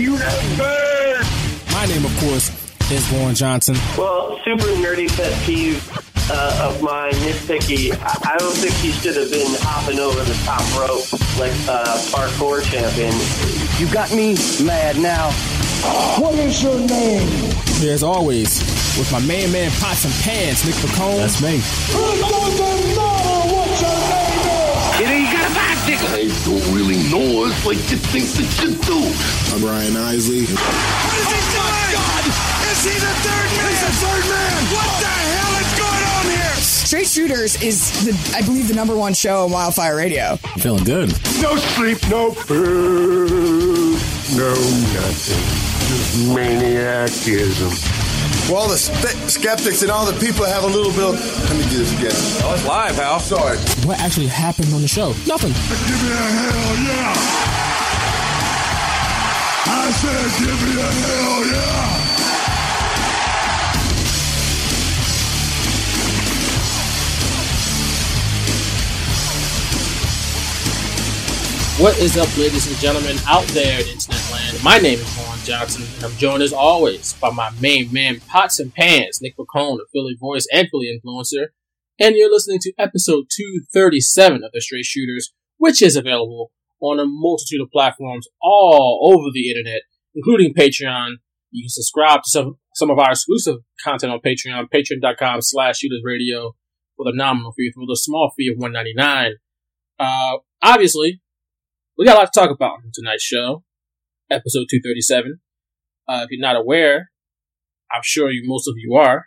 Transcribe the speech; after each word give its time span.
universe. 0.00 1.72
My 1.72 1.86
name, 1.86 2.04
of 2.04 2.16
course, 2.18 2.50
is 2.90 3.10
Warren 3.12 3.34
Johnson. 3.34 3.76
Well, 3.96 4.38
super 4.44 4.66
nerdy 4.82 5.08
pet 5.08 5.32
peeve 5.44 5.80
uh, 6.30 6.68
of 6.68 6.82
mine, 6.82 7.12
nitpicky. 7.12 7.92
I, 7.92 8.34
I 8.34 8.38
don't 8.38 8.54
think 8.54 8.74
he 8.74 8.92
should 8.92 9.16
have 9.16 9.30
been 9.30 9.54
hopping 9.60 9.98
over 9.98 10.22
the 10.22 10.34
top 10.44 10.62
rope 10.78 11.12
like 11.38 11.52
a 11.68 11.98
parkour 12.10 12.62
champion. 12.70 13.14
You 13.78 13.92
got 13.92 14.12
me 14.12 14.36
mad 14.64 14.98
now. 14.98 15.30
What 16.20 16.34
is 16.34 16.62
your 16.62 16.78
name? 16.78 17.28
Here, 17.80 17.94
as 17.94 18.02
always, 18.02 18.60
with 18.98 19.10
my 19.10 19.20
main 19.20 19.50
man, 19.50 19.70
Pots 19.80 20.04
and 20.04 20.14
Pans, 20.22 20.64
Nick 20.66 20.74
Pacone. 20.76 21.16
That's 21.16 21.40
me. 21.40 23.19
A. 26.02 26.06
I 26.12 26.28
don't 26.44 26.74
really 26.74 26.96
know 27.10 27.44
us 27.44 27.64
like 27.66 27.78
you 27.90 27.96
think 27.96 28.26
that 28.36 28.48
you 28.62 28.74
do. 28.84 29.00
I'm 29.54 29.64
Ryan 29.64 29.96
Isley. 29.96 30.44
What 30.46 31.16
is 31.16 31.28
he 31.28 31.40
doing? 31.52 31.74
Oh 31.76 31.92
God! 31.92 32.24
Is 32.70 32.84
he 32.84 32.94
the 32.96 33.14
third 33.24 33.48
man? 33.56 33.68
He's 33.68 33.80
the 33.80 33.92
third 34.00 34.24
man! 34.30 34.58
What 34.72 34.90
the 35.00 35.10
hell 35.10 35.54
is 35.60 35.70
going 35.78 36.04
on 36.16 36.24
here? 36.30 36.54
Straight 36.60 37.06
Shooters 37.08 37.62
is, 37.62 38.04
the, 38.04 38.36
I 38.36 38.42
believe, 38.42 38.68
the 38.68 38.74
number 38.74 38.96
one 38.96 39.14
show 39.14 39.44
on 39.44 39.50
Wildfire 39.50 39.96
Radio. 39.96 40.38
I'm 40.44 40.60
feeling 40.60 40.84
good. 40.84 41.08
No 41.40 41.56
sleep, 41.56 41.98
no 42.08 42.32
food, 42.32 43.98
no 44.36 44.54
nothing. 44.94 45.44
Just 45.88 46.16
maniacism. 46.34 47.99
Well, 48.50 48.66
the 48.66 48.76
spe- 48.76 49.28
skeptics 49.28 49.82
and 49.82 49.92
all 49.92 50.04
the 50.04 50.18
people 50.18 50.44
have 50.44 50.64
a 50.64 50.66
little 50.66 50.90
bit 50.90 51.04
of. 51.04 51.14
Let 51.48 51.56
me 51.56 51.62
do 51.70 51.78
this 51.78 51.92
again. 51.96 52.10
Oh, 52.44 52.52
it's 52.54 52.66
live, 52.66 52.96
Hal. 52.96 53.20
Sorry. 53.20 53.56
What 53.86 54.00
actually 54.00 54.26
happened 54.26 54.74
on 54.74 54.82
the 54.82 54.88
show? 54.88 55.14
Nothing. 55.24 55.52
Give 55.52 56.02
me 56.02 56.10
a 56.10 56.16
hell 56.16 56.74
yeah! 56.82 57.14
I 59.66 59.90
said, 59.92 60.30
give 60.44 60.62
me 60.66 60.82
a 60.82 60.90
hell 60.90 61.46
yeah! 61.46 62.09
What 71.80 71.98
is 71.98 72.18
up, 72.18 72.28
ladies 72.36 72.66
and 72.66 72.76
gentlemen, 72.76 73.16
out 73.26 73.46
there 73.54 73.80
in 73.80 73.88
internet 73.88 74.30
land? 74.30 74.62
My 74.62 74.76
name 74.76 74.98
is 74.98 75.08
Vaughn 75.14 75.38
Johnson, 75.44 75.82
and 75.94 76.04
I'm 76.04 76.18
joined 76.18 76.42
as 76.42 76.52
always 76.52 77.14
by 77.14 77.30
my 77.30 77.48
main 77.58 77.90
man, 77.90 78.20
Pots 78.20 78.60
and 78.60 78.70
Pans, 78.74 79.22
Nick 79.22 79.34
McCone, 79.38 79.78
a 79.80 79.86
Philly 79.90 80.14
voice 80.20 80.46
and 80.52 80.68
Philly 80.70 80.88
influencer. 80.92 81.46
And 81.98 82.16
you're 82.16 82.30
listening 82.30 82.58
to 82.64 82.74
episode 82.78 83.28
237 83.34 84.44
of 84.44 84.52
The 84.52 84.60
Straight 84.60 84.84
Shooters, 84.84 85.32
which 85.56 85.80
is 85.80 85.96
available 85.96 86.52
on 86.82 87.00
a 87.00 87.06
multitude 87.06 87.62
of 87.62 87.70
platforms 87.70 88.28
all 88.42 89.10
over 89.14 89.30
the 89.32 89.48
internet, 89.48 89.80
including 90.14 90.52
Patreon. 90.52 91.14
You 91.50 91.62
can 91.62 91.70
subscribe 91.70 92.24
to 92.24 92.28
some, 92.28 92.58
some 92.74 92.90
of 92.90 92.98
our 92.98 93.12
exclusive 93.12 93.60
content 93.82 94.12
on 94.12 94.20
Patreon, 94.20 94.68
patreon.com 94.68 95.40
slash 95.40 95.78
shooters 95.78 96.02
radio 96.04 96.54
with 96.98 97.08
a 97.08 97.16
nominal 97.16 97.54
fee, 97.56 97.72
for 97.74 97.86
the 97.86 97.96
small 97.96 98.32
fee 98.36 98.50
of 98.52 98.58
199 98.58 99.36
Uh, 99.98 100.40
obviously, 100.62 101.22
we 102.00 102.06
got 102.06 102.16
a 102.16 102.20
lot 102.20 102.32
to 102.32 102.40
talk 102.40 102.50
about 102.50 102.78
in 102.82 102.90
tonight's 102.94 103.22
show, 103.22 103.62
episode 104.30 104.68
237. 104.70 105.38
Uh, 106.08 106.22
if 106.24 106.30
you're 106.30 106.40
not 106.40 106.56
aware, 106.56 107.10
I'm 107.92 108.00
sure 108.02 108.30
you, 108.30 108.40
most 108.46 108.66
of 108.66 108.74
you 108.78 108.94
are. 108.94 109.26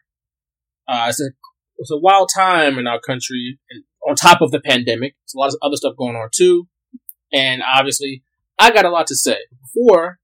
Uh, 0.88 1.05
it's 1.07 1.21
a, 1.21 1.29
it's 1.77 1.91
a 1.91 1.99
wild 1.99 2.31
time 2.33 2.79
in 2.79 2.88
our 2.88 2.99
country, 2.99 3.59
and 3.69 3.83
on 4.09 4.16
top 4.16 4.41
of 4.41 4.49
the 4.49 4.59
pandemic, 4.59 5.13
there's 5.13 5.35
a 5.35 5.38
lot 5.38 5.49
of 5.49 5.57
other 5.61 5.75
stuff 5.75 5.94
going 5.95 6.16
on 6.16 6.29
too. 6.33 6.67
And 7.31 7.61
obviously, 7.61 8.23
I 8.57 8.71
got 8.71 8.85
a 8.85 8.89
lot 8.89 9.05
to 9.07 9.16
say. 9.16 9.38
Before 9.61 10.17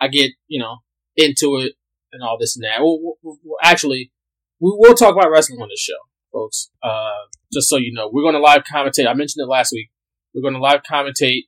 I 0.00 0.06
get, 0.06 0.30
you 0.46 0.60
know, 0.60 0.76
into 1.16 1.56
it 1.56 1.72
and 2.12 2.22
all 2.22 2.38
this 2.38 2.56
and 2.56 2.62
that, 2.62 2.82
well, 2.82 3.00
well, 3.02 3.38
well, 3.42 3.58
actually, 3.64 4.12
we 4.60 4.70
will 4.78 4.94
talk 4.94 5.16
about 5.16 5.32
wrestling 5.32 5.60
on 5.60 5.68
this 5.70 5.80
show, 5.80 5.98
folks. 6.32 6.70
Uh, 6.84 7.26
just 7.52 7.68
so 7.68 7.76
you 7.76 7.92
know, 7.92 8.08
we're 8.12 8.22
going 8.22 8.34
to 8.34 8.40
live 8.40 8.62
commentate. 8.62 9.08
I 9.08 9.14
mentioned 9.14 9.42
it 9.42 9.50
last 9.50 9.72
week. 9.72 9.90
We're 10.32 10.42
going 10.42 10.54
to 10.54 10.60
live 10.60 10.82
commentate 10.88 11.46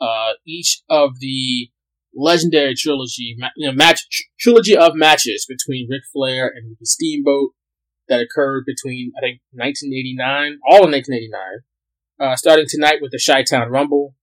uh, 0.00 0.32
each 0.46 0.82
of 0.88 1.18
the 1.20 1.70
legendary 2.14 2.74
trilogy, 2.74 3.36
you 3.56 3.68
know, 3.68 3.72
match 3.72 4.06
trilogy 4.38 4.76
of 4.76 4.94
matches 4.94 5.46
between 5.48 5.88
Ric 5.90 6.02
Flair 6.12 6.46
and 6.46 6.70
Ricky 6.70 6.84
Steamboat 6.84 7.50
that 8.08 8.20
occurred 8.20 8.64
between 8.66 9.12
I 9.16 9.20
think 9.20 9.40
1989, 9.52 10.60
all 10.68 10.86
in 10.86 10.92
1989. 10.92 11.40
Uh, 12.20 12.36
starting 12.36 12.66
tonight 12.68 12.98
with 13.02 13.10
the 13.10 13.20
Chi-Town 13.24 13.68
Rumble. 13.70 14.14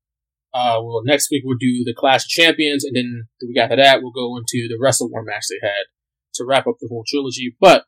Uh, 0.53 0.79
well, 0.81 1.01
next 1.03 1.29
week 1.29 1.43
we'll 1.45 1.57
do 1.57 1.83
the 1.85 1.93
Clash 1.95 2.23
of 2.23 2.29
Champions, 2.29 2.85
and 2.85 2.95
then 2.95 3.27
the 3.39 3.47
week 3.47 3.57
after 3.57 3.75
that 3.75 4.01
we'll 4.01 4.11
go 4.11 4.37
into 4.37 4.67
the 4.67 4.77
Wrestle 4.79 5.09
War 5.09 5.23
match 5.23 5.45
they 5.49 5.65
had 5.65 5.85
to 6.35 6.45
wrap 6.45 6.67
up 6.67 6.75
the 6.79 6.87
whole 6.89 7.03
trilogy. 7.07 7.55
But 7.59 7.85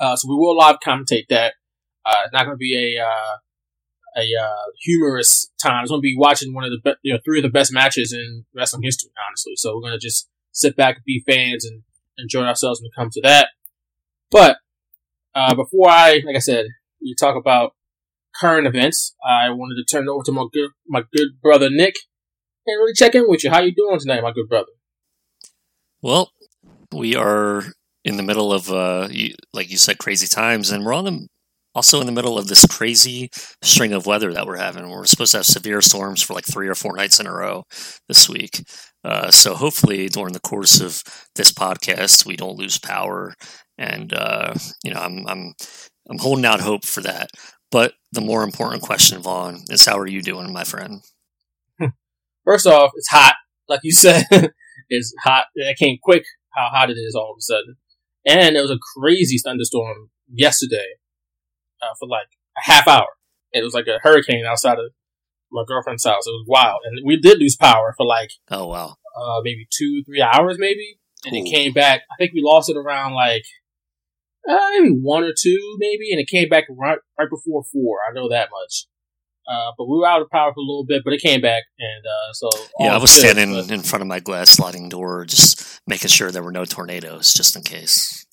uh, 0.00 0.16
so 0.16 0.28
we 0.28 0.36
will 0.36 0.56
live 0.56 0.76
commentate 0.84 1.28
that. 1.28 1.54
Uh, 2.04 2.22
it's 2.24 2.32
not 2.32 2.44
going 2.44 2.56
to 2.56 2.58
be 2.58 2.96
a 2.96 3.02
uh, 3.02 3.36
a 4.18 4.42
uh, 4.42 4.70
humorous 4.82 5.50
time. 5.62 5.82
It's 5.82 5.90
going 5.90 6.00
to 6.00 6.02
be 6.02 6.16
watching 6.18 6.54
one 6.54 6.64
of 6.64 6.70
the 6.70 6.80
be- 6.82 6.98
you 7.02 7.12
know 7.14 7.20
three 7.24 7.38
of 7.38 7.44
the 7.44 7.50
best 7.50 7.72
matches 7.72 8.12
in 8.12 8.44
wrestling 8.54 8.82
history, 8.82 9.10
honestly. 9.28 9.52
So 9.56 9.74
we're 9.74 9.82
going 9.82 9.98
to 9.98 9.98
just 9.98 10.28
sit 10.52 10.76
back 10.76 10.96
and 10.96 11.04
be 11.04 11.22
fans 11.26 11.64
and 11.64 11.82
enjoy 12.18 12.42
ourselves 12.42 12.80
when 12.80 12.88
it 12.88 12.98
comes 12.98 13.14
to 13.14 13.20
that. 13.22 13.48
But 14.30 14.58
uh, 15.34 15.54
before 15.54 15.88
I, 15.88 16.22
like 16.26 16.36
I 16.36 16.40
said, 16.40 16.66
we 17.00 17.14
talk 17.14 17.36
about 17.36 17.74
current 18.40 18.66
events. 18.66 19.14
I 19.24 19.50
wanted 19.50 19.76
to 19.76 19.84
turn 19.84 20.04
it 20.04 20.10
over 20.10 20.24
to 20.24 20.32
my 20.32 20.46
good 20.52 20.70
my 20.86 21.02
good 21.14 21.40
brother 21.40 21.70
Nick 21.70 21.94
and 22.66 22.78
really 22.78 22.94
check 22.94 23.14
in 23.14 23.28
with 23.28 23.44
you. 23.44 23.50
How 23.50 23.60
you 23.60 23.74
doing 23.74 23.98
tonight, 23.98 24.22
my 24.22 24.32
good 24.32 24.48
brother? 24.48 24.72
Well, 26.02 26.30
we 26.92 27.16
are 27.16 27.64
in 28.04 28.16
the 28.16 28.22
middle 28.22 28.52
of, 28.52 28.70
uh, 28.70 29.08
you, 29.10 29.34
like 29.52 29.70
you 29.70 29.76
said, 29.76 29.98
crazy 29.98 30.26
times, 30.26 30.70
and 30.70 30.84
we're 30.84 30.94
on 30.94 31.04
the 31.04 31.28
also 31.78 32.00
in 32.00 32.06
the 32.06 32.12
middle 32.12 32.36
of 32.36 32.48
this 32.48 32.66
crazy 32.66 33.30
string 33.62 33.92
of 33.92 34.04
weather 34.04 34.32
that 34.32 34.48
we're 34.48 34.56
having. 34.56 34.90
We're 34.90 35.04
supposed 35.04 35.30
to 35.30 35.38
have 35.38 35.46
severe 35.46 35.80
storms 35.80 36.20
for 36.20 36.34
like 36.34 36.44
three 36.44 36.66
or 36.66 36.74
four 36.74 36.96
nights 36.96 37.20
in 37.20 37.26
a 37.28 37.32
row 37.32 37.66
this 38.08 38.28
week. 38.28 38.64
Uh, 39.04 39.30
so 39.30 39.54
hopefully, 39.54 40.08
during 40.08 40.32
the 40.32 40.40
course 40.40 40.80
of 40.80 41.04
this 41.36 41.52
podcast, 41.52 42.26
we 42.26 42.34
don't 42.34 42.58
lose 42.58 42.80
power. 42.80 43.32
And 43.78 44.12
uh, 44.12 44.54
you 44.82 44.92
know, 44.92 44.98
I'm 44.98 45.24
I'm 45.28 45.54
I'm 46.10 46.18
holding 46.18 46.44
out 46.44 46.60
hope 46.60 46.84
for 46.84 47.00
that. 47.02 47.30
But 47.70 47.92
the 48.10 48.22
more 48.22 48.42
important 48.42 48.82
question, 48.82 49.22
Vaughn, 49.22 49.62
is 49.70 49.86
how 49.86 49.98
are 49.98 50.08
you 50.08 50.20
doing, 50.20 50.52
my 50.52 50.64
friend? 50.64 51.02
First 52.44 52.66
off, 52.66 52.90
it's 52.96 53.08
hot, 53.08 53.36
like 53.68 53.80
you 53.84 53.92
said. 53.92 54.24
it's 54.88 55.14
hot. 55.22 55.44
It 55.54 55.78
came 55.78 55.98
quick. 56.02 56.24
How 56.56 56.70
hot 56.72 56.90
it 56.90 56.94
is 56.94 57.14
all 57.14 57.30
of 57.30 57.36
a 57.38 57.40
sudden, 57.40 57.76
and 58.26 58.56
there 58.56 58.62
was 58.62 58.72
a 58.72 58.80
crazy 58.96 59.38
thunderstorm 59.38 60.10
yesterday 60.26 60.97
uh, 61.82 61.94
for 61.98 62.08
like 62.08 62.28
a 62.56 62.70
half 62.70 62.88
hour. 62.88 63.08
It 63.52 63.62
was 63.62 63.74
like 63.74 63.86
a 63.86 63.98
hurricane 64.02 64.44
outside 64.46 64.78
of 64.78 64.92
my 65.50 65.64
girlfriend's 65.66 66.04
house. 66.04 66.26
It 66.26 66.30
was 66.30 66.46
wild, 66.46 66.80
and 66.84 67.00
we 67.04 67.16
did 67.16 67.38
lose 67.38 67.56
power 67.56 67.94
for 67.96 68.06
like 68.06 68.30
oh 68.50 68.66
wow, 68.66 68.96
uh, 69.16 69.40
maybe 69.42 69.66
two 69.70 70.02
three 70.04 70.20
hours 70.20 70.56
maybe, 70.58 70.98
and 71.24 71.34
Ooh. 71.34 71.40
it 71.40 71.50
came 71.50 71.72
back. 71.72 72.02
I 72.10 72.16
think 72.18 72.32
we 72.34 72.42
lost 72.42 72.68
it 72.68 72.76
around 72.76 73.14
like 73.14 73.44
uh, 74.48 74.70
maybe 74.72 74.90
one 74.90 75.24
or 75.24 75.32
two 75.38 75.76
maybe, 75.78 76.12
and 76.12 76.20
it 76.20 76.28
came 76.28 76.48
back 76.48 76.64
right 76.70 76.98
right 77.18 77.30
before 77.30 77.64
four. 77.72 77.98
I 78.08 78.12
know 78.12 78.28
that 78.28 78.50
much. 78.50 78.86
Uh, 79.50 79.72
but 79.78 79.86
we 79.86 79.96
were 79.96 80.06
out 80.06 80.20
of 80.20 80.28
power 80.28 80.52
for 80.52 80.60
a 80.60 80.62
little 80.62 80.84
bit, 80.86 81.00
but 81.02 81.14
it 81.14 81.22
came 81.22 81.40
back, 81.40 81.62
and 81.78 82.04
uh, 82.04 82.32
so 82.34 82.50
yeah, 82.80 82.94
I 82.94 82.98
was 82.98 83.10
good, 83.10 83.20
standing 83.20 83.54
but... 83.54 83.70
in 83.70 83.80
front 83.80 84.02
of 84.02 84.06
my 84.06 84.20
glass 84.20 84.50
sliding 84.50 84.90
door, 84.90 85.24
just 85.24 85.80
making 85.86 86.08
sure 86.08 86.30
there 86.30 86.42
were 86.42 86.52
no 86.52 86.66
tornadoes, 86.66 87.32
just 87.32 87.56
in 87.56 87.62
case. 87.62 88.26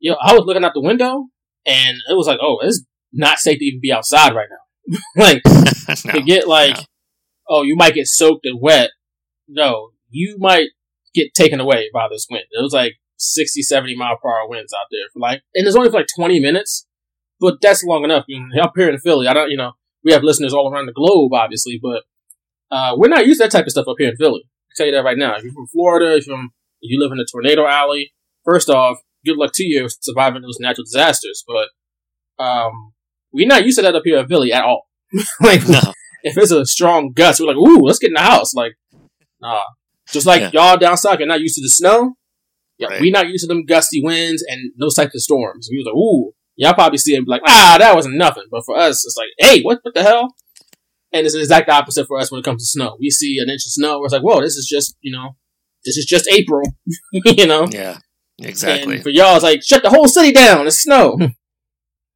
Know, 0.00 0.16
I 0.22 0.32
was 0.32 0.44
looking 0.46 0.64
out 0.64 0.72
the 0.72 0.80
window, 0.80 1.26
and 1.66 1.96
it 2.08 2.16
was 2.16 2.26
like, 2.26 2.38
oh, 2.40 2.58
it's 2.62 2.84
not 3.12 3.38
safe 3.38 3.58
to 3.58 3.64
even 3.64 3.80
be 3.80 3.92
outside 3.92 4.34
right 4.34 4.48
now. 4.48 4.98
like 5.16 5.42
no, 6.04 6.12
to 6.12 6.22
get 6.22 6.46
like, 6.46 6.76
no. 6.76 6.82
oh, 7.48 7.62
you 7.62 7.76
might 7.76 7.94
get 7.94 8.06
soaked 8.06 8.46
and 8.46 8.60
wet. 8.60 8.90
No, 9.48 9.90
you 10.10 10.36
might 10.38 10.68
get 11.14 11.34
taken 11.34 11.60
away 11.60 11.90
by 11.92 12.06
this 12.10 12.26
wind. 12.30 12.44
It 12.50 12.62
was 12.62 12.72
like 12.72 12.94
60, 13.18 13.62
70 13.62 13.96
mile 13.96 14.18
per 14.22 14.28
hour 14.28 14.48
winds 14.48 14.72
out 14.72 14.86
there 14.90 15.08
for 15.12 15.20
like, 15.20 15.42
and 15.54 15.66
it's 15.66 15.76
only 15.76 15.90
for 15.90 15.98
like 15.98 16.08
20 16.14 16.40
minutes, 16.40 16.86
but 17.40 17.56
that's 17.60 17.82
long 17.84 18.04
enough. 18.04 18.24
You 18.28 18.40
know, 18.40 18.62
up 18.62 18.72
here 18.76 18.88
in 18.88 18.98
Philly, 18.98 19.26
I 19.26 19.32
don't, 19.32 19.50
you 19.50 19.56
know, 19.56 19.72
we 20.04 20.12
have 20.12 20.22
listeners 20.22 20.54
all 20.54 20.72
around 20.72 20.86
the 20.86 20.92
globe, 20.92 21.32
obviously, 21.32 21.80
but 21.82 22.04
uh, 22.70 22.94
we're 22.96 23.08
not 23.08 23.26
used 23.26 23.40
to 23.40 23.44
that 23.44 23.50
type 23.50 23.66
of 23.66 23.72
stuff 23.72 23.88
up 23.88 23.96
here 23.98 24.10
in 24.10 24.16
Philly. 24.16 24.42
I 24.44 24.72
tell 24.76 24.86
you 24.86 24.92
that 24.92 25.04
right 25.04 25.18
now. 25.18 25.36
If 25.36 25.44
you're 25.44 25.52
from 25.52 25.66
Florida, 25.66 26.16
if, 26.16 26.26
if 26.28 26.50
you 26.82 27.00
live 27.00 27.12
in 27.12 27.18
a 27.18 27.24
tornado 27.24 27.66
alley, 27.66 28.12
first 28.44 28.68
off, 28.68 28.98
good 29.26 29.36
luck 29.36 29.52
to 29.54 29.64
you 29.64 29.88
surviving 30.00 30.42
those 30.42 30.58
natural 30.60 30.84
disasters. 30.84 31.44
But 31.46 31.68
um, 32.42 32.92
we're 33.32 33.46
not 33.46 33.64
used 33.64 33.78
to 33.78 33.82
that 33.82 33.94
up 33.94 34.02
here 34.04 34.18
in 34.18 34.28
Philly 34.28 34.52
at 34.52 34.64
all. 34.64 34.88
like, 35.40 35.68
no. 35.68 35.80
if 36.22 36.36
it's 36.36 36.50
a 36.50 36.64
strong 36.64 37.12
gust, 37.12 37.40
we're 37.40 37.46
like, 37.46 37.56
ooh, 37.56 37.82
let's 37.82 37.98
get 37.98 38.08
in 38.08 38.14
the 38.14 38.20
house. 38.20 38.54
Like, 38.54 38.74
nah. 39.40 39.62
Just 40.12 40.26
like 40.26 40.40
yeah. 40.40 40.50
y'all 40.52 40.76
down 40.76 40.96
south, 40.96 41.18
you're 41.18 41.28
not 41.28 41.40
used 41.40 41.56
to 41.56 41.62
the 41.62 41.68
snow. 41.68 42.14
Yeah, 42.78 42.88
right. 42.88 43.00
we're 43.00 43.12
not 43.12 43.28
used 43.28 43.42
to 43.42 43.48
them 43.48 43.64
gusty 43.64 44.02
winds 44.02 44.44
and 44.46 44.72
those 44.78 44.94
types 44.94 45.14
of 45.14 45.22
storms. 45.22 45.68
We 45.70 45.78
was 45.78 45.86
like, 45.86 45.94
ooh, 45.94 46.32
y'all 46.56 46.74
probably 46.74 46.98
see 46.98 47.14
it 47.14 47.18
and 47.18 47.26
be 47.26 47.30
like, 47.30 47.42
ah, 47.46 47.76
that 47.78 47.94
wasn't 47.94 48.18
nothing. 48.18 48.44
But 48.50 48.64
for 48.64 48.76
us, 48.76 49.04
it's 49.04 49.16
like, 49.16 49.30
hey, 49.38 49.62
what, 49.62 49.78
what 49.82 49.94
the 49.94 50.02
hell? 50.02 50.34
And 51.12 51.24
it's 51.24 51.34
the 51.34 51.40
exact 51.40 51.70
opposite 51.70 52.06
for 52.06 52.18
us 52.18 52.30
when 52.30 52.40
it 52.40 52.44
comes 52.44 52.62
to 52.62 52.66
snow. 52.66 52.96
We 53.00 53.10
see 53.10 53.38
an 53.38 53.48
inch 53.48 53.64
of 53.64 53.72
snow, 53.72 54.04
it's 54.04 54.12
like, 54.12 54.22
whoa, 54.22 54.40
this 54.40 54.56
is 54.56 54.68
just, 54.70 54.96
you 55.00 55.12
know, 55.12 55.36
this 55.84 55.96
is 55.96 56.04
just 56.04 56.28
April, 56.28 56.62
you 57.12 57.46
know. 57.46 57.66
Yeah, 57.70 57.98
exactly. 58.38 58.96
And 58.96 59.02
for 59.02 59.10
y'all, 59.10 59.34
it's 59.34 59.44
like 59.44 59.62
shut 59.62 59.82
the 59.82 59.90
whole 59.90 60.08
city 60.08 60.32
down. 60.32 60.66
It's 60.66 60.82
snow. 60.82 61.18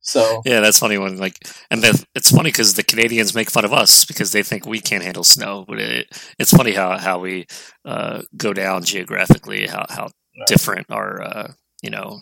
So 0.02 0.40
yeah, 0.46 0.61
that's 0.61 0.78
funny 0.78 0.96
when 0.96 1.19
like, 1.19 1.46
and 1.70 1.82
the, 1.82 2.05
it's 2.14 2.31
funny 2.31 2.49
because 2.49 2.75
the 2.75 2.82
Canadians 2.82 3.34
make 3.34 3.50
fun 3.50 3.67
of 3.67 3.72
us 3.72 4.05
because 4.06 4.32
they 4.32 4.43
think 4.43 4.64
we 4.64 4.81
can't 4.81 5.05
handle 5.05 5.25
snow. 5.25 5.64
But 5.69 5.78
it, 5.78 6.32
it's 6.38 6.50
funny 6.50 6.72
how 6.72 6.96
how 6.96 7.19
we 7.19 7.46
uh, 7.84 8.22
go 8.37 8.55
down 8.55 8.82
geographically, 8.82 9.67
how 9.67 9.84
how 9.88 10.05
right. 10.05 10.46
different 10.46 10.87
our 10.90 11.22
uh, 11.22 11.52
you 11.82 11.90
know 11.90 12.20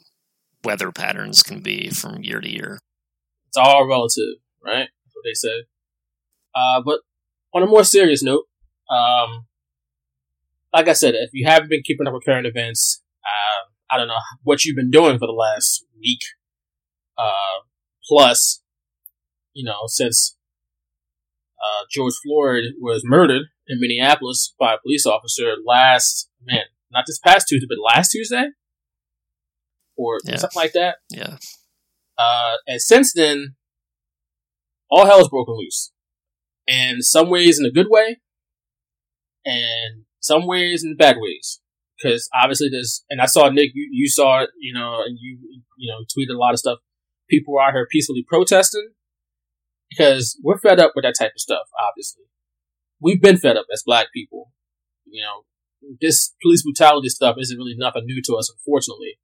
weather 0.65 0.91
patterns 0.91 1.43
can 1.43 1.61
be 1.61 1.89
from 1.91 2.23
year 2.23 2.41
to 2.41 2.51
year. 2.51 2.81
It's 3.47 3.57
all 3.57 3.87
relative, 3.87 4.43
right? 4.63 4.89
That's 5.05 5.15
what 5.15 5.25
they 5.25 5.35
say. 5.35 5.65
Uh, 6.55 6.83
but 6.85 7.01
on 7.55 7.63
a 7.63 7.67
more 7.67 7.85
serious 7.85 8.23
note, 8.23 8.45
um, 8.91 9.47
like 10.73 10.89
I 10.89 10.93
said, 10.93 11.15
if 11.15 11.31
you 11.33 11.47
haven't 11.47 11.71
been 11.71 11.83
keeping 11.83 12.07
up 12.07 12.13
with 12.13 12.25
current 12.25 12.47
events, 12.47 13.03
uh, 13.25 13.68
I 13.91 13.97
don't 13.97 14.09
know 14.09 14.21
what 14.43 14.65
you've 14.65 14.77
been 14.77 14.91
doing 14.91 15.19
for 15.19 15.27
the 15.27 15.33
last 15.33 15.85
week. 15.99 16.21
Uh, 17.17 17.65
plus, 18.07 18.63
you 19.55 19.65
know, 19.65 19.83
since 19.87 20.37
uh, 21.59 21.85
George 21.91 22.15
Floyd 22.25 22.65
was 22.81 23.03
murdered 23.05 23.47
in 23.67 23.81
Minneapolis 23.81 24.55
by 24.59 24.75
a 24.75 24.79
police 24.79 25.07
officer 25.07 25.55
last, 25.67 26.29
man, 26.45 26.65
not 26.93 27.05
this 27.07 27.19
past 27.19 27.49
Tuesday, 27.49 27.67
but 27.69 27.79
last 27.83 28.11
Tuesday? 28.11 28.49
Or 29.97 30.19
yeah. 30.25 30.37
something 30.37 30.61
like 30.61 30.73
that? 30.75 30.97
Yeah. 31.11 31.39
Uh, 32.17 32.55
and 32.67 32.81
since 32.81 33.13
then, 33.13 33.57
all 34.91 35.07
hell 35.07 35.19
hell's 35.19 35.29
broken 35.29 35.57
loose. 35.57 35.93
And 36.67 37.05
some 37.05 37.31
ways 37.31 37.59
in 37.59 37.67
a 37.67 37.71
good 37.71 37.89
way, 37.89 38.21
and 39.45 40.05
some 40.21 40.47
ways 40.47 40.85
in 40.85 40.97
bad 40.97 41.17
ways. 41.19 41.61
Because 42.01 42.29
obviously 42.41 42.69
there's, 42.71 43.05
and 43.11 43.21
I 43.21 43.27
saw 43.27 43.49
Nick, 43.49 43.71
you, 43.75 43.89
you 43.91 44.09
saw 44.09 44.47
you 44.61 44.73
know, 44.73 45.03
and 45.05 45.19
you, 45.21 45.39
you 45.77 45.93
know, 45.93 46.05
tweeted 46.05 46.35
a 46.35 46.39
lot 46.39 46.53
of 46.53 46.61
stuff 46.61 46.79
people 47.29 47.59
are 47.59 47.69
out 47.69 47.75
here 47.75 47.87
peacefully 47.91 48.25
protesting 48.27 48.91
because 49.91 50.39
we're 50.43 50.59
fed 50.59 50.81
up 50.81 50.93
with 50.95 51.05
that 51.05 51.15
type 51.19 51.33
of 51.35 51.41
stuff, 51.41 51.69
obviously. 51.79 52.25
We've 53.01 53.21
been 53.21 53.37
fed 53.37 53.57
up 53.57 53.67
as 53.73 53.83
black 53.85 54.09
people. 54.13 54.53
You 55.05 55.23
know, 55.23 55.97
this 56.01 56.35
police 56.43 56.63
brutality 56.63 57.09
stuff 57.09 57.37
isn't 57.39 57.57
really 57.57 57.77
nothing 57.77 58.05
new 58.05 58.23
to 58.23 58.35
us, 58.35 58.51
unfortunately. 58.51 59.19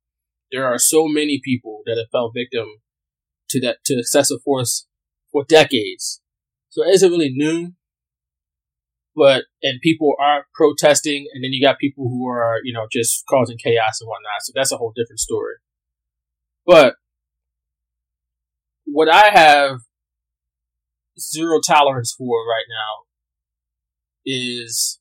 There 0.52 0.66
are 0.66 0.78
so 0.78 1.06
many 1.06 1.40
people 1.42 1.82
that 1.86 1.98
have 1.98 2.10
fell 2.12 2.30
victim 2.34 2.66
to 3.50 3.60
that, 3.60 3.78
to 3.86 3.98
excessive 3.98 4.42
force 4.44 4.86
for 5.32 5.44
decades. 5.44 6.20
So 6.70 6.82
it 6.82 6.94
isn't 6.94 7.10
really 7.10 7.32
new. 7.34 7.72
But, 9.16 9.44
and 9.62 9.80
people 9.80 10.14
are 10.18 10.46
protesting, 10.54 11.26
and 11.32 11.44
then 11.44 11.52
you 11.52 11.64
got 11.64 11.78
people 11.78 12.08
who 12.08 12.28
are, 12.28 12.58
you 12.64 12.72
know, 12.72 12.86
just 12.90 13.24
causing 13.30 13.58
chaos 13.58 14.00
and 14.00 14.08
whatnot. 14.08 14.42
So 14.42 14.52
that's 14.54 14.72
a 14.72 14.76
whole 14.76 14.92
different 14.94 15.20
story. 15.20 15.54
But 16.66 16.96
what 18.86 19.08
I 19.08 19.30
have 19.32 19.78
zero 21.18 21.60
tolerance 21.64 22.14
for 22.16 22.38
right 22.44 22.64
now 22.68 23.04
is 24.26 24.98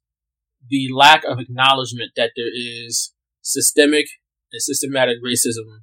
the 0.70 0.90
lack 0.94 1.24
of 1.24 1.40
acknowledgement 1.40 2.12
that 2.16 2.32
there 2.36 2.52
is 2.54 3.14
systemic 3.42 4.06
and 4.52 4.62
systematic 4.62 5.18
racism 5.26 5.82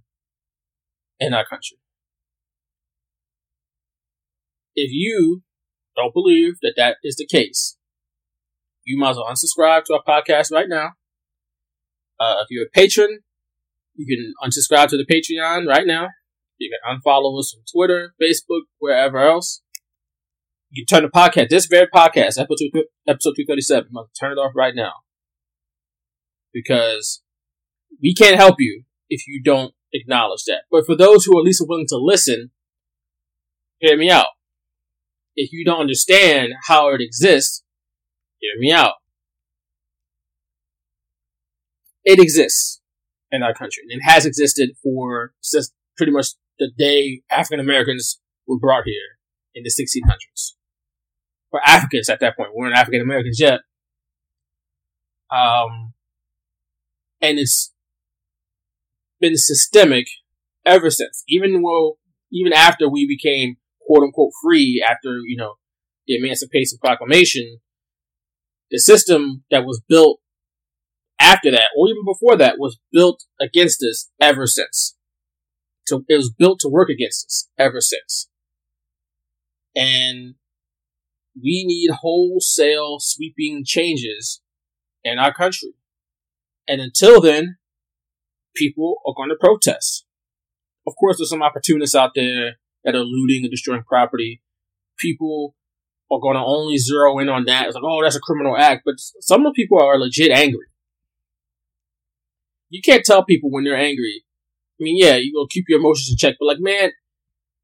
in 1.18 1.34
our 1.34 1.44
country. 1.44 1.78
If 4.74 4.90
you 4.92 5.42
don't 5.96 6.14
believe 6.14 6.54
that 6.62 6.74
that 6.76 6.96
is 7.02 7.16
the 7.16 7.26
case, 7.26 7.76
you 8.90 8.98
might 8.98 9.10
as 9.10 9.16
well 9.16 9.26
unsubscribe 9.30 9.84
to 9.84 9.94
our 9.94 10.02
podcast 10.06 10.50
right 10.50 10.68
now. 10.68 10.90
Uh, 12.18 12.36
if 12.42 12.48
you're 12.50 12.64
a 12.64 12.70
patron, 12.74 13.20
you 13.94 14.04
can 14.04 14.34
unsubscribe 14.42 14.88
to 14.88 14.96
the 14.96 15.06
Patreon 15.06 15.66
right 15.68 15.86
now. 15.86 16.08
You 16.58 16.70
can 16.70 16.98
unfollow 16.98 17.38
us 17.38 17.54
on 17.56 17.62
Twitter, 17.72 18.14
Facebook, 18.20 18.62
wherever 18.78 19.18
else. 19.18 19.62
You 20.70 20.84
can 20.84 20.98
turn 20.98 21.04
the 21.04 21.16
podcast, 21.16 21.50
this 21.50 21.66
very 21.66 21.86
podcast, 21.86 22.36
episode 22.38 22.84
episode 23.06 23.34
two 23.36 23.44
thirty 23.46 23.62
seven. 23.62 23.90
Turn 24.18 24.32
it 24.32 24.40
off 24.40 24.52
right 24.56 24.74
now 24.74 24.92
because 26.52 27.22
we 28.02 28.12
can't 28.12 28.36
help 28.36 28.56
you 28.58 28.82
if 29.08 29.28
you 29.28 29.40
don't 29.42 29.72
acknowledge 29.92 30.42
that. 30.48 30.62
But 30.70 30.84
for 30.84 30.96
those 30.96 31.24
who 31.24 31.38
are 31.38 31.42
at 31.42 31.44
least 31.44 31.62
are 31.62 31.66
willing 31.68 31.86
to 31.88 31.96
listen, 31.96 32.50
hear 33.78 33.96
me 33.96 34.10
out. 34.10 34.26
If 35.36 35.52
you 35.52 35.64
don't 35.64 35.80
understand 35.80 36.52
how 36.66 36.92
it 36.92 37.00
exists, 37.00 37.62
hear 38.40 38.58
me 38.58 38.72
out. 38.72 38.94
It 42.04 42.18
exists 42.18 42.80
in 43.30 43.42
our 43.42 43.54
country. 43.54 43.82
It 43.88 44.00
has 44.02 44.26
existed 44.26 44.70
for 44.82 45.32
since 45.40 45.72
pretty 45.96 46.12
much 46.12 46.28
the 46.58 46.70
day 46.76 47.22
African 47.30 47.60
Americans 47.60 48.20
were 48.46 48.58
brought 48.58 48.84
here 48.84 49.18
in 49.54 49.62
the 49.62 49.70
1600s. 49.70 50.54
For 51.50 51.60
Africans 51.66 52.08
at 52.08 52.20
that 52.20 52.36
point, 52.36 52.50
we 52.54 52.60
weren't 52.60 52.76
African 52.76 53.00
Americans 53.00 53.38
yet. 53.40 53.60
Um, 55.30 55.92
and 57.20 57.38
it's 57.38 57.72
been 59.20 59.36
systemic 59.36 60.06
ever 60.64 60.90
since. 60.90 61.22
Even 61.28 61.62
well, 61.62 61.98
even 62.32 62.52
after 62.52 62.88
we 62.88 63.06
became 63.06 63.56
quote 63.80 64.04
unquote 64.04 64.32
free 64.42 64.84
after 64.86 65.18
you 65.26 65.36
know 65.36 65.54
the 66.06 66.16
Emancipation 66.16 66.78
Proclamation, 66.82 67.58
the 68.70 68.78
system 68.78 69.44
that 69.50 69.64
was 69.64 69.82
built 69.88 70.20
after 71.18 71.50
that, 71.50 71.68
or 71.76 71.88
even 71.88 72.04
before 72.04 72.36
that, 72.36 72.58
was 72.58 72.78
built 72.92 73.24
against 73.40 73.82
us 73.82 74.10
ever 74.20 74.46
since 74.46 74.96
to, 75.90 76.04
it 76.08 76.16
was 76.16 76.32
built 76.36 76.60
to 76.60 76.68
work 76.68 76.88
against 76.88 77.26
us 77.26 77.48
ever 77.58 77.80
since. 77.80 78.28
And 79.76 80.34
we 81.36 81.64
need 81.66 81.90
wholesale 82.00 82.98
sweeping 83.00 83.62
changes 83.64 84.40
in 85.04 85.18
our 85.18 85.32
country. 85.32 85.74
And 86.66 86.80
until 86.80 87.20
then, 87.20 87.56
people 88.56 88.96
are 89.06 89.14
going 89.16 89.28
to 89.28 89.36
protest. 89.38 90.04
Of 90.86 90.94
course, 90.98 91.18
there's 91.18 91.30
some 91.30 91.42
opportunists 91.42 91.94
out 91.94 92.12
there 92.14 92.56
that 92.84 92.94
are 92.94 93.04
looting 93.04 93.44
and 93.44 93.50
destroying 93.50 93.82
property. 93.86 94.42
People 94.98 95.54
are 96.10 96.20
going 96.20 96.36
to 96.36 96.42
only 96.42 96.76
zero 96.76 97.18
in 97.18 97.28
on 97.28 97.44
that. 97.44 97.66
It's 97.66 97.74
like, 97.74 97.84
oh, 97.86 98.02
that's 98.02 98.16
a 98.16 98.20
criminal 98.20 98.56
act. 98.56 98.82
But 98.84 98.94
some 98.98 99.46
of 99.46 99.52
the 99.52 99.62
people 99.62 99.80
are 99.80 99.98
legit 99.98 100.30
angry. 100.30 100.66
You 102.68 102.80
can't 102.82 103.04
tell 103.04 103.24
people 103.24 103.50
when 103.50 103.64
they're 103.64 103.76
angry 103.76 104.24
I 104.80 104.82
mean, 104.82 104.96
yeah, 104.96 105.16
you 105.16 105.32
will 105.34 105.46
keep 105.46 105.66
your 105.68 105.78
emotions 105.78 106.10
in 106.10 106.16
check, 106.16 106.36
but 106.40 106.46
like, 106.46 106.58
man, 106.58 106.92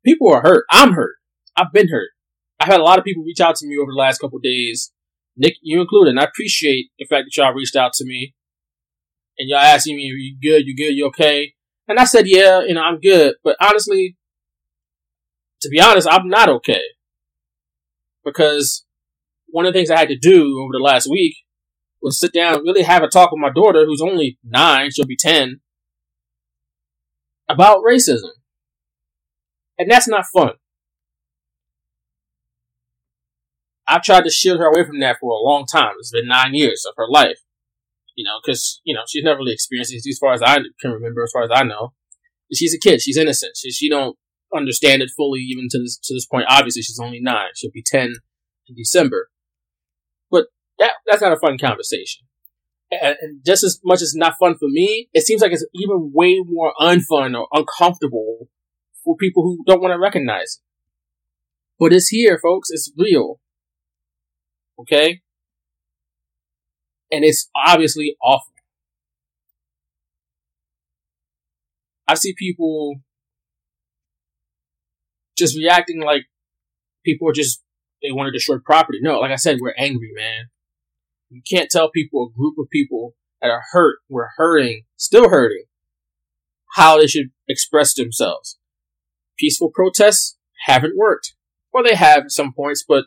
people 0.04 0.30
are 0.32 0.42
hurt. 0.42 0.66
I'm 0.70 0.92
hurt. 0.92 1.16
I've 1.56 1.72
been 1.72 1.88
hurt. 1.88 2.10
I've 2.60 2.68
had 2.68 2.80
a 2.80 2.84
lot 2.84 2.98
of 2.98 3.04
people 3.04 3.24
reach 3.24 3.40
out 3.40 3.56
to 3.56 3.66
me 3.66 3.78
over 3.78 3.90
the 3.90 3.98
last 3.98 4.18
couple 4.18 4.38
days, 4.38 4.92
Nick, 5.36 5.56
you 5.62 5.80
included, 5.80 6.10
and 6.10 6.20
I 6.20 6.24
appreciate 6.24 6.90
the 6.98 7.06
fact 7.06 7.26
that 7.26 7.36
y'all 7.36 7.54
reached 7.54 7.76
out 7.76 7.92
to 7.94 8.04
me 8.06 8.34
and 9.38 9.48
y'all 9.48 9.58
asking 9.58 9.96
me, 9.96 10.10
are 10.10 10.14
you 10.14 10.36
good? 10.42 10.66
You 10.66 10.76
good? 10.76 10.94
You 10.94 11.06
okay? 11.06 11.54
And 11.88 11.98
I 11.98 12.04
said, 12.04 12.26
yeah, 12.26 12.62
you 12.62 12.74
know, 12.74 12.82
I'm 12.82 13.00
good. 13.00 13.36
But 13.42 13.56
honestly, 13.60 14.16
to 15.62 15.68
be 15.70 15.80
honest, 15.80 16.08
I'm 16.10 16.28
not 16.28 16.48
okay. 16.48 16.82
Because 18.26 18.84
one 19.46 19.64
of 19.64 19.72
the 19.72 19.78
things 19.78 19.90
I 19.90 19.98
had 19.98 20.08
to 20.08 20.18
do 20.18 20.60
over 20.60 20.72
the 20.72 20.84
last 20.84 21.08
week 21.08 21.36
was 22.02 22.18
sit 22.20 22.34
down 22.34 22.56
and 22.56 22.62
really 22.64 22.82
have 22.82 23.02
a 23.02 23.08
talk 23.08 23.30
with 23.30 23.40
my 23.40 23.52
daughter, 23.54 23.86
who's 23.86 24.02
only 24.02 24.38
nine, 24.44 24.90
she'll 24.90 25.06
be 25.06 25.16
10, 25.16 25.60
about 27.48 27.78
racism. 27.88 28.32
And 29.78 29.90
that's 29.90 30.08
not 30.08 30.24
fun. 30.34 30.54
I've 33.88 34.02
tried 34.02 34.24
to 34.24 34.30
shield 34.30 34.58
her 34.58 34.66
away 34.66 34.84
from 34.84 34.98
that 35.00 35.18
for 35.20 35.30
a 35.30 35.48
long 35.48 35.64
time. 35.64 35.92
It's 36.00 36.10
been 36.10 36.26
nine 36.26 36.54
years 36.54 36.84
of 36.84 36.94
her 36.96 37.06
life. 37.08 37.38
You 38.16 38.24
know, 38.24 38.40
because, 38.44 38.80
you 38.84 38.94
know, 38.94 39.02
she's 39.06 39.22
never 39.22 39.38
really 39.38 39.52
experienced 39.52 39.92
it 39.92 40.08
as 40.08 40.18
far 40.18 40.32
as 40.32 40.42
I 40.42 40.56
can 40.80 40.90
remember, 40.90 41.22
as 41.22 41.30
far 41.30 41.44
as 41.44 41.50
I 41.52 41.62
know. 41.62 41.92
She's 42.52 42.74
a 42.74 42.78
kid. 42.78 43.00
She's 43.00 43.18
innocent. 43.18 43.52
She, 43.56 43.70
she 43.70 43.88
don't 43.88 44.16
understand 44.54 45.02
it 45.02 45.10
fully 45.16 45.40
even 45.40 45.68
to 45.70 45.78
this, 45.78 45.98
to 46.04 46.14
this 46.14 46.26
point. 46.26 46.46
Obviously, 46.48 46.82
she's 46.82 47.00
only 47.00 47.20
nine. 47.20 47.50
She'll 47.54 47.70
be 47.70 47.82
10 47.84 48.14
in 48.68 48.74
December. 48.74 49.28
But 50.30 50.46
that, 50.78 50.92
that's 51.06 51.22
not 51.22 51.32
a 51.32 51.38
fun 51.38 51.58
conversation 51.58 52.26
and 52.90 53.40
just 53.44 53.64
as 53.64 53.80
much 53.84 54.00
as 54.00 54.14
not 54.14 54.34
fun 54.38 54.56
for 54.58 54.68
me, 54.68 55.08
it 55.12 55.26
seems 55.26 55.42
like 55.42 55.52
it's 55.52 55.66
even 55.74 56.12
way 56.14 56.40
more 56.44 56.72
unfun 56.80 57.36
or 57.36 57.48
uncomfortable 57.52 58.48
for 59.04 59.16
people 59.16 59.42
who 59.42 59.64
don't 59.66 59.82
want 59.82 59.92
to 59.92 59.98
recognize 59.98 60.60
it. 60.60 60.64
But 61.78 61.92
it's 61.92 62.08
here, 62.08 62.38
folks. 62.42 62.70
It's 62.70 62.92
real. 62.96 63.40
Okay? 64.80 65.20
And 67.10 67.24
it's 67.24 67.50
obviously 67.66 68.16
awful. 68.22 68.52
I 72.08 72.14
see 72.14 72.34
people 72.38 72.96
just 75.36 75.56
reacting 75.56 76.00
like 76.00 76.22
people 77.04 77.28
are 77.28 77.32
just, 77.32 77.62
they 78.02 78.12
want 78.12 78.28
to 78.28 78.32
destroy 78.32 78.56
property. 78.64 78.98
No, 79.00 79.20
like 79.20 79.30
I 79.30 79.36
said, 79.36 79.58
we're 79.60 79.74
angry, 79.78 80.10
man. 80.14 80.46
You 81.30 81.42
can't 81.48 81.70
tell 81.70 81.90
people, 81.90 82.30
a 82.30 82.38
group 82.38 82.54
of 82.58 82.70
people, 82.70 83.14
that 83.42 83.50
are 83.50 83.62
hurt, 83.72 83.98
we're 84.08 84.28
hurting, 84.36 84.84
still 84.96 85.28
hurting, 85.28 85.64
how 86.74 86.98
they 86.98 87.06
should 87.06 87.30
express 87.48 87.94
themselves. 87.94 88.58
Peaceful 89.38 89.70
protests 89.74 90.38
haven't 90.66 90.96
worked. 90.96 91.34
Well, 91.72 91.84
they 91.84 91.94
have 91.94 92.24
at 92.24 92.30
some 92.30 92.52
points, 92.54 92.84
but 92.86 93.04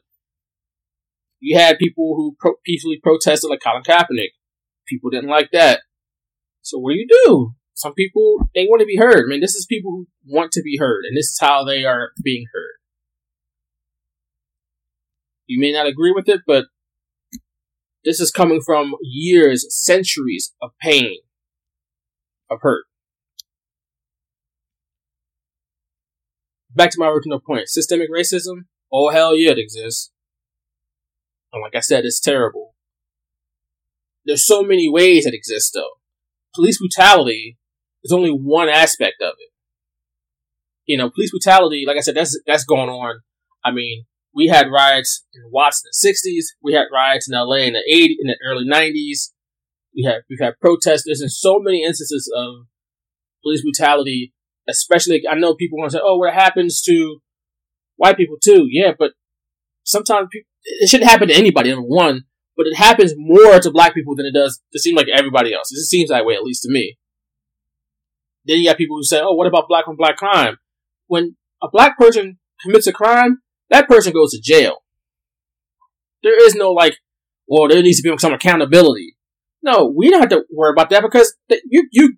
you 1.40 1.58
had 1.58 1.80
people 1.80 2.16
who 2.16 2.36
pro- 2.40 2.56
peacefully 2.66 3.00
protested, 3.02 3.50
like 3.50 3.62
Colin 3.64 3.84
Kaepernick. 3.84 4.34
People 4.88 5.10
didn't 5.10 5.30
like 5.30 5.50
that. 5.52 5.82
So 6.62 6.78
what 6.78 6.92
do 6.92 6.98
you 6.98 7.08
do? 7.26 7.56
Some 7.80 7.94
people 7.94 8.50
they 8.54 8.66
want 8.66 8.82
to 8.82 8.86
be 8.86 8.98
heard. 8.98 9.24
I 9.26 9.30
mean, 9.30 9.40
this 9.40 9.56
is 9.56 9.66
people 9.66 9.92
who 9.92 10.08
want 10.26 10.52
to 10.52 10.62
be 10.62 10.76
heard, 10.78 11.06
and 11.08 11.16
this 11.16 11.28
is 11.28 11.38
how 11.40 11.64
they 11.64 11.86
are 11.86 12.10
being 12.22 12.46
heard. 12.54 12.76
You 15.48 15.62
may 15.62 15.72
not 15.72 15.88
agree 15.88 16.12
with 16.14 16.28
it, 16.28 16.42
but 16.46 16.66
this 18.04 18.20
is 18.20 18.32
coming 18.32 18.60
from 18.60 18.96
years, 19.02 19.66
centuries 19.70 20.54
of 20.62 20.72
pain, 20.82 21.20
of 22.50 22.60
hurt. 22.64 22.84
Back 26.76 26.92
to 26.92 27.00
my 27.00 27.08
original 27.08 27.40
point 27.40 27.70
systemic 27.70 28.10
racism. 28.12 28.66
Oh, 28.92 29.10
hell 29.10 29.38
yeah, 29.38 29.52
it 29.52 29.58
exists. 29.58 30.12
And 31.54 31.62
like 31.62 31.78
I 31.78 31.80
said, 31.80 32.04
it's 32.04 32.20
terrible. 32.20 32.76
There's 34.26 34.46
so 34.46 34.64
many 34.64 34.90
ways 34.90 35.26
it 35.26 35.34
exists, 35.34 35.72
though. 35.74 36.02
Police 36.54 36.80
brutality 36.80 37.58
is 38.04 38.12
only 38.12 38.32
one 38.32 38.70
aspect 38.70 39.22
of 39.22 39.34
it. 39.38 39.52
You 40.86 40.98
know, 40.98 41.10
police 41.10 41.32
brutality, 41.32 41.84
like 41.86 41.98
I 41.98 42.02
said, 42.02 42.16
that's 42.16 42.40
that's 42.46 42.66
going 42.66 42.90
on. 42.90 43.22
I 43.64 43.72
mean, 43.72 44.06
we 44.34 44.48
had 44.48 44.72
riots 44.72 45.26
in 45.34 45.44
Watts 45.52 45.84
in 45.84 45.90
the 45.92 46.10
'60s. 46.10 46.46
We 46.64 46.74
had 46.74 46.86
riots 46.94 47.30
in 47.30 47.38
LA 47.38 47.58
in 47.68 47.74
the 47.74 47.84
'80s, 47.92 48.16
in 48.20 48.28
the 48.28 48.38
early 48.46 48.66
'90s. 48.66 49.32
We 49.96 50.04
have 50.04 50.24
we've 50.30 50.40
had 50.40 50.60
protesters 50.60 51.22
and 51.22 51.32
so 51.32 51.60
many 51.60 51.84
instances 51.84 52.32
of 52.36 52.68
police 53.44 53.64
brutality. 53.64 54.34
Especially, 54.68 55.24
I 55.28 55.36
know 55.36 55.56
people 55.56 55.80
want 55.80 55.92
to 55.92 55.98
say, 55.98 56.02
"Oh, 56.04 56.18
what 56.18 56.34
happens 56.34 56.82
to 56.84 57.20
white 57.96 58.18
people 58.18 58.38
too?" 58.44 58.68
Yeah, 58.70 58.92
but 58.98 59.12
sometimes 59.84 60.28
people, 60.32 60.48
it 60.64 60.90
shouldn't 60.90 61.10
happen 61.10 61.28
to 61.30 61.34
anybody. 61.34 61.72
Number 61.72 61.88
one, 61.88 62.26
but 62.56 62.68
it 62.68 62.76
happens 62.78 63.14
more 63.18 63.60
to 63.60 63.72
black 63.72 63.96
people 63.96 64.16
than 64.16 64.28
it 64.28 64.34
does 64.34 64.62
to 64.74 64.80
seem 64.80 64.96
like 64.96 65.08
everybody 65.08 65.54
else. 65.54 65.72
It 65.72 65.86
seems 65.86 66.10
that 66.10 66.26
way, 66.26 66.36
at 66.36 66.44
least 66.44 66.64
to 66.64 66.72
me. 66.72 66.99
Then 68.50 68.58
you 68.58 68.68
got 68.68 68.78
people 68.78 68.98
who 68.98 69.04
say, 69.04 69.22
"Oh, 69.22 69.36
what 69.36 69.46
about 69.46 69.68
black 69.68 69.88
on 69.88 69.96
black 69.96 70.18
crime?" 70.18 70.58
When 71.06 71.36
a 71.62 71.68
black 71.72 72.00
person 72.00 72.40
commits 72.64 72.88
a 72.88 72.92
crime, 72.92 73.44
that 73.70 73.88
person 73.88 74.12
goes 74.12 74.32
to 74.32 74.42
jail. 74.42 74.78
There 76.24 76.44
is 76.44 76.56
no 76.56 76.72
like, 76.72 76.98
well, 77.48 77.68
there 77.68 77.84
needs 77.84 78.02
to 78.02 78.10
be 78.10 78.18
some 78.18 78.34
accountability. 78.34 79.16
No, 79.62 79.94
we 79.96 80.10
don't 80.10 80.22
have 80.22 80.30
to 80.32 80.46
worry 80.52 80.72
about 80.72 80.90
that 80.90 81.04
because 81.04 81.36
you, 81.70 81.88
you 81.92 82.16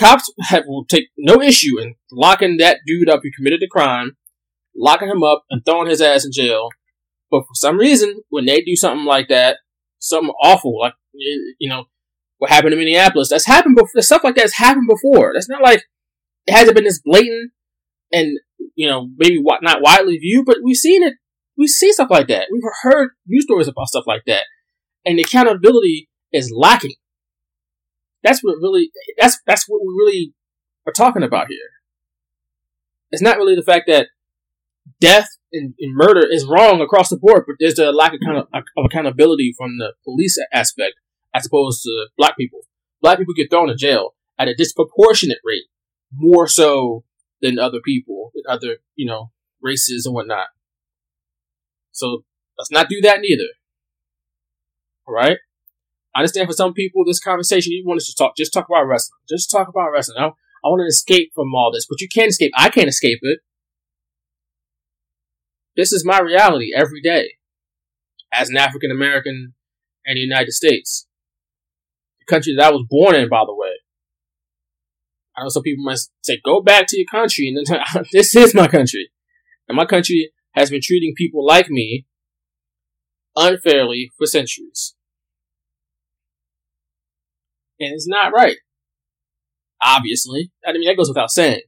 cops 0.00 0.32
have, 0.40 0.64
will 0.66 0.86
take 0.86 1.08
no 1.18 1.42
issue 1.42 1.78
in 1.78 1.96
locking 2.10 2.56
that 2.56 2.78
dude 2.86 3.10
up 3.10 3.20
who 3.22 3.30
committed 3.36 3.60
the 3.60 3.68
crime, 3.68 4.16
locking 4.74 5.08
him 5.08 5.22
up 5.22 5.44
and 5.50 5.62
throwing 5.64 5.90
his 5.90 6.00
ass 6.00 6.24
in 6.24 6.32
jail. 6.32 6.70
But 7.30 7.42
for 7.42 7.54
some 7.54 7.76
reason, 7.76 8.22
when 8.30 8.46
they 8.46 8.62
do 8.62 8.76
something 8.76 9.04
like 9.04 9.28
that, 9.28 9.58
something 9.98 10.32
awful, 10.42 10.80
like 10.80 10.94
you 11.12 11.68
know 11.68 11.84
what 12.38 12.50
happened 12.50 12.72
in 12.72 12.78
Minneapolis, 12.78 13.30
that's 13.30 13.46
happened 13.46 13.76
before. 13.76 14.02
Stuff 14.02 14.24
like 14.24 14.34
that's 14.34 14.56
happened 14.56 14.88
before. 14.88 15.32
That's 15.34 15.48
not 15.48 15.62
like 15.62 15.84
it 16.46 16.52
hasn't 16.52 16.74
been 16.74 16.84
this 16.84 17.00
blatant 17.04 17.52
and 18.12 18.38
you 18.74 18.86
know, 18.88 19.08
maybe 19.16 19.42
not 19.62 19.82
widely 19.82 20.18
viewed, 20.18 20.46
but 20.46 20.58
we've 20.62 20.76
seen 20.76 21.02
it. 21.02 21.14
We 21.56 21.66
see 21.66 21.92
stuff 21.92 22.10
like 22.10 22.28
that. 22.28 22.48
We've 22.52 22.62
heard 22.82 23.10
news 23.26 23.44
stories 23.44 23.68
about 23.68 23.88
stuff 23.88 24.04
like 24.06 24.22
that, 24.26 24.44
and 25.04 25.18
the 25.18 25.22
accountability 25.22 26.08
is 26.32 26.52
lacking. 26.54 26.94
That's 28.22 28.40
what 28.40 28.56
really. 28.60 28.90
That's 29.18 29.40
that's 29.46 29.64
what 29.66 29.80
we 29.80 29.94
really 29.98 30.34
are 30.86 30.92
talking 30.92 31.22
about 31.22 31.48
here. 31.48 31.58
It's 33.10 33.22
not 33.22 33.38
really 33.38 33.54
the 33.54 33.62
fact 33.62 33.84
that 33.86 34.08
death 35.00 35.28
and, 35.52 35.74
and 35.78 35.94
murder 35.94 36.26
is 36.28 36.44
wrong 36.44 36.80
across 36.80 37.08
the 37.08 37.16
board, 37.16 37.44
but 37.46 37.56
there's 37.58 37.78
a 37.78 37.92
lack 37.92 38.12
of, 38.12 38.20
kind 38.24 38.36
of, 38.36 38.48
of 38.52 38.84
accountability 38.84 39.54
from 39.56 39.78
the 39.78 39.94
police 40.04 40.38
aspect 40.52 40.94
as 41.36 41.46
opposed 41.46 41.82
to 41.82 42.06
black 42.16 42.36
people. 42.36 42.60
Black 43.02 43.18
people 43.18 43.34
get 43.34 43.50
thrown 43.50 43.70
in 43.70 43.76
jail 43.76 44.14
at 44.38 44.48
a 44.48 44.54
disproportionate 44.54 45.38
rate, 45.44 45.64
more 46.12 46.46
so 46.48 47.04
than 47.42 47.58
other 47.58 47.80
people, 47.84 48.30
than 48.34 48.44
other, 48.48 48.76
you 48.94 49.06
know, 49.06 49.30
races 49.60 50.06
and 50.06 50.14
whatnot. 50.14 50.48
So 51.92 52.24
let's 52.58 52.70
not 52.70 52.88
do 52.88 53.00
that 53.02 53.20
neither. 53.20 53.48
Alright? 55.06 55.38
I 56.14 56.20
understand 56.20 56.48
for 56.48 56.54
some 56.54 56.72
people 56.72 57.04
this 57.04 57.20
conversation 57.20 57.72
you 57.72 57.84
want 57.86 57.98
us 57.98 58.06
to 58.06 58.14
talk 58.14 58.36
just 58.36 58.52
talk 58.52 58.66
about 58.68 58.84
wrestling. 58.84 59.18
Just 59.28 59.50
talk 59.50 59.68
about 59.68 59.90
wrestling. 59.92 60.18
I, 60.18 60.28
I 60.28 60.68
want 60.68 60.80
to 60.80 60.86
escape 60.86 61.32
from 61.34 61.54
all 61.54 61.70
this, 61.72 61.86
but 61.88 62.00
you 62.00 62.08
can't 62.08 62.30
escape. 62.30 62.52
I 62.56 62.70
can't 62.70 62.88
escape 62.88 63.18
it. 63.22 63.40
This 65.76 65.92
is 65.92 66.06
my 66.06 66.18
reality 66.20 66.70
every 66.74 67.02
day 67.02 67.34
as 68.32 68.48
an 68.48 68.56
African 68.56 68.90
American 68.90 69.54
in 70.06 70.14
the 70.14 70.20
United 70.20 70.52
States. 70.52 71.06
Country 72.28 72.54
that 72.56 72.66
I 72.66 72.70
was 72.70 72.86
born 72.88 73.14
in, 73.14 73.28
by 73.28 73.44
the 73.46 73.54
way. 73.54 73.72
I 75.36 75.42
know 75.42 75.48
some 75.48 75.62
people 75.62 75.84
might 75.84 75.98
say, 76.22 76.40
go 76.44 76.62
back 76.62 76.86
to 76.88 76.96
your 76.96 77.06
country. 77.10 77.48
And 77.48 77.66
then, 77.66 78.04
this 78.12 78.34
is 78.34 78.54
my 78.54 78.68
country. 78.68 79.10
And 79.68 79.76
my 79.76 79.84
country 79.84 80.32
has 80.52 80.70
been 80.70 80.80
treating 80.82 81.14
people 81.16 81.44
like 81.44 81.68
me 81.68 82.06
unfairly 83.36 84.10
for 84.16 84.26
centuries. 84.26 84.94
And 87.78 87.92
it's 87.92 88.08
not 88.08 88.32
right. 88.34 88.56
Obviously. 89.82 90.50
I 90.66 90.72
mean, 90.72 90.86
that 90.86 90.96
goes 90.96 91.08
without 91.08 91.30
saying. 91.30 91.60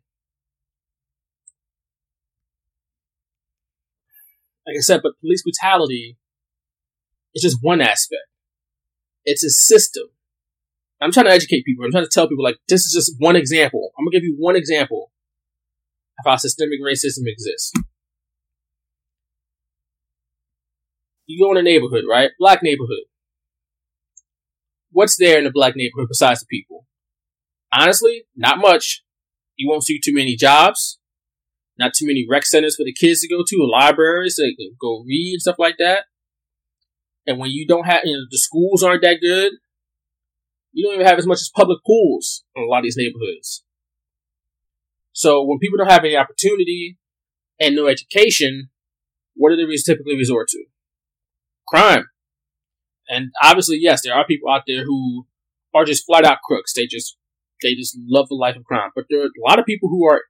Like 4.67 4.77
I 4.77 4.81
said, 4.81 5.01
but 5.03 5.19
police 5.21 5.43
brutality 5.43 6.17
is 7.35 7.43
just 7.43 7.59
one 7.61 7.81
aspect. 7.81 8.23
It's 9.25 9.45
a 9.45 9.51
system. 9.51 10.09
I'm 11.01 11.13
trying 11.13 11.27
to 11.27 11.33
educate 11.33 11.65
people. 11.65 11.85
I'm 11.85 11.93
trying 11.93 12.05
to 12.05 12.11
tell 12.13 12.29
people 12.29 12.45
like 12.45 12.59
this 12.69 12.81
is 12.81 12.93
just 12.93 13.15
one 13.19 13.37
example. 13.37 13.91
I'm 13.99 14.05
gonna 14.05 14.13
give 14.13 14.25
you 14.25 14.37
one 14.39 14.57
example 14.57 15.13
of 16.19 16.29
how 16.29 16.37
systemic 16.37 16.81
racism 16.81 17.23
exists. 17.27 17.73
You 21.27 21.45
go 21.45 21.53
in 21.53 21.59
a 21.59 21.63
neighborhood, 21.63 22.05
right? 22.09 22.31
Black 22.39 22.63
neighborhood. 22.63 23.05
What's 24.91 25.17
there 25.17 25.39
in 25.39 25.45
the 25.45 25.51
black 25.51 25.77
neighborhood 25.77 26.09
besides 26.09 26.41
the 26.41 26.47
people? 26.51 26.87
Honestly, 27.73 28.23
not 28.35 28.59
much. 28.59 29.05
You 29.57 29.69
won't 29.69 29.85
see 29.85 30.01
too 30.03 30.15
many 30.15 30.37
jobs, 30.37 30.99
not 31.79 31.93
too 31.95 32.07
many 32.07 32.27
rec 32.29 32.47
centers 32.47 32.77
for 32.77 32.85
the 32.85 32.95
kids 32.95 33.21
to 33.21 33.29
go 33.29 33.45
to, 33.47 33.71
libraries 33.71 34.37
so 34.37 34.43
they 34.43 34.55
can 34.55 34.75
go 34.81 35.05
read 35.07 35.35
and 35.35 35.43
stuff 35.43 35.57
like 35.59 35.77
that. 35.79 36.05
And 37.27 37.39
when 37.39 37.51
you 37.51 37.67
don't 37.67 37.85
have, 37.85 38.01
you 38.05 38.15
know, 38.15 38.25
the 38.31 38.39
schools 38.39 38.83
aren't 38.83 39.03
that 39.03 39.19
good, 39.21 39.53
you 40.73 40.85
don't 40.85 40.95
even 40.95 41.07
have 41.07 41.19
as 41.19 41.27
much 41.27 41.37
as 41.41 41.51
public 41.55 41.79
pools 41.87 42.45
in 42.55 42.63
a 42.63 42.67
lot 42.67 42.79
of 42.79 42.85
these 42.85 42.97
neighborhoods. 42.97 43.65
So 45.13 45.45
when 45.45 45.59
people 45.59 45.79
don't 45.79 45.91
have 45.91 46.05
any 46.05 46.17
opportunity 46.17 46.99
and 47.61 47.75
no 47.75 47.87
education, 47.87 48.71
what 49.35 49.51
do 49.51 49.57
they 49.57 49.77
typically 49.85 50.17
resort 50.17 50.49
to? 50.49 50.65
Crime. 51.67 52.07
And 53.09 53.31
obviously, 53.43 53.79
yes, 53.81 54.03
there 54.05 54.15
are 54.15 54.27
people 54.27 54.51
out 54.51 54.63
there 54.67 54.85
who 54.85 55.27
are 55.75 55.85
just 55.85 56.05
flat 56.07 56.25
out 56.25 56.39
crooks. 56.45 56.73
They 56.75 56.87
just 56.87 57.17
they 57.63 57.75
just 57.75 57.99
love 58.07 58.29
the 58.29 58.35
life 58.35 58.57
of 58.57 58.65
crime. 58.65 58.91
But 58.95 59.07
there 59.11 59.23
are 59.23 59.27
a 59.27 59.49
lot 59.49 59.59
of 59.59 59.67
people 59.67 59.89
who 59.89 60.07
are 60.07 60.23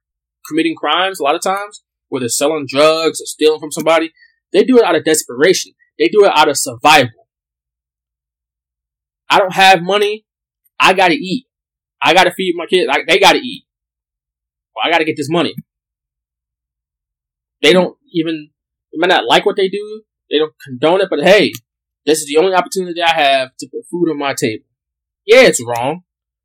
committing 0.47 0.75
crimes 0.75 1.19
a 1.19 1.23
lot 1.23 1.35
of 1.35 1.41
times, 1.41 1.83
whether 2.07 2.29
selling 2.29 2.65
drugs 2.67 3.21
or 3.21 3.25
stealing 3.25 3.59
from 3.59 3.71
somebody. 3.71 4.11
They 4.51 4.63
do 4.63 4.77
it 4.79 4.83
out 4.83 4.95
of 4.95 5.05
desperation. 5.05 5.73
They 5.99 6.07
do 6.07 6.25
it 6.25 6.31
out 6.33 6.49
of 6.49 6.57
survival. 6.57 7.27
I 9.29 9.37
don't 9.37 9.53
have 9.53 9.83
money. 9.83 10.25
I 10.79 10.93
gotta 10.93 11.13
eat. 11.13 11.45
I 12.01 12.13
gotta 12.13 12.31
feed 12.31 12.53
my 12.55 12.65
kids. 12.65 12.89
I, 12.91 13.03
they 13.07 13.19
gotta 13.19 13.39
eat. 13.39 13.65
Well, 14.75 14.85
I 14.85 14.91
gotta 14.91 15.05
get 15.05 15.17
this 15.17 15.29
money. 15.29 15.55
They 17.61 17.73
don't 17.73 17.97
even, 18.13 18.49
they 18.91 18.97
might 18.97 19.09
not 19.09 19.25
like 19.25 19.45
what 19.45 19.57
they 19.57 19.67
do. 19.67 20.03
They 20.31 20.37
don't 20.37 20.53
condone 20.63 21.01
it, 21.01 21.09
but 21.09 21.19
hey, 21.21 21.51
this 22.05 22.19
is 22.19 22.27
the 22.27 22.37
only 22.37 22.53
opportunity 22.53 23.01
I 23.01 23.13
have 23.13 23.49
to 23.59 23.67
put 23.67 23.85
food 23.91 24.09
on 24.09 24.17
my 24.17 24.33
table. 24.33 24.65
Yeah, 25.25 25.41
it's 25.41 25.63
wrong, 25.65 26.03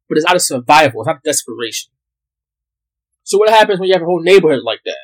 but 0.09 0.19
it's 0.19 0.26
out 0.26 0.37
of 0.37 0.43
survival. 0.43 1.03
It's 1.03 1.09
out 1.09 1.17
of 1.17 1.23
desperation. 1.23 1.93
So 3.23 3.38
what 3.38 3.50
happens 3.50 3.79
when 3.79 3.88
you 3.88 3.95
have 3.95 4.03
a 4.03 4.07
whole 4.07 4.23
neighborhood 4.23 4.62
like 4.64 4.81
that? 4.85 4.97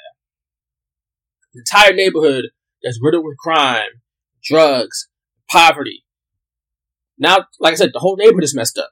The 1.55 1.61
entire 1.61 1.95
neighborhood 1.95 2.47
that's 2.83 3.01
riddled 3.03 3.25
with 3.25 3.39
crime, 3.39 4.03
drugs, 4.43 5.09
poverty. 5.51 6.05
Now, 7.19 7.47
like 7.59 7.73
I 7.73 7.77
said, 7.77 7.91
the 7.93 8.01
whole 8.01 8.17
neighborhood 8.17 8.45
is 8.45 8.55
messed 8.55 8.79
up. 8.79 8.91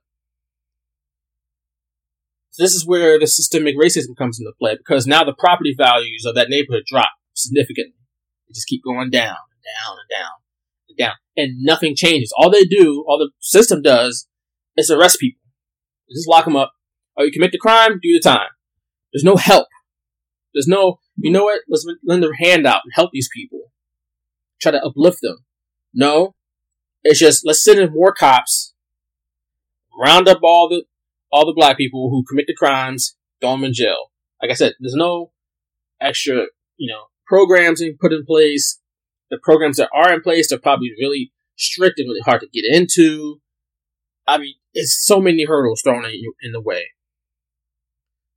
This 2.59 2.75
is 2.75 2.87
where 2.87 3.19
the 3.19 3.27
systemic 3.27 3.77
racism 3.77 4.17
comes 4.17 4.41
into 4.41 4.53
play 4.59 4.77
because 4.77 5.07
now 5.07 5.25
the 5.25 5.33
property 5.33 5.75
values 5.79 6.25
of 6.27 6.35
that 6.35 6.49
neighborhood 6.49 6.83
drop 6.87 7.13
significantly. 7.35 7.95
They 8.49 8.53
just 8.53 8.67
keep 8.67 8.83
going 8.83 9.11
down 9.11 9.37
and 9.37 9.63
down 9.63 9.97
and 9.99 10.09
down 10.11 10.33
and 10.89 10.99
down, 10.99 11.15
and 11.37 11.63
nothing 11.63 11.95
changes. 11.95 12.33
All 12.37 12.51
they 12.51 12.65
do, 12.65 13.05
all 13.09 13.19
the 13.19 13.31
system 13.39 13.81
does, 13.83 14.27
is 14.77 14.91
arrest 14.91 15.21
people. 15.21 15.41
Just 16.11 16.29
lock 16.29 16.47
them 16.47 16.57
up. 16.57 16.73
Oh, 17.17 17.25
you 17.25 17.33
commit 17.33 17.53
the 17.53 17.59
crime, 17.59 18.01
do 18.03 18.13
the 18.13 18.21
time. 18.21 18.49
There's 19.13 19.25
no 19.25 19.37
help. 19.37 19.69
There's 20.55 20.67
no, 20.67 20.99
you 21.17 21.31
know 21.31 21.45
what? 21.45 21.61
Let's 21.69 21.87
lend 22.05 22.25
a 22.25 22.31
hand 22.39 22.67
out 22.67 22.81
and 22.85 22.93
help 22.95 23.11
these 23.13 23.29
people. 23.33 23.73
Try 24.61 24.73
to 24.73 24.85
uplift 24.85 25.19
them. 25.23 25.45
No. 25.95 26.35
It's 27.05 27.21
just, 27.21 27.47
let's 27.47 27.63
send 27.63 27.79
in 27.79 27.93
more 27.93 28.13
cops, 28.13 28.75
round 30.01 30.27
up 30.27 30.41
all 30.43 30.69
the, 30.69 30.85
all 31.31 31.47
the 31.47 31.55
black 31.55 31.77
people 31.77 32.11
who 32.11 32.25
commit 32.29 32.47
the 32.47 32.55
crimes, 32.55 33.17
throw 33.41 33.53
them 33.53 33.65
in 33.65 33.73
jail. 33.73 34.11
Like 34.41 34.51
I 34.51 34.55
said, 34.55 34.75
there's 34.81 34.95
no 34.95 35.33
extra, 36.01 36.45
you 36.77 36.93
know, 36.93 37.05
programs 37.27 37.81
being 37.81 37.97
put 38.01 38.13
in 38.13 38.25
place. 38.25 38.81
The 39.31 39.39
programs 39.43 39.77
that 39.77 39.91
are 39.95 40.13
in 40.13 40.23
place 40.23 40.51
are 40.53 40.59
probably 40.59 40.91
really 40.99 41.33
strict 41.57 41.99
and 41.99 42.09
really 42.09 42.23
hard 42.25 42.41
to 42.41 42.49
get 42.49 42.65
into. 42.65 43.41
I 44.27 44.39
mean, 44.39 44.55
it's 44.75 45.05
so 45.05 45.21
many 45.21 45.45
hurdles 45.45 45.83
thrown 45.83 46.05
in, 46.05 46.13
in 46.43 46.53
the 46.53 46.61
way. 46.61 46.85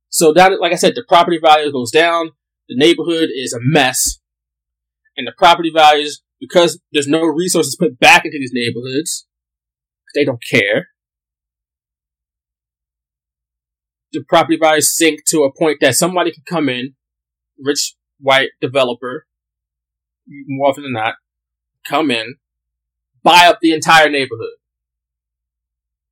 So 0.08 0.32
that, 0.34 0.60
like 0.60 0.72
I 0.72 0.76
said, 0.76 0.94
the 0.94 1.04
property 1.06 1.38
value 1.42 1.72
goes 1.72 1.90
down. 1.90 2.32
The 2.68 2.76
neighborhood 2.76 3.30
is 3.34 3.52
a 3.52 3.58
mess, 3.60 4.18
and 5.16 5.26
the 5.26 5.32
property 5.36 5.70
values 5.74 6.22
because 6.40 6.80
there's 6.92 7.08
no 7.08 7.22
resources 7.22 7.76
put 7.78 7.98
back 7.98 8.24
into 8.24 8.38
these 8.38 8.52
neighborhoods. 8.52 9.26
They 10.14 10.24
don't 10.24 10.42
care. 10.50 10.88
The 14.12 14.22
property 14.28 14.58
values 14.60 14.96
sink 14.96 15.20
to 15.28 15.42
a 15.42 15.52
point 15.52 15.78
that 15.80 15.94
somebody 15.94 16.32
can 16.32 16.42
come 16.46 16.68
in, 16.68 16.94
rich 17.58 17.94
white 18.20 18.50
developer, 18.60 19.26
more 20.46 20.70
often 20.70 20.84
than 20.84 20.92
not, 20.92 21.14
come 21.86 22.10
in, 22.10 22.36
buy 23.22 23.46
up 23.46 23.58
the 23.60 23.72
entire 23.72 24.10
neighborhood, 24.10 24.56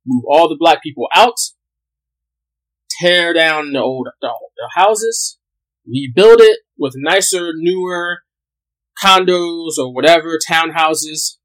move 0.05 0.23
all 0.27 0.49
the 0.49 0.57
black 0.59 0.81
people 0.81 1.07
out, 1.13 1.37
tear 2.89 3.33
down 3.33 3.73
the 3.73 3.79
old 3.79 4.07
the, 4.21 4.29
the 4.57 4.69
houses, 4.73 5.37
rebuild 5.85 6.41
it 6.41 6.59
with 6.77 6.93
nicer, 6.95 7.51
newer 7.55 8.19
condos 9.01 9.77
or 9.77 9.93
whatever 9.93 10.37
townhouses, 10.49 11.37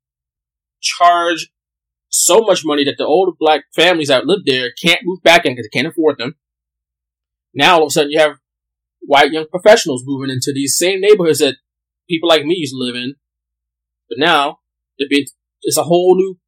charge 0.81 1.51
so 2.09 2.41
much 2.41 2.65
money 2.65 2.85
that 2.85 2.97
the 2.99 3.05
old 3.05 3.37
black 3.39 3.65
families 3.75 4.09
that 4.09 4.27
live 4.27 4.41
there 4.45 4.73
can't 4.83 5.01
move 5.05 5.23
back 5.23 5.45
in 5.45 5.53
because 5.53 5.69
they 5.71 5.79
can't 5.79 5.93
afford 5.93 6.19
them. 6.19 6.35
Now 7.57 7.77
all 7.79 7.85
of 7.85 7.89
a 7.89 7.91
sudden 7.91 8.11
you 8.13 8.21
have 8.21 8.37
white 9.01 9.33
young 9.33 9.47
professionals 9.51 10.05
moving 10.05 10.31
into 10.31 10.53
these 10.55 10.77
same 10.77 11.01
neighborhoods 11.01 11.39
that 11.39 11.57
people 12.09 12.29
like 12.29 12.45
me 12.45 12.57
used 12.59 12.75
to 12.75 12.79
live 12.79 12.95
in. 12.95 13.15
But 14.09 14.19
now 14.19 14.59
it's 14.99 15.79
a 15.79 15.83
whole 15.83 16.15
new 16.15 16.39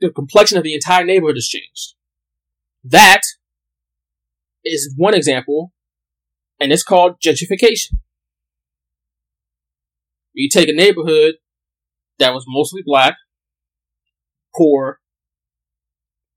the 0.00 0.10
complexion 0.10 0.56
of 0.56 0.62
the 0.62 0.74
entire 0.74 1.04
neighborhood 1.04 1.36
has 1.36 1.48
changed. 1.48 1.94
That 2.84 3.22
is 4.64 4.94
one 4.96 5.12
example, 5.12 5.72
and 6.60 6.72
it's 6.72 6.84
called 6.84 7.16
gentrification. 7.20 7.96
You 10.32 10.48
take 10.48 10.68
a 10.68 10.72
neighborhood 10.72 11.34
that 12.20 12.32
was 12.32 12.44
mostly 12.46 12.82
black, 12.86 13.16
poor, 14.56 15.00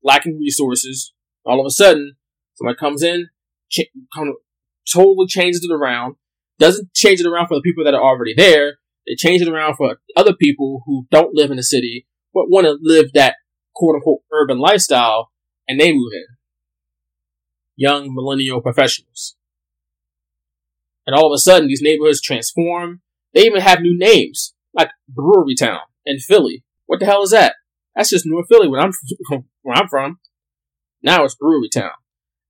lacking 0.03 0.39
resources, 0.39 1.13
all 1.45 1.59
of 1.59 1.67
a 1.67 1.71
sudden, 1.71 2.15
somebody 2.55 2.77
comes 2.77 3.03
in, 3.03 3.29
ch- 3.71 3.89
kind 4.15 4.29
of 4.29 4.35
totally 4.91 5.27
changes 5.27 5.67
it 5.69 5.73
around, 5.73 6.15
doesn't 6.59 6.93
change 6.93 7.19
it 7.19 7.27
around 7.27 7.47
for 7.47 7.55
the 7.55 7.61
people 7.61 7.83
that 7.83 7.93
are 7.93 8.03
already 8.03 8.33
there, 8.35 8.77
they 9.07 9.15
change 9.15 9.41
it 9.41 9.47
around 9.47 9.75
for 9.75 9.97
other 10.15 10.33
people 10.33 10.83
who 10.85 11.07
don't 11.11 11.33
live 11.33 11.51
in 11.51 11.57
the 11.57 11.63
city, 11.63 12.07
but 12.33 12.49
want 12.49 12.65
to 12.65 12.77
live 12.81 13.13
that 13.13 13.35
quote 13.75 13.95
unquote 13.95 14.21
urban 14.31 14.59
lifestyle, 14.59 15.31
and 15.67 15.79
they 15.79 15.91
move 15.91 16.11
in. 16.13 16.25
Young 17.75 18.13
millennial 18.13 18.61
professionals. 18.61 19.35
And 21.07 21.15
all 21.15 21.31
of 21.31 21.35
a 21.35 21.39
sudden, 21.39 21.67
these 21.67 21.81
neighborhoods 21.81 22.21
transform. 22.21 23.01
They 23.33 23.45
even 23.45 23.61
have 23.61 23.81
new 23.81 23.97
names, 23.97 24.53
like 24.73 24.91
Brewery 25.09 25.55
Town 25.55 25.79
in 26.05 26.19
Philly. 26.19 26.63
What 26.85 26.99
the 26.99 27.05
hell 27.05 27.23
is 27.23 27.31
that? 27.31 27.55
That's 27.95 28.09
just 28.09 28.25
North 28.25 28.45
Philly, 28.49 28.67
where 28.67 28.81
I'm 28.81 28.91
where 29.61 29.75
I'm 29.75 29.87
from. 29.87 30.19
Now 31.01 31.23
it's 31.23 31.35
Brewery 31.35 31.69
Town. 31.69 31.91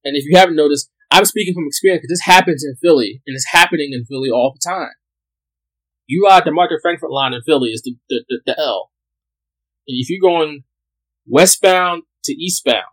And 0.03 0.17
if 0.17 0.25
you 0.25 0.37
haven't 0.37 0.55
noticed, 0.55 0.89
I'm 1.11 1.25
speaking 1.25 1.53
from 1.53 1.67
experience 1.67 2.01
because 2.01 2.19
this 2.19 2.25
happens 2.25 2.63
in 2.63 2.75
Philly, 2.81 3.21
and 3.27 3.35
it's 3.35 3.51
happening 3.51 3.89
in 3.91 4.05
Philly 4.05 4.29
all 4.29 4.53
the 4.53 4.69
time. 4.69 4.93
You 6.07 6.25
ride 6.25 6.45
the 6.45 6.51
Market 6.51 6.79
Frankford 6.81 7.11
line 7.11 7.33
in 7.33 7.41
Philly 7.41 7.69
is 7.69 7.81
the, 7.81 7.97
the, 8.09 8.23
the, 8.27 8.41
the 8.45 8.59
L. 8.59 8.91
And 9.87 9.97
if 9.99 10.09
you're 10.09 10.21
going 10.21 10.63
westbound 11.27 12.03
to 12.23 12.33
eastbound, 12.33 12.85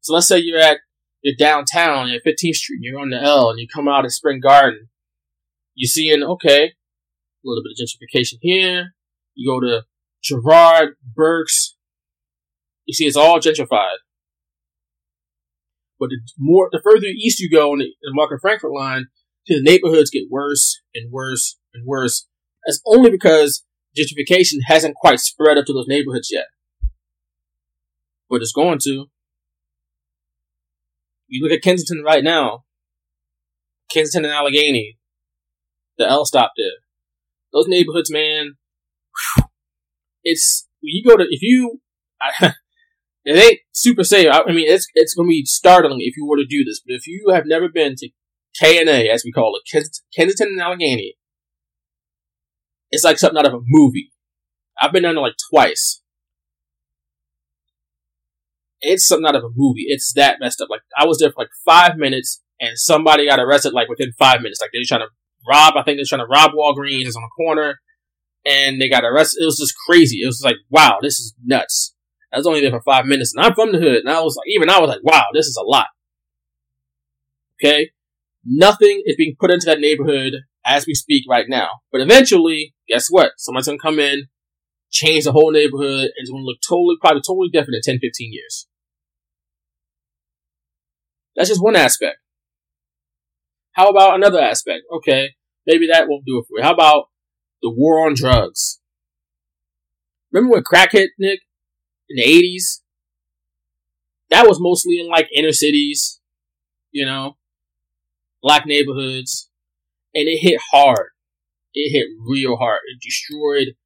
so 0.00 0.14
let's 0.14 0.28
say 0.28 0.38
you're 0.38 0.60
at 0.60 0.78
you're 1.22 1.34
downtown 1.36 2.08
at 2.08 2.24
15th 2.24 2.54
Street, 2.54 2.76
and 2.76 2.84
you're 2.84 3.00
on 3.00 3.10
the 3.10 3.20
L, 3.20 3.50
and 3.50 3.58
you 3.58 3.66
come 3.72 3.88
out 3.88 4.04
of 4.04 4.12
Spring 4.12 4.40
Garden, 4.40 4.88
you're 5.74 5.88
seeing 5.88 6.22
okay, 6.22 6.64
a 6.64 7.44
little 7.44 7.62
bit 7.62 7.72
of 7.72 7.84
gentrification 7.84 8.38
here. 8.40 8.94
You 9.34 9.50
go 9.50 9.60
to 9.60 9.84
Girard, 10.22 10.96
Berks, 11.02 11.76
you 12.86 12.94
see 12.94 13.06
it's 13.06 13.16
all 13.16 13.38
gentrified. 13.38 13.98
But 16.00 16.08
the 16.08 16.18
more, 16.38 16.70
the 16.72 16.80
further 16.82 17.06
east 17.06 17.40
you 17.40 17.50
go 17.50 17.72
on 17.72 17.78
the, 17.78 17.92
the 18.00 18.12
Market 18.14 18.40
Frankford 18.40 18.72
line, 18.74 19.04
the 19.46 19.62
neighborhoods 19.62 20.10
get 20.10 20.30
worse 20.30 20.80
and 20.94 21.12
worse 21.12 21.58
and 21.74 21.86
worse. 21.86 22.26
That's 22.66 22.80
only 22.86 23.10
because 23.10 23.64
gentrification 23.96 24.58
hasn't 24.64 24.96
quite 24.96 25.20
spread 25.20 25.58
up 25.58 25.66
to 25.66 25.72
those 25.74 25.88
neighborhoods 25.88 26.30
yet. 26.32 26.46
But 28.30 28.40
it's 28.40 28.52
going 28.52 28.78
to. 28.84 29.06
You 31.28 31.42
look 31.42 31.52
at 31.52 31.62
Kensington 31.62 32.02
right 32.04 32.24
now. 32.24 32.64
Kensington 33.92 34.24
and 34.24 34.34
Allegheny. 34.34 34.98
The 35.98 36.08
L 36.08 36.24
stop 36.24 36.52
there. 36.56 36.78
Those 37.52 37.68
neighborhoods, 37.68 38.10
man. 38.10 38.54
It's, 40.22 40.66
you 40.80 41.08
go 41.08 41.16
to, 41.16 41.24
if 41.28 41.42
you, 41.42 41.80
it 43.24 43.36
ain't 43.38 43.60
super 43.72 44.04
safe. 44.04 44.28
I, 44.30 44.42
I 44.48 44.52
mean, 44.52 44.68
it's, 44.68 44.86
it's 44.94 45.14
gonna 45.14 45.28
be 45.28 45.44
startling 45.44 45.98
if 46.00 46.16
you 46.16 46.26
were 46.26 46.36
to 46.36 46.46
do 46.46 46.64
this, 46.64 46.80
but 46.84 46.94
if 46.94 47.06
you 47.06 47.30
have 47.32 47.44
never 47.46 47.68
been 47.68 47.94
to 47.96 48.08
K&A, 48.58 49.08
as 49.08 49.22
we 49.24 49.32
call 49.32 49.56
it, 49.56 49.84
Kensington 50.14 50.48
and 50.48 50.60
Allegheny, 50.60 51.16
it's 52.90 53.04
like 53.04 53.18
something 53.18 53.38
out 53.38 53.46
of 53.46 53.54
a 53.54 53.60
movie. 53.64 54.12
I've 54.80 54.92
been 54.92 55.02
down 55.02 55.14
there 55.14 55.22
like 55.22 55.36
twice. 55.50 56.02
It's 58.80 59.06
something 59.06 59.26
out 59.26 59.36
of 59.36 59.44
a 59.44 59.50
movie. 59.54 59.84
It's 59.86 60.12
that 60.14 60.38
messed 60.40 60.60
up. 60.60 60.70
Like 60.70 60.80
I 60.96 61.04
was 61.04 61.18
there 61.18 61.30
for 61.30 61.42
like 61.42 61.50
five 61.64 61.98
minutes, 61.98 62.42
and 62.58 62.78
somebody 62.78 63.26
got 63.26 63.38
arrested 63.38 63.74
like 63.74 63.88
within 63.88 64.12
five 64.18 64.40
minutes. 64.40 64.60
Like 64.60 64.70
they 64.72 64.78
were 64.78 64.84
trying 64.88 65.02
to 65.02 65.08
rob. 65.46 65.74
I 65.76 65.82
think 65.82 65.98
they 65.98 66.02
were 66.02 66.08
trying 66.08 66.26
to 66.26 66.32
rob 66.32 66.52
Walgreens. 66.52 67.06
It's 67.06 67.16
on 67.16 67.22
a 67.22 67.28
corner, 67.36 67.80
and 68.46 68.80
they 68.80 68.88
got 68.88 69.04
arrested. 69.04 69.42
It 69.42 69.46
was 69.46 69.58
just 69.58 69.74
crazy. 69.86 70.22
It 70.22 70.26
was 70.26 70.42
like, 70.42 70.56
wow, 70.70 70.98
this 71.02 71.20
is 71.20 71.34
nuts. 71.44 71.94
I 72.32 72.38
was 72.38 72.46
only 72.46 72.60
there 72.60 72.70
for 72.70 72.82
five 72.82 73.06
minutes, 73.06 73.34
and 73.34 73.44
I'm 73.44 73.54
from 73.54 73.72
the 73.72 73.78
hood, 73.78 73.98
and 74.04 74.08
I 74.08 74.20
was 74.20 74.36
like, 74.36 74.48
even 74.48 74.70
I 74.70 74.78
was 74.78 74.88
like, 74.88 75.02
wow, 75.02 75.26
this 75.32 75.46
is 75.46 75.56
a 75.56 75.64
lot. 75.64 75.86
Okay, 77.58 77.90
nothing 78.44 79.02
is 79.04 79.16
being 79.16 79.36
put 79.38 79.50
into 79.50 79.66
that 79.66 79.80
neighborhood 79.80 80.34
as 80.64 80.86
we 80.86 80.94
speak 80.94 81.24
right 81.28 81.46
now. 81.48 81.68
But 81.90 82.00
eventually, 82.00 82.74
guess 82.88 83.08
what? 83.08 83.32
Someone's 83.36 83.66
gonna 83.66 83.78
come 83.78 83.98
in, 83.98 84.28
change 84.90 85.24
the 85.24 85.32
whole 85.32 85.50
neighborhood, 85.50 86.04
and 86.04 86.12
it's 86.16 86.30
gonna 86.30 86.44
look 86.44 86.58
totally, 86.66 86.96
probably 87.00 87.22
totally 87.22 87.48
different 87.48 87.76
in 87.76 87.82
10, 87.82 87.98
15 88.00 88.32
years. 88.32 88.66
That's 91.36 91.48
just 91.48 91.62
one 91.62 91.76
aspect. 91.76 92.18
How 93.72 93.88
about 93.88 94.14
another 94.14 94.40
aspect? 94.40 94.82
Okay, 94.92 95.30
maybe 95.66 95.88
that 95.88 96.08
won't 96.08 96.24
do 96.26 96.38
it 96.38 96.44
for 96.48 96.58
you. 96.58 96.62
How 96.62 96.74
about 96.74 97.06
the 97.62 97.70
war 97.70 98.06
on 98.06 98.14
drugs? 98.14 98.80
Remember 100.32 100.54
when 100.54 100.62
crack 100.62 100.92
hit, 100.92 101.10
Nick? 101.18 101.40
In 102.10 102.16
the 102.16 102.24
80s? 102.24 102.82
That 104.30 104.46
was 104.46 104.58
mostly 104.60 105.00
in 105.00 105.08
like 105.08 105.28
inner 105.34 105.52
cities, 105.52 106.20
you 106.92 107.06
know, 107.06 107.36
black 108.42 108.66
neighborhoods 108.66 109.50
and 110.14 110.28
it 110.28 110.38
hit 110.38 110.60
hard. 110.72 111.10
It 111.74 111.92
hit 111.92 112.06
real 112.26 112.56
hard. 112.56 112.80
It 112.88 113.00
destroyed 113.00 113.76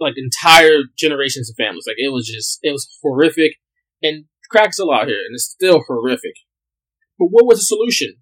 like 0.00 0.14
entire 0.16 0.82
generations 0.96 1.50
of 1.50 1.56
families. 1.56 1.84
Like 1.86 1.96
it 1.98 2.12
was 2.12 2.26
just, 2.26 2.58
it 2.62 2.72
was 2.72 2.88
horrific. 3.02 3.56
And 4.02 4.24
crack's 4.50 4.78
a 4.78 4.84
lot 4.84 5.06
here, 5.06 5.20
and 5.26 5.34
it's 5.34 5.44
still 5.44 5.82
horrific. 5.86 6.34
But 7.18 7.28
what 7.30 7.46
was 7.46 7.58
the 7.58 7.64
solution? 7.64 8.16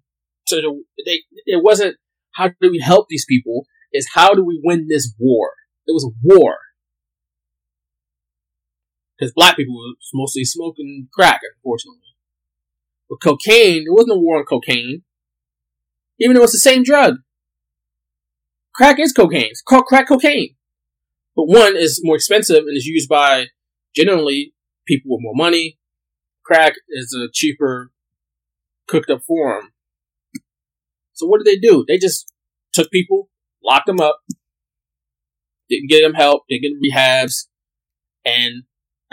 So 0.47 0.57
the, 0.57 0.83
they, 1.05 1.21
it 1.45 1.63
wasn't 1.63 1.97
how 2.33 2.49
do 2.49 2.69
we 2.71 2.79
help 2.79 3.07
these 3.09 3.25
people? 3.27 3.65
Is 3.91 4.09
how 4.13 4.33
do 4.33 4.43
we 4.43 4.59
win 4.63 4.87
this 4.89 5.13
war? 5.19 5.51
It 5.85 5.93
was 5.93 6.05
a 6.05 6.15
war 6.23 6.57
because 9.17 9.33
black 9.33 9.55
people 9.55 9.75
was 9.75 9.95
mostly 10.13 10.43
smoking 10.43 11.07
crack, 11.13 11.41
unfortunately. 11.55 11.99
But 13.09 13.21
cocaine, 13.21 13.85
there 13.85 13.93
wasn't 13.93 14.17
a 14.17 14.19
war 14.19 14.37
on 14.37 14.45
cocaine 14.45 15.03
even 16.19 16.35
though 16.35 16.43
it's 16.43 16.53
the 16.53 16.59
same 16.59 16.83
drug. 16.83 17.15
Crack 18.73 18.99
is 18.99 19.11
cocaine. 19.11 19.49
It's 19.51 19.61
called 19.61 19.85
crack 19.85 20.07
cocaine. 20.07 20.55
But 21.35 21.45
one 21.45 21.75
is 21.75 22.01
more 22.03 22.15
expensive 22.15 22.65
and 22.65 22.75
is 22.75 22.85
used 22.85 23.09
by 23.09 23.47
generally 23.95 24.53
people 24.87 25.11
with 25.11 25.21
more 25.21 25.35
money. 25.35 25.77
Crack 26.45 26.73
is 26.89 27.13
a 27.13 27.27
cheaper 27.31 27.91
cooked 28.87 29.09
up 29.09 29.21
form. 29.23 29.69
So 31.13 31.27
what 31.27 31.43
did 31.43 31.47
they 31.47 31.59
do? 31.59 31.85
They 31.87 31.97
just 31.97 32.31
took 32.73 32.89
people, 32.89 33.29
locked 33.63 33.87
them 33.87 33.99
up, 33.99 34.19
didn't 35.69 35.89
get 35.89 36.01
them 36.01 36.15
help, 36.15 36.43
didn't 36.49 36.63
get 36.63 36.69
them 36.69 36.81
rehabs, 36.83 37.47
and 38.25 38.63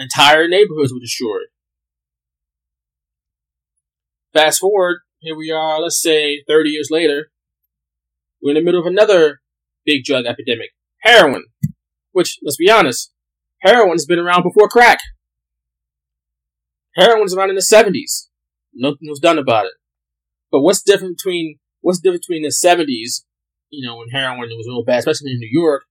entire 0.01 0.49
neighborhoods 0.49 0.93
were 0.93 1.01
destroyed. 1.01 1.49
Fast 4.33 4.61
forward, 4.61 5.01
here 5.19 5.37
we 5.37 5.51
are, 5.51 5.81
let's 5.81 6.01
say 6.01 6.43
30 6.47 6.71
years 6.71 6.89
later, 6.91 7.31
we're 8.43 8.51
in 8.51 8.55
the 8.57 8.65
middle 8.65 8.81
of 8.81 8.87
another 8.87 9.41
big 9.85 10.05
drug 10.05 10.25
epidemic. 10.25 10.71
Heroin. 11.03 11.45
Which, 12.13 12.39
let's 12.43 12.57
be 12.57 12.71
honest, 12.71 13.13
heroin's 13.61 14.07
been 14.07 14.19
around 14.19 14.43
before 14.43 14.69
crack. 14.69 15.01
Heroin 16.97 17.23
was 17.23 17.35
around 17.35 17.51
in 17.51 17.57
the 17.57 17.61
70s. 17.61 18.29
Nothing 18.75 19.09
was 19.09 19.21
done 19.21 19.39
about 19.39 19.67
it. 19.67 19.73
But 20.51 20.61
what's 20.61 20.83
different 20.83 21.19
between, 21.19 21.59
what's 21.81 22.01
different 22.01 22.23
between 22.23 22.43
the 22.43 22.49
70s, 22.49 23.25
you 23.71 23.87
know, 23.87 23.97
when 23.97 24.09
heroin 24.09 24.49
was 24.57 24.67
real 24.67 24.85
bad, 24.85 24.99
especially 24.99 25.33
in 25.33 25.39
New 25.39 25.51
York, 25.51 25.85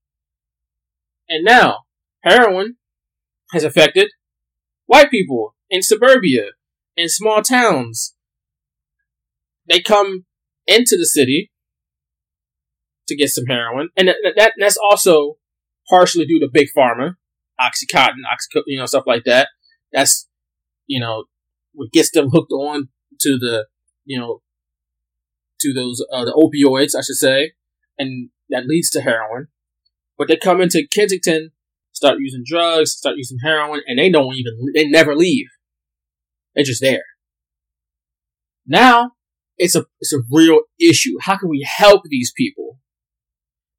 and 1.29 1.45
now, 1.45 1.83
heroin 2.23 2.77
has 3.51 3.63
affected 3.63 4.11
white 4.85 5.11
people 5.11 5.55
in 5.69 5.81
suburbia, 5.81 6.51
in 6.95 7.09
small 7.09 7.41
towns. 7.41 8.15
They 9.67 9.81
come 9.81 10.25
into 10.67 10.97
the 10.97 11.05
city 11.05 11.51
to 13.07 13.15
get 13.15 13.29
some 13.29 13.45
heroin, 13.45 13.89
and 13.95 14.07
that, 14.07 14.17
that 14.35 14.53
that's 14.57 14.77
also 14.77 15.37
partially 15.89 16.25
due 16.25 16.39
to 16.39 16.49
big 16.51 16.67
pharma, 16.75 17.15
oxycontin, 17.59 18.23
oxy, 18.31 18.61
you 18.67 18.79
know, 18.79 18.85
stuff 18.85 19.05
like 19.05 19.23
that. 19.25 19.49
That's 19.91 20.27
you 20.87 20.99
know 20.99 21.25
what 21.73 21.91
gets 21.91 22.11
them 22.11 22.29
hooked 22.29 22.51
on 22.51 22.89
to 23.21 23.37
the 23.37 23.67
you 24.05 24.19
know 24.19 24.41
to 25.61 25.73
those 25.73 26.03
uh, 26.11 26.25
the 26.25 26.33
opioids, 26.33 26.95
I 26.97 27.01
should 27.01 27.15
say, 27.15 27.53
and 27.97 28.29
that 28.49 28.65
leads 28.65 28.89
to 28.91 29.01
heroin. 29.01 29.47
But 30.17 30.27
they 30.27 30.35
come 30.35 30.61
into 30.61 30.87
Kensington, 30.87 31.51
start 31.91 32.17
using 32.19 32.43
drugs, 32.45 32.91
start 32.91 33.17
using 33.17 33.39
heroin, 33.43 33.81
and 33.87 33.99
they 33.99 34.09
don't 34.09 34.33
even 34.35 34.53
they 34.73 34.87
never 34.87 35.15
leave. 35.15 35.47
They're 36.55 36.63
just 36.63 36.81
there. 36.81 37.03
Now 38.65 39.11
it's 39.57 39.75
a 39.75 39.85
it's 39.99 40.13
a 40.13 40.21
real 40.31 40.61
issue. 40.79 41.17
How 41.21 41.37
can 41.37 41.49
we 41.49 41.67
help 41.67 42.03
these 42.05 42.31
people? 42.35 42.79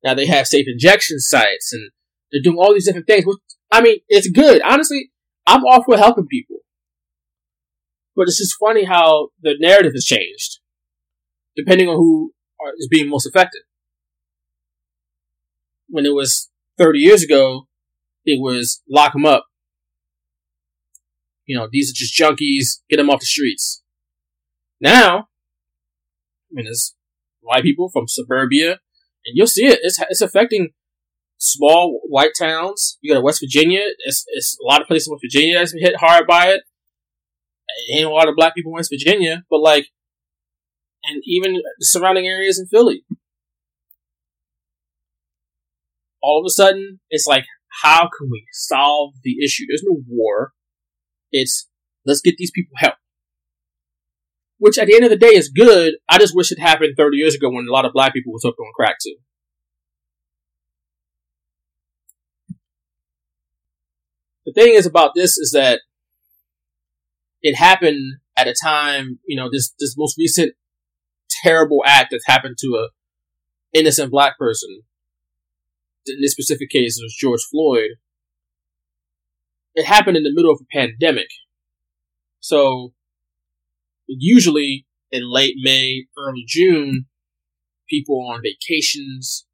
Now 0.05 0.15
they 0.15 0.27
have 0.27 0.47
safe 0.47 0.67
injection 0.69 1.19
sites 1.19 1.73
and 1.73 1.91
they're 2.31 2.43
doing 2.43 2.59
all 2.59 2.73
these 2.73 2.87
different 2.87 3.07
things. 3.07 3.27
Which, 3.27 3.39
I 3.73 3.81
mean, 3.81 3.99
it's 4.09 4.31
good. 4.31 4.63
Honestly, 4.63 5.11
I'm 5.47 5.65
all 5.65 5.83
for 5.83 5.97
helping 5.97 6.27
people. 6.27 6.57
But 8.15 8.29
it's 8.29 8.39
just 8.39 8.57
funny 8.59 8.85
how 8.85 9.29
the 9.41 9.55
narrative 9.59 9.93
has 9.95 10.05
changed, 10.05 10.61
depending 11.57 11.89
on 11.89 11.97
who 11.97 12.33
is 12.79 12.89
being 12.91 13.09
most 13.09 13.27
affected. 13.27 13.63
When 15.89 16.07
it 16.07 16.15
was 16.15 16.51
30 16.79 16.99
years 16.99 17.23
ago, 17.23 17.67
it 18.25 18.41
was 18.41 18.83
lock 18.89 19.13
them 19.13 19.27
up. 19.27 19.47
You 21.47 21.57
know, 21.59 21.69
these 21.71 21.91
are 21.91 21.97
just 21.97 22.19
junkies, 22.19 22.81
get 22.89 22.99
them 22.99 23.11
off 23.11 23.21
the 23.21 23.27
streets. 23.27 23.83
Now, 24.81 25.19
I 25.19 26.53
mean, 26.53 26.67
there's 26.67 26.95
white 27.41 27.63
people 27.63 27.91
from 27.93 28.07
suburbia, 28.07 28.71
and 28.73 29.35
you'll 29.35 29.47
see 29.47 29.67
it. 29.67 29.81
It's, 29.83 30.01
it's 30.09 30.21
affecting 30.21 30.71
small 31.39 32.01
white 32.07 32.33
towns. 32.39 32.99
You 33.01 33.15
got 33.15 33.25
West 33.25 33.41
Virginia. 33.41 33.81
It's, 34.05 34.25
it's 34.29 34.59
a 34.63 34.67
lot 34.67 34.81
of 34.81 34.87
places 34.87 35.09
in 35.09 35.13
West 35.13 35.25
Virginia 35.25 35.59
that's 35.59 35.73
been 35.73 35.83
hit 35.83 35.97
hard 35.97 36.27
by 36.27 36.49
it. 36.49 36.63
Ain't 37.93 38.07
a 38.07 38.11
lot 38.11 38.29
of 38.29 38.37
black 38.37 38.55
people 38.55 38.71
in 38.71 38.77
West 38.77 38.93
Virginia, 38.93 39.45
but 39.51 39.61
like, 39.61 39.89
and 41.05 41.23
even 41.25 41.55
the 41.55 41.87
surrounding 41.87 42.27
areas 42.27 42.59
in 42.59 42.67
Philly. 42.67 43.05
All 46.23 46.41
of 46.41 46.47
a 46.47 46.51
sudden, 46.51 47.01
it's 47.09 47.27
like, 47.27 47.47
how 47.83 48.03
can 48.03 48.29
we 48.31 48.45
solve 48.53 49.15
the 49.23 49.37
issue? 49.45 49.65
There's 49.69 49.85
no 49.87 50.03
war. 50.09 50.53
It's 51.33 51.69
let's 52.05 52.21
get 52.21 52.37
these 52.37 52.51
people 52.51 52.75
help. 52.77 52.95
Which 54.59 54.79
at 54.79 54.87
the 54.87 54.95
end 54.95 55.05
of 55.05 55.11
the 55.11 55.17
day 55.17 55.35
is 55.35 55.49
good. 55.49 55.95
I 56.09 56.19
just 56.19 56.37
wish 56.37 56.53
it 56.53 56.61
happened 56.61 56.95
30 56.97 57.17
years 57.17 57.35
ago 57.35 57.51
when 57.51 57.67
a 57.69 57.73
lot 57.73 57.87
of 57.87 57.93
black 57.93 58.13
people 58.13 58.33
was 58.33 58.43
hooked 58.45 58.59
on 58.59 58.73
crack 58.77 58.97
too. 59.03 59.17
The 64.45 64.53
thing 64.53 64.75
is 64.75 64.87
about 64.87 65.13
this 65.15 65.39
is 65.39 65.53
that 65.53 65.81
it 67.43 67.57
happened 67.57 68.19
at 68.37 68.49
a 68.49 68.55
time, 68.55 69.19
you 69.27 69.37
know, 69.37 69.49
this, 69.51 69.73
this 69.79 69.95
most 69.97 70.17
recent 70.19 70.55
terrible 71.43 71.83
act 71.87 72.09
that's 72.11 72.27
happened 72.27 72.57
to 72.61 72.69
a 72.77 72.89
innocent 73.79 74.11
black 74.11 74.39
person. 74.39 74.83
In 76.11 76.21
this 76.21 76.33
specific 76.33 76.71
case, 76.71 76.99
it 76.99 77.05
was 77.05 77.17
George 77.19 77.43
Floyd. 77.51 77.91
It 79.75 79.87
happened 79.87 80.17
in 80.17 80.25
the 80.25 80.33
middle 80.33 80.53
of 80.53 80.61
a 80.61 80.77
pandemic. 80.77 81.29
So, 82.41 82.93
usually 84.07 84.87
in 85.11 85.31
late 85.31 85.55
May, 85.63 86.07
early 86.19 86.45
June, 86.47 87.07
people 87.89 88.17
are 88.17 88.35
on 88.35 88.43
vacations, 88.43 89.47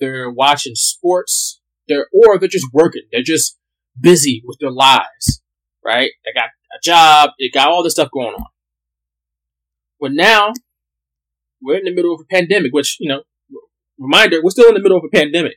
they're 0.00 0.30
watching 0.30 0.74
sports, 0.74 1.60
they're, 1.88 2.06
or 2.12 2.38
they're 2.38 2.48
just 2.48 2.66
working. 2.72 3.02
They're 3.12 3.22
just 3.22 3.58
busy 3.98 4.42
with 4.44 4.58
their 4.60 4.70
lives, 4.70 5.42
right? 5.84 6.10
They 6.24 6.32
got 6.32 6.50
a 6.74 6.80
job, 6.82 7.30
they 7.38 7.50
got 7.50 7.68
all 7.68 7.82
this 7.82 7.92
stuff 7.92 8.10
going 8.12 8.34
on. 8.34 8.46
But 10.00 10.12
now, 10.12 10.52
we're 11.60 11.78
in 11.78 11.84
the 11.84 11.94
middle 11.94 12.14
of 12.14 12.20
a 12.20 12.34
pandemic, 12.34 12.72
which, 12.72 12.96
you 12.98 13.08
know, 13.08 13.22
reminder, 13.98 14.40
we're 14.42 14.50
still 14.50 14.68
in 14.68 14.74
the 14.74 14.82
middle 14.82 14.98
of 14.98 15.04
a 15.04 15.16
pandemic. 15.16 15.56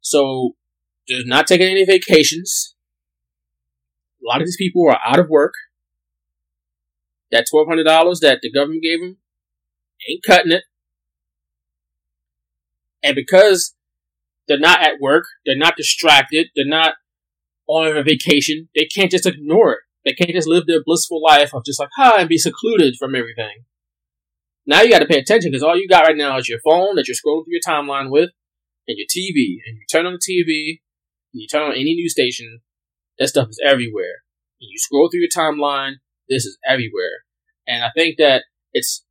So, 0.00 0.56
they're 1.08 1.24
not 1.24 1.46
taking 1.46 1.68
any 1.68 1.84
vacations. 1.84 2.74
A 4.22 4.26
lot 4.26 4.40
of 4.40 4.46
these 4.46 4.56
people 4.56 4.86
are 4.88 4.98
out 5.04 5.18
of 5.18 5.28
work. 5.28 5.54
That 7.32 7.46
$1,200 7.52 7.84
that 8.20 8.40
the 8.42 8.50
government 8.50 8.82
gave 8.82 9.00
them 9.00 9.18
ain't 10.08 10.22
cutting 10.22 10.52
it. 10.52 10.64
And 13.02 13.14
because 13.14 13.74
they're 14.50 14.58
not 14.58 14.82
at 14.82 15.00
work. 15.00 15.26
They're 15.46 15.56
not 15.56 15.76
distracted. 15.76 16.48
They're 16.56 16.66
not 16.66 16.94
on 17.68 17.96
a 17.96 18.02
vacation. 18.02 18.68
They 18.74 18.84
can't 18.84 19.10
just 19.10 19.24
ignore 19.24 19.74
it. 19.74 19.78
They 20.04 20.12
can't 20.12 20.34
just 20.34 20.48
live 20.48 20.66
their 20.66 20.82
blissful 20.84 21.22
life 21.22 21.54
of 21.54 21.64
just 21.64 21.78
like, 21.78 21.90
hi, 21.96 22.20
and 22.20 22.28
be 22.28 22.36
secluded 22.36 22.96
from 22.98 23.14
everything. 23.14 23.64
Now 24.66 24.82
you 24.82 24.90
got 24.90 25.00
to 25.00 25.06
pay 25.06 25.20
attention 25.20 25.52
because 25.52 25.62
all 25.62 25.76
you 25.76 25.86
got 25.86 26.04
right 26.04 26.16
now 26.16 26.36
is 26.36 26.48
your 26.48 26.58
phone 26.64 26.96
that 26.96 27.06
you're 27.06 27.14
scrolling 27.14 27.44
through 27.44 27.54
your 27.54 27.60
timeline 27.64 28.10
with 28.10 28.30
and 28.90 28.98
your 28.98 29.06
TV. 29.06 29.58
And 29.66 29.78
you 29.78 29.86
turn 29.90 30.06
on 30.06 30.12
the 30.12 30.18
TV 30.18 30.80
and 31.32 31.40
you 31.40 31.46
turn 31.46 31.62
on 31.62 31.72
any 31.72 31.94
news 31.94 32.12
station, 32.12 32.60
that 33.18 33.28
stuff 33.28 33.48
is 33.48 33.60
everywhere. 33.64 34.22
And 34.60 34.68
you 34.70 34.78
scroll 34.78 35.08
through 35.08 35.20
your 35.20 35.28
timeline, 35.28 35.94
this 36.28 36.44
is 36.44 36.58
everywhere. 36.66 37.24
And 37.66 37.84
I 37.84 37.90
think 37.94 38.16
that 38.18 38.44
it's 38.72 39.04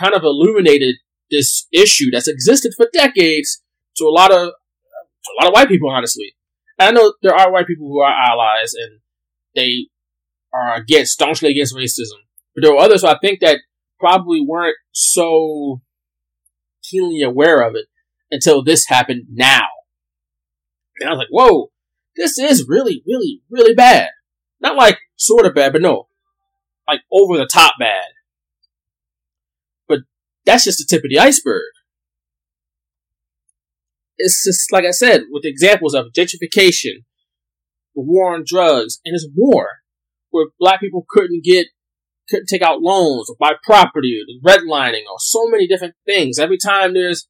kind 0.00 0.14
of 0.14 0.22
illuminated 0.22 0.96
this 1.30 1.66
issue 1.72 2.10
that's 2.10 2.28
existed 2.28 2.72
for 2.76 2.86
decades 2.92 3.62
to 3.96 4.04
a 4.04 4.10
lot 4.10 4.30
of 4.30 4.48
to 4.48 5.30
a 5.32 5.36
lot 5.42 5.48
of 5.48 5.54
white 5.54 5.68
people, 5.68 5.90
honestly. 5.90 6.34
And 6.78 6.88
I 6.88 6.98
know 6.98 7.12
there 7.22 7.34
are 7.34 7.52
white 7.52 7.66
people 7.66 7.88
who 7.88 8.00
are 8.00 8.12
allies 8.12 8.72
and 8.74 9.00
they 9.54 9.88
are 10.54 10.76
against 10.76 11.12
staunchly 11.12 11.50
against 11.50 11.74
racism, 11.74 12.22
but 12.54 12.62
there 12.62 12.72
are 12.72 12.80
others 12.80 13.02
who 13.02 13.08
I 13.08 13.18
think 13.18 13.40
that 13.40 13.58
probably 13.98 14.44
weren't 14.46 14.76
so 14.92 15.80
keenly 16.82 17.22
aware 17.22 17.60
of 17.66 17.74
it 17.74 17.86
until 18.30 18.62
this 18.62 18.86
happened 18.88 19.24
now. 19.30 19.66
And 21.00 21.08
I 21.08 21.12
was 21.12 21.18
like, 21.18 21.28
whoa, 21.30 21.70
this 22.16 22.38
is 22.38 22.66
really, 22.68 23.02
really, 23.06 23.42
really 23.50 23.74
bad. 23.74 24.08
Not 24.60 24.76
like 24.76 24.98
sort 25.16 25.46
of 25.46 25.54
bad, 25.54 25.72
but 25.72 25.82
no, 25.82 26.08
like 26.86 27.00
over 27.12 27.36
the 27.36 27.46
top 27.46 27.74
bad. 27.78 28.06
But 29.86 30.00
that's 30.44 30.64
just 30.64 30.78
the 30.78 30.86
tip 30.88 31.04
of 31.04 31.10
the 31.10 31.20
iceberg 31.20 31.62
it's 34.18 34.44
just 34.44 34.72
like 34.72 34.84
I 34.84 34.90
said, 34.90 35.22
with 35.30 35.44
examples 35.44 35.94
of 35.94 36.12
gentrification, 36.16 37.04
the 37.94 38.02
war 38.02 38.34
on 38.34 38.44
drugs, 38.46 39.00
and 39.04 39.14
it's 39.14 39.28
war 39.34 39.78
where 40.30 40.48
black 40.58 40.80
people 40.80 41.06
couldn't 41.08 41.44
get, 41.44 41.68
couldn't 42.28 42.46
take 42.46 42.62
out 42.62 42.82
loans 42.82 43.30
or 43.30 43.36
buy 43.38 43.52
property, 43.62 44.20
or 44.20 44.50
redlining, 44.50 45.04
or 45.10 45.18
so 45.18 45.46
many 45.48 45.66
different 45.66 45.94
things. 46.04 46.38
Every 46.38 46.58
time 46.58 46.92
there's 46.92 47.28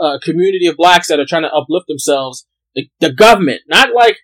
a 0.00 0.18
community 0.20 0.66
of 0.66 0.76
blacks 0.76 1.08
that 1.08 1.20
are 1.20 1.26
trying 1.26 1.42
to 1.42 1.52
uplift 1.52 1.86
themselves, 1.86 2.46
the, 2.74 2.88
the 3.00 3.12
government, 3.12 3.62
not 3.68 3.90
like 3.94 4.18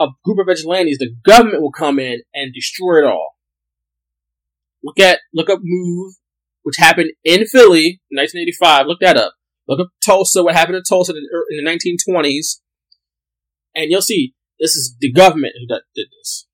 a 0.00 0.08
group 0.24 0.38
of 0.38 0.46
vigilantes, 0.46 0.98
the 0.98 1.14
government 1.24 1.60
will 1.60 1.72
come 1.72 1.98
in 1.98 2.22
and 2.34 2.54
destroy 2.54 2.98
it 2.98 3.04
all. 3.04 3.34
Look 4.82 4.98
at, 5.00 5.20
look 5.34 5.50
up 5.50 5.60
Move, 5.62 6.14
which 6.62 6.76
happened 6.76 7.12
in 7.24 7.46
Philly 7.46 8.00
in 8.10 8.16
1985. 8.16 8.86
Look 8.86 9.00
that 9.00 9.16
up. 9.16 9.34
Look 9.66 9.80
up 9.80 9.88
Tulsa, 10.02 10.42
what 10.42 10.54
happened 10.54 10.76
in 10.76 10.82
Tulsa 10.82 11.12
in 11.12 11.64
the 11.64 11.70
1920s, 11.70 12.60
and 13.74 13.90
you'll 13.90 14.02
see 14.02 14.34
This 14.58 14.76
is 14.76 14.96
the 14.98 15.12
government 15.12 15.54
who 15.58 15.66
did 15.66 16.08
this. 16.18 16.46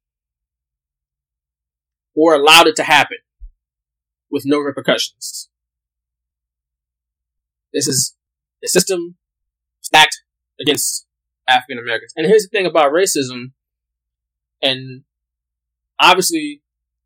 Or 2.16 2.34
allowed 2.34 2.66
it 2.66 2.76
to 2.76 2.82
happen 2.82 3.18
with 4.30 4.44
no 4.46 4.58
repercussions. 4.58 5.48
This 7.72 7.86
is 7.86 8.16
the 8.64 8.68
system 8.68 9.16
stacked 9.82 10.22
against 10.58 11.06
African 11.46 11.78
Americans. 11.78 12.14
And 12.16 12.26
here's 12.26 12.44
the 12.44 12.48
thing 12.48 12.64
about 12.64 12.92
racism, 12.92 13.52
and 14.62 15.04
obviously, 16.00 16.62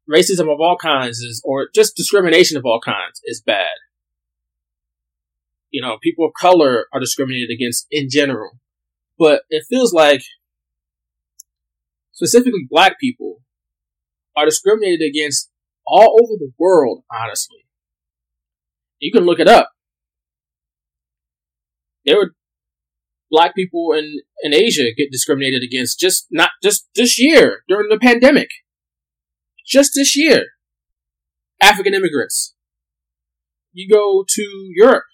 racism 0.08 0.52
of 0.52 0.60
all 0.60 0.76
kinds 0.80 1.18
is, 1.18 1.42
or 1.44 1.68
just 1.74 1.96
discrimination 1.96 2.56
of 2.56 2.64
all 2.64 2.80
kinds 2.80 3.20
is 3.24 3.42
bad. 3.42 3.74
You 5.70 5.82
know, 5.82 5.98
people 6.00 6.24
of 6.24 6.32
color 6.40 6.86
are 6.92 7.00
discriminated 7.00 7.50
against 7.50 7.88
in 7.90 8.08
general. 8.08 8.52
But 9.18 9.42
it 9.50 9.64
feels 9.68 9.92
like, 9.92 10.22
specifically 12.12 12.68
black 12.70 13.00
people, 13.00 13.38
are 14.36 14.46
discriminated 14.46 15.00
against 15.02 15.50
all 15.84 16.16
over 16.22 16.34
the 16.38 16.52
world, 16.56 17.02
honestly. 17.12 17.66
You 19.00 19.10
can 19.10 19.24
look 19.24 19.40
it 19.40 19.48
up. 19.48 19.70
There 22.08 22.16
were 22.16 22.34
black 23.30 23.54
people 23.54 23.92
in, 23.92 24.20
in 24.42 24.54
Asia 24.54 24.84
get 24.96 25.12
discriminated 25.12 25.62
against 25.62 26.00
just 26.00 26.26
not 26.30 26.52
just 26.62 26.88
this 26.94 27.20
year 27.20 27.64
during 27.68 27.90
the 27.90 27.98
pandemic. 27.98 28.48
Just 29.66 29.92
this 29.94 30.16
year. 30.16 30.46
African 31.60 31.92
immigrants. 31.92 32.54
You 33.72 33.92
go 33.92 34.24
to 34.26 34.42
Europe. 34.74 35.04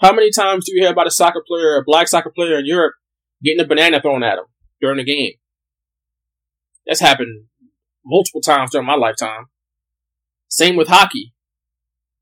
How 0.00 0.14
many 0.14 0.30
times 0.30 0.64
do 0.64 0.74
you 0.74 0.82
hear 0.82 0.90
about 0.90 1.06
a 1.06 1.10
soccer 1.10 1.44
player, 1.46 1.76
a 1.76 1.84
black 1.84 2.08
soccer 2.08 2.32
player 2.34 2.58
in 2.58 2.64
Europe, 2.64 2.94
getting 3.42 3.62
a 3.62 3.68
banana 3.68 4.00
thrown 4.00 4.22
at 4.22 4.38
him 4.38 4.46
during 4.80 4.96
the 4.96 5.04
game? 5.04 5.34
That's 6.86 7.00
happened 7.00 7.48
multiple 8.06 8.40
times 8.40 8.70
during 8.70 8.86
my 8.86 8.96
lifetime. 8.96 9.48
Same 10.48 10.76
with 10.76 10.88
hockey. 10.88 11.34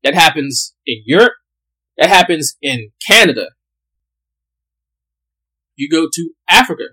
That 0.03 0.15
happens 0.15 0.75
in 0.85 1.03
Europe. 1.05 1.35
That 1.97 2.09
happens 2.09 2.55
in 2.61 2.91
Canada. 3.05 3.49
You 5.75 5.89
go 5.89 6.07
to 6.11 6.31
Africa, 6.49 6.89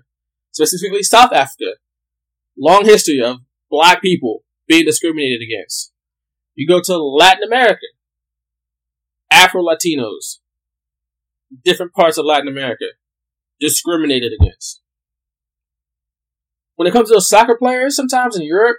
specifically 0.51 1.03
South 1.03 1.31
Africa. 1.33 1.75
Long 2.57 2.85
history 2.85 3.21
of 3.21 3.37
black 3.69 4.01
people 4.01 4.43
being 4.67 4.85
discriminated 4.85 5.41
against. 5.41 5.91
You 6.55 6.67
go 6.67 6.81
to 6.81 6.97
Latin 6.97 7.43
America. 7.43 7.87
Afro 9.31 9.63
Latinos. 9.63 10.39
Different 11.63 11.93
parts 11.93 12.17
of 12.17 12.25
Latin 12.25 12.47
America. 12.47 12.85
Discriminated 13.59 14.31
against. 14.39 14.81
When 16.75 16.87
it 16.87 16.93
comes 16.93 17.11
to 17.11 17.21
soccer 17.21 17.57
players, 17.57 17.95
sometimes 17.95 18.35
in 18.35 18.43
Europe, 18.43 18.77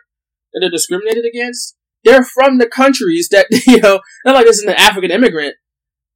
that 0.53 0.61
they're 0.61 0.71
discriminated 0.71 1.25
against, 1.25 1.77
they're 2.05 2.25
from 2.25 2.59
the 2.59 2.69
countries 2.69 3.29
that, 3.31 3.47
you 3.67 3.81
know, 3.81 4.01
not 4.25 4.35
like 4.35 4.47
this 4.47 4.59
is 4.59 4.65
an 4.65 4.75
African 4.75 5.11
immigrant. 5.11 5.55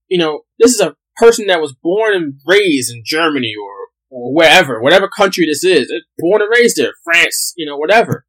You 0.08 0.18
know, 0.18 0.42
this 0.58 0.72
is 0.72 0.80
a 0.80 0.96
person 1.16 1.46
that 1.46 1.60
was 1.60 1.74
born 1.82 2.14
and 2.14 2.34
raised 2.46 2.94
in 2.94 3.02
Germany 3.04 3.54
or, 3.60 3.72
or 4.10 4.34
wherever, 4.34 4.80
whatever 4.80 5.08
country 5.08 5.46
this 5.46 5.64
is. 5.64 5.92
Born 6.18 6.42
and 6.42 6.50
raised 6.50 6.76
there, 6.76 6.92
France, 7.04 7.54
you 7.56 7.66
know, 7.66 7.76
whatever. 7.76 8.26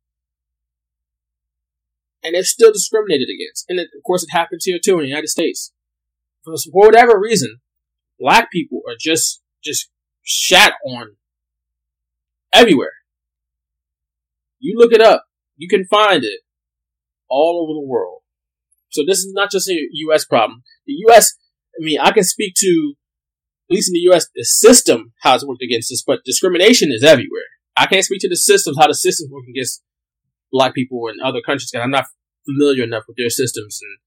And 2.23 2.35
they're 2.35 2.43
still 2.43 2.71
discriminated 2.71 3.27
against. 3.29 3.65
And 3.69 3.79
it, 3.79 3.89
of 3.95 4.03
course, 4.05 4.23
it 4.23 4.31
happens 4.31 4.65
here 4.65 4.79
too 4.83 4.95
in 4.95 5.01
the 5.01 5.07
United 5.07 5.29
States. 5.29 5.71
For, 6.43 6.55
whatever 6.71 7.19
reason, 7.19 7.57
black 8.19 8.51
people 8.51 8.81
are 8.87 8.95
just, 8.99 9.41
just 9.63 9.89
shat 10.23 10.73
on 10.85 11.15
everywhere. 12.53 12.91
You 14.59 14.77
look 14.77 14.91
it 14.91 15.01
up. 15.01 15.25
You 15.55 15.67
can 15.67 15.85
find 15.85 16.23
it 16.23 16.41
all 17.29 17.63
over 17.63 17.73
the 17.73 17.87
world. 17.87 18.21
So 18.89 19.03
this 19.05 19.19
is 19.19 19.31
not 19.33 19.51
just 19.51 19.69
a 19.69 19.77
U.S. 19.91 20.25
problem. 20.25 20.63
The 20.85 20.93
U.S. 21.07 21.35
I 21.79 21.83
mean, 21.83 21.99
I 21.99 22.11
can 22.11 22.23
speak 22.23 22.53
to 22.57 22.93
at 23.69 23.75
least 23.75 23.89
in 23.89 23.93
the 23.93 24.07
U.S. 24.11 24.27
the 24.33 24.45
system 24.45 25.13
how 25.21 25.35
it's 25.35 25.45
worked 25.45 25.61
against 25.61 25.91
us, 25.91 26.03
but 26.05 26.23
discrimination 26.23 26.89
is 26.91 27.03
everywhere. 27.03 27.43
I 27.75 27.85
can't 27.85 28.03
speak 28.03 28.21
to 28.21 28.29
the 28.29 28.37
systems 28.37 28.77
how 28.79 28.87
the 28.87 28.95
systems 28.95 29.29
work 29.31 29.43
against 29.49 29.83
black 30.51 30.73
people 30.73 31.07
in 31.07 31.15
other 31.23 31.41
countries 31.45 31.69
because 31.71 31.83
I'm 31.83 31.91
not 31.91 32.05
familiar 32.45 32.83
enough 32.83 33.03
with 33.07 33.17
their 33.17 33.29
systems 33.29 33.79
and 33.81 33.97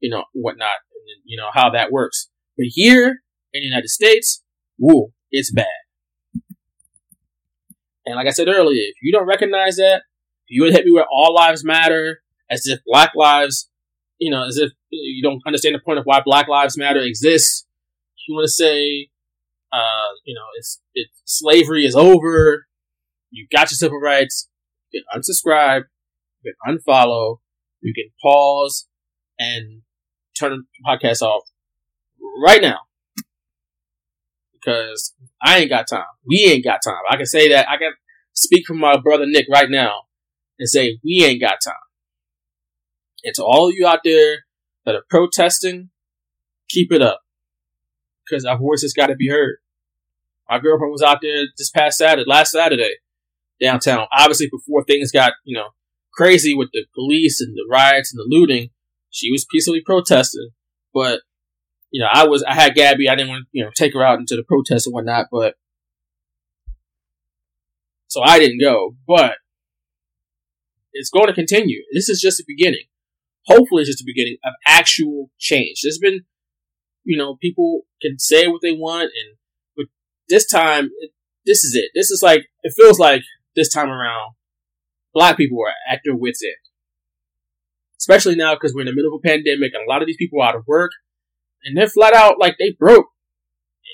you 0.00 0.10
know 0.10 0.24
whatnot, 0.32 0.78
and 0.92 1.22
you 1.24 1.36
know 1.36 1.48
how 1.52 1.70
that 1.70 1.92
works. 1.92 2.28
But 2.56 2.66
here 2.70 3.22
in 3.52 3.60
the 3.60 3.66
United 3.66 3.88
States, 3.88 4.42
woo, 4.78 5.12
it's 5.30 5.52
bad. 5.52 5.66
And 8.04 8.16
like 8.16 8.26
I 8.26 8.30
said 8.30 8.48
earlier, 8.48 8.82
if 8.82 8.96
you 9.02 9.12
don't 9.12 9.26
recognize 9.26 9.76
that, 9.76 10.02
you 10.46 10.62
would 10.62 10.72
hit 10.72 10.84
me 10.84 10.92
with 10.92 11.06
all 11.10 11.34
lives 11.34 11.64
matter, 11.64 12.20
as 12.50 12.66
if 12.66 12.80
black 12.86 13.12
lives, 13.16 13.68
you 14.18 14.30
know, 14.30 14.46
as 14.46 14.58
if 14.58 14.72
you 15.02 15.22
don't 15.22 15.42
understand 15.46 15.74
the 15.74 15.80
point 15.80 15.98
of 15.98 16.04
why 16.04 16.20
black 16.24 16.48
lives 16.48 16.76
matter 16.76 17.00
exists. 17.00 17.66
You 18.26 18.34
want 18.34 18.46
to 18.46 18.50
say, 18.52 19.08
uh, 19.72 20.10
you 20.24 20.34
know, 20.34 20.46
it's, 20.58 20.80
it, 20.94 21.08
slavery 21.24 21.86
is 21.86 21.94
over. 21.94 22.66
You 23.30 23.46
got 23.50 23.70
your 23.70 23.76
civil 23.76 24.00
rights. 24.00 24.48
You 24.90 25.02
can 25.02 25.20
unsubscribe. 25.20 25.84
You 26.42 26.52
can 26.64 26.78
unfollow. 26.78 27.38
You 27.80 27.92
can 27.94 28.10
pause 28.22 28.88
and 29.38 29.82
turn 30.38 30.52
the 30.52 30.64
podcast 30.86 31.22
off 31.22 31.44
right 32.44 32.60
now. 32.60 32.78
Because 34.52 35.14
I 35.40 35.58
ain't 35.58 35.70
got 35.70 35.86
time. 35.88 36.04
We 36.26 36.48
ain't 36.48 36.64
got 36.64 36.80
time. 36.84 37.02
I 37.08 37.16
can 37.16 37.26
say 37.26 37.50
that. 37.50 37.68
I 37.68 37.76
can 37.76 37.92
speak 38.32 38.66
for 38.66 38.74
my 38.74 38.96
brother 38.98 39.24
Nick 39.26 39.46
right 39.50 39.70
now 39.70 40.02
and 40.58 40.68
say, 40.68 40.98
we 41.04 41.24
ain't 41.24 41.40
got 41.40 41.58
time. 41.64 41.74
And 43.24 43.34
to 43.36 43.44
all 43.44 43.68
of 43.68 43.74
you 43.74 43.86
out 43.86 44.00
there 44.04 44.45
that 44.86 44.94
are 44.94 45.04
protesting, 45.10 45.90
keep 46.70 46.92
it 46.92 47.02
up. 47.02 47.20
Because 48.24 48.44
our 48.44 48.56
voices 48.56 48.94
got 48.94 49.08
to 49.08 49.14
be 49.14 49.28
heard. 49.28 49.56
My 50.48 50.58
girlfriend 50.58 50.92
was 50.92 51.02
out 51.02 51.18
there 51.20 51.44
this 51.58 51.70
past 51.70 51.98
Saturday, 51.98 52.24
last 52.26 52.52
Saturday, 52.52 52.94
downtown. 53.60 54.06
Obviously, 54.16 54.48
before 54.50 54.84
things 54.84 55.12
got, 55.12 55.32
you 55.44 55.56
know, 55.56 55.68
crazy 56.14 56.54
with 56.54 56.70
the 56.72 56.86
police 56.94 57.40
and 57.40 57.54
the 57.54 57.66
riots 57.70 58.14
and 58.14 58.18
the 58.18 58.26
looting, 58.28 58.70
she 59.10 59.30
was 59.30 59.46
peacefully 59.50 59.82
protesting. 59.84 60.50
But, 60.94 61.20
you 61.90 62.00
know, 62.00 62.08
I 62.10 62.26
was, 62.26 62.42
I 62.42 62.54
had 62.54 62.74
Gabby. 62.74 63.08
I 63.08 63.16
didn't 63.16 63.28
want 63.28 63.44
to, 63.44 63.48
you 63.52 63.64
know, 63.64 63.70
take 63.76 63.92
her 63.94 64.04
out 64.04 64.18
into 64.18 64.36
the 64.36 64.44
protests 64.44 64.86
and 64.86 64.94
whatnot, 64.94 65.26
but, 65.30 65.54
so 68.08 68.22
I 68.22 68.38
didn't 68.38 68.60
go. 68.60 68.96
But, 69.06 69.34
it's 70.92 71.10
going 71.10 71.26
to 71.26 71.34
continue. 71.34 71.82
This 71.92 72.08
is 72.08 72.20
just 72.20 72.38
the 72.38 72.44
beginning 72.46 72.86
hopefully 73.46 73.82
it's 73.82 73.90
just 73.90 74.04
the 74.04 74.10
beginning 74.12 74.36
of 74.44 74.54
actual 74.66 75.30
change. 75.38 75.80
There's 75.82 75.98
been, 75.98 76.24
you 77.04 77.16
know, 77.16 77.36
people 77.36 77.82
can 78.02 78.18
say 78.18 78.46
what 78.46 78.60
they 78.62 78.72
want, 78.72 79.04
and 79.04 79.36
but 79.76 79.86
this 80.28 80.46
time, 80.46 80.90
it, 81.00 81.10
this 81.44 81.64
is 81.64 81.74
it. 81.74 81.90
This 81.94 82.10
is 82.10 82.22
like 82.22 82.46
it 82.62 82.74
feels 82.76 82.98
like 82.98 83.22
this 83.54 83.72
time 83.72 83.88
around, 83.88 84.34
black 85.14 85.36
people 85.36 85.58
are 85.60 85.72
at 85.92 86.00
their 86.04 86.16
wits' 86.16 86.42
end, 86.42 86.54
especially 88.00 88.36
now 88.36 88.54
because 88.54 88.74
we're 88.74 88.82
in 88.82 88.86
the 88.86 88.94
middle 88.94 89.14
of 89.14 89.20
a 89.24 89.28
pandemic 89.28 89.72
and 89.74 89.86
a 89.86 89.90
lot 89.90 90.02
of 90.02 90.06
these 90.06 90.16
people 90.18 90.40
are 90.40 90.48
out 90.48 90.56
of 90.56 90.66
work, 90.66 90.90
and 91.64 91.76
they're 91.76 91.88
flat 91.88 92.14
out 92.14 92.38
like 92.38 92.56
they 92.58 92.70
broke. 92.78 93.06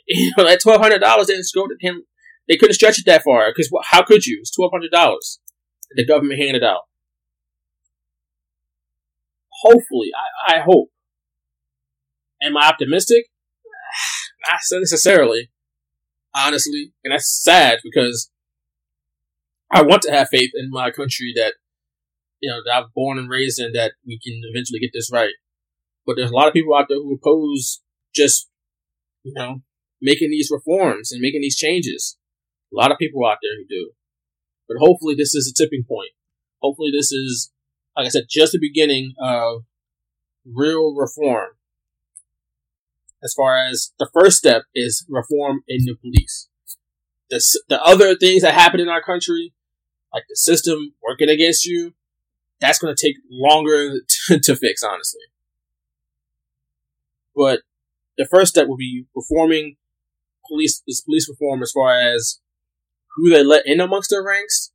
You 0.08 0.32
know, 0.36 0.44
that 0.44 0.60
twelve 0.60 0.80
hundred 0.80 0.98
dollars 0.98 1.28
didn't 1.28 1.46
go 1.54 1.68
to 1.68 1.76
him. 1.78 2.02
They 2.48 2.56
couldn't 2.56 2.74
stretch 2.74 2.98
it 2.98 3.06
that 3.06 3.22
far 3.22 3.50
because 3.50 3.70
how 3.84 4.02
could 4.02 4.26
you? 4.26 4.38
It's 4.40 4.50
twelve 4.50 4.72
hundred 4.72 4.90
dollars 4.90 5.38
the 5.94 6.04
government 6.04 6.40
handed 6.40 6.64
out 6.64 6.82
hopefully, 9.62 10.10
I, 10.48 10.56
I 10.56 10.60
hope. 10.60 10.90
Am 12.42 12.56
I 12.56 12.68
optimistic? 12.68 13.26
Not 14.50 14.60
necessarily, 14.80 15.50
honestly, 16.34 16.92
and 17.04 17.12
that's 17.12 17.42
sad 17.42 17.78
because 17.84 18.30
I 19.70 19.82
want 19.82 20.02
to 20.02 20.12
have 20.12 20.28
faith 20.28 20.50
in 20.54 20.70
my 20.70 20.90
country 20.90 21.32
that 21.36 21.54
you 22.40 22.50
know 22.50 22.60
that 22.64 22.74
I've 22.74 22.94
born 22.94 23.18
and 23.18 23.30
raised 23.30 23.60
in 23.60 23.72
that 23.72 23.92
we 24.06 24.18
can 24.18 24.40
eventually 24.44 24.80
get 24.80 24.90
this 24.92 25.10
right. 25.12 25.34
But 26.04 26.16
there's 26.16 26.30
a 26.30 26.34
lot 26.34 26.48
of 26.48 26.52
people 26.52 26.74
out 26.74 26.86
there 26.88 26.98
who 26.98 27.14
oppose 27.14 27.80
just 28.14 28.48
you 29.22 29.32
know 29.34 29.62
making 30.00 30.30
these 30.30 30.50
reforms 30.50 31.12
and 31.12 31.20
making 31.20 31.40
these 31.40 31.56
changes. 31.56 32.18
A 32.72 32.76
lot 32.76 32.90
of 32.90 32.98
people 32.98 33.24
out 33.24 33.38
there 33.42 33.56
who 33.56 33.66
do. 33.68 33.92
But 34.68 34.78
hopefully 34.78 35.14
this 35.14 35.34
is 35.34 35.48
a 35.48 35.54
tipping 35.54 35.84
point. 35.88 36.10
Hopefully 36.60 36.90
this 36.92 37.12
is 37.12 37.52
like 37.96 38.06
I 38.06 38.08
said, 38.08 38.24
just 38.28 38.52
the 38.52 38.58
beginning 38.58 39.14
of 39.18 39.64
real 40.44 40.94
reform. 40.94 41.50
As 43.22 43.34
far 43.34 43.56
as 43.56 43.92
the 43.98 44.10
first 44.12 44.38
step 44.38 44.64
is 44.74 45.06
reform 45.08 45.62
in 45.68 45.84
the 45.84 45.94
police. 45.94 46.48
The, 47.30 47.42
the 47.68 47.82
other 47.82 48.16
things 48.16 48.42
that 48.42 48.54
happen 48.54 48.80
in 48.80 48.88
our 48.88 49.02
country, 49.02 49.52
like 50.12 50.24
the 50.28 50.36
system 50.36 50.94
working 51.02 51.28
against 51.28 51.64
you, 51.64 51.94
that's 52.60 52.78
going 52.78 52.94
to 52.94 53.06
take 53.06 53.16
longer 53.30 54.00
to, 54.26 54.38
to 54.40 54.56
fix, 54.56 54.82
honestly. 54.82 55.22
But 57.34 57.60
the 58.18 58.26
first 58.26 58.50
step 58.50 58.66
will 58.66 58.76
be 58.76 59.06
reforming 59.14 59.76
police, 60.46 60.82
this 60.86 61.00
police 61.00 61.28
reform 61.28 61.62
as 61.62 61.72
far 61.72 61.98
as 61.98 62.40
who 63.16 63.30
they 63.30 63.42
let 63.42 63.66
in 63.66 63.80
amongst 63.80 64.10
their 64.10 64.22
ranks 64.22 64.71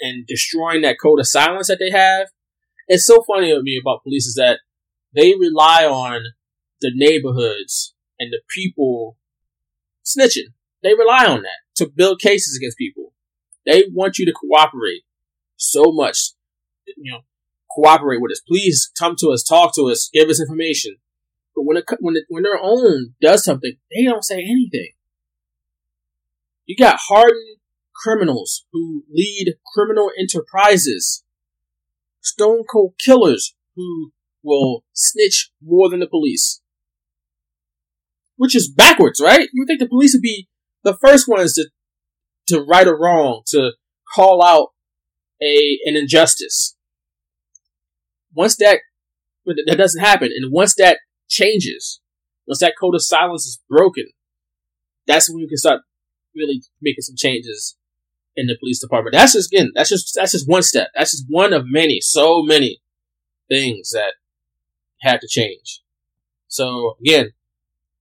and 0.00 0.26
destroying 0.26 0.82
that 0.82 0.96
code 1.00 1.20
of 1.20 1.26
silence 1.26 1.68
that 1.68 1.78
they 1.78 1.90
have. 1.90 2.28
It's 2.88 3.06
so 3.06 3.22
funny 3.26 3.50
to 3.50 3.62
me 3.62 3.78
about 3.80 4.02
police 4.02 4.26
is 4.26 4.34
that 4.34 4.60
they 5.14 5.34
rely 5.34 5.84
on 5.84 6.22
the 6.80 6.92
neighborhoods 6.94 7.94
and 8.18 8.32
the 8.32 8.40
people 8.48 9.16
snitching. 10.04 10.52
They 10.82 10.94
rely 10.94 11.26
on 11.26 11.42
that 11.42 11.60
to 11.76 11.88
build 11.88 12.20
cases 12.20 12.56
against 12.56 12.78
people. 12.78 13.12
They 13.64 13.84
want 13.92 14.18
you 14.18 14.26
to 14.26 14.32
cooperate 14.32 15.02
so 15.56 15.84
much. 15.86 16.32
You 16.96 17.12
know, 17.12 17.20
cooperate 17.74 18.20
with 18.20 18.32
us. 18.32 18.42
Please 18.46 18.90
come 18.98 19.16
to 19.18 19.28
us, 19.28 19.42
talk 19.42 19.74
to 19.74 19.88
us, 19.88 20.08
give 20.12 20.28
us 20.28 20.40
information. 20.40 20.96
But 21.54 21.62
when 21.62 21.76
it, 21.78 21.84
when 22.00 22.16
it, 22.16 22.24
when 22.28 22.42
their 22.42 22.58
own 22.60 23.14
does 23.20 23.42
something, 23.42 23.76
they 23.94 24.04
don't 24.04 24.24
say 24.24 24.36
anything. 24.36 24.90
You 26.66 26.76
got 26.76 26.98
hardened 27.08 27.55
criminals 28.02 28.64
who 28.72 29.04
lead 29.12 29.54
criminal 29.74 30.10
enterprises, 30.18 31.24
stone 32.20 32.64
cold 32.70 32.94
killers 32.98 33.54
who 33.74 34.12
will 34.42 34.84
snitch 34.92 35.50
more 35.62 35.90
than 35.90 36.00
the 36.00 36.06
police. 36.06 36.60
Which 38.36 38.54
is 38.54 38.70
backwards, 38.70 39.20
right? 39.22 39.48
You 39.52 39.62
would 39.62 39.66
think 39.66 39.80
the 39.80 39.88
police 39.88 40.14
would 40.14 40.22
be 40.22 40.48
the 40.84 40.96
first 41.00 41.26
ones 41.26 41.54
to 41.54 41.68
to 42.48 42.60
right 42.60 42.86
or 42.86 42.96
wrong, 42.96 43.42
to 43.48 43.72
call 44.14 44.44
out 44.44 44.68
a 45.42 45.78
an 45.86 45.96
injustice. 45.96 46.76
Once 48.34 48.56
that 48.56 48.80
that 49.46 49.78
doesn't 49.78 50.02
happen, 50.02 50.30
and 50.34 50.52
once 50.52 50.74
that 50.76 50.98
changes, 51.28 52.00
once 52.46 52.60
that 52.60 52.74
code 52.78 52.94
of 52.94 53.02
silence 53.02 53.46
is 53.46 53.60
broken, 53.68 54.06
that's 55.06 55.30
when 55.30 55.40
you 55.40 55.48
can 55.48 55.56
start 55.56 55.80
really 56.34 56.62
making 56.82 57.02
some 57.02 57.16
changes 57.16 57.75
in 58.36 58.46
the 58.46 58.56
police 58.58 58.80
department. 58.80 59.14
That's 59.14 59.32
just 59.32 59.52
again, 59.52 59.72
that's 59.74 59.88
just 59.88 60.14
that's 60.14 60.32
just 60.32 60.48
one 60.48 60.62
step. 60.62 60.88
That's 60.94 61.12
just 61.12 61.24
one 61.28 61.52
of 61.52 61.64
many, 61.66 62.00
so 62.00 62.42
many 62.42 62.80
things 63.48 63.90
that 63.90 64.14
had 65.00 65.20
to 65.20 65.28
change. 65.28 65.82
So 66.48 66.96
again, 67.00 67.32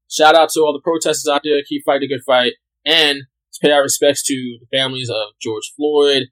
shout 0.10 0.36
out 0.36 0.50
to 0.50 0.62
all 0.62 0.74
the 0.74 0.82
protesters 0.84 1.30
out 1.32 1.42
there. 1.44 1.62
Keep 1.68 1.84
fighting 1.86 2.10
a 2.12 2.16
good 2.16 2.24
fight, 2.26 2.54
and 2.86 3.24
pay 3.62 3.72
our 3.72 3.82
respects 3.82 4.24
to 4.24 4.58
the 4.60 4.78
families 4.78 5.10
of 5.10 5.34
George 5.42 5.72
Floyd, 5.76 6.28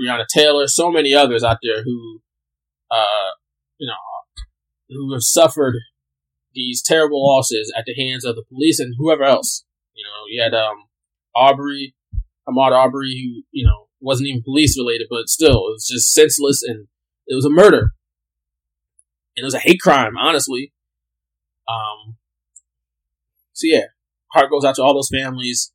Breonna 0.00 0.26
Taylor, 0.26 0.66
so 0.66 0.90
many 0.90 1.14
others 1.14 1.44
out 1.44 1.58
there 1.62 1.84
who, 1.84 2.20
uh, 2.90 3.30
you 3.78 3.86
know, 3.86 3.94
who 4.88 5.12
have 5.12 5.22
suffered 5.22 5.76
these 6.54 6.82
terrible 6.82 7.24
losses 7.24 7.72
at 7.76 7.84
the 7.86 7.94
hands 7.94 8.24
of 8.24 8.36
the 8.36 8.44
police 8.48 8.78
and 8.78 8.94
whoever 8.98 9.24
else. 9.24 9.64
You 9.94 10.04
know, 10.04 10.24
you 10.28 10.42
had 10.42 10.54
um, 10.54 10.84
Arbery, 11.34 11.94
Ahmaud 12.48 12.72
Arbery, 12.72 13.10
who 13.10 13.42
you 13.50 13.66
know 13.66 13.88
wasn't 14.00 14.28
even 14.28 14.42
police 14.42 14.78
related, 14.78 15.06
but 15.10 15.28
still, 15.28 15.68
it 15.68 15.72
was 15.72 15.88
just 15.90 16.12
senseless 16.12 16.62
and 16.62 16.88
it 17.26 17.34
was 17.34 17.44
a 17.44 17.50
murder 17.50 17.92
and 19.36 19.42
it 19.42 19.46
was 19.46 19.54
a 19.54 19.58
hate 19.58 19.80
crime, 19.80 20.16
honestly. 20.16 20.72
Um, 21.68 22.16
so 23.52 23.66
yeah, 23.66 23.86
heart 24.32 24.50
goes 24.50 24.64
out 24.64 24.76
to 24.76 24.82
all 24.82 24.94
those 24.94 25.08
families 25.08 25.72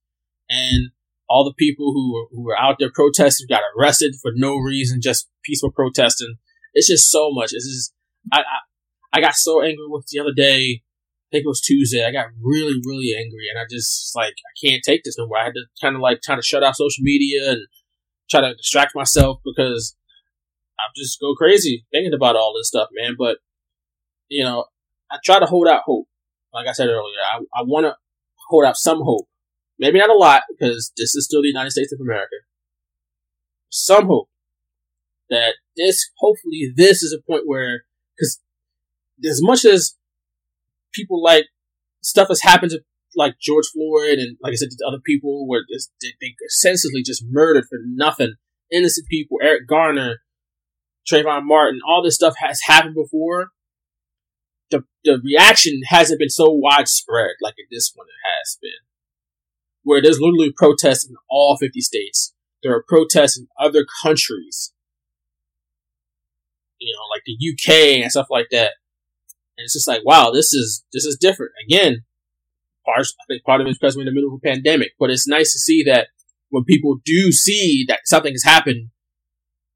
and 0.49 0.91
all 1.27 1.43
the 1.43 1.53
people 1.53 1.93
who 1.93 2.13
were, 2.13 2.27
who 2.31 2.43
were 2.43 2.57
out 2.57 2.77
there 2.79 2.91
protesting 2.93 3.47
got 3.49 3.61
arrested 3.77 4.15
for 4.21 4.31
no 4.35 4.55
reason, 4.57 4.99
just 5.01 5.27
peaceful 5.43 5.71
protesting. 5.71 6.35
It's 6.73 6.87
just 6.87 7.09
so 7.09 7.31
much. 7.31 7.51
It's 7.53 7.67
just 7.67 7.93
I, 8.31 8.39
I 8.39 9.17
I 9.17 9.21
got 9.21 9.33
so 9.33 9.61
angry 9.61 9.87
with 9.87 10.05
the 10.07 10.19
other 10.19 10.33
day. 10.35 10.83
I 11.29 11.37
think 11.37 11.45
it 11.45 11.47
was 11.47 11.61
Tuesday. 11.61 12.03
I 12.03 12.11
got 12.11 12.27
really, 12.41 12.81
really 12.83 13.13
angry, 13.15 13.45
and 13.51 13.59
I 13.59 13.65
just 13.69 14.15
like 14.15 14.33
I 14.33 14.67
can't 14.67 14.81
take 14.83 15.03
this 15.03 15.15
no 15.17 15.27
more. 15.27 15.37
I 15.37 15.45
had 15.45 15.53
to 15.53 15.65
kind 15.79 15.95
of 15.95 16.01
like 16.01 16.21
try 16.21 16.35
to 16.35 16.41
shut 16.41 16.63
off 16.63 16.75
social 16.75 17.03
media 17.03 17.51
and 17.51 17.67
try 18.31 18.41
to 18.41 18.55
distract 18.55 18.95
myself 18.95 19.39
because 19.45 19.95
I 20.79 20.83
just 20.95 21.19
go 21.19 21.35
crazy 21.35 21.85
thinking 21.91 22.13
about 22.13 22.35
all 22.35 22.53
this 22.57 22.67
stuff, 22.67 22.89
man. 22.93 23.15
But 23.17 23.37
you 24.27 24.43
know, 24.43 24.65
I 25.11 25.17
try 25.23 25.39
to 25.39 25.45
hold 25.45 25.67
out 25.67 25.83
hope. 25.85 26.07
Like 26.51 26.67
I 26.67 26.71
said 26.71 26.87
earlier, 26.87 27.21
I, 27.31 27.39
I 27.59 27.63
want 27.63 27.85
to 27.85 27.95
hold 28.49 28.65
out 28.65 28.75
some 28.75 29.01
hope. 29.01 29.27
Maybe 29.77 29.99
not 29.99 30.09
a 30.09 30.13
lot, 30.13 30.43
because 30.49 30.91
this 30.97 31.15
is 31.15 31.25
still 31.25 31.41
the 31.41 31.47
United 31.47 31.71
States 31.71 31.93
of 31.93 32.01
America. 32.01 32.35
Some 33.69 34.07
hope 34.07 34.29
that 35.29 35.55
this, 35.77 36.09
hopefully, 36.17 36.73
this 36.75 37.03
is 37.03 37.13
a 37.13 37.21
point 37.31 37.43
where, 37.45 37.83
because 38.17 38.41
as 39.23 39.41
much 39.43 39.63
as 39.63 39.95
people 40.93 41.21
like 41.23 41.45
stuff 42.01 42.29
has 42.29 42.41
happened 42.41 42.71
to 42.71 42.81
like 43.15 43.35
George 43.41 43.65
Floyd 43.73 44.19
and 44.19 44.37
like 44.41 44.53
I 44.53 44.55
said 44.55 44.69
to 44.69 44.87
other 44.87 45.01
people 45.03 45.47
where 45.47 45.61
they, 46.01 46.09
they 46.21 46.35
senselessly 46.47 47.03
just 47.03 47.23
murdered 47.27 47.65
for 47.69 47.79
nothing, 47.85 48.33
innocent 48.71 49.07
people, 49.07 49.37
Eric 49.41 49.67
Garner, 49.67 50.17
Trayvon 51.11 51.41
Martin, 51.45 51.79
all 51.87 52.03
this 52.03 52.15
stuff 52.15 52.35
has 52.37 52.61
happened 52.65 52.95
before 52.95 53.49
the 54.69 54.83
the 55.03 55.19
reaction 55.23 55.81
hasn't 55.87 56.19
been 56.19 56.29
so 56.29 56.49
widespread 56.49 57.31
like 57.41 57.55
this 57.71 57.91
one 57.95 58.07
has 58.25 58.57
been. 58.61 58.71
Where 59.83 60.01
there's 60.01 60.19
literally 60.19 60.51
protests 60.55 61.07
in 61.07 61.15
all 61.29 61.57
50 61.57 61.79
states. 61.81 62.33
There 62.61 62.75
are 62.75 62.83
protests 62.87 63.39
in 63.39 63.47
other 63.59 63.85
countries. 64.03 64.73
You 66.79 66.93
know, 66.93 67.05
like 67.13 67.23
the 67.25 67.37
UK 67.53 68.03
and 68.03 68.11
stuff 68.11 68.27
like 68.29 68.47
that. 68.51 68.73
And 69.59 69.65
it's 69.65 69.73
just 69.73 69.89
like, 69.89 70.05
wow, 70.05 70.31
this 70.31 70.53
is 70.53 70.85
this 70.93 71.03
is 71.03 71.17
different. 71.19 71.51
Again, 71.67 72.05
part 72.85 72.99
I 72.99 73.25
think 73.27 73.43
part 73.43 73.59
of 73.59 73.67
it 73.67 73.71
is 73.71 73.77
because 73.77 73.97
we're 73.97 74.03
in 74.03 74.05
the 74.05 74.13
middle 74.13 74.33
of 74.33 74.39
a 74.41 74.47
pandemic, 74.47 74.93
but 74.97 75.09
it's 75.09 75.27
nice 75.27 75.51
to 75.51 75.59
see 75.59 75.83
that 75.83 76.07
when 76.47 76.63
people 76.63 77.01
do 77.03 77.33
see 77.33 77.83
that 77.89 77.99
something 78.05 78.33
has 78.33 78.43
happened, 78.43 78.89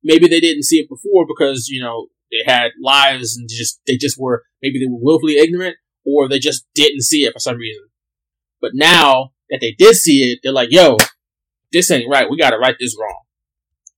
maybe 0.01 0.29
they 0.29 0.39
didn't 0.39 0.63
see 0.63 0.77
it 0.77 0.87
before 0.87 1.25
because, 1.27 1.67
you 1.67 1.83
know, 1.83 2.07
they 2.31 2.49
had 2.49 2.71
lives 2.81 3.35
and 3.35 3.49
just 3.49 3.81
they 3.85 3.97
just 3.97 4.17
were 4.17 4.43
maybe 4.61 4.79
they 4.79 4.89
were 4.89 5.01
willfully 5.01 5.37
ignorant 5.37 5.75
or 6.05 6.29
they 6.29 6.39
just 6.39 6.65
didn't 6.73 7.01
see 7.01 7.25
it 7.25 7.33
for 7.33 7.39
some 7.39 7.57
reason. 7.57 7.83
But 8.61 8.71
now 8.73 9.33
that 9.49 9.59
they 9.59 9.73
did 9.77 9.95
see 9.95 10.31
it, 10.31 10.39
they're 10.41 10.53
like, 10.53 10.71
"Yo, 10.71 10.97
this 11.73 11.91
ain't 11.91 12.09
right. 12.09 12.29
We 12.29 12.37
got 12.37 12.51
to 12.51 12.57
right 12.57 12.75
this 12.79 12.97
wrong. 12.97 13.23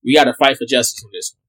We 0.04 0.16
got 0.16 0.24
to 0.24 0.34
fight 0.34 0.56
for 0.56 0.66
justice 0.68 1.02
on 1.04 1.10
this 1.14 1.32
one." 1.36 1.45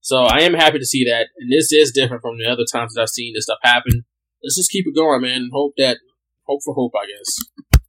So 0.00 0.22
I 0.22 0.40
am 0.40 0.54
happy 0.54 0.78
to 0.78 0.86
see 0.86 1.04
that, 1.04 1.28
and 1.38 1.52
this 1.52 1.72
is 1.72 1.92
different 1.92 2.22
from 2.22 2.38
the 2.38 2.46
other 2.46 2.64
times 2.70 2.94
that 2.94 3.02
I've 3.02 3.08
seen 3.08 3.34
this 3.34 3.44
stuff 3.44 3.58
happen. 3.62 4.04
Let's 4.42 4.56
just 4.56 4.70
keep 4.70 4.86
it 4.86 4.94
going, 4.94 5.22
man. 5.22 5.50
Hope 5.52 5.74
that, 5.76 5.98
hope 6.46 6.60
for 6.64 6.74
hope, 6.74 6.92
I 6.96 7.06
guess. 7.06 7.80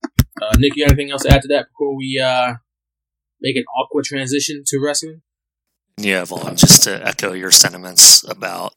Uh, 0.42 0.58
Nick, 0.58 0.76
you 0.76 0.86
got 0.86 0.92
anything 0.92 1.12
else 1.12 1.24
to 1.24 1.34
add 1.34 1.42
to 1.44 1.48
that 1.50 1.68
before 1.70 1.96
we 1.96 2.20
uh, 2.22 2.56
make 3.40 3.56
an 3.56 3.64
awkward 3.78 4.06
transition 4.06 4.64
to 4.66 4.80
wrestling? 4.84 5.22
Yeah, 5.98 6.26
Vaughn, 6.26 6.56
just 6.56 6.84
to 6.84 7.06
echo 7.06 7.34
your 7.34 7.52
sentiments 7.52 8.28
about 8.28 8.74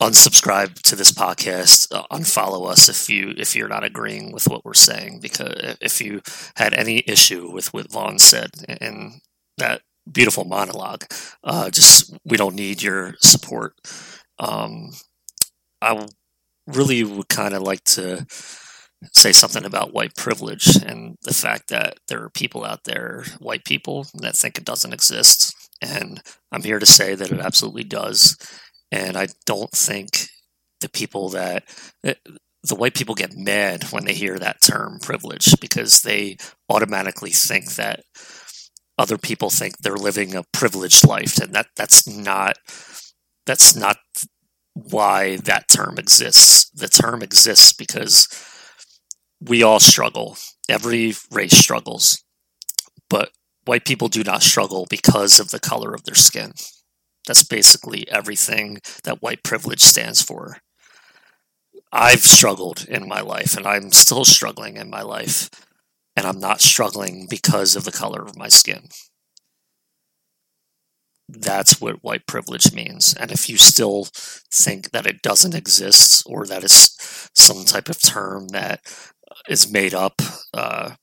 unsubscribe 0.00 0.80
to 0.82 0.96
this 0.96 1.12
podcast, 1.12 1.94
uh, 1.94 2.04
unfollow 2.10 2.68
us 2.70 2.88
if 2.88 3.08
you 3.08 3.34
if 3.36 3.54
you're 3.54 3.68
not 3.68 3.84
agreeing 3.84 4.32
with 4.32 4.48
what 4.48 4.64
we're 4.64 4.74
saying. 4.74 5.20
Because 5.20 5.76
if 5.80 6.00
you 6.00 6.22
had 6.56 6.74
any 6.74 7.02
issue 7.06 7.50
with 7.50 7.72
what 7.74 7.90
Vaughn 7.90 8.18
said 8.18 8.50
and 8.80 9.20
that 9.58 9.82
beautiful 10.10 10.44
monologue, 10.44 11.04
uh, 11.42 11.70
just 11.70 12.16
we 12.24 12.36
don't 12.36 12.54
need 12.54 12.82
your 12.82 13.14
support. 13.20 13.74
Um, 14.38 14.92
I 15.80 16.06
really 16.66 17.04
would 17.04 17.28
kind 17.28 17.54
of 17.54 17.62
like 17.62 17.84
to 17.84 18.26
say 19.12 19.32
something 19.32 19.64
about 19.64 19.92
white 19.92 20.16
privilege 20.16 20.76
and 20.76 21.16
the 21.22 21.34
fact 21.34 21.68
that 21.68 21.98
there 22.08 22.22
are 22.22 22.30
people 22.30 22.64
out 22.64 22.84
there, 22.84 23.24
white 23.38 23.64
people, 23.64 24.06
that 24.14 24.36
think 24.36 24.56
it 24.56 24.64
doesn't 24.64 24.94
exist. 24.94 25.54
And 25.82 26.22
I'm 26.50 26.62
here 26.62 26.78
to 26.78 26.86
say 26.86 27.14
that 27.14 27.30
it 27.30 27.40
absolutely 27.40 27.84
does. 27.84 28.36
And 28.90 29.16
I 29.16 29.28
don't 29.44 29.72
think 29.72 30.28
the 30.80 30.88
people 30.88 31.30
that 31.30 31.64
eh, 32.02 32.14
the 32.62 32.74
white 32.74 32.94
people 32.94 33.14
get 33.14 33.36
mad 33.36 33.84
when 33.90 34.04
they 34.04 34.14
hear 34.14 34.38
that 34.38 34.62
term 34.62 34.98
privilege 35.00 35.60
because 35.60 36.00
they 36.00 36.36
automatically 36.70 37.30
think 37.30 37.74
that 37.74 38.04
other 38.98 39.18
people 39.18 39.50
think 39.50 39.78
they're 39.78 39.96
living 39.96 40.34
a 40.34 40.44
privileged 40.52 41.06
life 41.06 41.38
and 41.38 41.52
that 41.52 41.66
that's 41.76 42.06
not 42.06 42.56
that's 43.46 43.74
not 43.74 43.96
why 44.74 45.36
that 45.36 45.68
term 45.68 45.98
exists 45.98 46.70
the 46.70 46.88
term 46.88 47.22
exists 47.22 47.72
because 47.72 48.28
we 49.40 49.62
all 49.62 49.80
struggle 49.80 50.36
every 50.68 51.14
race 51.30 51.56
struggles 51.56 52.24
but 53.08 53.30
white 53.64 53.84
people 53.84 54.08
do 54.08 54.22
not 54.22 54.42
struggle 54.42 54.86
because 54.88 55.38
of 55.40 55.50
the 55.50 55.60
color 55.60 55.94
of 55.94 56.04
their 56.04 56.14
skin. 56.14 56.52
That's 57.26 57.42
basically 57.42 58.08
everything 58.10 58.80
that 59.04 59.22
white 59.22 59.42
privilege 59.42 59.80
stands 59.80 60.22
for. 60.22 60.58
I've 61.92 62.24
struggled 62.24 62.86
in 62.88 63.08
my 63.08 63.20
life 63.20 63.56
and 63.56 63.66
I'm 63.66 63.92
still 63.92 64.24
struggling 64.24 64.76
in 64.76 64.90
my 64.90 65.02
life, 65.02 65.48
and 66.16 66.26
I'm 66.26 66.40
not 66.40 66.60
struggling 66.60 67.26
because 67.28 67.76
of 67.76 67.84
the 67.84 67.92
color 67.92 68.22
of 68.22 68.36
my 68.36 68.48
skin. 68.48 68.88
That's 71.28 71.80
what 71.80 72.04
white 72.04 72.26
privilege 72.26 72.72
means. 72.72 73.14
And 73.14 73.32
if 73.32 73.48
you 73.48 73.56
still 73.56 74.08
think 74.52 74.90
that 74.90 75.06
it 75.06 75.22
doesn't 75.22 75.54
exist 75.54 76.22
or 76.26 76.46
that 76.46 76.62
it's 76.62 77.30
some 77.34 77.64
type 77.64 77.88
of 77.88 78.00
term 78.00 78.48
that 78.48 78.80
is 79.48 79.72
made 79.72 79.94
up, 79.94 80.20
uh, 80.52 80.96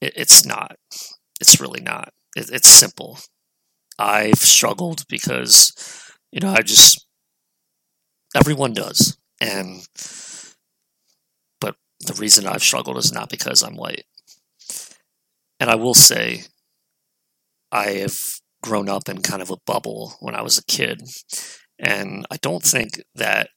it, 0.00 0.12
it's 0.16 0.44
not 0.44 0.76
it's 1.40 1.60
really 1.60 1.80
not. 1.80 2.12
It, 2.34 2.50
it's 2.50 2.68
simple. 2.68 3.18
I've 3.98 4.38
struggled 4.38 5.06
because, 5.08 5.72
you 6.32 6.40
know, 6.40 6.52
I 6.52 6.62
just, 6.62 7.06
everyone 8.34 8.74
does. 8.74 9.16
And, 9.40 9.86
but 11.60 11.76
the 12.00 12.14
reason 12.14 12.46
I've 12.46 12.62
struggled 12.62 12.98
is 12.98 13.12
not 13.12 13.30
because 13.30 13.62
I'm 13.62 13.76
white. 13.76 14.04
And 15.58 15.70
I 15.70 15.74
will 15.74 15.94
say, 15.94 16.44
I 17.72 17.90
have 17.92 18.16
grown 18.62 18.88
up 18.88 19.08
in 19.08 19.22
kind 19.22 19.42
of 19.42 19.50
a 19.50 19.58
bubble 19.66 20.14
when 20.20 20.34
I 20.34 20.42
was 20.42 20.58
a 20.58 20.64
kid. 20.64 21.02
And 21.78 22.26
I 22.30 22.36
don't 22.38 22.62
think 22.62 23.02
that 23.14 23.48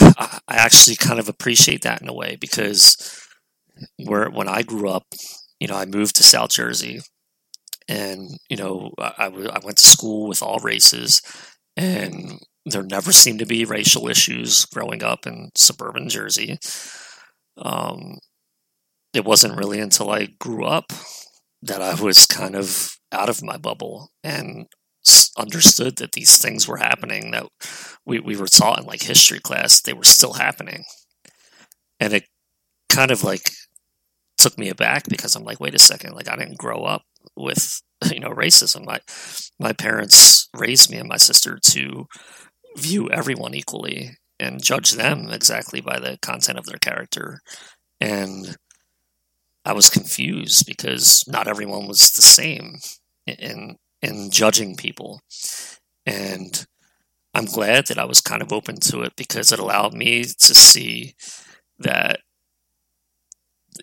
I 0.00 0.40
actually 0.48 0.96
kind 0.96 1.20
of 1.20 1.28
appreciate 1.28 1.82
that 1.82 2.02
in 2.02 2.08
a 2.08 2.14
way 2.14 2.36
because 2.40 3.20
where 4.04 4.28
when 4.28 4.48
I 4.48 4.62
grew 4.62 4.88
up, 4.88 5.06
you 5.60 5.68
know, 5.68 5.76
I 5.76 5.84
moved 5.84 6.16
to 6.16 6.22
South 6.22 6.50
Jersey, 6.50 7.00
and 7.88 8.30
you 8.48 8.56
know, 8.56 8.92
I, 8.98 9.26
I 9.26 9.58
went 9.64 9.78
to 9.78 9.86
school 9.86 10.28
with 10.28 10.42
all 10.42 10.58
races, 10.58 11.22
and 11.76 12.40
there 12.66 12.82
never 12.82 13.12
seemed 13.12 13.38
to 13.40 13.46
be 13.46 13.64
racial 13.64 14.08
issues 14.08 14.64
growing 14.66 15.02
up 15.02 15.26
in 15.26 15.50
suburban 15.56 16.08
Jersey. 16.08 16.58
Um, 17.56 18.18
it 19.14 19.24
wasn't 19.24 19.56
really 19.56 19.80
until 19.80 20.10
I 20.10 20.26
grew 20.38 20.64
up 20.64 20.92
that 21.62 21.80
I 21.80 21.94
was 21.94 22.26
kind 22.26 22.54
of 22.54 22.96
out 23.12 23.28
of 23.28 23.42
my 23.42 23.56
bubble 23.56 24.10
and 24.22 24.66
understood 25.36 25.96
that 25.96 26.12
these 26.12 26.38
things 26.38 26.66
were 26.66 26.76
happening 26.76 27.30
that 27.32 27.46
we, 28.06 28.20
we 28.20 28.36
were 28.36 28.46
taught 28.46 28.78
in 28.78 28.86
like 28.86 29.02
history 29.02 29.40
class 29.40 29.80
they 29.80 29.92
were 29.92 30.04
still 30.04 30.34
happening. 30.34 30.84
And 32.00 32.12
it 32.12 32.24
kind 32.88 33.10
of 33.10 33.24
like 33.24 33.50
took 34.38 34.58
me 34.58 34.68
aback 34.68 35.04
because 35.08 35.34
i'm 35.36 35.44
like 35.44 35.58
wait 35.58 35.74
a 35.74 35.78
second 35.78 36.12
like 36.12 36.28
i 36.28 36.36
didn't 36.36 36.58
grow 36.58 36.84
up 36.84 37.02
with 37.36 37.80
you 38.12 38.20
know 38.20 38.30
racism. 38.30 38.84
My 38.84 39.00
my 39.58 39.72
parents 39.72 40.48
raised 40.56 40.90
me 40.90 40.98
and 40.98 41.08
my 41.08 41.16
sister 41.16 41.58
to 41.70 42.06
view 42.76 43.08
everyone 43.10 43.54
equally 43.54 44.10
and 44.40 44.62
judge 44.62 44.92
them 44.92 45.28
exactly 45.30 45.80
by 45.80 45.98
the 45.98 46.18
content 46.20 46.58
of 46.58 46.66
their 46.66 46.78
character. 46.78 47.40
And 48.00 48.56
i 49.64 49.72
was 49.72 49.90
confused 49.90 50.66
because 50.66 51.24
not 51.26 51.48
everyone 51.48 51.86
was 51.86 52.12
the 52.12 52.22
same 52.22 52.76
in 53.26 53.76
in 54.04 54.30
judging 54.30 54.76
people. 54.76 55.22
And 56.06 56.66
I'm 57.32 57.46
glad 57.46 57.86
that 57.86 57.98
I 57.98 58.04
was 58.04 58.20
kind 58.20 58.42
of 58.42 58.52
open 58.52 58.76
to 58.80 59.02
it 59.02 59.14
because 59.16 59.50
it 59.50 59.58
allowed 59.58 59.94
me 59.94 60.24
to 60.24 60.54
see 60.54 61.14
that 61.78 62.20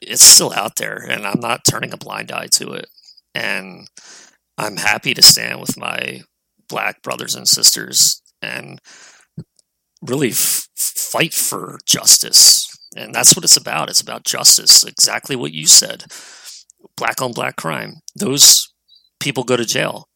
it's 0.02 0.24
still 0.24 0.54
out 0.54 0.78
there 0.78 0.98
and 0.98 1.26
I'm 1.26 1.40
not 1.40 1.66
turning 1.66 1.92
a 1.92 1.98
blind 1.98 2.32
eye 2.32 2.48
to 2.54 2.74
it. 2.74 2.88
And 3.34 3.90
I'm 4.58 4.78
happy 4.78 5.14
to 5.14 5.22
stand 5.22 5.60
with 5.60 5.78
my 5.78 6.22
black 6.70 7.02
brothers 7.02 7.36
and 7.36 7.48
sisters 7.48 8.22
and 8.42 8.80
really 10.02 10.30
f- 10.30 10.68
fight 10.76 11.34
for 11.34 11.80
justice. 11.86 12.71
And 12.96 13.14
that's 13.16 13.36
what 13.36 13.46
it's 13.46 13.58
about. 13.58 13.90
It's 13.90 14.02
about 14.02 14.26
justice. 14.26 14.84
Exactly 14.84 15.36
what 15.36 15.54
you 15.54 15.68
said. 15.68 16.06
Black 16.98 17.22
on 17.22 17.32
black 17.32 17.56
crime. 17.56 18.02
Those 18.16 18.74
people 19.20 19.44
go 19.44 19.56
to 19.56 19.66
jail 19.66 20.10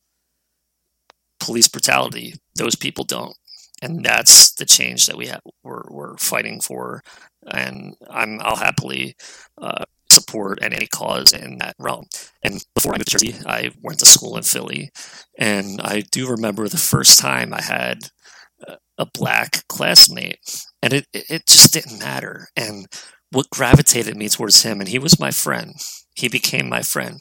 police 1.39 1.67
brutality. 1.67 2.33
Those 2.55 2.75
people 2.75 3.03
don't, 3.03 3.35
and 3.81 4.03
that's 4.03 4.53
the 4.53 4.65
change 4.65 5.05
that 5.05 5.17
we 5.17 5.27
have. 5.27 5.41
We're, 5.63 5.83
we're 5.89 6.17
fighting 6.17 6.59
for, 6.61 7.03
and 7.45 7.95
I'm 8.09 8.39
I'll 8.41 8.55
happily 8.55 9.15
uh, 9.61 9.83
support 10.11 10.59
any 10.61 10.87
cause 10.87 11.33
in 11.33 11.59
that 11.59 11.75
realm. 11.79 12.05
And 12.43 12.65
before 12.73 12.93
I 12.93 12.97
moved 12.97 13.11
to 13.11 13.17
Jersey, 13.17 13.35
I 13.45 13.71
went 13.81 13.99
to 13.99 14.05
school 14.05 14.37
in 14.37 14.43
Philly, 14.43 14.91
and 15.37 15.79
I 15.81 16.01
do 16.11 16.27
remember 16.27 16.67
the 16.67 16.77
first 16.77 17.19
time 17.19 17.53
I 17.53 17.61
had 17.61 18.09
a 18.97 19.05
black 19.05 19.67
classmate, 19.67 20.39
and 20.81 20.93
it 20.93 21.07
it 21.13 21.47
just 21.47 21.73
didn't 21.73 21.99
matter. 21.99 22.47
And 22.55 22.87
what 23.31 23.49
gravitated 23.49 24.15
me 24.15 24.29
towards 24.29 24.63
him, 24.63 24.79
and 24.79 24.89
he 24.89 24.99
was 24.99 25.19
my 25.19 25.31
friend. 25.31 25.73
He 26.15 26.29
became 26.29 26.69
my 26.69 26.81
friend. 26.81 27.19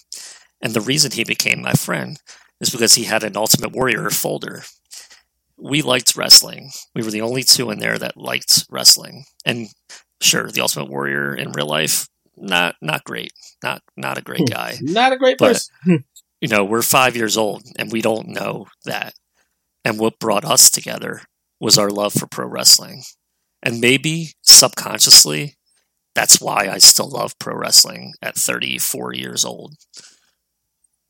And 0.61 0.72
the 0.72 0.80
reason 0.80 1.11
he 1.11 1.24
became 1.24 1.61
my 1.61 1.72
friend 1.72 2.18
is 2.61 2.70
because 2.70 2.95
he 2.95 3.05
had 3.05 3.24
an 3.24 3.36
Ultimate 3.36 3.72
Warrior 3.72 4.09
folder. 4.11 4.62
We 5.57 5.82
liked 5.82 6.16
wrestling. 6.16 6.70
We 6.95 7.03
were 7.03 7.11
the 7.11 7.20
only 7.20 7.42
two 7.42 7.70
in 7.70 7.78
there 7.78 7.99
that 7.99 8.16
liked 8.16 8.66
wrestling. 8.70 9.24
And 9.45 9.68
sure, 10.20 10.51
the 10.51 10.61
Ultimate 10.61 10.90
Warrior 10.90 11.34
in 11.34 11.53
real 11.53 11.66
life, 11.66 12.09
not 12.36 12.76
not 12.80 13.05
great. 13.05 13.32
Not 13.62 13.82
not 13.97 14.18
a 14.18 14.22
great 14.22 14.49
hmm. 14.49 14.55
guy. 14.55 14.76
not 14.80 15.12
a 15.12 15.18
great 15.18 15.38
person. 15.38 15.74
But, 15.84 16.01
you 16.40 16.49
know, 16.49 16.64
we're 16.64 16.82
five 16.82 17.16
years 17.16 17.36
old 17.36 17.64
and 17.78 17.90
we 17.90 18.03
don't 18.03 18.28
know 18.28 18.66
that. 18.84 19.14
And 19.84 19.99
what 19.99 20.18
brought 20.18 20.45
us 20.45 20.70
together 20.70 21.22
was 21.65 21.79
our 21.79 21.89
love 21.89 22.12
for 22.12 22.27
pro 22.27 22.47
wrestling. 22.47 23.03
And 23.62 23.81
maybe 23.81 24.35
subconsciously, 24.43 25.57
that's 26.15 26.39
why 26.39 26.69
I 26.69 26.77
still 26.77 27.09
love 27.09 27.39
pro 27.39 27.57
wrestling 27.57 28.12
at 28.21 28.37
34 28.37 29.15
years 29.15 29.47
old. 29.47 29.75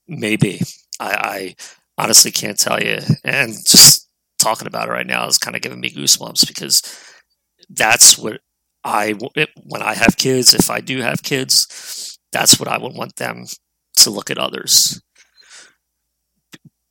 Maybe. 0.06 0.60
I, 1.00 1.10
I 1.10 1.54
honestly 1.98 2.30
can't 2.30 2.58
tell 2.58 2.80
you. 2.80 3.00
And 3.24 3.52
just 3.52 4.08
talking 4.38 4.68
about 4.68 4.88
it 4.88 4.92
right 4.92 5.06
now 5.06 5.26
is 5.26 5.38
kind 5.38 5.56
of 5.56 5.62
giving 5.62 5.80
me 5.80 5.90
goosebumps 5.90 6.46
because 6.46 6.82
that's 7.68 8.16
what 8.16 8.40
I 8.84 9.14
when 9.64 9.82
I 9.82 9.94
have 9.94 10.16
kids, 10.16 10.54
if 10.54 10.70
I 10.70 10.80
do 10.80 11.00
have 11.00 11.24
kids, 11.24 12.16
that's 12.30 12.60
what 12.60 12.68
I 12.68 12.78
would 12.78 12.94
want 12.94 13.16
them 13.16 13.46
to 13.96 14.10
look 14.10 14.30
at 14.30 14.38
others. 14.38 15.02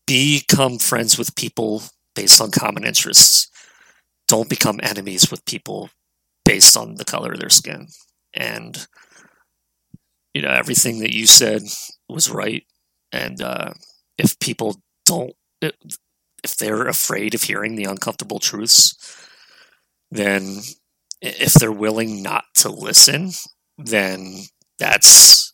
Become 0.05 0.80
friends 0.80 1.18
with 1.18 1.36
people 1.38 1.84
based 2.14 2.41
on 2.41 2.51
common 2.51 2.84
interests. 2.84 3.47
Don't 4.34 4.49
become 4.49 4.79
enemies 4.81 5.29
with 5.29 5.45
people 5.45 5.91
based 6.43 6.75
on 6.75 6.95
the 6.95 7.05
color 7.05 7.34
of 7.34 7.39
their 7.39 7.51
skin. 7.51 7.89
And 8.34 8.88
you 10.34 10.41
know 10.41 10.49
everything 10.49 11.01
that 11.01 11.13
you 11.13 11.27
said 11.27 11.61
was 12.09 12.31
right, 12.31 12.63
and 13.11 13.39
uh, 13.43 13.73
if 14.17 14.39
people 14.39 14.81
don't 15.05 15.36
if 15.61 16.57
they're 16.57 16.88
afraid 16.88 17.36
of 17.36 17.43
hearing 17.43 17.75
the 17.75 17.84
uncomfortable 17.84 18.39
truths 18.39 18.95
then 20.11 20.59
if 21.21 21.53
they're 21.53 21.71
willing 21.71 22.21
not 22.21 22.45
to 22.53 22.69
listen 22.69 23.31
then 23.77 24.39
that's 24.77 25.53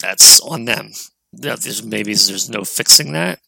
that's 0.00 0.40
on 0.40 0.66
them. 0.66 0.90
There's 1.32 1.82
maybe 1.82 2.12
there's 2.12 2.50
no 2.50 2.64
fixing 2.64 3.12
that. 3.12 3.38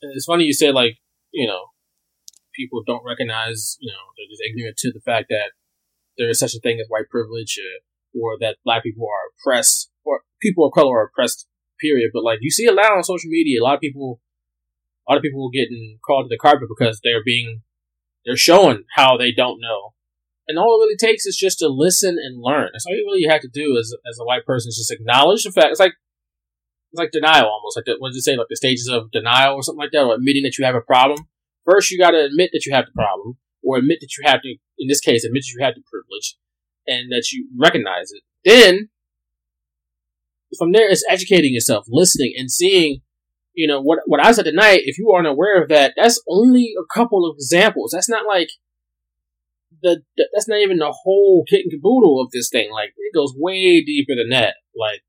It's 0.00 0.26
funny 0.26 0.44
you 0.44 0.52
say 0.52 0.70
like 0.70 0.98
you 1.32 1.48
know 1.48 1.64
people 2.62 2.82
don't 2.86 3.04
recognize 3.04 3.76
you 3.80 3.90
know 3.90 4.04
they're 4.16 4.30
just 4.30 4.42
ignorant 4.42 4.76
to 4.78 4.92
the 4.92 5.00
fact 5.00 5.26
that 5.28 5.50
there 6.18 6.28
is 6.28 6.38
such 6.38 6.54
a 6.54 6.60
thing 6.60 6.78
as 6.80 6.86
white 6.88 7.08
privilege 7.10 7.58
uh, 7.58 7.80
or 8.18 8.36
that 8.40 8.56
black 8.64 8.82
people 8.82 9.06
are 9.06 9.32
oppressed 9.32 9.90
or 10.04 10.20
people 10.40 10.66
of 10.66 10.72
color 10.72 10.98
are 10.98 11.06
oppressed 11.06 11.46
period. 11.80 12.10
But 12.12 12.24
like 12.24 12.38
you 12.40 12.50
see 12.50 12.66
a 12.66 12.72
lot 12.72 12.92
on 12.92 13.02
social 13.02 13.30
media, 13.30 13.60
a 13.60 13.64
lot 13.64 13.74
of 13.74 13.80
people, 13.80 14.20
a 15.08 15.12
lot 15.12 15.16
of 15.18 15.22
people 15.22 15.50
getting 15.50 15.98
called 16.06 16.26
to 16.26 16.28
the 16.28 16.38
carpet 16.38 16.68
because 16.68 17.00
they're 17.02 17.24
being, 17.24 17.62
they're 18.24 18.36
showing 18.36 18.84
how 18.94 19.16
they 19.16 19.32
don't 19.32 19.60
know. 19.60 19.94
And 20.48 20.58
all 20.58 20.78
it 20.78 20.84
really 20.84 20.96
takes 20.96 21.24
is 21.24 21.36
just 21.36 21.60
to 21.60 21.68
listen 21.68 22.16
and 22.18 22.42
learn. 22.42 22.70
That's 22.72 22.84
all 22.86 22.94
you 22.94 23.06
really 23.06 23.30
have 23.30 23.42
to 23.42 23.50
do 23.52 23.76
as, 23.78 23.94
as 24.08 24.18
a 24.20 24.24
white 24.24 24.44
person 24.44 24.68
is 24.68 24.76
just 24.76 24.90
acknowledge 24.90 25.44
the 25.44 25.52
fact. 25.52 25.68
It's 25.70 25.80
like, 25.80 25.94
it's 26.92 26.98
like 26.98 27.12
denial 27.12 27.46
almost. 27.46 27.76
Like, 27.76 27.86
the, 27.86 27.94
what 27.98 28.10
did 28.10 28.18
it 28.18 28.22
say? 28.22 28.36
Like 28.36 28.48
the 28.50 28.56
stages 28.56 28.88
of 28.88 29.10
denial 29.12 29.54
or 29.54 29.62
something 29.62 29.80
like 29.80 29.92
that, 29.92 30.02
or 30.02 30.14
admitting 30.14 30.42
that 30.42 30.58
you 30.58 30.64
have 30.64 30.74
a 30.74 30.80
problem. 30.80 31.26
First, 31.70 31.90
you 31.90 31.98
gotta 31.98 32.24
admit 32.24 32.50
that 32.52 32.66
you 32.66 32.74
have 32.74 32.86
the 32.86 32.92
problem, 32.92 33.38
or 33.62 33.78
admit 33.78 33.98
that 34.00 34.10
you 34.18 34.28
have 34.28 34.42
to, 34.42 34.48
in 34.78 34.88
this 34.88 35.00
case, 35.00 35.24
admit 35.24 35.42
that 35.42 35.52
you 35.56 35.64
have 35.64 35.74
the 35.74 35.82
privilege, 35.90 36.36
and 36.86 37.12
that 37.12 37.30
you 37.32 37.48
recognize 37.56 38.10
it. 38.12 38.22
Then, 38.44 38.88
from 40.58 40.72
there, 40.72 40.88
it's 40.88 41.04
educating 41.08 41.54
yourself, 41.54 41.86
listening, 41.88 42.34
and 42.36 42.50
seeing, 42.50 43.02
you 43.54 43.66
know, 43.66 43.80
what 43.80 44.00
what 44.06 44.24
I 44.24 44.32
said 44.32 44.44
tonight. 44.44 44.82
If 44.84 44.98
you 44.98 45.10
aren't 45.10 45.28
aware 45.28 45.62
of 45.62 45.68
that, 45.68 45.94
that's 45.96 46.20
only 46.28 46.74
a 46.78 46.86
couple 46.92 47.28
of 47.28 47.36
examples. 47.36 47.92
That's 47.92 48.08
not 48.08 48.26
like 48.26 48.50
the, 49.82 50.02
the 50.16 50.28
that's 50.32 50.48
not 50.48 50.58
even 50.58 50.78
the 50.78 50.92
whole 50.92 51.44
kit 51.48 51.62
and 51.64 51.72
caboodle 51.72 52.20
of 52.20 52.30
this 52.32 52.48
thing. 52.50 52.70
Like 52.72 52.90
it 52.96 53.14
goes 53.14 53.34
way 53.36 53.82
deeper 53.84 54.14
than 54.16 54.30
that. 54.30 54.54
Like 54.76 55.02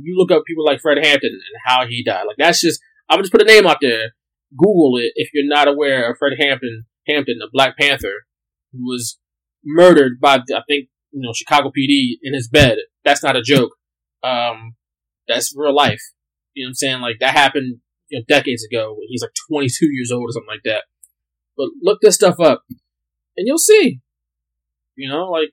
you 0.00 0.16
look 0.16 0.30
up 0.30 0.44
people 0.46 0.64
like 0.64 0.80
Fred 0.80 0.98
Hampton 0.98 1.30
and 1.32 1.60
how 1.64 1.86
he 1.86 2.02
died. 2.02 2.24
Like 2.26 2.36
that's 2.38 2.60
just 2.60 2.80
I'm 3.08 3.20
just 3.20 3.32
put 3.32 3.42
a 3.42 3.46
name 3.46 3.66
out 3.66 3.78
there. 3.80 4.12
Google 4.56 4.98
it 4.98 5.12
if 5.14 5.30
you're 5.32 5.46
not 5.46 5.68
aware 5.68 6.10
of 6.10 6.18
Fred 6.18 6.34
Hampton, 6.38 6.86
Hampton, 7.08 7.38
the 7.38 7.48
Black 7.52 7.76
Panther, 7.78 8.26
who 8.72 8.86
was 8.86 9.18
murdered 9.64 10.20
by 10.20 10.36
I 10.36 10.62
think 10.68 10.88
you 11.10 11.20
know 11.20 11.32
Chicago 11.34 11.70
PD 11.76 12.14
in 12.22 12.34
his 12.34 12.48
bed. 12.48 12.78
That's 13.04 13.22
not 13.22 13.36
a 13.36 13.42
joke. 13.42 13.72
Um, 14.22 14.76
that's 15.26 15.54
real 15.56 15.74
life. 15.74 16.02
You 16.54 16.64
know 16.64 16.68
what 16.68 16.70
I'm 16.70 16.74
saying? 16.74 17.00
Like 17.00 17.16
that 17.20 17.34
happened, 17.34 17.78
you 18.08 18.18
know, 18.18 18.24
decades 18.28 18.64
ago 18.64 18.92
when 18.92 19.06
he's 19.08 19.22
like 19.22 19.32
22 19.48 19.86
years 19.90 20.12
old 20.12 20.24
or 20.28 20.32
something 20.32 20.48
like 20.48 20.62
that. 20.64 20.84
But 21.56 21.68
look 21.82 22.00
this 22.00 22.14
stuff 22.14 22.40
up 22.40 22.64
and 23.36 23.46
you'll 23.46 23.58
see. 23.58 24.00
You 24.96 25.08
know, 25.08 25.30
like, 25.30 25.50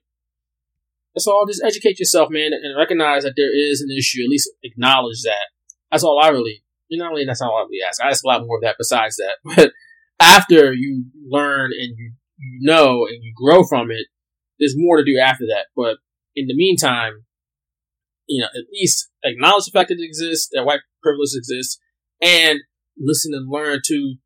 that's 1.14 1.26
all. 1.26 1.46
Just 1.46 1.62
educate 1.64 1.98
yourself, 1.98 2.28
man, 2.30 2.52
and 2.52 2.78
recognize 2.78 3.24
that 3.24 3.34
there 3.36 3.54
is 3.54 3.80
an 3.80 3.96
issue. 3.96 4.22
At 4.22 4.30
least 4.30 4.50
acknowledge 4.62 5.22
that. 5.22 5.48
That's 5.90 6.04
all 6.04 6.20
I 6.22 6.28
really, 6.28 6.62
you 6.90 6.98
know, 6.98 7.10
that's 7.26 7.40
not 7.40 7.50
all 7.50 7.66
we 7.70 7.84
ask. 7.86 8.02
I 8.02 8.08
ask 8.08 8.24
a 8.24 8.28
lot 8.28 8.44
more 8.44 8.56
of 8.56 8.62
that 8.62 8.76
besides 8.78 9.16
that. 9.16 9.38
But 9.56 9.72
after 10.20 10.72
you 10.72 11.06
learn 11.28 11.70
and 11.72 11.96
you, 11.96 12.12
you 12.38 12.58
know 12.60 13.06
and 13.06 13.22
you 13.22 13.32
grow 13.34 13.62
from 13.64 13.90
it, 13.90 14.06
there's 14.58 14.74
more 14.76 14.98
to 14.98 15.04
do 15.04 15.18
after 15.18 15.44
that. 15.46 15.66
But 15.74 15.96
in 16.36 16.46
the 16.46 16.54
meantime, 16.54 17.24
you 18.26 18.42
know, 18.42 18.48
at 18.48 18.66
least 18.72 19.08
acknowledge 19.24 19.64
the 19.64 19.70
fact 19.72 19.88
that 19.88 19.98
it 19.98 20.04
exists, 20.04 20.50
that 20.52 20.64
white 20.64 20.80
privilege 21.02 21.30
exists, 21.34 21.78
and 22.20 22.60
listen 22.98 23.32
and 23.34 23.50
learn 23.50 23.80
to 23.86 24.16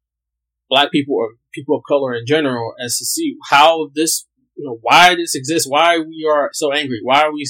black 0.69 0.91
people 0.91 1.15
or 1.15 1.35
people 1.53 1.77
of 1.77 1.83
color 1.87 2.15
in 2.15 2.27
general 2.27 2.75
as 2.83 2.99
to 2.99 3.05
see 3.05 3.37
how 3.51 3.91
this, 3.95 4.27
you 4.57 4.65
know, 4.65 4.79
why 4.81 5.15
this 5.15 5.35
exists, 5.35 5.69
why 5.71 5.99
we 5.99 6.29
are 6.29 6.51
so 6.53 6.73
angry, 6.73 6.99
why 7.03 7.23
are 7.23 7.33
we 7.33 7.45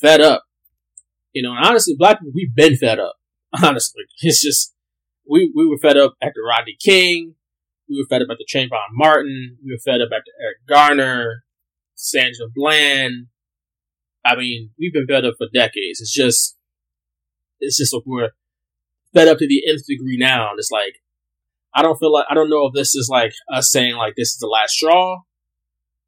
fed 0.00 0.20
up. 0.20 0.44
You 1.32 1.42
know, 1.42 1.54
and 1.56 1.64
honestly, 1.64 1.94
black 1.96 2.20
people, 2.20 2.32
we've 2.34 2.54
been 2.54 2.76
fed 2.76 2.98
up. 2.98 3.14
Honestly, 3.62 4.04
it's 4.20 4.42
just, 4.42 4.74
we, 5.28 5.52
we 5.54 5.68
were 5.68 5.78
fed 5.78 5.96
up 5.96 6.14
after 6.22 6.40
Rodney 6.42 6.76
King. 6.82 7.34
We 7.88 7.98
were 8.00 8.06
fed 8.08 8.22
up 8.22 8.28
after 8.30 8.44
Trayvon 8.48 8.92
Martin. 8.92 9.58
We 9.64 9.72
were 9.72 9.78
fed 9.78 10.00
up 10.00 10.08
after 10.12 10.30
Eric 10.42 10.58
Garner, 10.68 11.44
Sandra 11.94 12.46
Bland. 12.54 13.26
I 14.24 14.36
mean, 14.36 14.70
we've 14.78 14.92
been 14.92 15.06
fed 15.06 15.24
up 15.24 15.34
for 15.36 15.48
decades. 15.52 16.00
It's 16.00 16.12
just, 16.12 16.56
it's 17.60 17.76
just 17.76 17.92
like 17.92 18.04
we're 18.06 18.30
fed 19.12 19.28
up 19.28 19.38
to 19.38 19.46
the 19.46 19.62
nth 19.68 19.86
degree 19.86 20.16
now. 20.16 20.50
And 20.50 20.58
it's 20.58 20.70
like, 20.70 21.02
I 21.74 21.82
don't 21.82 21.98
feel 21.98 22.12
like, 22.12 22.26
I 22.30 22.34
don't 22.34 22.50
know 22.50 22.66
if 22.66 22.74
this 22.74 22.94
is 22.94 23.08
like 23.10 23.32
us 23.52 23.70
saying 23.70 23.96
like 23.96 24.14
this 24.16 24.28
is 24.28 24.38
the 24.38 24.46
last 24.46 24.72
straw. 24.72 25.20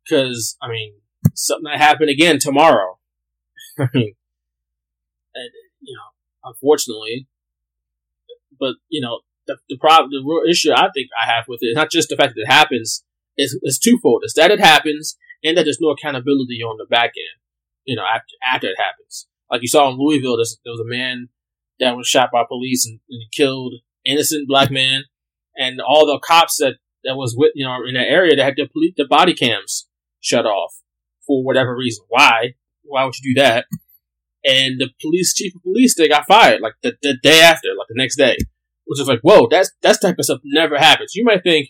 Cause, 0.08 0.56
I 0.62 0.68
mean, 0.68 0.94
something 1.34 1.64
that 1.64 1.78
happened 1.78 2.10
again 2.10 2.38
tomorrow. 2.38 2.98
I 3.78 3.88
mean, 3.92 4.14
and, 5.34 5.50
you 5.80 5.94
know, 5.94 6.50
unfortunately, 6.50 7.26
but, 8.64 8.76
you 8.88 9.00
know, 9.00 9.20
the, 9.46 9.58
the 9.68 9.76
problem, 9.76 10.10
the 10.10 10.24
real 10.24 10.48
issue 10.50 10.72
I 10.72 10.88
think 10.94 11.08
I 11.20 11.30
have 11.30 11.44
with 11.48 11.58
it, 11.60 11.74
not 11.74 11.90
just 11.90 12.08
the 12.08 12.16
fact 12.16 12.34
that 12.34 12.42
it 12.42 12.52
happens, 12.52 13.04
is, 13.36 13.58
is 13.62 13.78
twofold. 13.78 14.22
It's 14.24 14.34
that 14.34 14.50
it 14.50 14.60
happens 14.60 15.18
and 15.42 15.56
that 15.56 15.64
there's 15.64 15.80
no 15.80 15.90
accountability 15.90 16.62
on 16.62 16.78
the 16.78 16.86
back 16.88 17.12
end, 17.16 17.40
you 17.84 17.96
know, 17.96 18.04
after, 18.08 18.34
after 18.46 18.68
it 18.68 18.78
happens. 18.78 19.26
Like 19.50 19.60
you 19.62 19.68
saw 19.68 19.90
in 19.90 19.98
Louisville, 19.98 20.36
there 20.36 20.72
was 20.72 20.80
a 20.80 20.88
man 20.88 21.28
that 21.80 21.96
was 21.96 22.06
shot 22.06 22.30
by 22.32 22.44
police 22.48 22.86
and, 22.86 23.00
and 23.10 23.22
killed 23.32 23.74
innocent 24.04 24.48
black 24.48 24.70
man, 24.70 25.02
and 25.56 25.80
all 25.80 26.06
the 26.06 26.18
cops 26.18 26.56
that 26.58 26.76
that 27.04 27.16
was 27.16 27.34
with 27.36 27.52
you 27.54 27.64
know 27.64 27.76
in 27.86 27.94
that 27.94 28.08
area 28.08 28.36
that 28.36 28.44
had 28.44 28.54
the 28.56 28.66
police 28.66 28.94
the 28.96 29.06
body 29.06 29.34
cams 29.34 29.86
shut 30.20 30.46
off 30.46 30.72
for 31.26 31.44
whatever 31.44 31.76
reason. 31.76 32.04
Why? 32.08 32.54
Why 32.82 33.04
would 33.04 33.14
you 33.20 33.34
do 33.34 33.42
that? 33.42 33.66
And 34.44 34.80
the 34.80 34.90
police 35.00 35.34
chief 35.34 35.54
of 35.54 35.62
police 35.62 35.94
they 35.94 36.08
got 36.08 36.26
fired 36.26 36.60
like 36.60 36.74
the, 36.82 36.96
the 37.02 37.16
day 37.22 37.40
after, 37.40 37.68
like 37.78 37.88
the 37.88 37.94
next 37.96 38.16
day, 38.16 38.36
which 38.86 39.00
is 39.00 39.08
like 39.08 39.20
whoa, 39.22 39.48
that's 39.50 39.70
that 39.82 40.00
type 40.00 40.16
of 40.18 40.24
stuff 40.24 40.40
never 40.44 40.78
happens. 40.78 41.14
You 41.14 41.24
might 41.24 41.42
think, 41.42 41.68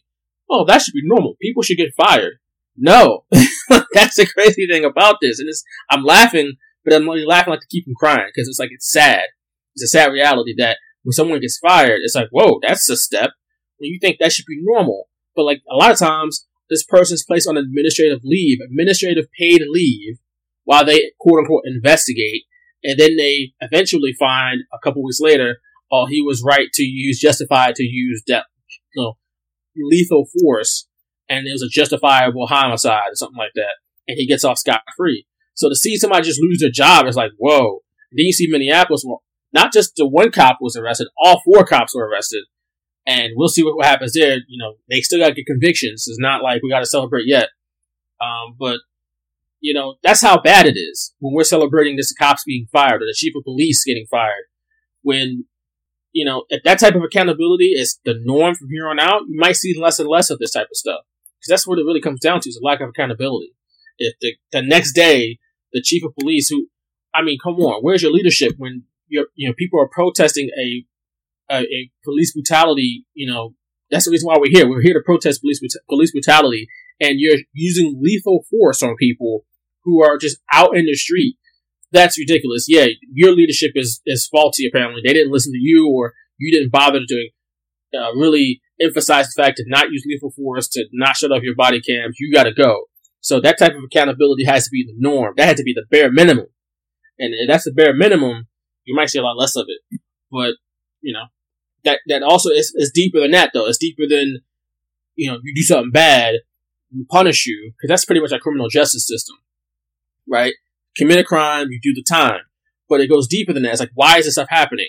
oh, 0.50 0.64
that 0.66 0.82
should 0.82 0.94
be 0.94 1.02
normal. 1.04 1.36
People 1.40 1.62
should 1.62 1.78
get 1.78 1.94
fired. 1.94 2.34
No, 2.76 3.24
that's 3.92 4.16
the 4.16 4.26
crazy 4.26 4.66
thing 4.66 4.84
about 4.84 5.16
this, 5.20 5.38
and 5.38 5.48
it's 5.48 5.62
I'm 5.90 6.02
laughing, 6.02 6.54
but 6.84 6.94
I'm 6.94 7.08
only 7.08 7.24
laughing 7.24 7.52
like 7.52 7.60
to 7.60 7.68
keep 7.68 7.84
from 7.84 7.94
crying 7.94 8.30
because 8.34 8.48
it's 8.48 8.58
like 8.58 8.70
it's 8.72 8.90
sad 8.90 9.24
it's 9.74 9.84
a 9.84 9.88
sad 9.88 10.12
reality 10.12 10.54
that 10.58 10.78
when 11.02 11.12
someone 11.12 11.40
gets 11.40 11.58
fired, 11.58 12.00
it's 12.02 12.14
like, 12.14 12.28
whoa, 12.30 12.60
that's 12.62 12.88
a 12.88 12.96
step. 12.96 13.30
And 13.80 13.90
you 13.90 13.98
think 14.00 14.18
that 14.18 14.32
should 14.32 14.46
be 14.46 14.60
normal. 14.60 15.08
But 15.36 15.44
like 15.44 15.62
a 15.70 15.76
lot 15.76 15.90
of 15.90 15.98
times, 15.98 16.46
this 16.70 16.84
person's 16.84 17.24
placed 17.24 17.48
on 17.48 17.56
administrative 17.56 18.20
leave, 18.24 18.58
administrative 18.64 19.26
paid 19.38 19.62
leave, 19.68 20.18
while 20.64 20.84
they 20.84 21.12
quote 21.20 21.40
unquote 21.40 21.64
investigate. 21.66 22.44
And 22.82 22.98
then 22.98 23.16
they 23.16 23.52
eventually 23.60 24.14
find 24.18 24.60
a 24.72 24.78
couple 24.82 25.02
weeks 25.02 25.20
later, 25.20 25.58
oh, 25.94 26.06
he 26.06 26.20
was 26.20 26.42
right 26.44 26.68
to 26.72 26.82
use, 26.82 27.20
justified 27.20 27.76
to 27.76 27.84
use 27.84 28.22
that, 28.26 28.46
you 28.94 29.02
know, 29.02 29.16
lethal 29.76 30.26
force. 30.40 30.88
And 31.28 31.46
it 31.46 31.52
was 31.52 31.62
a 31.62 31.68
justifiable 31.68 32.48
homicide 32.48 33.10
or 33.10 33.14
something 33.14 33.38
like 33.38 33.52
that. 33.54 33.76
And 34.08 34.18
he 34.18 34.26
gets 34.26 34.44
off 34.44 34.58
scot 34.58 34.82
free. 34.96 35.26
So 35.54 35.68
to 35.68 35.76
see 35.76 35.96
somebody 35.96 36.24
just 36.24 36.42
lose 36.42 36.58
their 36.60 36.70
job 36.70 37.06
is 37.06 37.16
like, 37.16 37.30
whoa. 37.38 37.80
Then 38.10 38.26
you 38.26 38.32
see 38.32 38.48
Minneapolis, 38.50 39.04
well, 39.06 39.22
not 39.52 39.72
just 39.72 39.94
the 39.96 40.06
one 40.06 40.32
cop 40.32 40.58
was 40.60 40.76
arrested, 40.76 41.08
all 41.16 41.40
four 41.44 41.64
cops 41.64 41.94
were 41.94 42.08
arrested. 42.08 42.44
And 43.06 43.34
we'll 43.36 43.48
see 43.48 43.62
what, 43.62 43.76
what 43.76 43.86
happens 43.86 44.14
there. 44.14 44.38
You 44.48 44.58
know, 44.58 44.74
they 44.90 45.00
still 45.00 45.20
got 45.20 45.28
to 45.28 45.34
get 45.34 45.46
convictions. 45.46 46.06
It's 46.08 46.18
not 46.18 46.42
like 46.42 46.62
we 46.62 46.70
got 46.70 46.80
to 46.80 46.86
celebrate 46.86 47.26
yet. 47.26 47.50
Um, 48.20 48.56
but, 48.58 48.80
you 49.60 49.74
know, 49.74 49.96
that's 50.02 50.22
how 50.22 50.40
bad 50.40 50.66
it 50.66 50.76
is 50.76 51.14
when 51.20 51.34
we're 51.34 51.44
celebrating 51.44 51.96
this 51.96 52.12
cops 52.12 52.44
being 52.44 52.66
fired 52.72 53.02
or 53.02 53.06
the 53.06 53.14
chief 53.16 53.34
of 53.36 53.44
police 53.44 53.84
getting 53.84 54.06
fired. 54.10 54.44
When, 55.02 55.44
you 56.14 56.24
know, 56.24 56.44
if 56.48 56.62
that 56.62 56.78
type 56.78 56.94
of 56.94 57.02
accountability 57.02 57.72
is 57.72 57.98
the 58.04 58.14
norm 58.22 58.54
from 58.54 58.68
here 58.70 58.88
on 58.88 59.00
out, 59.00 59.22
you 59.28 59.38
might 59.38 59.56
see 59.56 59.78
less 59.78 59.98
and 59.98 60.08
less 60.08 60.30
of 60.30 60.38
this 60.38 60.52
type 60.52 60.68
of 60.70 60.76
stuff. 60.76 61.00
Because 61.38 61.48
that's 61.50 61.66
what 61.66 61.78
it 61.78 61.84
really 61.84 62.00
comes 62.00 62.20
down 62.20 62.40
to 62.40 62.48
is 62.48 62.56
a 62.56 62.64
lack 62.64 62.80
of 62.80 62.88
accountability. 62.88 63.54
If 63.98 64.14
the, 64.20 64.36
the 64.52 64.62
next 64.62 64.92
day, 64.92 65.38
the 65.72 65.82
chief 65.82 66.04
of 66.04 66.14
police 66.14 66.48
who, 66.48 66.68
I 67.12 67.22
mean, 67.22 67.38
come 67.42 67.54
on, 67.56 67.82
where's 67.82 68.02
your 68.02 68.12
leadership 68.12 68.54
when 68.58 68.84
you 69.08 69.26
you 69.34 69.48
know, 69.48 69.54
people 69.58 69.80
are 69.80 69.88
protesting 69.88 70.50
a, 70.58 70.84
a, 71.52 71.60
a 71.62 71.90
police 72.04 72.32
brutality. 72.32 73.06
You 73.12 73.32
know, 73.32 73.54
that's 73.90 74.04
the 74.04 74.10
reason 74.12 74.28
why 74.28 74.36
we're 74.38 74.50
here. 74.50 74.68
We're 74.68 74.82
here 74.82 74.94
to 74.94 75.02
protest 75.04 75.40
police 75.40 75.60
police 75.88 76.12
brutality, 76.12 76.68
and 77.00 77.18
you're 77.18 77.38
using 77.52 77.98
lethal 78.00 78.44
force 78.50 78.82
on 78.82 78.96
people 78.96 79.44
who 79.82 80.02
are 80.02 80.16
just 80.16 80.38
out 80.52 80.76
in 80.76 80.86
the 80.86 80.94
street. 80.94 81.36
That's 81.94 82.18
ridiculous. 82.18 82.66
Yeah, 82.68 82.86
your 83.10 83.32
leadership 83.32 83.72
is 83.74 84.02
is 84.04 84.28
faulty. 84.30 84.66
Apparently, 84.66 85.00
they 85.04 85.14
didn't 85.14 85.32
listen 85.32 85.52
to 85.52 85.58
you, 85.60 85.90
or 85.94 86.12
you 86.36 86.52
didn't 86.54 86.72
bother 86.72 87.00
to 87.08 87.28
uh, 87.96 88.12
really 88.14 88.60
emphasize 88.80 89.32
the 89.32 89.42
fact 89.42 89.58
to 89.58 89.64
not 89.68 89.90
use 89.90 90.04
lethal 90.06 90.32
force, 90.32 90.68
to 90.68 90.84
not 90.92 91.16
shut 91.16 91.32
off 91.32 91.42
your 91.42 91.54
body 91.54 91.80
cams. 91.80 92.16
You 92.18 92.32
got 92.32 92.44
to 92.44 92.52
go. 92.52 92.86
So 93.20 93.40
that 93.40 93.58
type 93.58 93.74
of 93.74 93.84
accountability 93.84 94.44
has 94.44 94.64
to 94.64 94.70
be 94.70 94.84
the 94.84 94.94
norm. 94.98 95.34
That 95.36 95.46
had 95.46 95.56
to 95.56 95.62
be 95.62 95.72
the 95.72 95.86
bare 95.90 96.12
minimum. 96.12 96.48
And 97.18 97.32
that's 97.48 97.64
the 97.64 97.72
bare 97.72 97.94
minimum 97.94 98.48
you 98.84 98.94
might 98.94 99.08
see 99.08 99.18
a 99.18 99.22
lot 99.22 99.38
less 99.38 99.56
of 99.56 99.66
it. 99.68 100.00
But, 100.30 100.54
you 101.00 101.12
know, 101.12 101.26
that, 101.84 102.00
that 102.08 102.22
also 102.22 102.50
is, 102.50 102.74
is 102.76 102.90
deeper 102.92 103.20
than 103.20 103.30
that 103.30 103.52
though. 103.54 103.66
It's 103.66 103.78
deeper 103.78 104.02
than, 104.08 104.40
you 105.14 105.30
know, 105.30 105.38
you 105.42 105.54
do 105.54 105.62
something 105.62 105.92
bad, 105.92 106.34
we 106.92 107.04
punish 107.08 107.46
you, 107.46 107.72
because 107.72 107.88
that's 107.88 108.04
pretty 108.04 108.20
much 108.20 108.32
our 108.32 108.40
criminal 108.40 108.68
justice 108.68 109.06
system, 109.06 109.36
right? 110.28 110.54
Commit 110.96 111.18
a 111.18 111.24
crime, 111.24 111.68
you 111.70 111.80
do 111.82 111.92
the 111.94 112.04
time. 112.08 112.42
But 112.88 113.00
it 113.00 113.08
goes 113.08 113.26
deeper 113.26 113.52
than 113.52 113.62
that. 113.62 113.72
It's 113.72 113.80
like, 113.80 113.90
why 113.94 114.18
is 114.18 114.26
this 114.26 114.34
stuff 114.34 114.48
happening? 114.50 114.88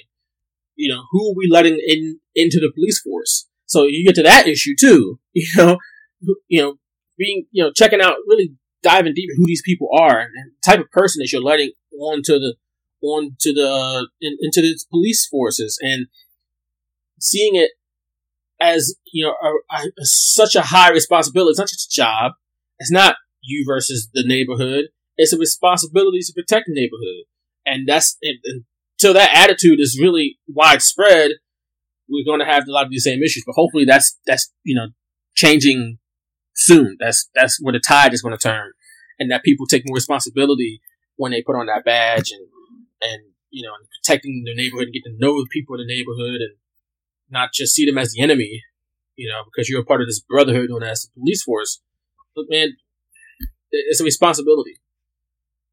You 0.75 0.93
know, 0.93 1.03
who 1.11 1.31
are 1.31 1.35
we 1.35 1.47
letting 1.49 1.79
in, 1.87 2.19
into 2.35 2.59
the 2.59 2.71
police 2.73 3.01
force? 3.01 3.47
So 3.65 3.85
you 3.85 4.05
get 4.05 4.15
to 4.15 4.23
that 4.23 4.47
issue 4.47 4.75
too, 4.79 5.19
you 5.33 5.47
know, 5.57 5.77
you 6.47 6.61
know, 6.61 6.75
being, 7.17 7.45
you 7.51 7.63
know, 7.63 7.71
checking 7.71 8.01
out, 8.01 8.15
really 8.27 8.53
diving 8.83 9.13
deep 9.15 9.29
who 9.35 9.45
these 9.47 9.63
people 9.65 9.89
are 9.97 10.19
and 10.19 10.29
the 10.35 10.71
type 10.71 10.79
of 10.79 10.91
person 10.91 11.19
that 11.19 11.31
you're 11.31 11.41
letting 11.41 11.71
onto 11.99 12.33
the 12.33 12.55
on 13.01 13.35
to 13.39 13.53
the 13.53 14.07
in, 14.21 14.37
into 14.41 14.61
the 14.61 14.77
police 14.89 15.25
forces 15.25 15.77
and 15.81 16.07
seeing 17.19 17.55
it 17.55 17.71
as 18.61 18.95
you 19.11 19.25
know 19.25 19.33
a, 19.41 19.75
a, 19.75 20.05
such 20.05 20.55
a 20.55 20.61
high 20.61 20.91
responsibility. 20.91 21.51
It's 21.51 21.59
not 21.59 21.67
just 21.67 21.91
a 21.91 21.95
job. 21.95 22.33
It's 22.79 22.91
not 22.91 23.15
you 23.41 23.65
versus 23.67 24.09
the 24.13 24.23
neighborhood. 24.23 24.85
It's 25.17 25.33
a 25.33 25.37
responsibility 25.37 26.19
to 26.19 26.33
protect 26.33 26.65
the 26.67 26.73
neighborhood, 26.73 27.25
and 27.65 27.87
that's 27.87 28.17
until 28.21 29.13
that 29.13 29.31
attitude 29.33 29.79
is 29.79 29.99
really 30.01 30.37
widespread. 30.47 31.31
We're 32.07 32.25
going 32.25 32.39
to 32.39 32.45
have 32.45 32.67
a 32.67 32.71
lot 32.71 32.85
of 32.85 32.91
these 32.91 33.03
same 33.03 33.23
issues, 33.23 33.43
but 33.45 33.53
hopefully 33.53 33.85
that's 33.85 34.19
that's 34.27 34.51
you 34.63 34.75
know 34.75 34.87
changing 35.35 35.99
soon. 36.55 36.97
That's 36.99 37.29
that's 37.33 37.59
where 37.61 37.73
the 37.73 37.79
tide 37.79 38.13
is 38.13 38.21
going 38.21 38.37
to 38.37 38.41
turn, 38.41 38.71
and 39.19 39.31
that 39.31 39.43
people 39.43 39.65
take 39.65 39.83
more 39.85 39.95
responsibility 39.95 40.81
when 41.15 41.31
they 41.31 41.41
put 41.41 41.55
on 41.55 41.67
that 41.67 41.85
badge 41.85 42.31
and 42.31 42.47
and 43.01 43.21
you 43.55 43.63
know, 43.63 43.73
and 43.79 43.87
protecting 43.87 44.43
the 44.45 44.53
neighborhood 44.53 44.91
and 44.91 44.93
get 44.93 45.03
to 45.07 45.15
know 45.17 45.39
the 45.39 45.47
people 45.49 45.79
in 45.79 45.87
the 45.87 45.93
neighborhood 45.93 46.41
and 46.41 46.55
not 47.29 47.53
just 47.53 47.73
see 47.73 47.85
them 47.85 47.97
as 47.97 48.11
the 48.11 48.21
enemy, 48.21 48.61
you 49.15 49.29
know, 49.29 49.43
because 49.45 49.69
you're 49.69 49.81
a 49.81 49.85
part 49.85 50.01
of 50.01 50.07
this 50.07 50.19
brotherhood 50.19 50.69
known 50.69 50.83
as 50.83 51.03
the 51.03 51.19
police 51.19 51.41
force. 51.41 51.81
But 52.35 52.45
man, 52.49 52.75
it's 53.71 54.01
a 54.01 54.03
responsibility. 54.03 54.75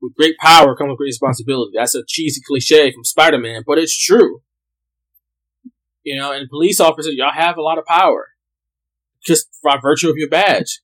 With 0.03 0.17
great 0.17 0.37
power 0.39 0.75
comes 0.75 0.97
great 0.99 1.07
responsibility. 1.07 1.73
That's 1.77 1.95
a 1.95 2.03
cheesy 2.07 2.43
cliche 2.45 2.93
from 2.93 3.05
Spider 3.05 3.39
Man, 3.39 3.63
but 3.65 3.79
it's 3.79 3.97
true. 3.97 4.43
You 6.03 6.19
know, 6.19 6.33
and 6.33 6.51
police 6.51 6.81
officers, 6.81 7.15
y'all 7.15 7.31
have 7.33 7.57
a 7.57 7.63
lot 7.63 7.79
of 7.79 7.87
power. 7.87 8.31
Just 9.25 9.47
by 9.63 9.77
virtue 9.81 10.11
of 10.11 10.17
your 10.17 10.29
badge. 10.29 10.81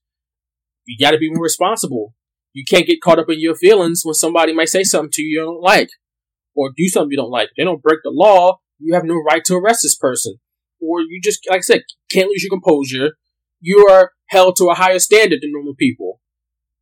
You 0.85 0.97
gotta 0.97 1.17
be 1.17 1.29
more 1.29 1.43
responsible. 1.43 2.15
You 2.53 2.63
can't 2.67 2.87
get 2.87 3.01
caught 3.01 3.19
up 3.19 3.29
in 3.29 3.41
your 3.41 3.55
feelings 3.55 4.01
when 4.05 4.13
somebody 4.13 4.53
might 4.53 4.69
say 4.69 4.83
something 4.83 5.11
to 5.11 5.21
you 5.21 5.39
you 5.39 5.45
don't 5.45 5.61
like 5.61 5.89
or 6.55 6.71
do 6.75 6.87
something 6.87 7.11
you 7.11 7.17
don't 7.17 7.29
like. 7.29 7.49
They 7.57 7.63
don't 7.65 7.81
break 7.81 7.99
the 8.03 8.11
law, 8.11 8.59
you 8.79 8.93
have 8.93 9.03
no 9.03 9.15
right 9.15 9.43
to 9.45 9.55
arrest 9.55 9.81
this 9.83 9.95
person. 9.95 10.37
Or 10.81 11.01
you 11.01 11.19
just, 11.21 11.41
like 11.49 11.59
I 11.59 11.61
said, 11.61 11.81
can't 12.09 12.29
lose 12.29 12.43
your 12.43 12.49
composure. 12.49 13.17
You 13.59 13.85
are 13.91 14.13
held 14.29 14.55
to 14.57 14.69
a 14.69 14.75
higher 14.75 14.99
standard 14.99 15.39
than 15.41 15.51
normal 15.51 15.75
people. 15.77 16.21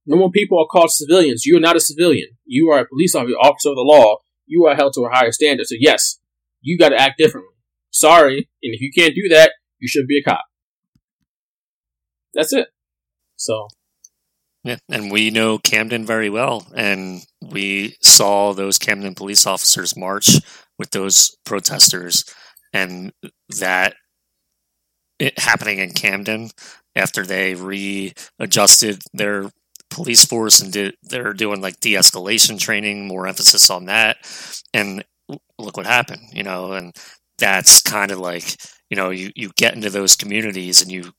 Normal 0.07 0.31
people 0.31 0.57
are 0.57 0.65
called 0.65 0.89
civilians. 0.89 1.45
You 1.45 1.57
are 1.57 1.61
not 1.61 1.75
a 1.75 1.81
civilian. 1.81 2.29
You 2.45 2.69
are 2.69 2.79
a 2.79 2.87
police 2.87 3.13
officer, 3.13 3.35
officer 3.35 3.69
of 3.69 3.75
the 3.75 3.81
law. 3.81 4.19
You 4.45 4.65
are 4.65 4.75
held 4.75 4.93
to 4.93 5.01
a 5.01 5.09
higher 5.09 5.33
standard. 5.33 5.67
So 5.67 5.75
yes, 5.77 6.19
you 6.61 6.77
got 6.77 6.89
to 6.89 6.97
act 6.97 7.17
differently. 7.17 7.53
Sorry, 7.91 8.49
and 8.63 8.73
if 8.73 8.79
you 8.79 8.89
can't 8.95 9.13
do 9.13 9.27
that, 9.29 9.51
you 9.79 9.87
shouldn't 9.87 10.07
be 10.07 10.19
a 10.19 10.23
cop. 10.23 10.43
That's 12.33 12.53
it. 12.53 12.69
So 13.35 13.67
Yeah, 14.63 14.77
and 14.89 15.11
we 15.11 15.29
know 15.29 15.57
Camden 15.57 16.05
very 16.05 16.29
well, 16.29 16.65
and 16.73 17.25
we 17.41 17.97
saw 18.01 18.53
those 18.53 18.77
Camden 18.77 19.13
police 19.13 19.45
officers 19.45 19.97
march 19.97 20.39
with 20.79 20.91
those 20.91 21.35
protesters, 21.45 22.23
and 22.71 23.11
that 23.59 23.95
it 25.19 25.37
happening 25.39 25.79
in 25.79 25.91
Camden 25.91 26.51
after 26.95 27.25
they 27.25 27.55
readjusted 27.55 29.01
their 29.13 29.49
police 29.89 30.25
force 30.25 30.61
and 30.61 30.93
they're 31.03 31.33
doing 31.33 31.61
like 31.61 31.79
de-escalation 31.79 32.59
training, 32.59 33.07
more 33.07 33.27
emphasis 33.27 33.69
on 33.69 33.85
that, 33.85 34.17
and 34.73 35.03
look 35.57 35.77
what 35.77 35.85
happened, 35.85 36.21
you 36.31 36.43
know, 36.43 36.73
and 36.73 36.95
that's 37.37 37.81
kind 37.81 38.11
of 38.11 38.19
like 38.19 38.55
you 38.89 38.97
know 38.97 39.09
you 39.09 39.31
you 39.35 39.51
get 39.55 39.75
into 39.75 39.89
those 39.89 40.15
communities 40.15 40.81
and 40.81 40.91
you 40.91 41.11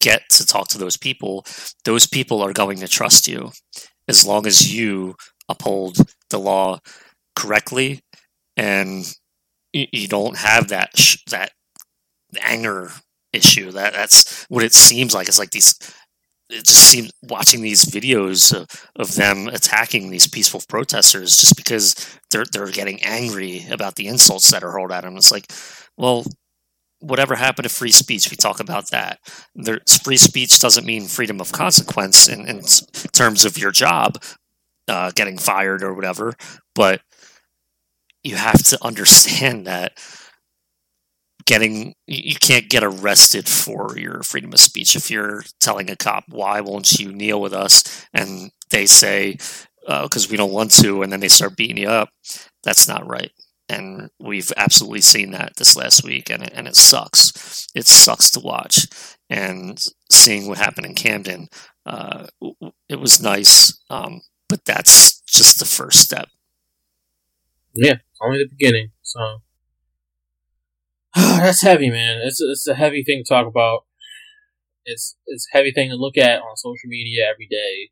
get 0.00 0.22
to 0.30 0.46
talk 0.46 0.68
to 0.68 0.78
those 0.78 0.96
people, 0.96 1.44
those 1.84 2.06
people 2.06 2.42
are 2.42 2.52
going 2.52 2.78
to 2.78 2.88
trust 2.88 3.26
you 3.26 3.50
as 4.08 4.26
long 4.26 4.46
as 4.46 4.72
you 4.72 5.14
uphold 5.48 5.96
the 6.30 6.38
law 6.38 6.78
correctly 7.34 8.00
and 8.56 9.14
you, 9.72 9.86
you 9.92 10.08
don't 10.08 10.36
have 10.36 10.68
that 10.68 10.96
sh- 10.96 11.22
that 11.30 11.50
anger 12.42 12.90
issue. 13.32 13.70
That 13.70 13.92
that's 13.92 14.44
what 14.48 14.64
it 14.64 14.72
seems 14.72 15.14
like. 15.14 15.28
It's 15.28 15.38
like 15.38 15.50
these. 15.50 15.74
It 16.48 16.64
just 16.64 16.84
seems 16.84 17.12
watching 17.22 17.60
these 17.60 17.84
videos 17.84 18.54
of, 18.54 18.88
of 18.94 19.16
them 19.16 19.48
attacking 19.48 20.10
these 20.10 20.28
peaceful 20.28 20.62
protesters 20.68 21.36
just 21.36 21.56
because 21.56 21.94
they're 22.30 22.44
they're 22.52 22.70
getting 22.70 23.02
angry 23.02 23.66
about 23.70 23.96
the 23.96 24.06
insults 24.06 24.50
that 24.52 24.62
are 24.62 24.70
hurled 24.70 24.92
at 24.92 25.02
them. 25.02 25.16
It's 25.16 25.32
like, 25.32 25.50
well, 25.96 26.24
whatever 27.00 27.34
happened 27.34 27.68
to 27.68 27.74
free 27.74 27.90
speech? 27.90 28.30
We 28.30 28.36
talk 28.36 28.60
about 28.60 28.90
that. 28.90 29.18
Free 30.04 30.16
speech 30.16 30.58
doesn't 30.60 30.86
mean 30.86 31.06
freedom 31.06 31.40
of 31.40 31.52
consequence 31.52 32.28
in, 32.28 32.46
in 32.46 32.62
terms 33.12 33.44
of 33.44 33.58
your 33.58 33.72
job, 33.72 34.22
uh, 34.88 35.10
getting 35.14 35.38
fired 35.38 35.82
or 35.82 35.94
whatever. 35.94 36.34
But 36.74 37.00
you 38.22 38.36
have 38.36 38.62
to 38.64 38.78
understand 38.84 39.66
that 39.66 39.98
getting 41.46 41.94
you 42.06 42.34
can't 42.36 42.68
get 42.68 42.84
arrested 42.84 43.48
for 43.48 43.96
your 43.98 44.22
freedom 44.22 44.52
of 44.52 44.60
speech 44.60 44.96
if 44.96 45.10
you're 45.10 45.42
telling 45.60 45.90
a 45.90 45.96
cop 45.96 46.24
why 46.28 46.60
won't 46.60 46.98
you 46.98 47.12
kneel 47.12 47.40
with 47.40 47.54
us? 47.54 48.06
And 48.12 48.50
they 48.70 48.86
say 48.86 49.32
because 49.86 50.26
uh, 50.26 50.28
we 50.30 50.36
don't 50.36 50.52
want 50.52 50.72
to 50.72 51.02
and 51.02 51.12
then 51.12 51.20
they 51.20 51.28
start 51.28 51.56
beating 51.56 51.78
you 51.78 51.88
up. 51.88 52.10
That's 52.64 52.88
not 52.88 53.06
right. 53.06 53.30
And 53.68 54.10
we've 54.20 54.52
absolutely 54.56 55.00
seen 55.00 55.32
that 55.32 55.52
this 55.56 55.76
last 55.76 56.04
week 56.04 56.30
and 56.30 56.42
it, 56.42 56.52
and 56.54 56.68
it 56.68 56.76
sucks. 56.76 57.68
It 57.74 57.86
sucks 57.86 58.30
to 58.32 58.40
watch. 58.40 58.86
And 59.30 59.78
seeing 60.10 60.48
what 60.48 60.58
happened 60.58 60.86
in 60.86 60.94
camden 60.94 61.48
uh, 61.86 62.26
it 62.88 62.96
was 63.00 63.22
nice 63.22 63.78
um, 63.90 64.20
but 64.48 64.64
that's 64.64 65.20
just 65.22 65.58
the 65.58 65.64
first 65.64 66.00
step. 66.00 66.28
Yeah 67.74 67.94
only 68.20 68.38
the 68.38 68.48
beginning 68.48 68.90
so 69.02 69.40
that's 71.16 71.62
heavy, 71.62 71.88
man. 71.88 72.18
It's 72.24 72.42
it's 72.42 72.68
a 72.68 72.74
heavy 72.74 73.02
thing 73.02 73.22
to 73.24 73.28
talk 73.28 73.46
about. 73.46 73.84
It's 74.84 75.16
it's 75.26 75.48
a 75.52 75.56
heavy 75.56 75.72
thing 75.72 75.88
to 75.88 75.96
look 75.96 76.18
at 76.18 76.40
on 76.40 76.56
social 76.56 76.88
media 76.88 77.26
every 77.26 77.48
day. 77.50 77.88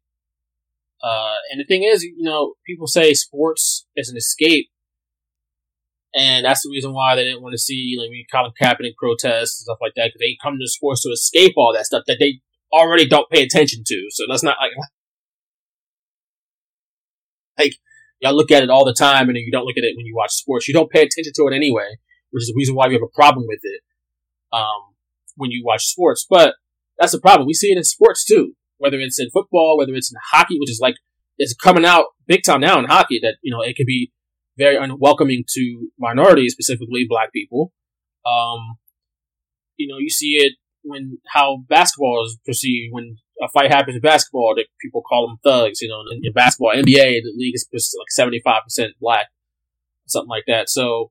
Uh, 1.02 1.36
and 1.50 1.58
the 1.58 1.64
thing 1.64 1.84
is, 1.84 2.02
you 2.02 2.16
know, 2.18 2.54
people 2.66 2.86
say 2.86 3.14
sports 3.14 3.86
is 3.96 4.10
an 4.10 4.18
escape, 4.18 4.68
and 6.14 6.44
that's 6.44 6.64
the 6.64 6.70
reason 6.70 6.92
why 6.92 7.14
they 7.14 7.24
didn't 7.24 7.42
want 7.42 7.54
to 7.54 7.58
see 7.58 7.96
like 7.98 8.10
we 8.10 8.26
Colin 8.30 8.52
Kaepernick 8.60 8.96
protests 8.98 9.58
and 9.58 9.64
stuff 9.64 9.78
like 9.80 9.94
that 9.96 10.08
because 10.08 10.20
they 10.20 10.36
come 10.42 10.58
to 10.60 10.68
sports 10.68 11.02
to 11.04 11.08
escape 11.08 11.54
all 11.56 11.72
that 11.72 11.86
stuff 11.86 12.02
that 12.06 12.18
they 12.20 12.40
already 12.72 13.08
don't 13.08 13.30
pay 13.30 13.42
attention 13.42 13.84
to. 13.86 14.06
So 14.10 14.24
that's 14.28 14.42
not 14.42 14.58
like 14.60 14.72
like 17.58 17.76
y'all 18.20 18.34
look 18.34 18.50
at 18.50 18.62
it 18.62 18.68
all 18.68 18.84
the 18.84 18.92
time, 18.92 19.28
and 19.28 19.36
then 19.36 19.44
you 19.44 19.50
don't 19.50 19.64
look 19.64 19.78
at 19.78 19.84
it 19.84 19.96
when 19.96 20.04
you 20.04 20.14
watch 20.14 20.32
sports. 20.32 20.68
You 20.68 20.74
don't 20.74 20.90
pay 20.90 21.00
attention 21.00 21.32
to 21.36 21.48
it 21.48 21.56
anyway 21.56 21.96
which 22.34 22.42
is 22.42 22.48
the 22.48 22.58
reason 22.58 22.74
why 22.74 22.88
we 22.88 22.94
have 22.94 23.02
a 23.02 23.14
problem 23.14 23.46
with 23.46 23.60
it 23.62 23.80
um, 24.52 24.94
when 25.36 25.52
you 25.52 25.62
watch 25.64 25.86
sports. 25.86 26.26
But 26.28 26.56
that's 26.98 27.12
the 27.12 27.20
problem. 27.20 27.46
We 27.46 27.54
see 27.54 27.70
it 27.70 27.78
in 27.78 27.84
sports 27.84 28.24
too, 28.24 28.54
whether 28.78 28.98
it's 28.98 29.20
in 29.20 29.30
football, 29.30 29.78
whether 29.78 29.94
it's 29.94 30.12
in 30.12 30.18
hockey, 30.32 30.58
which 30.58 30.70
is 30.70 30.80
like 30.82 30.96
it's 31.38 31.54
coming 31.54 31.84
out 31.84 32.06
big 32.26 32.42
time 32.44 32.60
now 32.60 32.78
in 32.78 32.86
hockey 32.86 33.20
that 33.22 33.36
you 33.40 33.52
know 33.52 33.62
it 33.62 33.76
can 33.76 33.86
be 33.86 34.10
very 34.58 34.76
unwelcoming 34.76 35.44
to 35.54 35.88
minorities, 35.96 36.52
specifically 36.52 37.06
black 37.08 37.32
people. 37.32 37.72
Um, 38.26 38.78
you 39.76 39.86
know, 39.86 39.98
you 39.98 40.10
see 40.10 40.36
it 40.40 40.54
when 40.82 41.18
how 41.32 41.58
basketball 41.68 42.24
is 42.26 42.36
perceived 42.44 42.92
when 42.92 43.16
a 43.40 43.48
fight 43.48 43.70
happens 43.70 43.96
in 43.96 44.02
basketball 44.02 44.54
that 44.56 44.66
people 44.80 45.02
call 45.02 45.28
them 45.28 45.38
thugs. 45.44 45.80
You 45.80 45.88
know, 45.88 46.02
in, 46.10 46.20
in 46.24 46.32
basketball, 46.32 46.72
NBA, 46.74 47.22
the 47.22 47.32
league 47.36 47.54
is 47.54 47.68
like 47.72 48.10
seventy 48.10 48.40
five 48.44 48.62
percent 48.64 48.92
black, 49.00 49.26
something 50.06 50.28
like 50.28 50.44
that. 50.46 50.68
So 50.68 51.10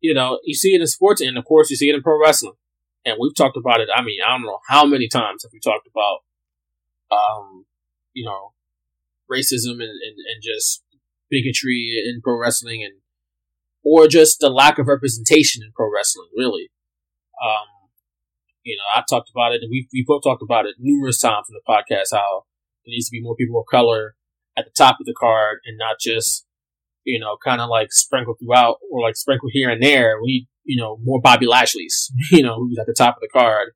you 0.00 0.14
know, 0.14 0.40
you 0.44 0.54
see 0.54 0.74
it 0.74 0.80
in 0.80 0.86
sports, 0.86 1.20
and 1.20 1.36
of 1.36 1.44
course, 1.44 1.70
you 1.70 1.76
see 1.76 1.88
it 1.88 1.94
in 1.94 2.02
pro 2.02 2.20
wrestling. 2.20 2.54
And 3.04 3.16
we've 3.18 3.34
talked 3.34 3.56
about 3.56 3.80
it. 3.80 3.88
I 3.94 4.02
mean, 4.02 4.18
I 4.26 4.30
don't 4.30 4.42
know 4.42 4.60
how 4.68 4.84
many 4.84 5.08
times 5.08 5.42
have 5.42 5.52
we 5.52 5.60
talked 5.60 5.86
about, 5.86 6.18
um, 7.10 7.64
you 8.12 8.24
know, 8.24 8.52
racism 9.30 9.72
and, 9.72 9.82
and, 9.82 10.16
and 10.18 10.42
just 10.42 10.82
bigotry 11.30 12.02
in 12.06 12.20
pro 12.22 12.38
wrestling, 12.38 12.82
and 12.84 13.00
or 13.82 14.06
just 14.06 14.40
the 14.40 14.50
lack 14.50 14.78
of 14.78 14.86
representation 14.86 15.62
in 15.62 15.72
pro 15.72 15.90
wrestling. 15.92 16.28
Really, 16.36 16.70
um, 17.42 17.88
you 18.62 18.76
know, 18.76 18.82
I've 18.94 19.06
talked 19.08 19.30
about 19.30 19.52
it, 19.52 19.62
and 19.62 19.70
we've 19.70 19.86
we 19.92 20.04
both 20.06 20.22
talked 20.22 20.42
about 20.42 20.66
it 20.66 20.76
numerous 20.78 21.20
times 21.20 21.46
in 21.48 21.54
the 21.54 21.72
podcast. 21.72 22.16
How 22.16 22.44
there 22.84 22.92
needs 22.92 23.08
to 23.08 23.12
be 23.12 23.22
more 23.22 23.36
people 23.36 23.60
of 23.60 23.66
color 23.70 24.14
at 24.56 24.66
the 24.66 24.72
top 24.76 24.98
of 25.00 25.06
the 25.06 25.14
card, 25.18 25.60
and 25.64 25.78
not 25.78 25.96
just 26.00 26.46
you 27.04 27.18
know, 27.18 27.36
kind 27.42 27.60
of 27.60 27.68
like 27.68 27.92
sprinkled 27.92 28.38
throughout 28.38 28.78
or 28.90 29.02
like 29.02 29.16
sprinkled 29.16 29.52
here 29.52 29.70
and 29.70 29.82
there. 29.82 30.20
We 30.22 30.48
you 30.70 30.76
know, 30.76 30.98
more 31.02 31.20
Bobby 31.20 31.46
Lashley's, 31.46 32.12
you 32.30 32.44
know, 32.44 32.56
who's 32.56 32.78
at 32.78 32.86
the 32.86 32.94
top 32.96 33.16
of 33.16 33.20
the 33.20 33.28
card. 33.28 33.72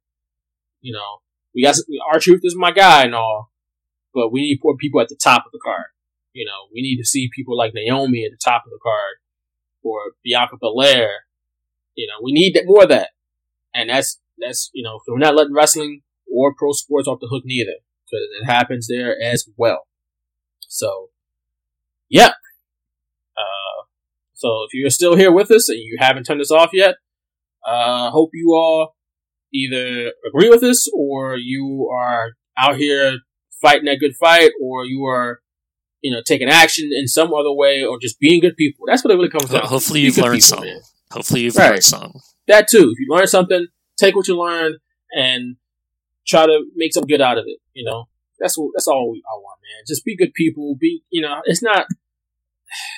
You 0.81 0.93
know, 0.93 1.23
we 1.55 1.63
got, 1.63 1.75
our 2.13 2.21
truth 2.21 2.43
is 2.45 2.55
my 2.57 2.71
guy 2.71 3.03
and 3.03 3.15
all, 3.15 3.51
but 4.13 4.31
we 4.31 4.43
need 4.43 4.61
more 4.63 4.77
people 4.77 5.01
at 5.01 5.09
the 5.09 5.19
top 5.21 5.45
of 5.45 5.53
the 5.53 5.61
card. 5.65 5.87
You 6.33 6.45
know, 6.45 6.69
we 6.73 6.83
need 6.83 6.99
to 6.99 7.05
see 7.05 7.31
people 7.35 7.57
like 7.57 7.73
Naomi 7.75 8.25
at 8.25 8.31
the 8.31 8.39
top 8.45 8.65
of 8.65 8.71
the 8.71 8.79
card 8.83 9.17
or 9.83 10.13
Bianca 10.23 10.57
Belair. 10.61 11.11
You 11.97 12.07
know, 12.07 12.23
we 12.23 12.33
need 12.33 12.57
more 12.65 12.85
of 12.85 12.89
that. 12.91 13.11
And 13.75 13.91
that's, 13.91 14.21
that's, 14.39 14.71
you 14.73 14.85
know, 14.85 15.01
we're 15.09 15.19
not 15.19 15.35
letting 15.35 15.55
wrestling 15.55 16.03
or 16.33 16.55
pro 16.55 16.73
sports 16.73 17.09
off 17.09 17.19
the 17.21 17.29
hook 17.29 17.43
neither 17.45 17.79
because 18.05 18.27
it 18.41 18.47
happens 18.47 18.87
there 18.89 19.17
as 19.21 19.49
well. 19.57 19.87
So, 20.61 21.11
yeah, 22.09 22.33
so 24.45 24.65
if 24.65 24.75
you're 24.75 24.91
still 24.91 25.17
here 25.17 25.33
with 25.33 25.51
us 25.51 25.71
and 25.71 25.79
you 25.79 25.97
haven't 25.99 26.25
turned 26.25 26.43
us 26.43 26.51
off 26.51 26.69
yet, 26.75 26.97
uh, 27.67 28.11
hope 28.11 28.29
you 28.35 28.53
all 28.55 28.95
either 29.55 30.13
agree 30.29 30.51
with 30.51 30.63
us 30.63 30.87
or 30.95 31.39
you 31.39 31.89
are 31.91 32.33
out 32.59 32.77
here 32.77 33.21
fighting 33.63 33.87
that 33.87 34.01
good 34.01 34.15
fight 34.21 34.51
or 34.63 34.85
you 34.85 35.03
are, 35.07 35.41
you 36.03 36.13
know, 36.13 36.21
taking 36.27 36.51
action 36.51 36.91
in 36.93 37.09
some 37.09 37.33
other 37.33 37.55
way 37.55 37.83
or 37.83 37.99
just 37.99 38.21
being 38.21 38.39
good 38.39 38.55
people. 38.55 38.85
That's 38.87 39.03
what 39.03 39.13
it 39.13 39.17
really 39.17 39.31
comes 39.31 39.49
down 39.49 39.63
to. 39.63 39.67
Hopefully 39.67 40.01
you've 40.01 40.19
learned 40.19 40.35
people, 40.35 40.49
something. 40.49 40.75
Man. 40.75 40.83
Hopefully 41.11 41.41
you've 41.41 41.57
right. 41.57 41.71
learned 41.71 41.85
something. 41.85 42.21
That 42.47 42.69
too. 42.69 42.93
If 42.93 43.01
you 43.01 43.07
learn 43.09 43.27
something, 43.27 43.67
take 43.97 44.15
what 44.15 44.29
you 44.29 44.39
learned 44.39 44.77
and 45.17 45.57
try 46.27 46.45
to 46.45 46.67
make 46.77 46.93
something 46.93 47.09
good 47.09 47.23
out 47.23 47.39
of 47.39 47.45
it. 47.47 47.61
You 47.73 47.87
know, 47.87 48.09
that's 48.39 48.59
what, 48.59 48.73
that's 48.75 48.89
all 48.89 49.11
we, 49.11 49.23
I 49.27 49.37
want, 49.39 49.61
man. 49.63 49.85
Just 49.89 50.05
be 50.05 50.19
good 50.19 50.35
people. 50.35 50.77
Be, 50.79 51.03
you 51.09 51.23
know, 51.23 51.41
it's 51.47 51.63
not, 51.63 51.87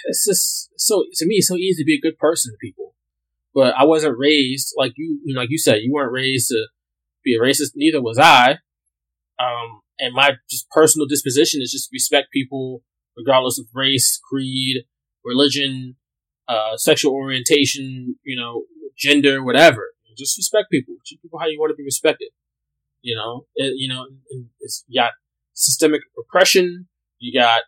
it's 0.04 0.26
just 0.26 0.70
so 0.76 1.04
to 1.14 1.26
me, 1.26 1.36
it's 1.36 1.48
so 1.48 1.56
easy 1.56 1.82
to 1.82 1.86
be 1.86 1.96
a 1.96 2.00
good 2.00 2.18
person 2.18 2.52
to 2.52 2.58
people. 2.60 2.94
But 3.54 3.74
I 3.74 3.84
wasn't 3.84 4.18
raised 4.18 4.74
like 4.76 4.92
you, 4.96 5.20
you 5.24 5.34
know, 5.34 5.40
like 5.40 5.50
you 5.50 5.58
said, 5.58 5.80
you 5.82 5.92
weren't 5.92 6.12
raised 6.12 6.48
to 6.48 6.66
be 7.24 7.34
a 7.34 7.40
racist. 7.40 7.72
Neither 7.74 8.02
was 8.02 8.18
I. 8.18 8.58
Um, 9.38 9.80
and 9.98 10.14
my 10.14 10.32
just 10.50 10.68
personal 10.70 11.06
disposition 11.06 11.62
is 11.62 11.72
just 11.72 11.90
respect 11.92 12.28
people 12.32 12.82
regardless 13.16 13.58
of 13.58 13.66
race, 13.74 14.20
creed, 14.30 14.84
religion, 15.24 15.96
uh, 16.48 16.76
sexual 16.76 17.14
orientation, 17.14 18.16
you 18.22 18.36
know, 18.36 18.64
gender, 18.96 19.42
whatever. 19.42 19.92
Just 20.16 20.38
respect 20.38 20.70
people. 20.70 20.94
Treat 21.06 21.20
people 21.20 21.38
how 21.38 21.46
you 21.46 21.58
want 21.60 21.70
to 21.70 21.76
be 21.76 21.84
respected. 21.84 22.28
You 23.02 23.16
know, 23.16 23.46
it, 23.54 23.74
you 23.76 23.88
know, 23.88 24.06
it's, 24.60 24.84
you 24.88 25.00
got 25.00 25.12
systemic 25.52 26.00
oppression. 26.18 26.88
You 27.18 27.38
got 27.38 27.62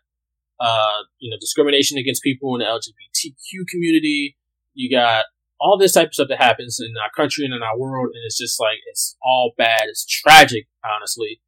uh, 0.59 1.03
you 1.19 1.29
know, 1.29 1.37
discrimination 1.39 1.97
against 1.97 2.23
people 2.23 2.55
in 2.55 2.59
the 2.59 2.65
LGBTQ 2.65 3.67
community. 3.69 4.35
You 4.73 4.89
got 4.95 5.25
all 5.59 5.77
this 5.77 5.93
type 5.93 6.07
of 6.07 6.13
stuff 6.13 6.27
that 6.29 6.41
happens 6.41 6.79
in 6.79 6.93
our 7.01 7.09
country 7.15 7.45
and 7.45 7.53
in 7.53 7.61
our 7.63 7.77
world, 7.77 8.11
and 8.13 8.23
it's 8.25 8.37
just 8.37 8.59
like 8.59 8.77
it's 8.87 9.17
all 9.21 9.53
bad. 9.57 9.83
It's 9.87 10.05
tragic, 10.05 10.67
honestly. 10.83 11.41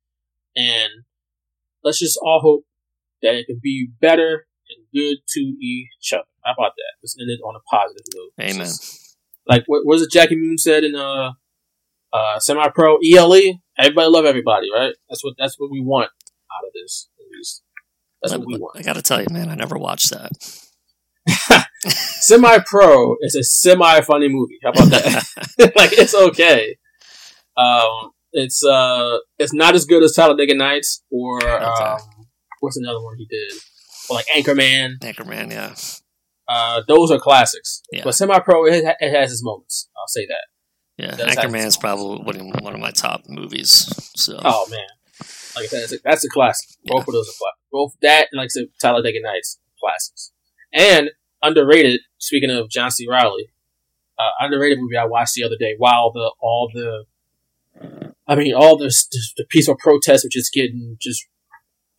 And 0.56 1.06
let's 1.84 2.00
just 2.00 2.20
all 2.22 2.40
hope 2.42 2.66
that 3.22 3.36
it 3.36 3.46
can 3.46 3.60
be 3.62 3.90
better 4.00 4.48
and 4.70 4.86
good 4.94 5.18
to 5.30 5.40
each 5.40 6.14
other. 6.14 6.24
How 6.44 6.54
about 6.54 6.74
that? 6.76 6.94
Let's 7.02 7.16
end 7.20 7.30
it 7.30 7.40
on 7.46 7.56
a 7.56 7.60
positive 7.70 8.06
note. 8.16 8.32
Amen. 8.40 8.66
Just, 8.66 9.18
like 9.48 9.64
what 9.68 9.86
was 9.86 10.02
it 10.02 10.12
Jackie 10.12 10.36
Moon 10.36 10.58
said 10.58 10.84
in 10.84 10.96
uh 10.96 11.32
uh 12.14 12.40
semi 12.40 12.68
pro 12.70 12.98
ELE? 12.98 13.60
Everybody 13.78 14.08
love 14.10 14.26
everybody, 14.26 14.68
right? 14.74 14.94
That's 15.10 15.24
what 15.24 15.36
that's 15.38 15.60
what 15.60 15.72
we 15.72 15.82
want 15.82 16.06
out 16.06 16.68
of 16.68 16.74
this. 16.74 17.10
At 18.24 18.32
least. 18.32 18.34
That's 18.34 18.34
I, 18.34 18.38
what 18.38 18.48
we 18.48 18.58
want. 18.58 18.78
I 18.78 18.82
gotta 18.82 19.02
tell 19.02 19.22
you, 19.22 19.28
man, 19.32 19.50
I 19.50 19.56
never 19.56 19.78
watched 19.78 20.12
that. 20.12 20.32
semi 21.88 22.58
pro 22.66 23.16
is 23.22 23.36
a 23.36 23.44
semi 23.44 24.02
funny 24.02 24.28
movie. 24.30 24.60
How 24.64 24.72
about 24.72 24.90
that? 24.90 25.24
like 25.76 25.94
it's 25.94 26.16
okay. 26.16 26.78
Um, 27.58 28.12
it's 28.32 28.64
uh, 28.64 29.18
it's 29.38 29.54
not 29.54 29.76
as 29.76 29.86
good 29.86 30.04
as 30.04 30.14
Talladega 30.14 30.56
Nights 30.56 31.04
or 31.12 31.46
um, 31.48 32.00
what's 32.60 32.78
another 32.78 33.02
one 33.02 33.18
he 33.18 33.26
did? 33.26 33.54
Or 34.10 34.16
like 34.16 34.26
Anchorman. 34.36 35.00
Anchorman, 35.00 35.52
yeah. 35.52 35.76
Uh, 36.48 36.82
those 36.88 37.12
are 37.12 37.20
classics. 37.20 37.82
Yeah. 37.92 38.04
But 38.04 38.16
semi 38.16 38.40
pro, 38.40 38.66
it, 38.66 38.84
it 39.00 39.16
has 39.16 39.32
its 39.32 39.44
moments. 39.44 39.90
I'll 39.98 40.08
say 40.08 40.26
that. 40.28 40.46
Yeah, 40.98 41.16
That's 41.16 41.36
Anchorman's 41.36 41.78
probably 41.78 42.24
one 42.24 42.36
of- 42.36 42.64
one 42.64 42.74
of 42.74 42.80
my 42.80 42.92
top 42.92 43.24
movies. 43.28 43.90
So 44.16 44.40
Oh 44.44 44.68
man, 44.70 44.80
like 45.56 45.66
I 45.66 45.68
said, 45.68 45.84
it's 45.84 45.94
a, 45.94 45.98
that's 46.04 46.26
a 46.26 46.30
classic. 46.30 46.70
Both 46.86 47.08
of 47.08 47.14
those 47.14 47.28
are 47.30 47.38
classics. 47.40 47.61
Both 47.72 47.96
that 48.02 48.28
and 48.32 48.40
like 48.40 48.48
I 48.48 48.50
said, 48.50 48.66
Talladega 48.80 49.20
Nights 49.22 49.60
classics. 49.80 50.32
And 50.74 51.12
underrated. 51.42 52.02
Speaking 52.18 52.52
of 52.52 52.70
John 52.70 52.92
C. 52.92 53.08
Reilly, 53.10 53.50
uh, 54.20 54.30
underrated 54.40 54.80
movie 54.80 54.98
I 54.98 55.06
watched 55.06 55.34
the 55.36 55.44
other 55.44 55.58
day. 55.60 55.76
While 55.78 56.12
the 56.12 56.32
all 56.40 56.70
the, 56.74 57.06
I 58.28 58.36
mean, 58.36 58.54
all 58.54 58.78
the 58.78 58.94
the 59.38 59.46
peaceful 59.50 59.76
protests 59.78 60.24
were 60.24 60.30
just 60.32 60.54
getting 60.54 60.98
just 61.02 61.26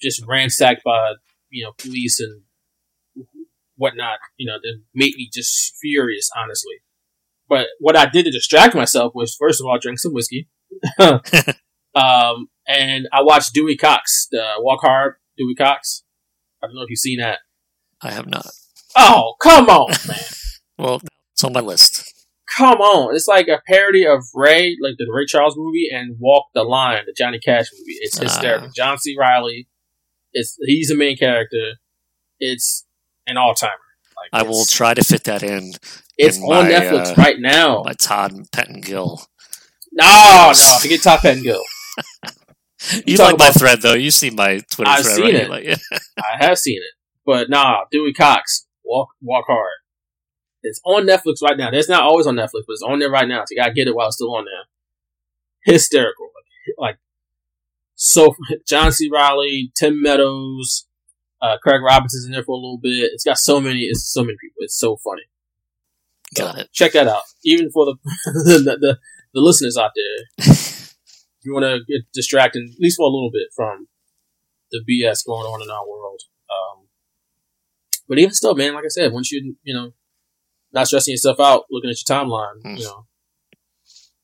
just 0.00 0.24
ransacked 0.26 0.84
by 0.84 1.14
you 1.50 1.64
know 1.64 1.72
police 1.78 2.20
and 2.20 2.42
whatnot. 3.76 4.18
You 4.36 4.46
know, 4.46 4.58
that 4.62 4.80
made 4.94 5.14
me 5.16 5.28
just 5.32 5.76
furious, 5.80 6.30
honestly. 6.36 6.76
But 7.48 7.66
what 7.80 7.96
I 7.96 8.06
did 8.06 8.24
to 8.24 8.30
distract 8.30 8.74
myself 8.74 9.12
was 9.14 9.34
first 9.34 9.60
of 9.60 9.66
all 9.66 9.78
drink 9.78 9.98
some 9.98 10.14
whiskey. 10.14 10.48
um, 11.94 12.48
and 12.66 13.08
I 13.12 13.22
watched 13.22 13.52
Dewey 13.52 13.76
Cox, 13.76 14.28
the 14.30 14.54
Walk 14.58 14.80
Hard 14.82 15.16
Dewey 15.36 15.54
Cox. 15.54 16.04
I 16.62 16.66
don't 16.66 16.76
know 16.76 16.82
if 16.82 16.90
you've 16.90 16.98
seen 16.98 17.18
that. 17.18 17.40
I 18.00 18.12
have 18.12 18.26
not. 18.26 18.46
Oh, 18.96 19.34
come 19.40 19.68
on, 19.68 19.90
man. 20.08 20.18
Well, 20.78 21.00
it's 21.32 21.44
on 21.44 21.52
my 21.52 21.60
list. 21.60 22.12
come 22.56 22.80
on. 22.80 23.14
It's 23.14 23.28
like 23.28 23.48
a 23.48 23.60
parody 23.66 24.06
of 24.06 24.22
Ray, 24.34 24.76
like 24.80 24.94
the 24.98 25.06
Ray 25.10 25.26
Charles 25.26 25.56
movie, 25.56 25.88
and 25.92 26.16
Walk 26.18 26.46
the 26.54 26.62
Line, 26.64 27.02
the 27.06 27.14
Johnny 27.16 27.38
Cash 27.38 27.66
movie. 27.72 27.98
It's 28.00 28.18
hysterical. 28.18 28.68
Ah. 28.68 28.72
John 28.74 28.98
C. 28.98 29.16
Reilly, 29.18 29.68
it's 30.32 30.56
he's 30.60 30.88
the 30.88 30.96
main 30.96 31.16
character. 31.16 31.74
It's 32.38 32.86
an 33.26 33.36
all 33.36 33.54
timer. 33.54 33.72
Like 34.16 34.30
I 34.32 34.42
will 34.46 34.64
try 34.64 34.94
to 34.94 35.02
fit 35.02 35.24
that 35.24 35.42
in. 35.42 35.72
It's 36.18 36.36
in 36.36 36.44
on 36.44 36.64
my, 36.64 36.70
Netflix 36.70 37.12
uh, 37.12 37.14
right 37.16 37.38
now. 37.38 37.82
By 37.82 37.94
Todd 37.94 38.32
and 38.32 38.50
Pettengill. 38.50 39.22
No, 39.92 40.52
no, 40.54 40.78
forget 40.80 41.02
Todd 41.02 41.20
Pettengill. 41.20 41.62
You 43.06 43.16
like 43.16 43.38
my 43.38 43.50
thread 43.50 43.82
though. 43.82 43.94
You 43.94 44.10
see 44.10 44.30
my 44.30 44.60
Twitter 44.70 44.90
I've 44.90 45.02
thread, 45.02 45.16
seen 45.16 45.24
right? 45.24 45.34
it. 45.34 45.50
Like, 45.50 45.64
yeah. 45.64 45.76
I 46.18 46.44
have 46.44 46.58
seen 46.58 46.78
it, 46.78 46.98
but 47.24 47.48
nah, 47.48 47.84
Dewey 47.90 48.12
Cox, 48.12 48.66
Walk 48.84 49.08
Walk 49.20 49.44
Hard. 49.46 49.70
It's 50.62 50.80
on 50.84 51.06
Netflix 51.06 51.42
right 51.42 51.56
now. 51.56 51.70
It's 51.72 51.88
not 51.88 52.02
always 52.02 52.26
on 52.26 52.36
Netflix, 52.36 52.64
but 52.66 52.74
it's 52.74 52.82
on 52.82 52.98
there 52.98 53.10
right 53.10 53.26
now. 53.26 53.40
So 53.40 53.46
you 53.50 53.56
gotta 53.56 53.72
get 53.72 53.88
it 53.88 53.94
while 53.94 54.08
it's 54.08 54.16
still 54.16 54.34
on 54.34 54.44
there. 54.44 55.74
Hysterical, 55.74 56.30
like, 56.78 56.88
like 56.90 56.98
so. 57.94 58.34
John 58.66 58.92
C. 58.92 59.10
Reilly, 59.12 59.72
Tim 59.76 60.00
Meadows, 60.00 60.86
uh, 61.40 61.58
Craig 61.58 61.82
Robinson's 61.82 62.26
in 62.26 62.32
there 62.32 62.44
for 62.44 62.52
a 62.52 62.60
little 62.60 62.78
bit. 62.78 63.10
It's 63.12 63.24
got 63.24 63.38
so 63.38 63.60
many. 63.60 63.80
It's 63.80 64.04
so 64.04 64.22
many 64.22 64.36
people. 64.40 64.58
It's 64.58 64.78
so 64.78 64.96
funny. 64.96 65.22
Got 66.34 66.58
it. 66.58 66.72
Check 66.72 66.92
that 66.92 67.08
out. 67.08 67.22
Even 67.44 67.70
for 67.70 67.84
the 67.86 67.94
the, 68.24 68.76
the, 68.80 68.98
the 69.34 69.40
listeners 69.40 69.76
out 69.76 69.90
there, 69.94 70.46
you 71.44 71.52
want 71.54 71.64
to 71.64 71.80
get 71.86 72.02
distracted 72.12 72.62
at 72.64 72.80
least 72.80 72.96
for 72.96 73.04
a 73.04 73.10
little 73.12 73.30
bit 73.32 73.48
from 73.54 73.88
the 74.70 74.80
BS 74.88 75.26
going 75.26 75.46
on 75.46 75.62
in 75.62 75.70
our 75.70 75.86
world. 75.88 76.20
Um, 76.50 76.86
but 78.08 78.18
even 78.18 78.32
still, 78.34 78.54
man, 78.54 78.74
like 78.74 78.84
I 78.84 78.88
said, 78.88 79.12
once 79.12 79.30
you 79.32 79.56
you 79.62 79.74
know 79.74 79.92
not 80.72 80.86
stressing 80.88 81.12
yourself 81.12 81.38
out, 81.40 81.64
looking 81.70 81.90
at 81.90 81.96
your 82.00 82.16
timeline, 82.18 82.62
Mm. 82.64 82.78
you 82.78 82.84
know, 82.84 83.06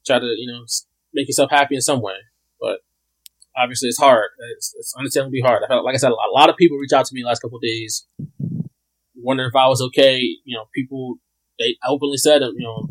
try 0.06 0.18
to 0.18 0.26
you 0.26 0.50
know 0.50 0.64
make 1.12 1.28
yourself 1.28 1.50
happy 1.50 1.74
in 1.74 1.80
some 1.82 2.00
way. 2.00 2.14
But 2.60 2.80
obviously, 3.56 3.88
it's 3.88 3.98
hard. 3.98 4.30
It's, 4.56 4.74
it's 4.78 4.94
understandably 4.96 5.40
hard. 5.40 5.62
I 5.64 5.68
felt, 5.68 5.84
like 5.84 5.94
I 5.94 5.98
said, 5.98 6.10
a 6.10 6.32
lot 6.32 6.48
of 6.50 6.56
people 6.56 6.76
reach 6.78 6.92
out 6.92 7.06
to 7.06 7.14
me 7.14 7.22
the 7.22 7.28
last 7.28 7.40
couple 7.42 7.56
of 7.58 7.62
days, 7.62 8.06
wondering 9.16 9.48
if 9.50 9.56
I 9.56 9.68
was 9.68 9.80
okay. 9.82 10.18
You 10.44 10.56
know, 10.56 10.64
people 10.74 11.16
they 11.58 11.76
openly 11.86 12.16
said, 12.18 12.42
you 12.42 12.54
know, 12.64 12.88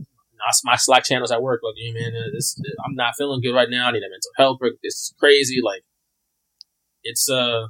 my 0.64 0.76
Slack 0.76 1.04
channels 1.04 1.32
at 1.32 1.42
work, 1.42 1.62
like, 1.64 1.76
hey, 1.78 1.92
man, 1.94 2.14
uh, 2.16 2.30
this, 2.34 2.60
I'm 2.86 2.96
not 2.96 3.14
feeling 3.18 3.42
good 3.42 3.54
right 3.54 3.70
now. 3.70 3.88
I 3.88 3.92
need 3.92 4.00
a 4.00 4.10
mental 4.10 4.32
health 4.38 4.60
break. 4.60 4.74
This 4.84 4.94
is 4.94 5.14
crazy. 5.20 5.58
Like, 5.64 5.84
it's 7.04 7.30
uh, 7.30 7.68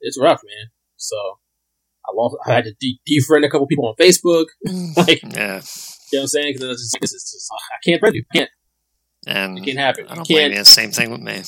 it's 0.00 0.18
rough, 0.20 0.40
man. 0.44 0.66
So 0.96 1.16
I 2.06 2.12
lost. 2.14 2.36
I 2.46 2.52
had 2.54 2.64
to 2.64 2.74
de- 2.80 3.00
defriend 3.08 3.44
a 3.44 3.50
couple 3.50 3.66
people 3.66 3.86
on 3.88 3.94
Facebook. 3.96 4.46
like, 4.96 5.22
you 5.22 5.28
know 5.30 5.36
Yeah, 5.38 5.54
what 5.56 6.20
I'm 6.22 6.26
saying? 6.26 6.54
Because 6.54 6.96
it's 7.00 7.10
just, 7.32 7.50
I 7.52 7.78
can't 7.84 8.00
friend 8.00 8.14
you. 8.14 8.24
Can't. 8.34 8.50
and 9.26 9.58
It 9.58 9.64
can't 9.64 9.78
happen. 9.78 10.06
I 10.08 10.14
don't 10.16 10.28
blame 10.28 10.52
you. 10.52 10.64
Same 10.64 10.90
thing 10.90 11.10
with 11.10 11.20
me. 11.20 11.42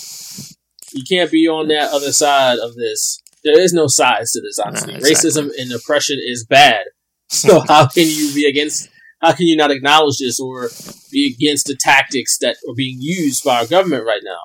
You 0.93 1.05
can't 1.09 1.31
be 1.31 1.49
on 1.49 1.69
that 1.69 1.91
other 1.93 2.13
side 2.13 2.59
of 2.59 2.75
this. 2.75 3.19
There 3.45 3.59
is 3.61 3.73
no 3.73 3.87
sides 3.89 4.33
to 4.33 4.41
this. 4.41 4.59
Honestly, 4.59 4.93
Nah, 4.93 4.99
exactly. 4.99 5.31
racism 5.31 5.51
and 5.59 5.73
oppression 5.73 6.19
is 6.23 6.45
bad. 6.45 6.85
So 7.29 7.61
how 7.69 7.89
can 7.89 8.07
you 8.07 8.33
be 8.35 8.47
against? 8.47 8.89
How 9.23 9.33
can 9.33 9.47
you 9.47 9.57
not 9.57 9.71
acknowledge 9.71 10.19
this 10.19 10.41
or 10.41 10.69
be 11.11 11.33
against 11.35 11.67
the 11.67 11.77
tactics 11.79 12.39
that 12.41 12.57
are 12.69 12.75
being 12.75 12.99
used 13.01 13.45
by 13.45 13.61
our 13.61 13.67
government 13.67 14.05
right 14.05 14.23
now? 14.25 14.41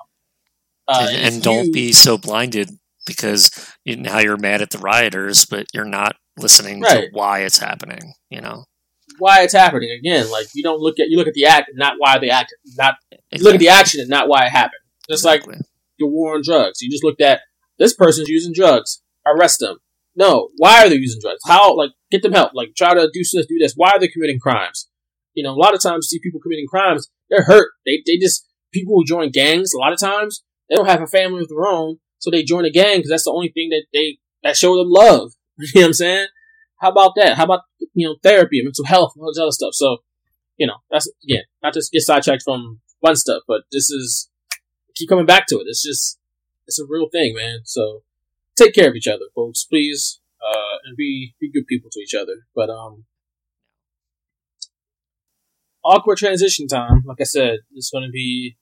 Uh, 0.88 1.08
and, 1.10 1.34
and 1.34 1.44
don't 1.44 1.66
you- 1.68 1.72
be 1.74 1.92
so 1.92 2.18
blinded 2.18 2.70
because 3.06 3.52
you, 3.86 3.96
now 3.98 4.20
you're 4.20 4.38
mad 4.38 4.62
at 4.62 4.70
the 4.70 4.78
rioters, 4.78 5.46
but 5.46 5.66
you're 5.74 5.84
not 5.86 6.16
listening 6.38 6.82
to 6.84 7.08
why 7.12 7.40
it's 7.40 7.58
happening. 7.58 8.14
You 8.30 8.42
know, 8.42 8.66
why 9.18 9.42
it's 9.42 9.54
happening 9.54 9.90
again. 9.92 10.30
Like 10.30 10.48
you 10.54 10.62
don't 10.64 10.80
look 10.80 11.00
at 11.00 11.08
you 11.10 11.18
look 11.18 11.28
at 11.28 11.34
the 11.34 11.46
act, 11.46 11.72
not 11.74 11.96
why 11.98 12.20
they 12.20 12.30
act. 12.30 12.54
Not 12.78 12.96
you 13.32 13.44
look 13.44 13.56
at 13.56 13.60
the 13.60 13.70
action 13.70 14.00
and 14.02 14.10
not 14.10 14.28
why 14.28 14.46
it 14.46 14.50
happened. 14.52 14.82
Just 15.10 15.26
like 15.26 15.44
the 16.00 16.06
war 16.08 16.36
on 16.36 16.42
drugs. 16.44 16.82
You 16.82 16.92
just 16.92 17.04
looked 17.04 17.22
at 17.22 17.42
this 17.80 17.94
person's 17.94 18.30
using 18.30 18.54
drugs. 18.54 19.02
Arrest 19.26 19.60
them. 19.60 19.78
No, 20.18 20.50
why 20.58 20.84
are 20.84 20.90
they 20.90 20.96
using 20.96 21.22
drugs? 21.22 21.42
How 21.46 21.76
like 21.76 21.92
get 22.10 22.24
them 22.24 22.34
help? 22.34 22.52
Like 22.56 22.70
try 22.76 22.96
to 22.96 23.10
do 23.14 23.20
this, 23.20 23.46
do 23.48 23.58
this. 23.60 23.74
Why 23.76 23.92
are 23.92 24.00
they 24.00 24.08
committing 24.08 24.40
crimes? 24.40 24.90
You 25.36 25.44
know, 25.44 25.54
a 25.54 25.62
lot 25.62 25.76
of 25.76 25.82
times 25.82 26.10
you 26.10 26.18
see 26.18 26.22
people 26.22 26.40
committing 26.42 26.66
crimes. 26.68 27.08
They're 27.30 27.44
hurt. 27.44 27.70
They 27.86 28.02
they 28.06 28.18
just 28.18 28.48
people 28.74 28.96
who 28.96 29.06
join 29.06 29.30
gangs. 29.30 29.74
A 29.74 29.78
lot 29.78 29.94
of 29.94 30.00
times 30.00 30.44
they 30.68 30.76
don't 30.76 30.88
have 30.88 31.04
a 31.04 31.08
family 31.08 31.42
of 31.42 31.50
their 31.50 31.66
own, 31.68 32.00
so 32.18 32.32
they 32.32 32.44
join 32.44 32.66
a 32.66 32.72
gang 32.72 32.98
because 32.98 33.12
that's 33.12 33.26
the 33.26 33.32
only 33.32 33.52
thing 33.54 33.70
that 33.70 33.86
they 33.94 34.18
that 34.44 34.58
show 34.58 34.76
them 34.76 34.90
love. 34.90 35.32
You 35.60 35.82
know 35.82 35.82
what 35.82 35.88
I'm 35.88 35.94
saying? 35.94 36.28
How 36.80 36.92
about 36.92 37.14
that? 37.16 37.36
How 37.36 37.46
about 37.46 37.62
you 37.94 38.08
know 38.08 38.16
therapy, 38.22 38.62
mental 38.64 38.86
health, 38.86 39.14
all 39.20 39.32
this 39.32 39.40
other 39.40 39.52
stuff? 39.52 39.74
So 39.74 39.98
you 40.58 40.68
know 40.68 40.78
that's 40.92 41.12
again 41.24 41.44
not 41.64 41.74
just 41.74 41.92
get 41.92 42.02
sidetracked 42.02 42.44
from 42.44 42.82
fun 43.02 43.16
stuff, 43.16 43.44
but 43.48 43.62
this 43.72 43.90
is 43.90 44.30
keep 44.96 45.10
coming 45.10 45.26
back 45.26 45.46
to 45.48 45.56
it. 45.56 45.66
It's 45.68 45.84
just 45.84 46.20
it's 46.68 46.80
a 46.80 46.86
real 46.88 47.08
thing, 47.12 47.36
man. 47.36 47.60
So 47.66 48.04
take 48.58 48.74
care 48.74 48.90
of 48.90 48.96
each 48.96 49.08
other, 49.08 49.26
folks, 49.36 49.64
please, 49.64 50.20
uh, 50.42 50.78
and 50.86 50.98
be 50.98 51.36
be 51.40 51.52
good 51.52 51.68
people 51.68 51.90
to 51.92 52.00
each 52.00 52.14
other. 52.14 52.48
But 52.56 52.70
um, 52.70 53.06
awkward 55.84 56.18
transition 56.18 56.68
time. 56.68 57.04
Like 57.06 57.22
I 57.22 57.26
said, 57.26 57.60
it's 57.74 57.90
going 57.90 58.04
to 58.04 58.12
be 58.12 58.58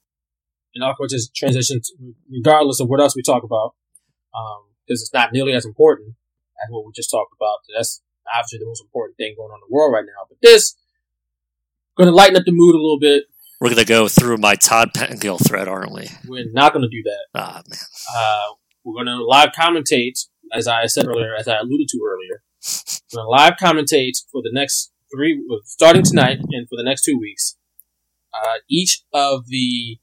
an 0.75 0.83
awkward 0.83 1.09
transition, 1.35 1.81
regardless 2.29 2.79
of 2.79 2.87
what 2.89 2.99
else 2.99 3.15
we 3.15 3.21
talk 3.21 3.43
about, 3.43 3.73
because 4.85 5.01
it's 5.01 5.13
not 5.13 5.33
nearly 5.33 5.53
as 5.53 5.65
important 5.65 6.15
as 6.63 6.69
what 6.69 6.85
we 6.85 6.91
just 6.93 7.09
talked 7.09 7.33
about. 7.39 7.59
That's 7.75 8.01
obviously 8.33 8.59
the 8.59 8.65
most 8.65 8.81
important 8.81 9.17
thing 9.17 9.35
going 9.37 9.51
on 9.51 9.57
in 9.57 9.67
the 9.69 9.73
world 9.73 9.93
right 9.93 10.05
now. 10.05 10.25
But 10.27 10.37
this 10.41 10.75
going 11.97 12.09
to 12.09 12.15
lighten 12.15 12.35
up 12.35 12.43
the 12.45 12.51
mood 12.51 12.75
a 12.75 12.77
little 12.77 12.99
bit. 12.99 13.23
We're 13.61 13.69
gonna 13.69 13.85
go 13.85 14.09
through 14.09 14.37
my 14.37 14.55
Todd 14.55 14.93
Pettengill 14.93 15.37
thread, 15.37 15.69
aren't 15.69 15.93
we? 15.93 16.09
We're 16.27 16.51
not 16.51 16.73
going 16.73 16.83
to 16.83 16.89
do 16.89 17.01
that. 17.03 17.25
Ah 17.33 17.61
man, 17.67 17.79
Uh, 18.13 18.53
we're 18.85 18.93
going 18.93 19.07
to 19.07 19.25
live 19.25 19.49
commentate, 19.57 20.27
as 20.53 20.67
I 20.67 20.85
said 20.85 21.07
earlier, 21.07 21.35
as 21.35 21.47
I 21.47 21.57
alluded 21.57 21.87
to 21.89 21.99
earlier. 22.07 22.43
We're 23.11 23.23
going 23.23 23.25
to 23.25 23.43
live 23.43 23.53
commentate 23.59 24.23
for 24.31 24.41
the 24.43 24.51
next 24.53 24.91
three, 25.13 25.43
starting 25.63 26.03
tonight 26.03 26.37
and 26.51 26.69
for 26.69 26.77
the 26.77 26.83
next 26.83 27.03
two 27.03 27.17
weeks. 27.17 27.57
Uh, 28.33 28.57
each 28.69 29.01
of 29.11 29.47
the 29.47 29.97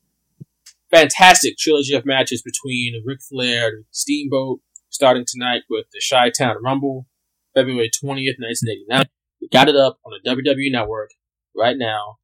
fantastic 0.91 1.57
trilogy 1.57 1.95
of 1.95 2.05
matches 2.05 2.43
between 2.43 3.03
Ric 3.05 3.21
Flair 3.23 3.69
and 3.69 3.85
Steamboat, 3.93 4.61
starting 4.91 5.25
tonight 5.27 5.63
with 5.71 5.87
the 5.93 6.03
Chi 6.09 6.31
Town 6.31 6.57
Rumble, 6.63 7.07
February 7.55 7.89
20th, 7.89 8.39
1989. 8.39 9.07
We 9.41 9.49
got 9.49 9.69
it 9.69 9.77
up 9.77 9.99
on 10.05 10.13
the 10.13 10.31
WWE 10.31 10.73
Network 10.73 11.11
right 11.57 11.77
now. 11.77 12.19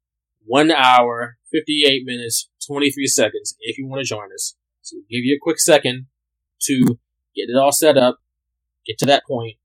One 0.45 0.71
hour, 0.71 1.37
58 1.51 2.05
minutes, 2.05 2.49
23 2.65 3.07
seconds, 3.07 3.55
if 3.59 3.77
you 3.77 3.87
want 3.87 4.01
to 4.01 4.05
join 4.05 4.31
us. 4.33 4.55
So 4.81 4.97
we'll 4.97 5.05
give 5.09 5.25
you 5.25 5.35
a 5.35 5.43
quick 5.43 5.59
second 5.59 6.07
to 6.63 6.99
get 7.35 7.49
it 7.49 7.57
all 7.57 7.71
set 7.71 7.97
up, 7.97 8.17
get 8.85 8.97
to 8.99 9.05
that 9.05 9.23
point 9.25 9.57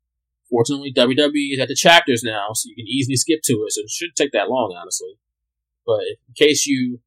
Fortunately, 0.55 0.93
WWE 0.93 1.55
is 1.55 1.59
at 1.59 1.67
the 1.67 1.75
chapters 1.75 2.23
now, 2.23 2.49
so 2.53 2.69
you 2.69 2.77
can 2.77 2.87
easily 2.87 3.17
skip 3.17 3.41
to 3.45 3.53
it. 3.67 3.73
So 3.73 3.81
it 3.83 3.91
shouldn't 3.91 4.15
take 4.15 4.31
that 4.33 4.49
long, 4.49 4.77
honestly. 4.81 5.19
But 5.85 6.01
in 6.01 6.35
case 6.37 6.65
you, 6.65 7.01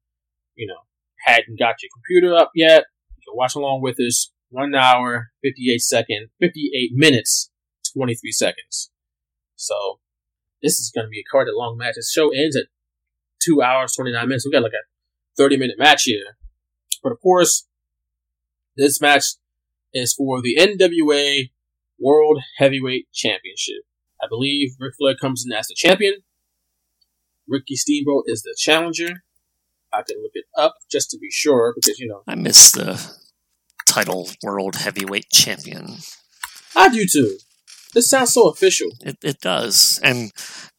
you 0.54 0.66
know, 0.66 0.80
hadn't 1.24 1.58
got 1.58 1.76
your 1.82 1.88
computer 1.94 2.36
up 2.36 2.50
yet, 2.54 2.84
you 3.16 3.22
can 3.26 3.36
watch 3.36 3.54
along 3.54 3.80
with 3.82 3.98
us. 4.00 4.30
One 4.50 4.74
hour, 4.74 5.30
58 5.42 5.78
second, 5.80 6.28
58 6.40 6.90
minutes, 6.94 7.50
23 7.94 8.32
seconds. 8.32 8.90
So 9.56 10.00
this 10.62 10.80
is 10.80 10.90
going 10.94 11.06
to 11.06 11.10
be 11.10 11.20
a 11.20 11.30
quite 11.30 11.48
a 11.48 11.56
long 11.56 11.76
match. 11.78 11.94
The 11.96 12.02
show 12.02 12.30
ends 12.30 12.56
at 12.56 12.64
two 13.42 13.62
hours, 13.62 13.94
29 13.94 14.28
minutes. 14.28 14.46
We 14.46 14.52
got 14.52 14.62
like 14.62 14.72
a 14.72 14.84
30 15.36 15.56
minute 15.56 15.76
match 15.78 16.02
here. 16.04 16.36
But 17.02 17.12
of 17.12 17.20
course, 17.20 17.66
this 18.76 19.00
match 19.00 19.24
is 19.92 20.14
for 20.14 20.40
the 20.42 20.56
NWA 20.58 21.50
World 21.98 22.40
Heavyweight 22.58 23.08
Championship. 23.12 23.82
I 24.22 24.26
believe 24.28 24.72
Ric 24.78 24.94
Flair 24.98 25.16
comes 25.16 25.44
in 25.46 25.52
as 25.56 25.68
the 25.68 25.74
champion. 25.76 26.14
Ricky 27.48 27.76
Steamboat 27.76 28.24
is 28.26 28.42
the 28.42 28.54
challenger. 28.58 29.22
I 29.92 30.02
can 30.02 30.20
look 30.22 30.32
it 30.34 30.44
up 30.56 30.76
just 30.90 31.10
to 31.10 31.18
be 31.18 31.28
sure 31.30 31.72
because, 31.74 31.98
you 31.98 32.08
know. 32.08 32.22
I 32.26 32.34
miss 32.34 32.72
the 32.72 33.00
title 33.86 34.28
World 34.42 34.76
Heavyweight 34.76 35.30
Champion. 35.32 35.96
I 36.76 36.88
do 36.90 37.06
too. 37.10 37.38
This 37.94 38.08
sounds 38.10 38.32
so 38.34 38.48
official. 38.48 38.88
It, 39.00 39.16
it 39.22 39.40
does. 39.40 39.98
And 40.02 40.30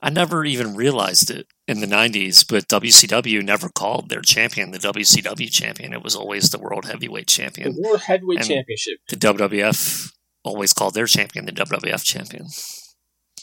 I 0.02 0.10
never 0.10 0.46
even 0.46 0.76
realized 0.76 1.32
it 1.32 1.48
in 1.68 1.82
the 1.82 1.88
90s, 1.88 2.46
but 2.48 2.68
WCW 2.68 3.44
never 3.44 3.70
called 3.70 4.10
their 4.10 4.22
champion 4.22 4.72
the 4.72 4.78
WCW 4.78 5.52
champion. 5.52 5.94
It 5.94 6.04
was 6.04 6.16
always 6.16 6.50
the 6.50 6.60
World 6.60 6.86
Heavyweight 6.86 7.28
Champion. 7.28 7.76
The 7.76 7.82
World 7.82 8.02
Heavyweight 8.02 8.40
And 8.40 8.48
Championship. 8.48 9.00
The 9.10 9.16
WWF 9.16 10.12
always 10.44 10.74
called 10.74 10.94
their 10.94 11.08
champion 11.08 11.46
the 11.46 11.52
WWF 11.52 12.04
champion. 12.04 12.48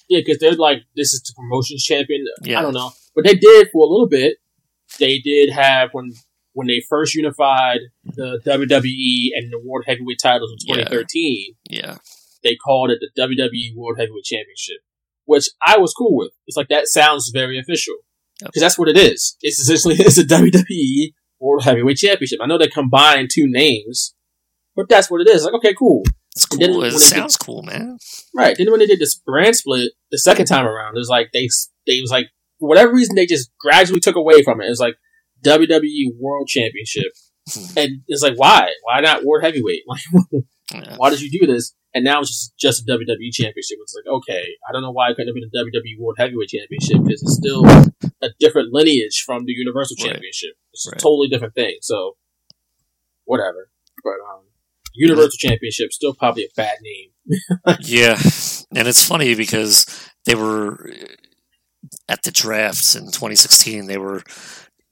Yeah, 0.09 0.21
because 0.25 0.39
they're 0.39 0.53
like, 0.53 0.83
this 0.95 1.12
is 1.12 1.23
the 1.23 1.33
promotions 1.37 1.83
champion. 1.85 2.25
Yeah. 2.43 2.61
I 2.61 2.62
don't 2.62 2.75
know. 2.75 2.93
But 3.14 3.25
they 3.25 3.35
did 3.35 3.69
for 3.73 3.85
a 3.85 3.89
little 3.89 4.09
bit. 4.09 4.37
They 5.01 5.19
did 5.19 5.51
have, 5.51 5.91
when 5.93 6.12
when 6.53 6.69
they 6.69 6.81
first 6.89 7.14
unified 7.14 7.81
the 8.05 8.41
WWE 8.47 9.37
and 9.37 9.53
the 9.53 9.61
World 9.62 9.85
Heavyweight 9.87 10.19
titles 10.23 10.51
in 10.53 10.57
Yeah. 10.69 10.75
2013, 10.85 11.55
Yeah. 11.69 11.97
They 12.47 12.57
called 12.57 12.90
it 12.90 12.99
the 13.01 13.22
WWE 13.22 13.76
World 13.76 13.99
Heavyweight 13.99 14.24
Championship, 14.24 14.78
which 15.24 15.49
I 15.66 15.78
was 15.78 15.92
cool 15.92 16.16
with. 16.16 16.30
It's 16.47 16.57
like, 16.57 16.68
that 16.68 16.86
sounds 16.86 17.30
very 17.32 17.59
official. 17.59 17.94
Because 18.38 18.61
that's 18.61 18.78
what 18.78 18.88
it 18.88 18.99
is. 18.99 19.36
It's 19.40 19.59
essentially, 19.59 19.94
it's 19.99 20.18
a 20.18 20.24
WWE 20.24 21.12
World 21.40 21.64
Heavyweight 21.64 21.97
Championship. 21.97 22.38
I 22.42 22.47
know 22.47 22.59
they 22.59 22.68
combined 22.68 23.30
two 23.32 23.47
names, 23.47 24.14
but 24.74 24.88
that's 24.88 25.11
what 25.11 25.20
it 25.20 25.28
is. 25.28 25.44
Like, 25.44 25.55
okay, 25.55 25.74
cool. 25.74 26.03
It's 26.36 26.47
And 26.53 26.61
then 26.61 26.70
It 26.82 26.92
sounds 26.92 27.36
cool, 27.36 27.62
man. 27.62 27.97
Right. 28.34 28.57
Then 28.57 28.70
when 28.70 28.80
they 28.80 28.86
did 28.86 28.99
this 28.99 29.14
brand 29.14 29.57
split 29.57 29.92
the 30.11 30.18
second 30.18 30.47
time 30.47 30.66
around, 30.66 30.94
it 30.94 30.99
was 30.99 31.09
like 31.09 31.30
they 31.32 31.49
they 31.86 32.01
was 32.03 32.11
like 32.11 32.26
for 32.61 32.68
whatever 32.68 32.92
reason 32.92 33.16
they 33.16 33.24
just 33.24 33.51
gradually 33.59 34.01
took 34.01 34.16
away 34.16 34.42
from 34.42 34.61
it. 34.61 34.66
It 34.66 34.70
was 34.70 34.80
like 34.80 34.97
WWE 35.44 36.12
World 36.20 36.47
Championship, 36.47 37.12
hmm. 37.51 37.78
and 37.78 38.03
it's 38.07 38.22
like 38.22 38.34
why 38.36 38.68
why 38.82 39.01
not 39.01 39.24
World 39.24 39.42
Heavyweight? 39.42 39.82
Like 40.72 40.82
Yeah. 40.84 40.97
why 40.97 41.11
did 41.11 41.22
you 41.22 41.30
do 41.30 41.47
this? 41.47 41.74
And 41.97 42.05
now 42.05 42.20
it's 42.20 42.28
just 42.28 42.59
just 42.59 42.82
a 42.88 42.92
WWE 42.92 43.32
Championship. 43.32 43.78
It's 43.80 43.97
like 43.97 44.07
okay, 44.18 44.44
I 44.68 44.72
don't 44.72 44.82
know 44.82 44.90
why 44.92 45.09
it 45.09 45.14
couldn't 45.16 45.28
have 45.28 45.34
been 45.34 45.49
a 45.49 45.64
WWE 45.64 45.99
World 45.99 46.16
Heavyweight 46.18 46.51
Championship 46.51 46.99
because 47.03 47.22
it's 47.22 47.36
still 47.36 47.64
a 48.20 48.28
different 48.38 48.68
lineage 48.74 49.22
from 49.24 49.47
the 49.47 49.53
Universal 49.53 49.97
Right. 50.01 50.11
Championship. 50.12 50.51
It's 50.74 50.86
Right. 50.86 51.01
a 51.01 51.03
totally 51.03 51.28
different 51.28 51.55
thing. 51.55 51.78
So 51.80 52.16
whatever. 53.24 53.70
But 54.05 54.18
um, 54.30 54.42
Universal 54.94 55.38
Championship 55.38 55.92
still 55.92 56.12
probably 56.14 56.44
a 56.44 56.49
bad 56.55 56.76
name. 56.82 57.11
Yeah, 57.80 58.18
and 58.74 58.86
it's 58.86 59.05
funny 59.07 59.34
because 59.34 59.86
they 60.26 60.34
were 60.34 60.90
at 62.09 62.22
the 62.24 62.30
drafts 62.30 62.94
in 62.94 63.07
2016. 63.07 63.86
They 63.86 63.99
were, 63.99 64.22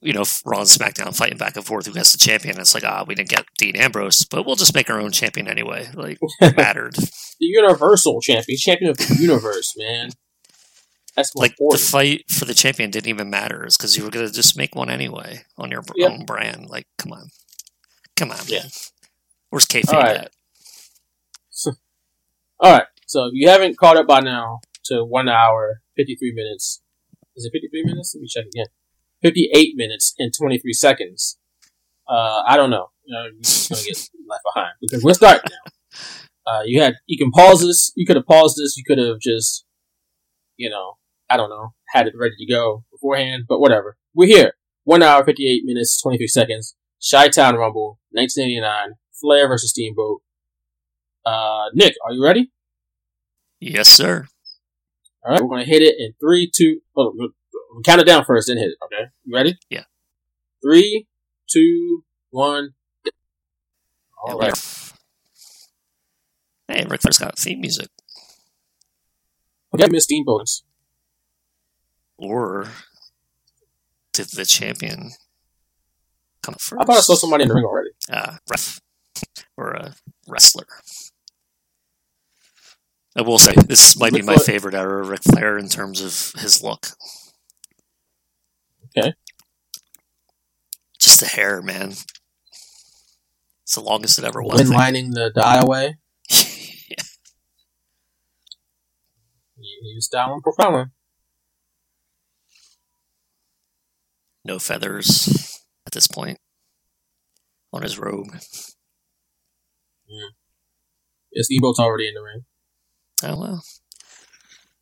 you 0.05 0.13
know, 0.13 0.25
Raw 0.45 0.59
and 0.61 0.69
SmackDown 0.69 1.17
fighting 1.17 1.39
back 1.39 1.57
and 1.57 1.65
forth 1.65 1.87
who 1.87 1.93
gets 1.93 2.13
the 2.13 2.19
champion. 2.19 2.61
It's 2.61 2.75
like, 2.75 2.85
ah, 2.85 3.05
we 3.07 3.15
didn't 3.15 3.31
get 3.31 3.47
Dean 3.59 3.75
Ambrose, 3.77 4.25
but 4.25 4.45
we'll 4.47 4.57
just 4.57 4.75
make 4.75 4.91
our 4.91 5.01
own 5.01 5.11
champion 5.13 5.49
anyway. 5.49 5.89
Like, 5.95 6.19
it 6.41 6.57
mattered. 6.57 6.95
the 6.95 7.07
Universal 7.41 8.21
Champion, 8.21 8.59
champion 8.59 8.91
of 8.91 8.97
the 8.99 9.17
universe, 9.19 9.75
man. 9.77 10.11
That's 11.17 11.35
like 11.37 11.55
the 11.57 11.79
fight 11.79 12.25
for 12.29 12.45
the 12.45 12.55
champion 12.55 12.91
didn't 12.91 13.09
even 13.09 13.31
matter. 13.31 13.65
It's 13.65 13.77
because 13.77 13.97
you 13.97 14.03
were 14.05 14.11
gonna 14.11 14.31
just 14.31 14.57
make 14.59 14.75
one 14.75 14.91
anyway 14.91 15.43
on 15.57 15.71
your 15.71 15.85
Yep. 15.95 16.11
own 16.11 16.25
brand. 16.25 16.67
Like, 16.67 16.87
come 16.99 17.13
on, 17.13 17.29
come 18.17 18.33
on, 18.33 18.39
Yeah. 18.47 18.63
man. 18.63 18.71
Where's 19.51 19.65
kayfabe 19.67 19.95
All 19.95 20.01
right. 20.01 20.17
at? 20.17 20.33
All 22.61 22.73
right, 22.73 22.87
so 23.07 23.27
if 23.27 23.31
you 23.35 23.49
haven't 23.49 23.79
caught 23.79 23.97
up 23.97 24.07
by 24.09 24.21
now 24.21 24.61
to 24.87 25.05
one 25.05 25.29
hour 25.29 25.83
fifty 25.97 26.17
three 26.17 26.33
minutes, 26.35 26.83
is 27.37 27.45
it 27.45 27.51
fifty 27.53 27.69
three 27.69 27.85
minutes? 27.85 28.13
Let 28.15 28.23
me 28.23 28.29
check 28.29 28.47
again. 28.47 28.67
Fifty 29.25 29.49
eight 29.55 29.73
minutes 29.75 30.15
and 30.19 30.35
twenty 30.37 30.59
three 30.59 30.75
seconds. 30.75 31.39
Uh, 32.07 32.43
I 32.47 32.59
don't 32.59 32.69
know. 32.69 32.89
You 33.05 33.15
know, 33.15 33.23
you're 33.25 33.33
gonna 33.71 33.83
get 33.83 34.11
left 34.29 34.43
behind 34.55 34.73
because 34.83 35.03
we're 35.03 35.15
starting 35.15 35.51
now. 35.51 35.73
Uh, 36.47 36.63
you 36.67 36.83
had 36.83 36.97
you 37.07 37.17
can 37.17 37.31
pause 37.31 37.63
this. 37.63 37.91
You 37.97 38.05
could 38.05 38.17
have 38.17 38.27
paused 38.27 38.59
this. 38.59 38.77
You 38.77 38.85
could 38.87 38.99
have 38.99 39.19
just, 39.19 39.65
you 40.59 40.69
know, 40.69 40.99
I 41.31 41.39
don't 41.39 41.49
know, 41.49 41.73
had 41.89 42.07
it 42.07 42.13
ready 42.21 42.35
to 42.39 42.47
go 42.47 42.85
beforehand. 42.93 43.45
But 43.49 43.61
whatever. 43.61 43.97
We're 44.15 44.29
here. 44.29 44.53
One 44.85 45.03
hour 45.03 45.25
fifty 45.25 45.49
eight 45.49 45.63
minutes 45.65 45.99
twenty 46.03 46.19
three 46.19 46.29
seconds. 46.29 46.77
Chi 47.11 47.29
Town 47.29 47.57
Rumble, 47.57 47.99
nineteen 48.13 48.45
eighty 48.45 48.61
nine. 48.61 48.91
Flair 49.19 49.49
versus 49.49 49.71
Steamboat. 49.71 50.21
Uh, 51.25 51.71
Nick, 51.73 51.95
are 52.05 52.13
you 52.13 52.23
ready? 52.23 52.53
Yes, 53.59 53.89
sir. 53.89 54.27
All 55.25 55.33
right, 55.33 55.41
we're 55.41 55.49
gonna 55.49 55.65
hit 55.65 55.81
it 55.81 55.95
in 55.99 56.13
three, 56.21 56.51
two. 56.55 56.81
We'll- 57.75 57.77
we'll 57.77 57.83
count 57.83 58.01
it 58.01 58.05
down 58.05 58.25
first, 58.25 58.47
then 58.49 58.57
hit 58.59 58.69
it. 58.71 58.79
Okay, 58.85 59.11
you 59.25 59.35
ready? 59.35 59.59
Yeah. 59.69 59.85
Three, 60.63 61.07
two, 61.49 62.05
one. 62.31 62.71
All 64.27 64.41
Yeah, 64.43 64.49
right. 64.49 64.93
Hey, 66.69 66.87
Ric 66.89 67.03
Flair's 67.03 67.19
got 67.19 67.39
theme 67.39 67.61
music. 67.61 67.89
Okay, 69.75 69.89
Miss 69.91 70.05
Steamboat. 70.05 70.49
Or 72.17 72.69
did 74.13 74.29
the 74.29 74.45
champion 74.47 75.11
come 76.43 76.55
first? 76.55 76.81
I 76.81 76.85
thought 76.85 76.97
I 76.97 77.01
saw 77.01 77.15
somebody 77.17 77.43
in 77.43 77.49
the 77.49 77.55
ring 77.55 77.65
already. 77.65 77.91
uh, 78.11 78.37
ref 78.49 78.81
or 79.57 79.73
a 79.73 79.95
wrestler. 80.27 80.67
I 83.17 83.23
will 83.23 83.39
say 83.39 83.53
this 83.69 83.99
might 83.99 84.13
be 84.13 84.23
my 84.23 84.35
Flair- 84.37 84.45
favorite 84.47 84.75
era 84.75 85.03
of 85.03 85.09
Ric 85.09 85.23
Flair 85.23 85.59
in 85.59 85.69
terms 85.69 86.01
of 86.01 86.41
his 86.41 86.63
look. 86.63 86.87
Okay. 88.97 89.13
Just 90.99 91.21
the 91.21 91.27
hair, 91.27 91.61
man. 91.63 91.95
It's 93.63 93.75
the 93.75 93.81
longest 93.81 94.19
it 94.19 94.25
ever 94.25 94.43
was. 94.43 94.61
I 94.61 94.65
When 94.65 94.73
lining 94.73 95.11
the 95.11 95.31
dial 95.35 95.65
away, 95.65 95.97
Yeah. 96.31 97.03
he, 99.57 99.79
he 99.83 99.95
was 99.97 100.07
styling 100.07 100.41
profiling. 100.43 100.91
No 104.45 104.59
feathers 104.59 105.61
at 105.87 105.93
this 105.93 106.07
point 106.07 106.39
on 107.73 107.83
his 107.83 107.99
robe. 107.99 108.27
Yeah, 110.07 111.43
Steamboat's 111.43 111.81
already 111.81 112.07
in 112.09 112.15
the 112.15 112.21
ring. 112.23 112.45
Oh 113.23 113.41
well. 113.41 113.65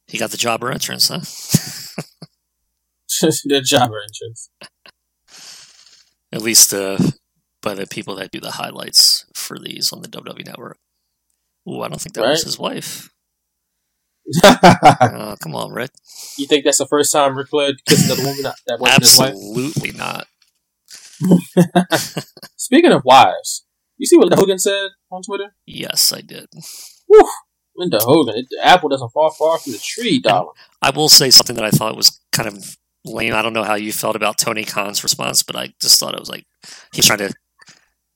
He 0.09 0.19
got 0.19 0.31
the 0.31 0.37
job 0.37 0.61
jobber 0.61 0.73
entrance, 0.73 1.09
huh? 1.09 1.21
the 3.23 3.63
jobber 3.65 4.01
entrance. 4.03 4.51
At 6.33 6.43
least 6.43 6.73
uh, 6.73 6.99
by 7.61 7.75
the 7.75 7.87
people 7.87 8.17
that 8.17 8.31
do 8.31 8.41
the 8.41 8.53
highlights 8.53 9.27
for 9.35 9.59
these 9.59 9.93
on 9.93 10.03
the 10.03 10.09
WWE 10.09 10.47
Network. 10.47 10.79
Ooh, 11.69 11.83
I 11.83 11.89
don't 11.89 12.01
think 12.01 12.15
that 12.15 12.23
was 12.23 12.45
his 12.45 12.59
wife. 12.59 13.11
Oh, 14.45 15.37
come 15.43 15.57
on, 15.57 15.73
Ric. 15.73 15.91
you 16.39 16.47
think 16.47 16.65
that's 16.65 16.79
the 16.79 16.87
first 16.87 17.13
time 17.13 17.37
Ric 17.37 17.49
Flair 17.49 17.73
kissed 17.87 18.07
another 18.07 18.23
woman 18.23 18.43
that, 18.45 18.55
that 18.67 18.79
wasn't 18.79 19.03
his 19.03 19.19
wife? 19.19 19.29
Absolutely 19.31 19.93
not. 19.93 20.27
Speaking 22.57 22.93
of 22.93 23.03
wives, 23.05 23.65
you 23.99 24.07
see 24.07 24.17
what 24.17 24.25
Linda 24.29 24.37
Hogan 24.37 24.59
said 24.59 24.91
on 25.11 25.23
Twitter? 25.23 25.55
Yes, 25.67 26.13
I 26.13 26.21
did. 26.21 26.47
Whew, 27.07 27.29
Linda 27.77 27.99
Hogan, 28.01 28.37
it, 28.37 28.47
the 28.51 28.65
apple 28.65 28.89
doesn't 28.89 29.11
fall 29.11 29.31
far 29.31 29.59
from 29.59 29.73
the 29.73 29.79
tree, 29.79 30.21
darling. 30.21 30.53
I 30.81 30.91
will 30.91 31.09
say 31.09 31.31
something 31.31 31.57
that 31.57 31.65
I 31.65 31.71
thought 31.71 31.97
was 31.97 32.21
kind 32.33 32.49
of 32.49 32.77
lame. 33.05 33.35
I 33.35 33.43
don't 33.43 33.53
know 33.53 33.65
how 33.65 33.75
you 33.75 33.93
felt 33.93 34.17
about 34.17 34.39
Tony 34.39 34.65
Khan's 34.65 35.03
response, 35.03 35.43
but 35.43 35.57
I 35.57 35.73
just 35.81 35.99
thought 35.99 36.15
it 36.15 36.21
was 36.21 36.31
like 36.31 36.45
he's 36.93 37.07
trying 37.07 37.19
to 37.19 37.33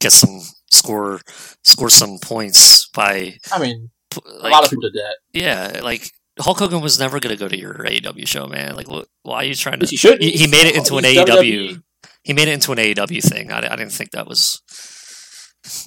get 0.01 0.13
some 0.13 0.41
score 0.71 1.21
score 1.65 1.91
some 1.91 2.19
points 2.21 2.89
by 2.89 3.39
I 3.53 3.59
mean, 3.59 3.91
p- 4.11 4.21
a 4.27 4.43
like, 4.43 4.53
lot 4.53 4.65
of 4.65 4.71
people 4.71 4.83
did 4.83 4.95
that. 4.95 5.17
yeah, 5.33 5.81
like 5.83 6.11
Hulk 6.39 6.59
Hogan 6.59 6.81
was 6.81 6.99
never 6.99 7.19
going 7.19 7.35
to 7.35 7.39
go 7.39 7.49
to 7.49 7.59
your 7.59 7.75
AEW 7.75 8.27
show, 8.27 8.47
man. 8.47 8.77
Like, 8.77 8.91
what, 8.91 9.09
why 9.23 9.37
are 9.37 9.45
you 9.45 9.55
trying 9.55 9.81
to? 9.81 9.87
He 9.87 9.97
shouldn't. 9.97 10.23
He, 10.23 10.33
he 10.33 10.47
made 10.47 10.67
it 10.67 10.77
into 10.77 10.99
an 10.99 11.05
AEW. 11.05 11.25
WWE. 11.27 11.83
He 12.23 12.33
made 12.33 12.49
it 12.49 12.55
into 12.55 12.73
an 12.73 12.79
AEW 12.79 13.23
thing. 13.23 13.53
I, 13.53 13.59
I 13.59 13.77
didn't 13.77 13.93
think 13.93 14.11
that 14.11 14.27
was. 14.27 14.61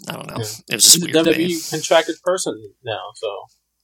I 0.08 0.14
don't 0.14 0.28
know. 0.28 0.38
Yeah. 0.38 0.46
It 0.70 0.76
was 0.76 0.84
just 0.84 0.96
He's 0.96 1.16
a 1.16 1.24
weird. 1.24 1.28
WWE 1.28 1.70
contracted 1.70 2.16
person 2.24 2.74
now, 2.84 3.00
so 3.16 3.28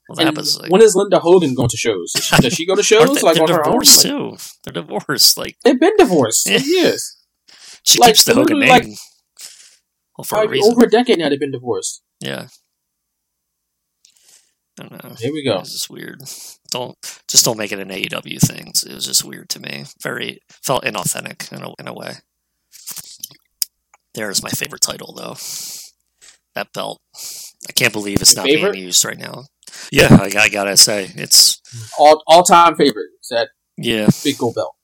Well, 0.08 0.16
that 0.18 0.28
And 0.28 0.38
was 0.38 0.60
like 0.60 0.72
when 0.72 0.82
is 0.84 0.96
Linda 0.96 1.20
Hogan 1.20 1.56
going 1.56 1.70
to 1.70 1.78
shows? 1.78 2.12
Does 2.14 2.24
she, 2.26 2.36
does 2.42 2.54
she 2.54 2.66
go 2.68 2.76
to 2.76 2.84
shows 2.84 3.16
they, 3.16 3.22
like 3.22 3.36
they're 3.36 3.44
on 3.44 3.50
her 3.50 3.58
own? 3.60 3.64
divorced 3.80 4.06
Like, 4.06 4.14
too. 4.14 4.38
They're 4.64 4.74
divorced. 4.84 5.38
Like 5.38 5.56
they've 5.64 5.80
been 5.80 5.98
divorced 5.98 6.48
for 6.48 6.58
years. 6.58 7.18
she 7.84 8.00
Like, 8.00 8.10
keeps 8.10 8.24
the 8.26 8.34
Hogan 8.36 8.60
name. 8.60 8.70
like- 8.70 8.88
well, 10.18 10.24
for 10.24 10.36
a 10.36 10.42
Like, 10.42 10.50
reason. 10.52 10.72
over 10.72 10.86
a 10.86 10.90
decade 10.90 11.18
now, 11.20 11.28
they've 11.30 11.40
been 11.40 11.52
divorced. 11.52 12.02
Yeah. 12.22 12.48
I 14.80 14.84
don't 14.88 15.04
know. 15.04 15.16
Here 15.18 15.32
we 15.34 15.44
go. 15.44 15.60
It's 15.60 15.72
just 15.74 15.90
weird. 15.90 16.22
Don't 16.70 16.98
just 17.28 17.46
don't 17.46 17.58
make 17.58 17.72
it 17.72 17.80
an 17.80 17.90
AEW 17.90 18.40
thing. 18.42 18.74
It 18.86 18.94
was 18.94 19.06
just 19.06 19.24
weird 19.24 19.50
to 19.50 19.60
me. 19.60 19.86
Very 20.02 20.40
felt 20.50 20.84
inauthentic 20.84 21.52
in 21.52 21.64
a 21.64 21.74
in 21.80 21.88
a 21.88 21.94
way. 21.94 22.16
There's 24.14 24.44
my 24.44 24.50
favorite 24.50 24.82
title 24.82 25.14
though. 25.14 25.36
That 26.56 26.74
belt. 26.74 27.02
I 27.68 27.72
can't 27.74 27.94
believe 27.94 28.22
it's 28.22 28.34
Your 28.36 28.44
not 28.44 28.50
favorite? 28.52 28.74
being 28.74 28.86
used 28.86 29.04
right 29.06 29.18
now. 29.18 29.46
Yeah, 29.92 30.08
I, 30.12 30.32
I 30.38 30.50
gotta 30.50 30.78
say 30.78 31.12
it's 31.16 31.62
All 31.98 32.24
all 32.28 32.44
time 32.44 32.76
favorite 32.76 33.10
that 33.30 33.50
yeah 33.78 34.08
big 34.24 34.38
gold 34.38 34.56
belt. 34.56 34.76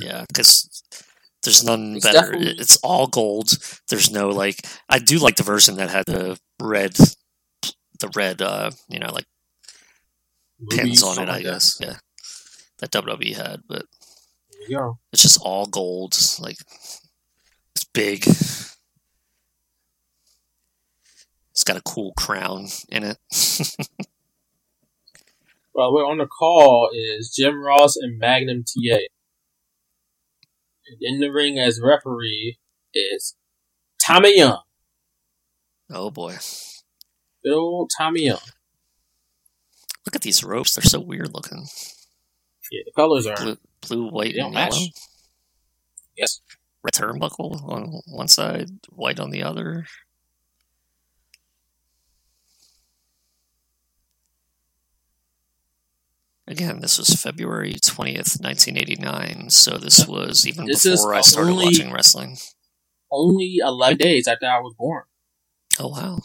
yeah 0.00 0.24
because 0.28 0.82
there's 1.42 1.62
none 1.64 1.96
It's 1.96 2.04
better. 2.04 2.20
definitely- 2.32 2.56
It's 2.58 2.76
all 2.78 3.06
gold. 3.06 3.50
There's 3.88 4.10
no 4.10 4.28
like. 4.30 4.66
I 4.88 4.98
do 4.98 5.18
like 5.18 5.36
the 5.36 5.44
version 5.44 5.76
that 5.76 5.90
had 5.90 6.06
the 6.06 6.38
red, 6.60 6.94
the 8.00 8.08
red. 8.16 8.42
uh 8.42 8.70
You 8.88 8.98
know, 8.98 9.12
like 9.12 9.26
pins 10.70 11.02
on 11.04 11.18
it. 11.18 11.28
I 11.28 11.34
like 11.34 11.44
that. 11.44 11.50
guess 11.52 11.78
yeah, 11.80 11.96
that 12.78 12.90
WWE 12.90 13.36
had, 13.36 13.60
but 13.68 13.84
There 14.50 14.62
you 14.70 14.76
go. 14.76 14.98
it's 15.12 15.22
just 15.22 15.40
all 15.40 15.66
gold. 15.66 16.16
Like 16.40 16.56
it's 17.76 17.84
big. 17.94 18.26
It's 21.52 21.64
got 21.64 21.76
a 21.76 21.82
cool 21.82 22.12
crown 22.14 22.66
in 22.90 23.02
it. 23.04 23.18
Well, 25.76 25.92
we're 25.92 26.06
on 26.06 26.16
the 26.16 26.26
call 26.26 26.88
is 26.94 27.34
Jim 27.36 27.62
Ross 27.62 27.96
and 27.96 28.18
Magnum 28.18 28.64
TA. 28.64 28.96
And 30.86 30.98
in 31.02 31.20
the 31.20 31.28
ring 31.28 31.58
as 31.58 31.78
referee 31.82 32.56
is 32.94 33.36
Tommy 34.02 34.38
Young. 34.38 34.62
oh 35.92 36.10
boy, 36.10 36.36
old 37.46 37.90
Tommy 37.98 38.22
Young. 38.24 38.38
look 40.06 40.14
at 40.16 40.22
these 40.22 40.42
ropes. 40.42 40.74
They're 40.74 40.82
so 40.82 40.98
weird 41.00 41.34
looking. 41.34 41.66
Yeah, 42.72 42.80
the 42.86 42.92
colors 42.96 43.26
are 43.26 43.36
Blue, 43.36 43.56
blue 43.86 44.08
white, 44.08 44.28
and 44.28 44.36
yellow. 44.36 44.50
match. 44.52 44.74
yes. 46.16 46.40
Red 46.82 46.94
turnbuckle 46.94 47.62
on 47.68 48.00
one 48.06 48.28
side, 48.28 48.68
white 48.88 49.20
on 49.20 49.30
the 49.30 49.42
other. 49.42 49.84
Again, 56.48 56.80
this 56.80 56.96
was 56.98 57.08
February 57.10 57.72
20th, 57.74 58.40
1989, 58.40 59.50
so 59.50 59.78
this 59.78 60.06
was 60.06 60.46
even 60.46 60.66
This 60.66 60.86
is 60.86 61.00
before 61.00 61.14
I 61.14 61.20
started 61.22 61.50
only- 61.52 61.64
watching 61.66 61.92
wrestling. 61.92 62.36
Only 63.10 63.56
eleven 63.60 63.98
days 63.98 64.26
after 64.28 64.46
I 64.46 64.58
was 64.60 64.74
born. 64.76 65.04
Oh, 65.78 65.88
wow. 65.88 66.18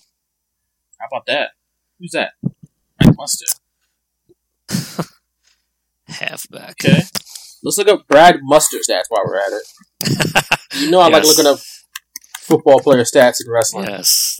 How 0.99 1.07
about 1.11 1.25
that? 1.27 1.51
Who's 1.99 2.11
that? 2.11 2.33
Mike 2.99 3.15
Mustard. 3.15 3.49
Halfback. 6.07 6.71
Okay. 6.83 7.01
Let's 7.63 7.77
look 7.77 7.87
up 7.87 8.07
Brad 8.07 8.39
Muster 8.41 8.77
stats 8.77 9.03
while 9.09 9.23
we're 9.25 9.37
at 9.37 9.51
it. 9.53 10.43
You 10.73 10.89
know 10.89 11.01
I 11.01 11.09
like 11.09 11.25
looking 11.25 11.45
up 11.45 11.59
football 12.39 12.79
player 12.79 13.03
stats 13.03 13.45
in 13.45 13.51
wrestling. 13.51 13.89
Yes. 13.89 14.37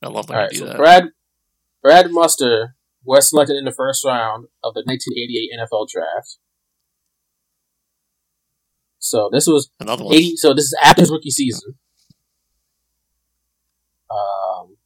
I 0.00 0.06
love 0.08 0.28
when 0.28 0.38
All 0.38 0.44
you 0.44 0.50
do 0.50 0.56
so 0.58 0.66
that. 0.66 0.76
Brad 0.76 1.04
Brad 1.82 2.10
Muster 2.12 2.76
was 3.04 3.30
selected 3.30 3.56
in 3.56 3.64
the 3.64 3.72
first 3.72 4.04
round 4.04 4.46
of 4.62 4.74
the 4.74 4.82
1988 4.84 5.50
NFL 5.58 5.88
draft. 5.88 6.38
So 8.98 9.28
this 9.30 9.46
was 9.46 9.70
Another 9.80 10.04
one. 10.04 10.14
80. 10.14 10.36
So 10.36 10.54
this 10.54 10.64
is 10.64 10.76
after 10.82 11.02
his 11.02 11.10
rookie 11.10 11.30
season. 11.30 11.74
Um, 14.10 14.76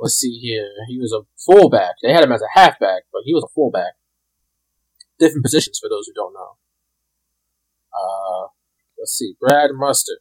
let's 0.00 0.16
see 0.16 0.38
here. 0.38 0.68
He 0.88 0.98
was 0.98 1.12
a 1.12 1.22
fullback. 1.40 1.94
They 2.02 2.12
had 2.12 2.24
him 2.24 2.32
as 2.32 2.42
a 2.42 2.58
halfback, 2.58 3.04
but 3.12 3.22
he 3.24 3.32
was 3.32 3.44
a 3.44 3.52
fullback. 3.54 3.92
Different 5.18 5.44
positions 5.44 5.78
for 5.78 5.88
those 5.88 6.06
who 6.06 6.12
don't 6.12 6.34
know. 6.34 6.56
Uh, 7.94 8.48
let's 8.98 9.12
see. 9.12 9.36
Brad 9.38 9.70
Muster. 9.72 10.18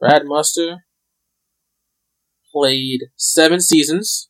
Brad 0.00 0.22
Muster 0.24 0.84
played 2.50 3.10
seven 3.16 3.60
seasons. 3.60 4.29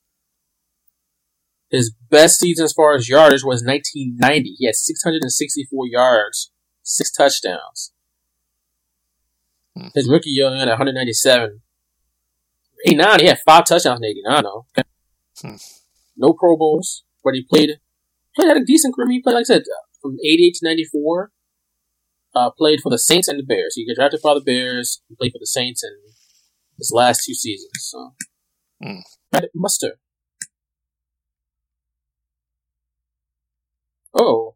His 1.70 1.94
best 2.10 2.40
season 2.40 2.64
as 2.64 2.72
far 2.72 2.94
as 2.94 3.08
yardage 3.08 3.44
was 3.44 3.62
1990. 3.64 4.56
He 4.58 4.66
had 4.66 4.74
664 4.74 5.86
yards, 5.86 6.50
six 6.82 7.12
touchdowns. 7.12 7.92
Hmm. 9.76 9.88
His 9.94 10.08
rookie 10.08 10.30
year 10.30 10.50
he 10.50 10.58
had 10.58 10.68
197. 10.68 11.60
89, 12.86 13.20
he 13.20 13.26
had 13.26 13.38
five 13.46 13.66
touchdowns 13.66 14.00
in 14.00 14.06
89, 14.06 14.42
though. 14.42 14.66
Hmm. 15.40 15.56
No 16.16 16.32
Pro 16.32 16.56
Bowls, 16.56 17.04
but 17.22 17.34
he 17.34 17.42
played, 17.48 17.78
played 18.34 18.48
had 18.48 18.56
a 18.56 18.64
decent 18.64 18.94
career. 18.94 19.08
He 19.10 19.22
played, 19.22 19.34
like 19.34 19.42
I 19.42 19.44
said, 19.44 19.62
from 20.02 20.16
88 20.24 20.54
to 20.54 20.66
94. 20.66 21.30
Uh, 22.32 22.50
played 22.50 22.80
for 22.80 22.90
the 22.90 22.98
Saints 22.98 23.26
and 23.26 23.40
the 23.40 23.44
Bears. 23.44 23.74
He 23.74 23.86
got 23.86 23.96
drafted 23.96 24.22
by 24.22 24.34
the 24.34 24.40
Bears. 24.40 25.02
He 25.08 25.16
played 25.16 25.32
for 25.32 25.40
the 25.40 25.46
Saints 25.46 25.82
in 25.82 25.90
his 26.78 26.92
last 26.94 27.24
two 27.24 27.34
seasons. 27.34 27.72
So. 27.76 28.14
Brad 29.30 29.48
Muster. 29.54 29.98
Oh. 34.14 34.54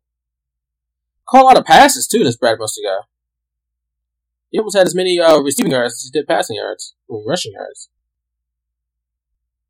Call 1.29 1.49
out 1.49 1.57
of 1.59 1.65
passes, 1.65 2.07
too, 2.07 2.23
this 2.25 2.37
Brad 2.37 2.59
Muster 2.59 2.83
guy. 2.85 3.05
He 4.51 4.59
almost 4.59 4.77
had 4.77 4.87
as 4.87 4.95
many 4.95 5.19
uh, 5.19 5.39
receiving 5.41 5.73
yards 5.73 5.95
as 5.95 6.11
he 6.13 6.19
did 6.19 6.29
passing 6.29 6.57
yards, 6.57 6.95
or 7.09 7.25
rushing 7.27 7.53
yards. 7.53 7.89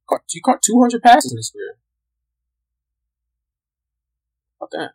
Caught, 0.07 0.23
he 0.29 0.41
caught 0.41 0.63
200 0.63 1.03
passes 1.03 1.33
in 1.33 1.39
his 1.39 1.51
career. 1.51 1.77
How 4.61 4.67
about 4.67 4.79
that? 4.79 4.91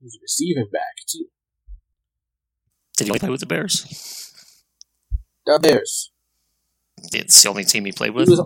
He's 0.00 0.14
a 0.14 0.18
receiving 0.22 0.68
back, 0.72 1.04
too. 1.06 1.26
Did 2.96 3.08
he 3.08 3.18
play 3.18 3.28
with 3.28 3.40
the 3.40 3.46
Bears? 3.46 4.32
The 5.44 5.58
Bears. 5.60 6.10
It's 7.12 7.42
the 7.42 7.48
only 7.50 7.64
team 7.64 7.84
he 7.84 7.92
played 7.92 8.12
He 8.12 8.16
with. 8.16 8.28
was, 8.30 8.40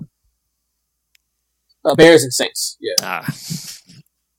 uh, 1.84 1.94
Bears 1.94 2.22
and 2.22 2.32
Saints, 2.32 2.76
yeah. 2.80 2.94
ah, 3.02 3.24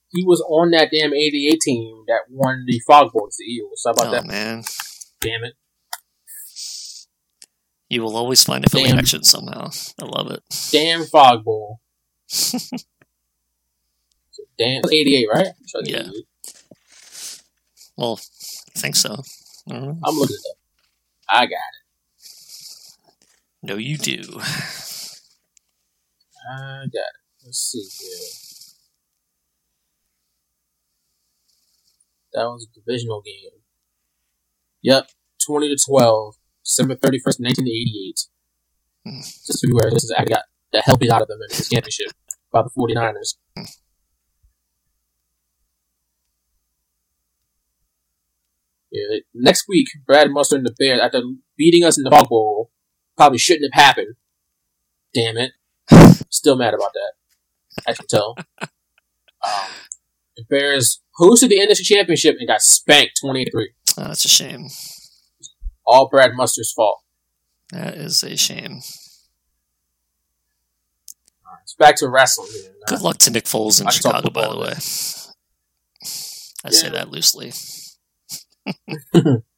He 0.09 0.23
was 0.25 0.41
on 0.47 0.71
that 0.71 0.89
damn 0.91 1.13
88 1.13 1.59
team 1.61 2.03
that 2.07 2.21
won 2.29 2.65
the 2.67 2.79
Fog 2.85 3.11
Bowl, 3.13 3.29
the 3.37 3.43
Eagles. 3.43 3.81
How 3.85 3.91
about 3.91 4.07
oh 4.07 4.11
that? 4.11 4.25
man, 4.27 4.63
Damn 5.21 5.43
it. 5.43 5.53
you 7.89 8.01
will 8.01 8.15
always 8.15 8.43
find 8.43 8.65
a 8.65 8.69
Philly 8.69 8.83
Damn. 8.85 8.91
connection 8.93 9.23
somehow. 9.23 9.69
I 10.01 10.05
love 10.05 10.31
it. 10.31 10.41
Damn 10.71 11.03
Fog 11.05 11.43
Bowl. 11.43 11.79
Damn. 14.57 14.81
88, 14.91 15.27
right? 15.33 15.47
Yeah. 15.83 15.99
88. 16.01 16.13
Well, 17.97 18.19
I 18.75 18.79
think 18.79 18.95
so. 18.95 19.21
I 19.69 19.73
I'm 19.75 19.95
looking 20.15 20.35
at 20.35 20.39
it 20.39 20.51
up. 20.51 20.57
I 21.29 21.45
got 21.45 21.51
it. 21.51 21.81
No, 23.63 23.75
you 23.75 23.97
do. 23.97 24.21
I 26.49 26.85
got 26.85 26.85
it. 26.85 27.20
Let's 27.43 27.59
see 27.59 27.87
here. 27.99 28.51
That 32.33 32.45
was 32.45 32.67
a 32.69 32.79
divisional 32.79 33.21
game. 33.21 33.61
Yep. 34.83 35.09
20 35.45 35.75
to 35.75 35.83
12. 35.89 36.35
December 36.63 36.95
31st, 36.95 37.39
1988. 37.41 38.19
Hmm. 39.05 39.19
Just 39.19 39.65
February. 39.65 39.91
This 39.91 40.03
is, 40.03 40.15
I 40.17 40.25
got 40.25 40.43
the 40.71 40.81
hell 40.81 40.97
beat 40.97 41.11
out 41.11 41.21
of 41.21 41.27
them 41.27 41.39
in 41.41 41.57
the 41.57 41.67
championship 41.69 42.11
by 42.51 42.61
the 42.61 42.69
49ers. 42.69 43.35
Yeah, 48.91 49.19
next 49.33 49.65
week, 49.69 49.87
Brad 50.05 50.31
Muster 50.31 50.57
and 50.57 50.65
the 50.65 50.75
Bears, 50.77 50.99
after 51.01 51.21
beating 51.57 51.85
us 51.85 51.97
in 51.97 52.03
the 52.03 52.11
Fog 52.11 52.27
Bowl, 52.27 52.71
probably 53.15 53.37
shouldn't 53.37 53.73
have 53.73 53.85
happened. 53.85 54.15
Damn 55.13 55.37
it. 55.37 55.53
Still 56.29 56.57
mad 56.57 56.73
about 56.73 56.91
that. 56.93 57.13
I 57.87 57.93
can 57.93 58.07
tell. 58.07 58.35
Um, 58.61 58.69
the 60.37 60.43
Bears 60.49 61.01
hosted 61.19 61.49
the 61.49 61.59
NFC 61.59 61.81
Championship 61.83 62.37
and 62.39 62.47
got 62.47 62.61
spanked 62.61 63.19
23. 63.21 63.71
Oh, 63.97 64.03
that's 64.03 64.25
a 64.25 64.29
shame. 64.29 64.67
All 65.85 66.07
Brad 66.09 66.33
Muster's 66.33 66.71
fault. 66.71 66.99
That 67.71 67.95
is 67.95 68.23
a 68.23 68.37
shame. 68.37 68.81
It's 71.63 71.75
back 71.77 71.95
to 71.97 72.09
wrestling. 72.09 72.49
Here. 72.51 72.71
Good 72.87 73.01
luck 73.01 73.17
to 73.19 73.31
Nick 73.31 73.45
Foles 73.45 73.81
in 73.81 73.87
I 73.87 73.91
Chicago, 73.91 74.29
by 74.29 74.49
the 74.49 74.59
way. 74.59 74.73
I 76.63 76.69
say 76.69 76.89
that 76.89 77.09
loosely. 77.09 77.53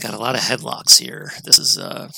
got 0.00 0.14
a 0.14 0.18
lot 0.18 0.34
of 0.34 0.40
headlocks 0.42 0.98
here. 0.98 1.32
This 1.44 1.58
is 1.58 1.78
uh, 1.78 2.08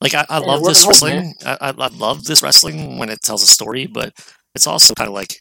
like 0.00 0.14
I, 0.14 0.24
I 0.28 0.38
Yeah, 0.40 0.46
love 0.46 0.64
this 0.64 0.86
wrestling. 0.86 1.34
I, 1.44 1.58
I, 1.60 1.68
I 1.70 1.88
love 1.88 2.24
this 2.24 2.42
wrestling 2.42 2.98
when 2.98 3.08
it 3.08 3.20
tells 3.22 3.42
a 3.42 3.46
story, 3.46 3.86
but 3.86 4.12
it's 4.54 4.66
also 4.66 4.94
kind 4.94 5.08
of 5.08 5.14
like 5.14 5.40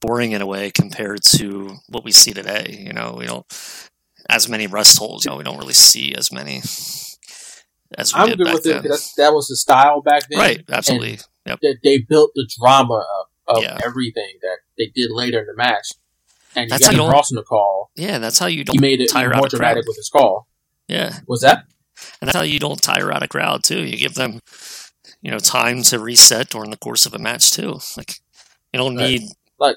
boring 0.00 0.32
in 0.32 0.40
a 0.42 0.46
way 0.46 0.70
compared 0.70 1.22
to 1.24 1.76
what 1.88 2.04
we 2.04 2.12
see 2.12 2.32
today. 2.32 2.76
You 2.86 2.92
know, 2.92 3.14
we 3.18 3.26
don't 3.26 3.46
as 4.30 4.48
many 4.48 4.66
rest 4.66 4.98
holds. 4.98 5.24
You 5.24 5.30
know, 5.30 5.36
we 5.36 5.44
don't 5.44 5.58
really 5.58 5.72
see 5.74 6.14
as 6.14 6.32
many 6.32 6.62
as 7.96 8.14
we 8.14 8.20
I'm 8.20 8.28
did 8.30 8.38
good 8.38 8.44
back 8.44 8.54
with 8.54 8.66
it 8.66 8.68
then. 8.74 8.82
because 8.82 9.12
that 9.16 9.32
was 9.32 9.48
the 9.48 9.56
style 9.56 10.00
back 10.02 10.24
then. 10.28 10.38
Right, 10.38 10.64
absolutely. 10.70 11.18
Yep. 11.46 11.60
They, 11.62 11.74
they 11.82 11.98
built 11.98 12.32
the 12.34 12.48
drama 12.60 13.04
of, 13.46 13.56
of 13.56 13.62
Yeah. 13.62 13.78
everything 13.84 14.38
that 14.42 14.58
they 14.76 14.86
did 14.94 15.10
later 15.10 15.40
in 15.40 15.46
the 15.46 15.54
match. 15.56 15.86
And 16.56 16.64
you 16.64 16.70
That's 16.70 16.80
got 16.82 16.86
how 16.86 16.92
you 16.92 16.98
don't- 16.98 17.12
Ross 17.12 17.30
in 17.30 17.36
the 17.36 17.42
call. 17.42 17.90
Yeah, 17.96 18.18
that's 18.18 18.38
how 18.38 18.46
you 18.46 18.58
He 18.58 18.64
don't 18.64 18.80
made 18.80 19.00
it 19.00 19.10
tire 19.10 19.28
out 19.28 19.36
more 19.36 19.42
crowd. 19.42 19.50
dramatic 19.50 19.84
with 19.86 19.96
his 19.96 20.08
call. 20.10 20.47
Yeah, 20.88 21.18
Was 21.26 21.40
that? 21.42 21.64
and 22.20 22.28
that's 22.28 22.36
how 22.36 22.42
you 22.44 22.58
don't 22.58 22.80
tire 22.82 23.12
out 23.12 23.22
a 23.22 23.28
crowd 23.28 23.62
too. 23.64 23.84
You 23.84 23.96
give 23.96 24.14
them, 24.14 24.40
you 25.20 25.30
know, 25.30 25.38
time 25.38 25.82
to 25.84 25.98
reset 25.98 26.48
during 26.50 26.70
the 26.70 26.76
course 26.76 27.04
of 27.06 27.14
a 27.14 27.18
match 27.18 27.50
too. 27.50 27.78
Like 27.96 28.20
you 28.72 28.78
don't 28.78 28.96
Right. 28.96 29.20
need 29.20 29.22
Like- 29.58 29.76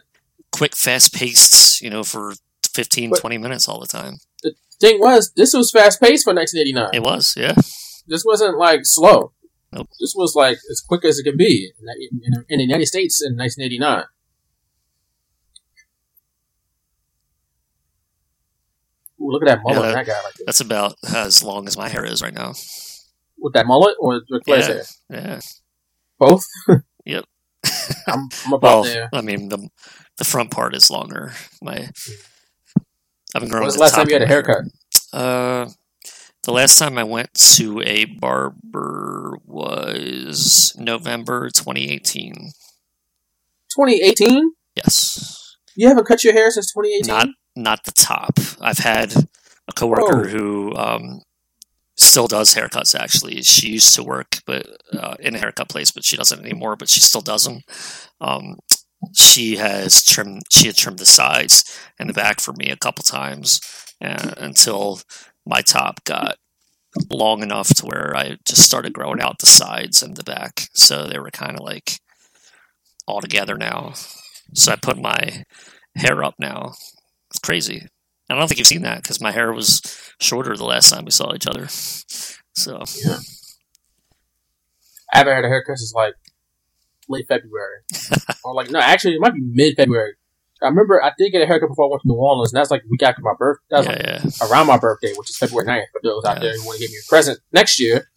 quick, 0.51 0.75
fast 0.75 1.13
paced, 1.13 1.81
you 1.81 1.89
know, 1.89 2.03
for 2.03 2.33
15, 2.73 3.09
But- 3.09 3.19
20 3.19 3.37
minutes 3.37 3.67
all 3.67 3.79
the 3.79 3.87
time. 3.87 4.17
The 4.43 4.53
thing 4.79 4.99
was, 4.99 5.31
this 5.35 5.53
was 5.53 5.71
fast 5.71 5.99
paced 6.01 6.23
for 6.23 6.33
1989. 6.33 6.89
It 6.93 7.03
was, 7.03 7.33
yeah. 7.37 7.53
This 8.07 8.23
wasn't 8.25 8.57
like 8.57 8.81
slow. 8.83 9.33
Nope. 9.73 9.87
This 9.99 10.13
was 10.15 10.33
like 10.35 10.57
as 10.69 10.81
quick 10.81 11.05
as 11.05 11.17
it 11.19 11.23
can 11.23 11.37
be 11.37 11.71
in, 11.79 12.21
in, 12.23 12.45
in 12.49 12.57
the 12.59 12.63
United 12.65 12.87
States 12.87 13.21
in 13.21 13.37
1989. 13.37 14.05
Ooh, 19.21 19.29
look 19.31 19.43
at 19.43 19.47
that 19.49 19.61
mullet 19.63 19.77
Yeah, 19.81 19.87
that- 19.87 20.05
that 20.05 20.07
guy 20.07 20.23
like. 20.23 20.33
That's 20.45 20.61
about 20.61 20.95
as 21.13 21.43
long 21.43 21.67
as 21.67 21.77
my 21.77 21.87
hair 21.89 22.03
is 22.03 22.21
right 22.23 22.33
now. 22.33 22.53
With 23.39 23.53
that 23.53 23.65
mullet 23.67 23.95
or 23.99 24.21
Flair's 24.45 24.67
Yeah, 24.67 24.73
hair? 24.73 24.83
yeah. 25.09 25.39
Both? 26.19 26.45
Yep. 27.05 27.25
I'm, 28.07 28.29
I'm 28.45 28.53
about 28.53 28.61
Well, 28.61 28.83
there. 28.83 29.09
I 29.13 29.21
mean 29.21 29.49
the 29.49 29.69
the 30.17 30.23
front 30.23 30.51
part 30.51 30.75
is 30.75 30.91
longer. 30.91 31.33
My 31.61 31.89
I've 33.33 33.41
been 33.41 33.49
growing. 33.49 33.63
When's 33.63 33.73
the 33.73 33.77
the 33.79 33.83
last 33.83 33.95
time 33.95 34.07
you 34.07 34.13
had 34.13 34.21
a 34.21 34.27
haircut? 34.27 34.65
Uh, 35.13 35.69
the 36.43 36.51
last 36.53 36.77
time 36.77 36.97
I 36.99 37.03
went 37.03 37.33
to 37.55 37.81
a 37.81 38.05
barber 38.05 39.37
was 39.45 40.73
November 40.77 41.49
2018. 41.49 42.51
2018? 43.75 44.51
Yes, 44.75 45.55
You 45.75 45.87
haven't 45.87 46.05
cut 46.05 46.23
your 46.23 46.33
hair 46.33 46.49
since 46.51 46.71
2018? 46.73 47.07
not 47.07 47.27
not 47.55 47.83
the 47.83 47.91
top. 47.91 48.39
I've 48.59 48.79
had 48.79 49.13
a 49.67 49.73
coworker 49.73 50.23
Whoa. 50.23 50.27
who 50.27 50.75
um, 50.75 51.21
still 51.97 52.27
does 52.27 52.55
haircuts. 52.55 52.95
Actually, 52.95 53.41
she 53.43 53.69
used 53.71 53.95
to 53.95 54.03
work, 54.03 54.37
but 54.45 54.65
uh, 54.93 55.15
in 55.19 55.35
a 55.35 55.39
haircut 55.39 55.69
place, 55.69 55.91
but 55.91 56.03
she 56.03 56.17
doesn't 56.17 56.43
anymore. 56.43 56.75
But 56.75 56.89
she 56.89 57.01
still 57.01 57.21
does 57.21 57.45
them. 57.45 57.61
Um, 58.19 58.57
she 59.13 59.57
has 59.57 60.03
trimmed. 60.03 60.43
She 60.51 60.67
had 60.67 60.75
trimmed 60.75 60.99
the 60.99 61.05
sides 61.05 61.79
and 61.99 62.09
the 62.09 62.13
back 62.13 62.39
for 62.39 62.53
me 62.53 62.69
a 62.69 62.77
couple 62.77 63.03
times 63.03 63.59
uh, 64.01 64.33
until 64.37 65.01
my 65.45 65.61
top 65.61 66.03
got 66.03 66.37
long 67.09 67.41
enough 67.41 67.69
to 67.69 67.85
where 67.85 68.15
I 68.15 68.37
just 68.45 68.61
started 68.63 68.93
growing 68.93 69.21
out 69.21 69.39
the 69.39 69.45
sides 69.45 70.03
and 70.03 70.15
the 70.15 70.23
back. 70.23 70.67
So 70.73 71.07
they 71.07 71.19
were 71.19 71.31
kind 71.31 71.57
of 71.57 71.63
like 71.63 71.99
all 73.07 73.21
together 73.21 73.57
now. 73.57 73.93
So 74.53 74.71
I 74.71 74.75
put 74.75 74.97
my 74.97 75.43
hair 75.95 76.23
up 76.23 76.35
now. 76.37 76.73
It's 77.31 77.39
crazy. 77.39 77.87
I 78.29 78.35
don't 78.35 78.47
think 78.47 78.59
you've 78.59 78.67
seen 78.67 78.83
that 78.83 79.01
because 79.01 79.19
my 79.19 79.31
hair 79.31 79.51
was 79.51 79.81
shorter 80.19 80.55
the 80.55 80.65
last 80.65 80.89
time 80.89 81.05
we 81.05 81.11
saw 81.11 81.33
each 81.33 81.47
other. 81.47 81.67
So 81.67 82.83
yeah. 83.03 83.17
I 85.13 85.17
haven't 85.17 85.35
had 85.35 85.45
a 85.45 85.49
haircut 85.49 85.77
since 85.77 85.93
like 85.93 86.13
late 87.09 87.25
February. 87.27 87.79
or 88.43 88.53
like, 88.53 88.69
no, 88.69 88.79
actually, 88.79 89.15
it 89.15 89.21
might 89.21 89.33
be 89.33 89.41
mid 89.41 89.75
February. 89.75 90.13
I 90.61 90.67
remember 90.67 91.03
I 91.03 91.11
did 91.17 91.31
get 91.31 91.41
a 91.41 91.47
haircut 91.47 91.69
before 91.69 91.85
I 91.85 91.89
went 91.89 92.03
to 92.03 92.07
New 92.07 92.15
Orleans, 92.15 92.53
and 92.53 92.59
that's 92.59 92.69
like 92.69 92.83
week 92.89 93.01
after 93.01 93.21
my 93.21 93.33
birthday. 93.37 93.63
That 93.71 93.77
was 93.77 93.87
yeah, 93.87 93.93
like 93.93 94.23
yeah, 94.23 94.47
around 94.47 94.67
my 94.67 94.77
birthday, 94.77 95.11
which 95.15 95.29
is 95.29 95.37
February 95.37 95.67
9th. 95.67 95.85
But 95.93 96.03
those 96.03 96.23
out 96.23 96.39
there 96.39 96.53
who 96.53 96.65
want 96.65 96.77
to 96.77 96.83
give 96.83 96.91
me 96.91 96.97
a 96.97 97.09
present 97.09 97.39
next 97.51 97.79
year, 97.79 98.09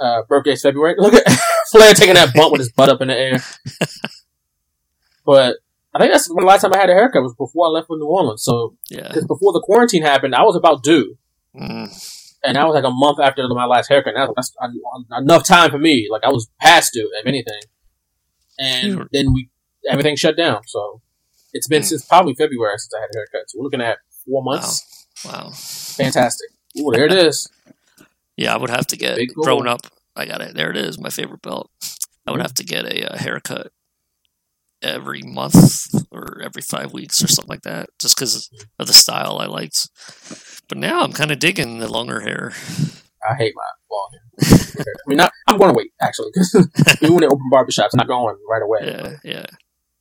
uh, 0.00 0.22
birthday's 0.28 0.62
February. 0.62 0.94
Look 0.98 1.14
at 1.14 1.24
Flair 1.72 1.92
taking 1.94 2.14
that 2.14 2.34
bump 2.34 2.52
with 2.52 2.60
his 2.60 2.72
butt 2.72 2.88
up 2.88 3.00
in 3.00 3.08
the 3.08 3.16
air. 3.16 3.42
But 5.24 5.56
I 5.94 5.98
think 5.98 6.12
that's 6.12 6.26
the 6.28 6.34
last 6.34 6.62
time 6.62 6.72
I 6.74 6.78
had 6.78 6.90
a 6.90 6.94
haircut 6.94 7.22
was 7.22 7.34
before 7.34 7.66
I 7.66 7.70
left 7.70 7.86
for 7.88 7.96
New 7.98 8.06
Orleans. 8.06 8.42
So, 8.42 8.76
yeah. 8.90 9.08
because 9.08 9.26
before 9.26 9.52
the 9.52 9.60
quarantine 9.64 10.02
happened, 10.02 10.34
I 10.34 10.42
was 10.42 10.56
about 10.56 10.82
due. 10.82 11.18
Mm, 11.54 11.88
And 12.42 12.56
that 12.56 12.66
was 12.66 12.74
like 12.74 12.84
a 12.84 12.90
month 12.90 13.20
after 13.20 13.46
my 13.48 13.66
last 13.66 13.88
haircut. 13.88 14.14
That's, 14.16 14.32
that's 14.34 14.54
en- 14.62 15.22
enough 15.22 15.44
time 15.44 15.70
for 15.70 15.78
me. 15.78 16.08
Like 16.10 16.24
I 16.24 16.28
was 16.30 16.48
past 16.60 16.92
due, 16.94 17.10
if 17.20 17.26
anything. 17.26 17.60
And 18.58 19.08
then 19.12 19.32
we 19.32 19.50
everything 19.90 20.16
shut 20.16 20.36
down. 20.36 20.62
So 20.66 21.00
it's 21.52 21.68
been 21.68 21.82
Hmm. 21.82 21.86
since 21.86 22.04
probably 22.06 22.34
February 22.34 22.78
since 22.78 22.92
I 22.96 23.00
had 23.00 23.10
a 23.14 23.18
haircut. 23.18 23.50
So 23.50 23.58
we're 23.58 23.64
looking 23.64 23.80
at 23.82 23.98
four 24.24 24.42
months. 24.42 25.06
wow. 25.24 25.50
Fantastic. 25.54 26.48
Ooh, 26.80 26.90
there 26.92 27.04
it 27.06 27.12
is. 27.12 27.48
Yeah, 28.36 28.54
I 28.54 28.56
would 28.58 28.70
have 28.70 28.86
to 28.88 28.96
get 28.96 29.18
growing 29.34 29.66
up. 29.66 29.82
I 30.16 30.24
got 30.26 30.40
it. 30.40 30.54
There 30.54 30.70
it 30.70 30.76
is. 30.76 30.98
My 30.98 31.10
favorite 31.10 31.42
belt. 31.42 31.70
I 32.26 32.30
would 32.30 32.40
have 32.40 32.54
to 32.54 32.64
get 32.64 32.84
a, 32.86 33.12
uh 33.12 33.18
haircut 33.18 33.72
every 34.82 35.22
month 35.22 35.86
or 36.10 36.40
every 36.42 36.62
five 36.62 36.92
weeks 36.92 37.22
or 37.22 37.28
something 37.28 37.50
like 37.50 37.62
that, 37.62 37.88
just 38.00 38.16
because 38.16 38.50
of 38.78 38.86
the 38.86 38.92
style 38.92 39.38
I 39.38 39.46
liked. 39.46 39.88
But 40.68 40.78
now 40.78 41.02
I'm 41.02 41.12
kind 41.12 41.30
of 41.30 41.38
digging 41.38 41.78
the 41.78 41.90
longer 41.90 42.20
hair. 42.20 42.52
I 43.28 43.34
hate 43.34 43.54
my 43.54 43.62
long 43.90 44.10
hair. 44.12 44.22
I 44.74 44.84
mean, 45.06 45.16
not, 45.18 45.32
I'm 45.46 45.58
going 45.58 45.70
to 45.70 45.76
wait 45.76 45.92
actually 46.00 46.30
because 46.32 46.68
even 47.02 47.14
when 47.14 47.20
they 47.20 47.26
open 47.26 47.50
barbershops, 47.52 47.90
I'm 47.92 47.98
not 47.98 48.08
going 48.08 48.36
right 48.48 48.62
away. 48.62 48.80
Yeah, 48.82 49.16
yeah. 49.22 49.46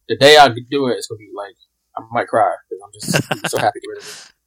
The 0.08 0.18
day 0.18 0.38
I 0.38 0.48
do 0.48 0.88
it, 0.88 0.98
it's 0.98 1.08
gonna 1.08 1.20
be 1.20 1.30
like 1.36 1.56
I 1.98 2.02
might 2.12 2.28
cry 2.28 2.54
because 2.70 2.82
I'm 2.84 3.40
just 3.40 3.52
so 3.52 3.58
happy 3.58 3.80
to 3.80 3.82
get 3.82 3.90
rid 3.90 3.98
of 4.00 4.08
it. 4.08 4.34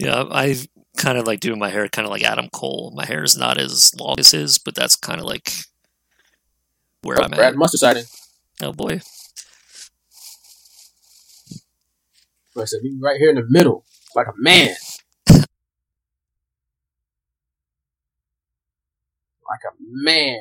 Yeah, 0.00 0.26
I 0.30 0.54
kind 0.96 1.18
of 1.18 1.26
like 1.26 1.40
doing 1.40 1.58
my 1.58 1.70
hair 1.70 1.88
kind 1.88 2.06
of 2.06 2.12
like 2.12 2.22
Adam 2.22 2.48
Cole. 2.52 2.92
My 2.94 3.04
hair 3.04 3.24
is 3.24 3.36
not 3.36 3.58
as 3.58 3.92
long 3.98 4.14
as 4.20 4.30
his, 4.30 4.56
but 4.56 4.76
that's 4.76 4.94
kind 4.94 5.18
of 5.20 5.26
like 5.26 5.50
where 7.02 7.20
oh, 7.20 7.24
I'm 7.24 7.32
at. 7.32 7.36
Brad 7.36 7.54
at. 7.54 7.58
Muster 7.58 7.78
sighting. 7.78 8.04
Oh 8.62 8.72
boy. 8.72 9.00
But 12.58 12.62
I 12.62 12.66
said, 12.66 12.80
be 12.82 12.98
right 13.00 13.18
here 13.20 13.30
in 13.30 13.36
the 13.36 13.46
middle, 13.48 13.84
like 14.16 14.26
a 14.26 14.32
man. 14.36 14.74
like 19.48 19.60
a 19.64 19.74
man. 19.78 20.40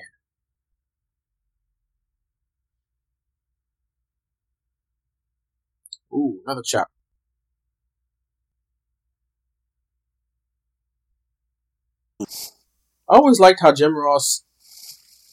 Ooh, 6.12 6.42
another 6.44 6.64
chop. 6.66 6.88
I 12.20 12.26
always 13.08 13.40
liked 13.40 13.60
how 13.62 13.72
Jim 13.74 13.96
Ross 13.96 14.44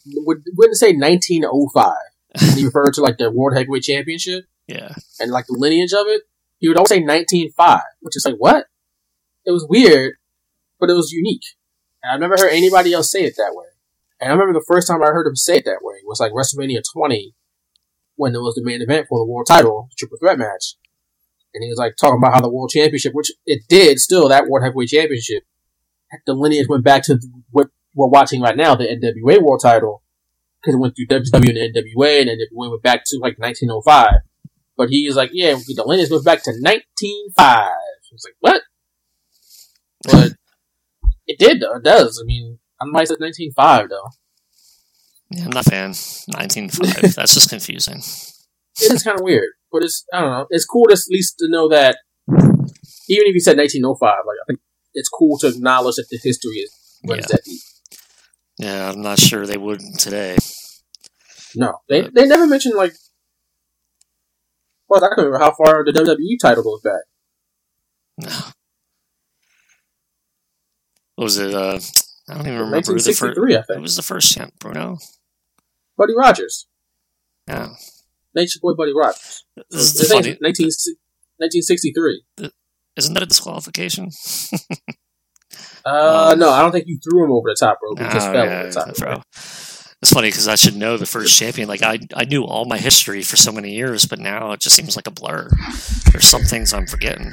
would 0.06 0.42
wouldn't 0.54 0.76
say 0.76 0.92
1905. 0.92 1.94
he 2.54 2.64
referred 2.66 2.92
to 2.92 3.00
like 3.00 3.16
the 3.16 3.30
World 3.30 3.56
Heavyweight 3.56 3.84
Championship 3.84 4.44
Yeah. 4.66 4.94
and 5.18 5.30
like 5.30 5.46
the 5.46 5.56
lineage 5.58 5.94
of 5.94 6.06
it, 6.08 6.24
he 6.64 6.68
would 6.68 6.78
always 6.78 6.88
say 6.88 7.00
1905, 7.00 7.80
which 8.00 8.16
is 8.16 8.24
like, 8.24 8.36
what? 8.38 8.64
It 9.44 9.50
was 9.50 9.66
weird, 9.68 10.14
but 10.80 10.88
it 10.88 10.94
was 10.94 11.12
unique. 11.12 11.44
And 12.02 12.10
I've 12.10 12.20
never 12.20 12.42
heard 12.42 12.54
anybody 12.54 12.94
else 12.94 13.12
say 13.12 13.24
it 13.24 13.34
that 13.36 13.52
way. 13.54 13.66
And 14.18 14.30
I 14.30 14.32
remember 14.32 14.58
the 14.58 14.64
first 14.66 14.88
time 14.88 15.02
I 15.02 15.08
heard 15.08 15.26
him 15.26 15.36
say 15.36 15.56
it 15.56 15.66
that 15.66 15.82
way 15.82 15.96
was 16.06 16.20
like 16.20 16.32
WrestleMania 16.32 16.80
20, 16.90 17.34
when 18.16 18.34
it 18.34 18.38
was 18.38 18.54
the 18.54 18.64
main 18.64 18.80
event 18.80 19.08
for 19.10 19.18
the 19.18 19.26
world 19.26 19.46
title, 19.46 19.90
triple 19.98 20.16
threat 20.16 20.38
match. 20.38 20.76
And 21.52 21.62
he 21.62 21.68
was 21.68 21.76
like 21.76 21.96
talking 22.00 22.16
about 22.16 22.32
how 22.32 22.40
the 22.40 22.48
world 22.48 22.70
championship, 22.70 23.12
which 23.12 23.30
it 23.44 23.64
did 23.68 23.98
still, 23.98 24.30
that 24.30 24.46
world 24.48 24.64
heavyweight 24.64 24.88
championship, 24.88 25.42
the 26.26 26.32
lineage 26.32 26.68
went 26.70 26.82
back 26.82 27.02
to 27.02 27.20
what 27.50 27.68
we're 27.94 28.06
watching 28.06 28.40
right 28.40 28.56
now, 28.56 28.74
the 28.74 28.84
NWA 28.84 29.42
world 29.42 29.60
title, 29.62 30.02
because 30.62 30.76
it 30.76 30.78
went 30.78 30.96
through 30.96 31.08
WCW 31.08 31.50
and 31.50 31.76
NWA, 31.76 32.20
and 32.20 32.28
then 32.30 32.38
it 32.40 32.48
went 32.54 32.82
back 32.82 33.02
to 33.04 33.18
like 33.20 33.38
1905. 33.38 34.20
But 34.76 34.88
he 34.90 35.06
was 35.06 35.16
like, 35.16 35.30
yeah, 35.32 35.54
the 35.54 35.84
lineage 35.86 36.10
goes 36.10 36.24
back 36.24 36.42
to 36.44 36.50
1905. 36.50 37.46
I 37.46 37.72
was 38.12 38.26
like, 38.26 38.36
what? 38.40 38.62
But 40.04 40.32
it 41.26 41.38
did, 41.38 41.60
though. 41.60 41.76
It 41.76 41.84
does. 41.84 42.20
I 42.22 42.26
mean, 42.26 42.58
I 42.80 42.84
might 42.86 43.08
say 43.08 43.14
1905, 43.18 43.88
though. 43.88 44.08
Yeah, 45.30 45.44
I'm 45.44 45.50
not 45.50 45.66
a 45.66 45.70
fan. 45.70 45.88
1905. 45.90 47.14
That's 47.14 47.34
just 47.34 47.50
confusing. 47.50 47.98
It 48.80 48.92
is 48.92 49.02
kind 49.02 49.18
of 49.18 49.24
weird. 49.24 49.50
But 49.70 49.84
it's, 49.84 50.04
I 50.12 50.20
don't 50.20 50.30
know. 50.30 50.46
It's 50.50 50.64
cool 50.64 50.86
to 50.86 50.92
at 50.92 51.00
least 51.10 51.38
to 51.38 51.48
know 51.48 51.68
that, 51.68 51.96
even 52.28 53.26
if 53.26 53.34
you 53.34 53.40
said 53.40 53.56
1905, 53.56 54.00
like, 54.00 54.36
I 54.42 54.44
think 54.46 54.60
it's 54.94 55.08
cool 55.08 55.38
to 55.38 55.48
acknowledge 55.48 55.96
that 55.96 56.06
the 56.10 56.18
history 56.22 56.56
is 56.58 56.98
runs 57.06 57.22
Yeah. 57.22 57.26
that 57.30 57.44
deep. 57.44 57.60
Yeah, 58.58 58.90
I'm 58.90 59.02
not 59.02 59.18
sure 59.18 59.46
they 59.46 59.56
would 59.56 59.80
today. 59.98 60.36
No. 61.56 61.78
They, 61.88 62.08
they 62.14 62.26
never 62.26 62.46
mentioned, 62.46 62.74
like, 62.76 62.94
well, 64.94 65.04
I 65.04 65.08
don't 65.08 65.24
remember 65.24 65.38
how 65.38 65.52
far 65.54 65.84
the 65.84 65.92
WWE 65.92 66.38
title 66.40 66.62
goes 66.62 66.80
back. 66.82 67.02
No. 68.18 68.28
What 71.16 71.24
was 71.24 71.38
it? 71.38 71.54
Uh, 71.54 71.78
I 72.28 72.34
don't 72.34 72.46
even 72.48 72.58
remember 72.58 72.92
who 72.92 72.98
the 72.98 73.12
first. 73.12 73.22
1963, 73.38 73.54
I 73.56 73.62
think. 73.62 73.76
Who 73.76 73.82
was 73.82 73.94
the 73.94 74.02
first 74.02 74.32
champ? 74.34 74.52
Bruno. 74.58 74.98
Buddy 75.96 76.12
Rogers. 76.16 76.66
Yeah. 77.46 77.68
Nature 78.34 78.58
Boy 78.60 78.72
Buddy 78.74 78.92
Rogers. 78.92 79.44
This 79.70 79.94
is 80.00 80.08
funny. 80.10 80.36
19, 80.40 80.66
1963. 81.38 82.24
Isn't 82.96 83.14
that 83.14 83.22
a 83.22 83.26
disqualification? 83.26 84.10
Uh, 85.86 86.30
Um, 86.32 86.38
no, 86.40 86.48
I 86.50 86.62
don't 86.62 86.72
think 86.72 86.86
you 86.88 86.98
threw 86.98 87.24
him 87.24 87.30
over 87.30 87.48
the 87.50 87.56
top 87.60 87.78
rope. 87.82 87.98
He 87.98 88.04
just 88.06 88.26
Oh, 88.28 88.32
fell 88.32 88.46
yeah, 88.46 88.58
over 88.60 88.68
the 88.68 88.72
top 88.74 89.00
rope. 89.06 89.22
It's 90.04 90.12
funny 90.12 90.28
because 90.28 90.48
I 90.52 90.54
should 90.60 90.76
know 90.76 91.00
the 91.00 91.08
first 91.08 91.32
champion. 91.32 91.64
Like 91.66 91.80
I, 91.80 91.96
I 92.12 92.28
knew 92.28 92.44
all 92.44 92.66
my 92.68 92.76
history 92.76 93.22
for 93.24 93.36
so 93.40 93.48
many 93.50 93.72
years, 93.72 94.04
but 94.04 94.18
now 94.20 94.52
it 94.52 94.60
just 94.60 94.76
seems 94.76 94.96
like 95.00 95.06
a 95.06 95.10
blur. 95.10 95.48
There's 96.12 96.28
some 96.28 96.42
things 96.44 96.74
I'm 96.76 96.84
forgetting. 96.86 97.32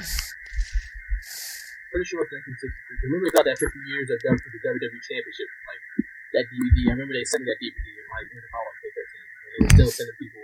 Pretty 1.91 2.07
sure 2.07 2.23
it's 2.23 2.31
1963. 2.31 3.11
Remember 3.11 3.27
about 3.35 3.43
that 3.51 3.59
50 3.59 3.75
years 3.91 4.07
of 4.07 4.23
for 4.23 4.49
the 4.55 4.59
WWE 4.63 5.03
Championship, 5.03 5.49
like 5.67 5.83
that 6.31 6.45
DVD. 6.47 6.77
I 6.87 6.91
remember 6.95 7.11
they 7.11 7.27
sent 7.27 7.43
me 7.43 7.51
that 7.51 7.59
DVD 7.59 7.75
in 7.75 8.07
like 8.07 8.31
in 8.31 8.39
the 8.39 8.51
holiday 8.55 8.87
13. 8.87 9.19
And 9.19 9.51
they 9.51 9.59
were 9.59 9.71
still 9.75 9.91
sending 9.91 10.15
people, 10.15 10.43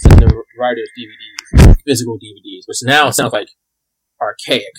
sending 0.00 0.28
the 0.32 0.40
writers 0.56 0.88
DVDs, 0.96 1.76
physical 1.84 2.16
DVDs, 2.16 2.64
which 2.64 2.80
now 2.88 3.12
sounds 3.12 3.36
like 3.36 3.52
archaic. 4.16 4.72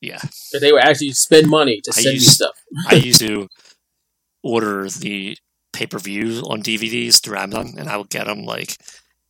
Yeah, 0.00 0.18
But 0.50 0.60
they 0.66 0.72
would 0.72 0.82
actually 0.82 1.12
spend 1.12 1.46
money 1.48 1.80
to 1.84 1.92
I 1.94 2.02
send 2.02 2.06
me 2.06 2.26
used- 2.26 2.42
stuff. 2.42 2.58
I 2.90 2.96
used 2.96 3.20
to 3.20 3.46
order 4.44 4.88
the 4.88 5.36
pay 5.72 5.86
per 5.86 5.98
view 5.98 6.42
on 6.48 6.62
DVDs 6.62 7.20
through 7.22 7.38
Amazon, 7.38 7.74
and 7.78 7.88
I 7.88 7.96
would 7.96 8.10
get 8.10 8.26
them 8.26 8.44
like, 8.44 8.76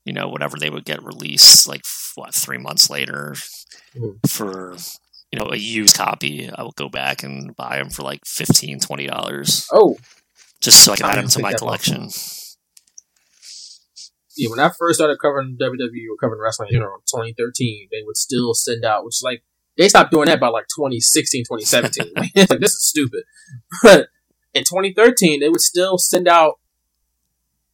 you 0.04 0.12
know, 0.12 0.28
whatever 0.28 0.58
they 0.58 0.68
would 0.70 0.84
get 0.84 1.02
released, 1.02 1.66
like 1.66 1.82
what 2.16 2.34
three 2.34 2.58
months 2.58 2.90
later 2.90 3.34
Mhm. 3.96 4.18
for 4.28 4.76
you 5.32 5.38
know 5.38 5.50
a 5.50 5.56
used 5.56 5.96
copy. 5.96 6.50
I 6.50 6.62
would 6.62 6.76
go 6.76 6.88
back 6.88 7.22
and 7.22 7.56
buy 7.56 7.78
them 7.78 7.90
for 7.90 8.02
like 8.02 8.20
15 8.26 8.80
20 8.80 9.06
dollars 9.06 9.66
Oh, 9.72 9.96
just 10.60 10.84
so 10.84 10.92
I 10.92 10.96
can 10.96 11.06
I 11.06 11.10
add 11.12 11.18
them 11.18 11.28
to 11.28 11.38
my 11.40 11.52
collection. 11.54 12.08
yeah, 14.36 14.50
when 14.50 14.58
I 14.60 14.70
first 14.76 14.98
started 14.98 15.18
covering 15.20 15.56
WWE 15.60 16.06
or 16.10 16.16
covering 16.20 16.40
wrestling, 16.42 16.68
you 16.72 16.78
know, 16.80 16.86
in 16.86 17.00
2013, 17.06 17.88
they 17.90 18.02
would 18.04 18.16
still 18.16 18.52
send 18.54 18.84
out, 18.84 19.04
which 19.04 19.20
like 19.22 19.44
they 19.76 19.88
stopped 19.88 20.10
doing 20.10 20.26
that 20.26 20.40
by 20.40 20.48
like 20.48 20.66
2016, 20.76 21.44
2017. 21.44 22.12
like 22.50 22.60
this 22.60 22.74
is 22.74 22.84
stupid. 22.86 23.22
But 23.82 24.08
in 24.54 24.62
2013, 24.64 25.40
they 25.40 25.48
would 25.48 25.60
still 25.60 25.98
send 25.98 26.28
out 26.28 26.54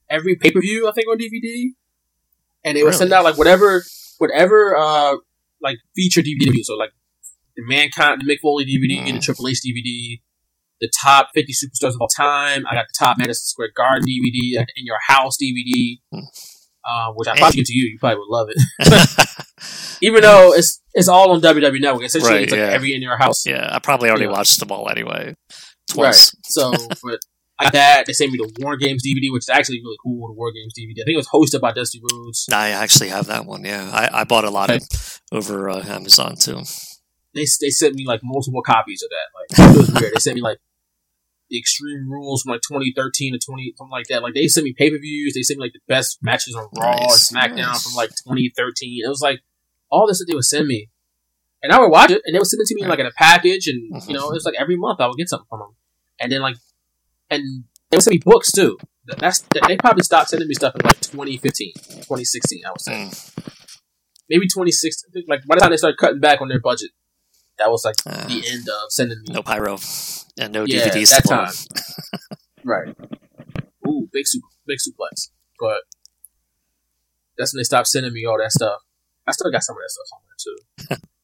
every 0.09 0.37
pay 0.37 0.51
per 0.51 0.61
view 0.61 0.89
I 0.89 0.93
think 0.93 1.07
on 1.09 1.19
DVD, 1.19 1.71
and 2.65 2.77
they 2.77 2.83
would 2.83 2.95
send 2.95 3.13
out 3.13 3.25
like 3.25 3.39
whatever, 3.39 3.85
whatever, 4.19 4.77
uh, 4.77 5.17
like 5.63 5.79
feature 5.95 6.21
DVD. 6.23 6.63
So 6.63 6.75
like 6.77 6.91
the 7.57 7.63
Mankind, 7.67 8.21
the 8.21 8.33
Mick 8.33 8.41
Foley 8.41 8.65
DVD, 8.65 9.01
Mm. 9.07 9.15
the 9.15 9.21
Triple 9.21 9.49
H 9.49 9.61
DVD. 9.67 10.21
The 10.83 10.91
top 11.03 11.29
50 11.35 11.53
superstars 11.53 11.89
of 11.91 12.01
all 12.01 12.09
time. 12.09 12.65
I 12.67 12.75
got 12.75 12.87
the 12.89 12.95
top 12.99 13.19
Madison 13.19 13.45
Square 13.45 13.73
Garden 13.77 14.09
DVD, 14.09 14.61
uh, 14.61 14.65
In 14.77 14.87
Your 14.87 14.97
House 15.09 15.37
DVD 15.37 15.99
Hmm. 16.11 16.21
uh, 16.89 17.13
which 17.13 17.29
I 17.29 17.37
probably 17.37 17.57
give 17.57 17.67
to 17.67 17.75
you. 17.75 17.91
You 17.91 17.99
probably 17.99 18.17
would 18.21 18.29
love 18.31 18.49
it, 18.49 18.57
even 20.01 20.23
though 20.23 20.55
it's 20.55 20.81
it's 20.95 21.07
all 21.07 21.33
on 21.33 21.43
WWE 21.43 21.81
Network. 21.83 22.05
Essentially, 22.05 22.33
Right, 22.33 22.43
it's 22.45 22.53
like 22.53 22.61
yeah. 22.61 22.71
every 22.71 22.95
in 22.95 23.03
your 23.03 23.19
house. 23.19 23.45
yeah, 23.45 23.69
I 23.71 23.79
probably 23.79 24.09
already 24.09 24.25
Yeah. 24.25 24.31
watched 24.33 24.59
them 24.59 24.73
all 24.73 24.89
anyway. 24.89 25.35
Right. 25.97 26.33
So, 26.45 26.73
but 27.03 27.21
like 27.61 27.73
that, 27.73 28.07
they 28.07 28.13
sent 28.13 28.33
me 28.33 28.39
the 28.39 28.63
War 28.63 28.77
Games 28.77 29.03
DVD, 29.07 29.33
which 29.33 29.45
is 29.45 29.49
actually 29.49 29.81
really 29.81 29.97
cool. 30.03 30.29
The 30.29 30.35
War 30.35 30.53
Games 30.53 30.73
DVD. 30.79 31.03
I 31.03 31.05
think 31.05 31.15
it 31.15 31.17
was 31.17 31.29
hosted 31.29 31.61
by 31.61 31.73
Dusty 31.73 32.01
Rhodes. 32.11 32.49
I 32.53 32.71
actually 32.71 33.11
have 33.11 33.27
that 33.27 33.45
one. 33.45 33.65
Yeah, 33.65 33.91
I, 33.93 34.21
I 34.21 34.25
bought 34.25 34.45
a 34.45 34.51
lot 34.51 34.71
of 34.71 34.83
over 35.33 35.69
uh, 35.69 35.85
Amazon 35.87 36.37
too. 36.37 36.63
They 37.35 37.47
they 37.61 37.71
sent 37.71 37.95
me 37.95 38.07
like 38.07 38.21
multiple 38.23 38.63
copies 38.63 39.03
of 39.03 39.11
that. 39.11 39.59
Like 39.65 39.75
it 39.75 39.79
was 39.79 39.91
weird. 39.91 40.15
They 40.15 40.21
sent 40.21 40.37
me 40.37 40.43
like 40.43 40.59
the 41.51 41.59
Extreme 41.59 42.09
Rules 42.09 42.43
from 42.43 42.53
like 42.53 42.63
2013 42.63 43.33
to 43.35 43.39
20 43.39 43.75
something 43.77 43.91
like 43.91 44.07
that. 44.07 44.23
Like 44.23 44.35
they 44.35 44.47
sent 44.47 44.65
me 44.65 44.73
pay 44.77 44.91
per 44.91 44.99
views. 44.99 45.35
They 45.35 45.43
sent 45.43 45.59
me 45.59 45.67
like 45.67 45.73
the 45.73 45.81
best 45.87 46.19
matches 46.23 46.55
on 46.55 46.69
Raw 46.77 46.93
Nice, 46.93 47.31
and 47.31 47.39
SmackDown 47.39 47.57
nice. 47.57 47.83
from 47.83 47.95
like 47.95 48.11
2013. 48.11 49.03
It 49.05 49.09
was 49.09 49.21
like 49.21 49.41
all 49.91 50.07
this 50.07 50.19
that 50.21 50.27
they 50.29 50.35
would 50.35 50.45
send 50.45 50.67
me, 50.67 50.89
and 51.63 51.73
I 51.73 51.81
would 51.81 51.91
watch 51.91 52.11
it, 52.11 52.23
and 52.25 52.35
they 52.35 52.39
would 52.39 52.47
send 52.47 52.63
it 52.63 52.69
to 52.69 52.75
me 52.75 52.87
like 52.87 53.01
in 53.01 53.07
a 53.07 53.13
package, 53.17 53.67
and 53.67 54.03
you 54.09 54.15
know, 54.15 54.31
it's 54.31 54.47
like 54.47 54.55
every 54.59 54.77
month 54.77 55.01
I 55.01 55.09
would 55.09 55.19
get 55.19 55.29
something 55.29 55.47
from 55.51 55.61
them, 55.61 55.77
and 56.21 56.31
then 56.31 56.41
like, 56.43 56.57
and 57.31 57.65
they 57.91 57.97
would 57.97 58.03
send 58.05 58.15
me 58.15 58.21
books 58.25 58.53
too. 58.53 58.79
That's 59.19 59.41
they 59.67 59.77
probably 59.77 60.03
stopped 60.05 60.29
sending 60.31 60.47
me 60.47 60.55
stuff 60.55 60.75
in 60.77 60.83
like 60.85 61.01
2015, 61.01 61.73
2016. 61.75 62.63
I 62.67 62.71
would 62.71 62.81
say 62.81 62.93
Mm. 62.93 63.55
maybe 64.29 64.47
2016. 64.47 65.25
Like 65.27 65.41
by 65.47 65.57
the 65.57 65.61
time 65.61 65.71
they 65.71 65.77
started 65.77 65.97
cutting 65.99 66.21
back 66.21 66.41
on 66.41 66.49
their 66.49 66.61
budget, 66.61 66.91
that 67.59 67.71
was 67.71 67.85
like 67.85 67.97
Uh, 68.07 68.27
the 68.29 68.45
end 68.53 68.69
of 68.69 68.91
sending 68.93 69.19
me 69.23 69.33
no 69.35 69.43
pyro 69.43 69.79
and 70.39 70.53
no 70.53 70.65
Yeah, 70.65 70.89
DVDs 70.89 71.11
that 71.11 71.23
to 71.23 71.29
time. 71.29 71.53
Right. 72.65 72.95
Ooh, 73.89 74.09
big 74.13 74.27
super, 74.27 74.47
big 74.67 74.79
suplex. 74.79 75.31
But 75.59 75.81
that's 77.39 77.53
when 77.55 77.59
they 77.61 77.65
stopped 77.65 77.89
sending 77.89 78.13
me 78.13 78.27
all 78.27 78.39
that 78.39 78.53
stuff. 78.53 78.81
I 79.27 79.33
still 79.33 79.51
got 79.51 79.63
some 79.63 79.77
of 79.77 79.83
that 79.83 79.91
stuff 79.91 80.11
on 80.15 80.21
there 80.29 80.97
too. 80.99 81.07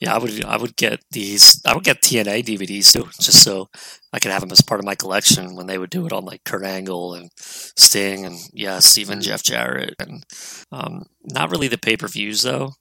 Yeah, 0.00 0.14
I 0.14 0.18
would 0.18 0.44
I 0.44 0.56
would 0.56 0.76
get 0.76 1.00
these. 1.10 1.60
I 1.66 1.74
would 1.74 1.82
get 1.82 2.02
TNA 2.02 2.44
DVDs 2.44 2.92
too, 2.92 3.08
just 3.20 3.42
so 3.42 3.68
I 4.12 4.20
could 4.20 4.30
have 4.30 4.42
them 4.42 4.52
as 4.52 4.60
part 4.60 4.78
of 4.80 4.86
my 4.86 4.94
collection 4.94 5.56
when 5.56 5.66
they 5.66 5.76
would 5.76 5.90
do 5.90 6.06
it 6.06 6.12
on 6.12 6.24
like 6.24 6.44
Kurt 6.44 6.64
Angle 6.64 7.14
and 7.14 7.30
Sting 7.36 8.24
and 8.24 8.38
yes, 8.52 8.96
even 8.96 9.20
Jeff 9.20 9.42
Jarrett 9.42 9.96
and 9.98 10.24
um, 10.70 11.06
not 11.24 11.50
really 11.50 11.66
the 11.66 11.78
pay 11.78 11.96
per 11.96 12.06
views 12.06 12.42
though, 12.42 12.74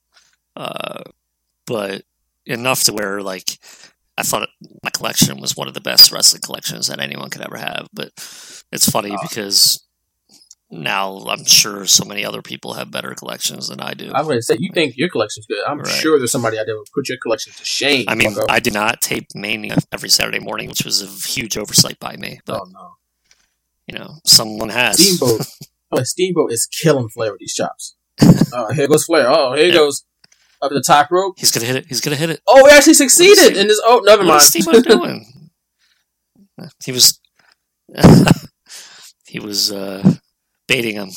uh, 0.55 1.03
but 1.65 2.03
enough 2.45 2.83
to 2.85 2.93
where 2.93 3.21
like 3.21 3.57
I 4.17 4.23
thought 4.23 4.49
my 4.83 4.91
collection 4.91 5.41
was 5.41 5.57
one 5.57 5.67
of 5.67 5.73
the 5.73 5.81
best 5.81 6.11
wrestling 6.11 6.41
collections 6.43 6.87
that 6.87 6.99
anyone 6.99 7.29
could 7.31 7.41
ever 7.41 7.57
have. 7.57 7.87
But 7.93 8.11
it's 8.71 8.89
funny 8.89 9.11
Ah. 9.11 9.19
because 9.21 9.86
now 10.69 11.17
I'm 11.29 11.45
sure 11.45 11.85
so 11.85 12.03
many 12.05 12.25
other 12.25 12.41
people 12.41 12.73
have 12.73 12.91
better 12.91 13.13
collections 13.15 13.69
than 13.69 13.79
I 13.79 13.93
do. 13.93 14.11
I 14.13 14.21
would 14.21 14.43
say 14.43 14.57
you 14.59 14.71
think 14.73 14.95
your 14.97 15.09
collection's 15.09 15.45
good. 15.45 15.63
I'm 15.65 15.79
Right. 15.79 15.87
sure 15.87 16.17
there's 16.19 16.31
somebody 16.31 16.59
out 16.59 16.65
there 16.65 16.75
who 16.75 16.81
would 16.81 16.91
put 16.93 17.07
your 17.09 17.17
collection 17.21 17.53
to 17.53 17.63
shame. 17.65 18.05
I 18.07 18.15
mean, 18.15 18.35
I 18.49 18.59
did 18.59 18.73
not 18.73 19.01
tape 19.01 19.27
Mania 19.33 19.77
every 19.93 20.09
Saturday 20.09 20.39
morning, 20.39 20.67
which 20.69 20.83
was 20.83 21.01
a 21.01 21.07
huge 21.29 21.57
oversight 21.57 21.99
by 21.99 22.15
me. 22.17 22.39
But 22.45 22.61
oh 22.61 22.65
no, 22.71 22.95
you 23.87 23.97
know, 23.97 24.15
someone 24.25 24.69
has. 24.69 24.97
Steamboat. 25.01 25.47
oh, 25.91 26.03
Steamboat 26.03 26.51
is 26.51 26.65
killing 26.67 27.07
Flair 27.09 27.31
with 27.31 27.39
these 27.39 27.53
chops. 27.53 27.95
Oh, 28.53 28.73
here 28.73 28.87
goes 28.87 29.03
Flair. 29.05 29.27
Oh, 29.29 29.53
here 29.53 29.67
Yeah. 29.67 29.73
goes 29.73 30.03
up 30.61 30.71
the 30.71 30.81
top 30.81 31.11
rope. 31.11 31.35
He's 31.37 31.51
gonna 31.51 31.65
hit 31.67 31.75
it. 31.75 31.85
He's 31.87 32.01
gonna 32.01 32.15
hit 32.17 32.29
it. 32.29 32.41
Oh, 32.47 32.63
we 32.63 32.69
actually 32.71 32.95
succeeded 32.95 33.55
in 33.55 33.67
this. 33.67 33.79
Oh, 33.85 34.01
never 34.03 34.23
mind. 34.23 34.41
is 34.41 34.47
Steamboat 34.47 34.83
doing? 34.87 35.49
he 36.83 36.91
was. 36.91 37.19
he 39.27 39.39
was 39.39 39.71
uh, 39.71 40.15
baiting 40.67 40.95
him. 40.95 41.09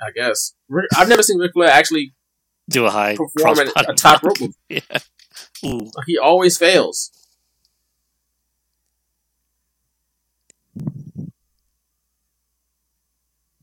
I 0.00 0.10
guess 0.14 0.54
Ric- 0.68 0.86
I've 0.96 1.08
never 1.08 1.22
seen 1.22 1.38
Ric 1.38 1.52
Flair 1.54 1.68
actually 1.70 2.12
Do 2.68 2.86
a 2.86 2.90
high 2.90 3.16
perform 3.16 3.58
at 3.60 3.66
crossbody 3.68 3.88
a 3.88 3.94
top 3.94 4.22
block. 4.22 4.40
rope 4.40 4.40
move. 4.40 4.54
Yeah. 4.68 4.98
Ooh. 5.64 5.90
He 6.06 6.18
always 6.18 6.58
fails. 6.58 7.10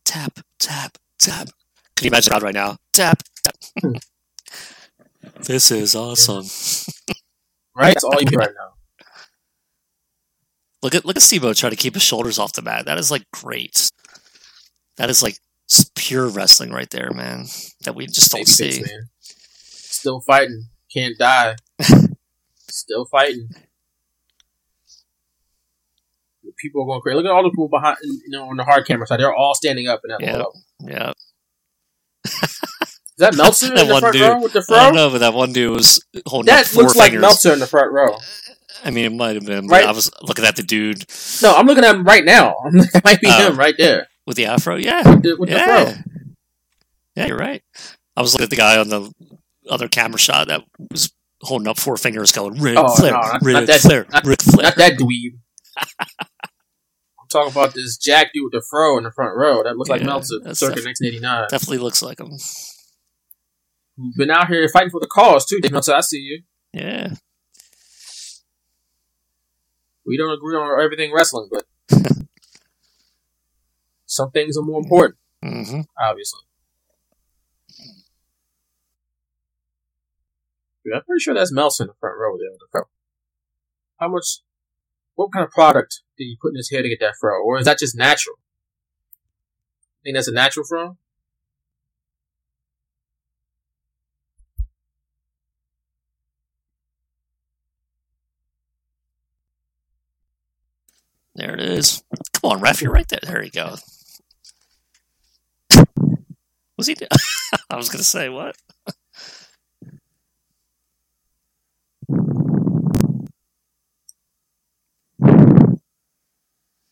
Tap, 0.04 0.40
tap, 0.60 0.98
tap. 1.20 1.50
Can 1.96 2.06
you 2.06 2.10
imagine 2.10 2.32
that 2.34 2.42
right 2.42 2.54
now? 2.54 2.78
Tap, 2.94 3.22
tap. 3.44 3.56
this 5.42 5.72
is 5.72 5.96
awesome. 5.96 6.46
Right? 7.76 7.94
That's 7.94 8.04
all 8.04 8.20
you 8.20 8.26
get 8.26 8.38
right 8.40 8.50
now. 8.56 9.06
Look 10.82 10.96
at 10.96 11.06
look 11.06 11.18
at 11.18 11.22
Steamboat 11.22 11.58
trying 11.58 11.72
to 11.72 11.76
keep 11.76 11.94
his 11.94 12.04
shoulders 12.04 12.40
off 12.40 12.54
the 12.54 12.62
mat. 12.62 12.86
That 12.86 12.98
is 12.98 13.12
like 13.12 13.24
great. 13.32 13.90
That 15.00 15.10
is 15.10 15.24
like 15.24 15.38
pure 15.96 16.28
wrestling 16.28 16.72
right 16.72 16.90
there, 16.90 17.10
man. 17.12 17.46
That 17.86 17.96
we 17.96 18.06
just 18.06 18.32
don't 18.32 18.42
Babyface, 18.46 18.74
see. 18.74 18.82
man. 18.82 19.10
Still 19.62 20.20
fighting. 20.22 20.66
Can't 20.94 21.18
die. 21.18 21.56
Still 22.70 23.06
fighting. 23.06 23.48
The 26.44 26.52
People 26.58 26.84
are 26.84 26.86
going 26.86 27.02
crazy. 27.02 27.16
Look 27.16 27.26
at 27.26 27.32
all 27.32 27.44
the 27.44 27.50
people 27.50 27.70
behind, 27.70 27.98
you 28.04 28.22
know, 28.30 28.50
on 28.50 28.58
the 28.58 28.64
hard 28.64 28.86
camera 28.86 29.08
side. 29.08 29.20
They're 29.20 29.34
all 29.34 29.54
standing 29.56 29.88
up 29.88 30.02
in 30.04 30.10
that 30.10 30.22
Yeah. 30.22 30.32
photo. 30.34 30.52
Yeah, 30.82 31.14
Is 32.26 33.16
that 33.18 33.36
Meltzer 33.36 33.68
That 33.74 33.80
in 33.82 33.88
the 33.88 33.94
one 33.94 34.00
front 34.02 34.14
dude. 34.14 34.22
row 34.28 34.40
with 34.42 34.54
the 34.54 34.66
I 34.70 34.84
don't 34.84 34.94
fro? 34.94 35.04
know, 35.04 35.10
but 35.12 35.18
that 35.20 35.34
one 35.34 35.52
dude 35.54 35.76
was 35.76 36.04
holding 36.26 36.48
That 36.54 36.74
looks 36.76 36.96
like 36.96 37.12
fingers. 37.12 37.22
Meltzer 37.22 37.54
in 37.54 37.60
the 37.60 37.68
front 37.68 37.92
row. 37.92 38.18
I 38.84 38.92
mean, 38.92 39.06
it 39.06 39.12
might 39.14 39.36
have 39.36 39.46
been. 39.46 39.68
Right. 39.68 39.86
I 39.86 39.92
was 39.92 40.10
looking 40.22 40.46
at 40.46 40.56
the 40.56 40.64
dude 40.64 41.04
No, 41.42 41.54
I'm 41.54 41.66
looking 41.68 41.84
at 41.84 41.96
him 41.96 42.04
right 42.06 42.24
now. 42.24 42.56
it 42.66 43.04
might 43.04 43.20
be 43.22 43.28
Oh. 43.30 43.48
him 43.52 43.58
right 43.58 43.76
there 43.78 44.08
with 44.30 44.38
the 44.38 44.46
afro. 44.46 44.76
Yeah, 44.76 45.02
with 45.16 45.24
the, 45.24 45.46
yeah, 45.50 45.66
fro. 45.66 45.94
yeah. 47.16 47.26
You're 47.28 47.38
right. 47.38 47.64
I 48.16 48.22
was 48.22 48.34
looking 48.34 48.44
at 48.44 48.50
the 48.52 48.56
guy 48.56 48.78
on 48.78 48.88
the 48.90 49.12
other 49.70 49.88
camera 49.88 50.20
shot 50.20 50.48
that 50.48 50.62
was 50.92 51.12
holding 51.42 51.68
up 51.68 51.80
four 51.80 51.98
fingers, 51.98 52.32
going 52.32 52.62
Ric 52.62 52.78
Oh, 52.78 52.96
Flair, 52.96 53.12
no, 53.14 53.20
not- 53.22 53.42
Ric 53.42 53.54
not 53.56 53.66
that- 53.68 53.82
Flair, 53.82 54.06
not- 54.12 54.26
Ric 54.26 54.42
Flair. 54.42 54.64
Not 54.66 54.76
that 54.78 54.94
dweeb. 55.00 55.40
I'm 55.78 57.28
talking 57.30 57.52
about 57.52 57.74
this 57.74 57.98
Jack 57.98 58.32
dude 58.34 58.44
with 58.46 58.54
the 58.54 58.64
fro 58.70 58.98
in 59.00 59.04
the 59.04 59.12
front 59.12 59.36
row. 59.36 59.64
That 59.64 59.78
looks 59.78 59.90
like 59.90 60.02
Yeah, 60.02 60.08
Meltzer, 60.08 60.36
that's 60.44 60.60
circa 60.60 60.76
def- 60.76 60.86
1989. 60.86 61.48
Definitely 61.50 61.78
looks 61.80 62.02
like 62.04 62.20
him. 62.20 62.30
Been 64.16 64.30
out 64.32 64.48
here 64.48 64.68
fighting 64.72 64.92
for 64.92 65.00
the 65.00 65.08
cause 65.08 65.46
too, 65.46 65.60
Dave 65.60 65.72
Meltzer. 65.72 65.94
I 65.96 66.02
see 66.02 66.18
you. 66.20 66.42
Yeah. 66.74 67.14
We 70.06 70.18
don't 70.18 70.32
agree 70.34 70.56
on 70.56 70.84
everything 70.84 71.14
wrestling, 71.14 71.50
but 71.52 71.66
some 74.20 74.32
things 74.32 74.58
are 74.58 74.64
more 74.64 74.82
important, 74.82 75.18
hmm 75.42 75.82
obviously. 76.00 76.42
Yeah, 80.86 80.98
I'm 80.98 81.04
pretty 81.06 81.22
sure 81.22 81.34
that's 81.34 81.54
Meltzer 81.54 81.84
in 81.84 81.88
the 81.88 81.94
front 82.00 82.18
row 82.20 82.38
there. 82.38 82.48
in 82.50 82.58
The 82.60 82.68
front. 82.72 82.88
How 84.00 84.10
much? 84.10 84.42
What 85.16 85.32
kind 85.34 85.46
of 85.46 85.52
product 85.52 86.02
did 86.18 86.26
he 86.26 86.38
put 86.42 86.50
in 86.50 86.56
his 86.56 86.70
hair 86.70 86.82
to 86.82 86.90
get 86.90 87.00
that 87.02 87.16
fro, 87.20 87.42
or 87.44 87.58
is 87.60 87.66
that 87.66 87.80
just 87.80 87.96
natural? 87.98 88.36
I 88.40 90.00
think 90.04 90.16
that's 90.16 90.28
a 90.28 90.34
natural 90.34 90.66
fro. 90.66 90.98
There 101.36 101.54
it 101.54 101.62
is. 101.62 102.04
Come 102.34 102.52
on, 102.52 102.60
ref, 102.60 102.82
you're 102.82 102.92
right 102.92 103.08
there. 103.08 103.20
There 103.24 103.44
you 103.44 103.52
go. 103.52 103.76
Was 106.80 106.88
he? 106.88 106.96
I 107.70 107.76
was 107.76 107.90
gonna 107.90 108.06
say 108.06 108.30
what? 108.30 108.56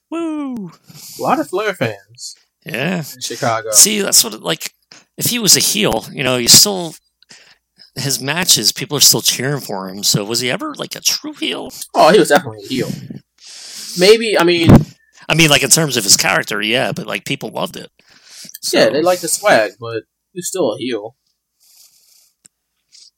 Woo! 0.09 0.71
A 1.19 1.21
lot 1.21 1.39
of 1.39 1.49
Flair 1.49 1.73
fans 1.73 2.35
Yeah. 2.65 2.97
in 3.13 3.21
Chicago. 3.21 3.71
See, 3.71 4.01
that's 4.01 4.23
what 4.23 4.33
it, 4.33 4.41
like. 4.41 4.73
If 5.17 5.27
he 5.27 5.39
was 5.39 5.57
a 5.57 5.59
heel, 5.59 6.05
you 6.11 6.23
know, 6.23 6.37
you 6.37 6.47
still 6.47 6.93
his 7.95 8.21
matches, 8.21 8.71
people 8.71 8.95
are 8.97 9.01
still 9.01 9.21
cheering 9.21 9.61
for 9.61 9.89
him. 9.89 10.03
So 10.03 10.23
was 10.23 10.41
he 10.41 10.51
ever 10.51 10.75
like 10.75 10.95
a 10.95 10.99
true 11.01 11.33
heel? 11.33 11.71
Oh, 11.95 12.11
he 12.11 12.19
was 12.19 12.29
definitely 12.29 12.63
a 12.65 12.67
heel. 12.67 12.89
Maybe 13.97 14.37
I 14.37 14.43
mean, 14.43 14.69
I 15.27 15.33
mean, 15.33 15.49
like 15.49 15.63
in 15.63 15.69
terms 15.69 15.97
of 15.97 16.03
his 16.03 16.17
character, 16.17 16.61
yeah, 16.61 16.91
but 16.91 17.07
like 17.07 17.25
people 17.25 17.49
loved 17.49 17.77
it. 17.77 17.89
So, 18.61 18.79
yeah, 18.79 18.89
they 18.89 19.01
like 19.01 19.19
the 19.19 19.27
swag, 19.27 19.73
but 19.79 20.03
he's 20.33 20.47
still 20.47 20.73
a 20.73 20.77
heel 20.77 21.15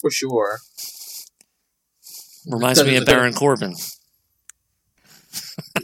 for 0.02 0.10
sure. 0.12 0.60
reminds 2.48 2.84
me 2.84 2.96
of 2.98 3.06
Baron 3.06 3.34
Corbin. 3.34 3.74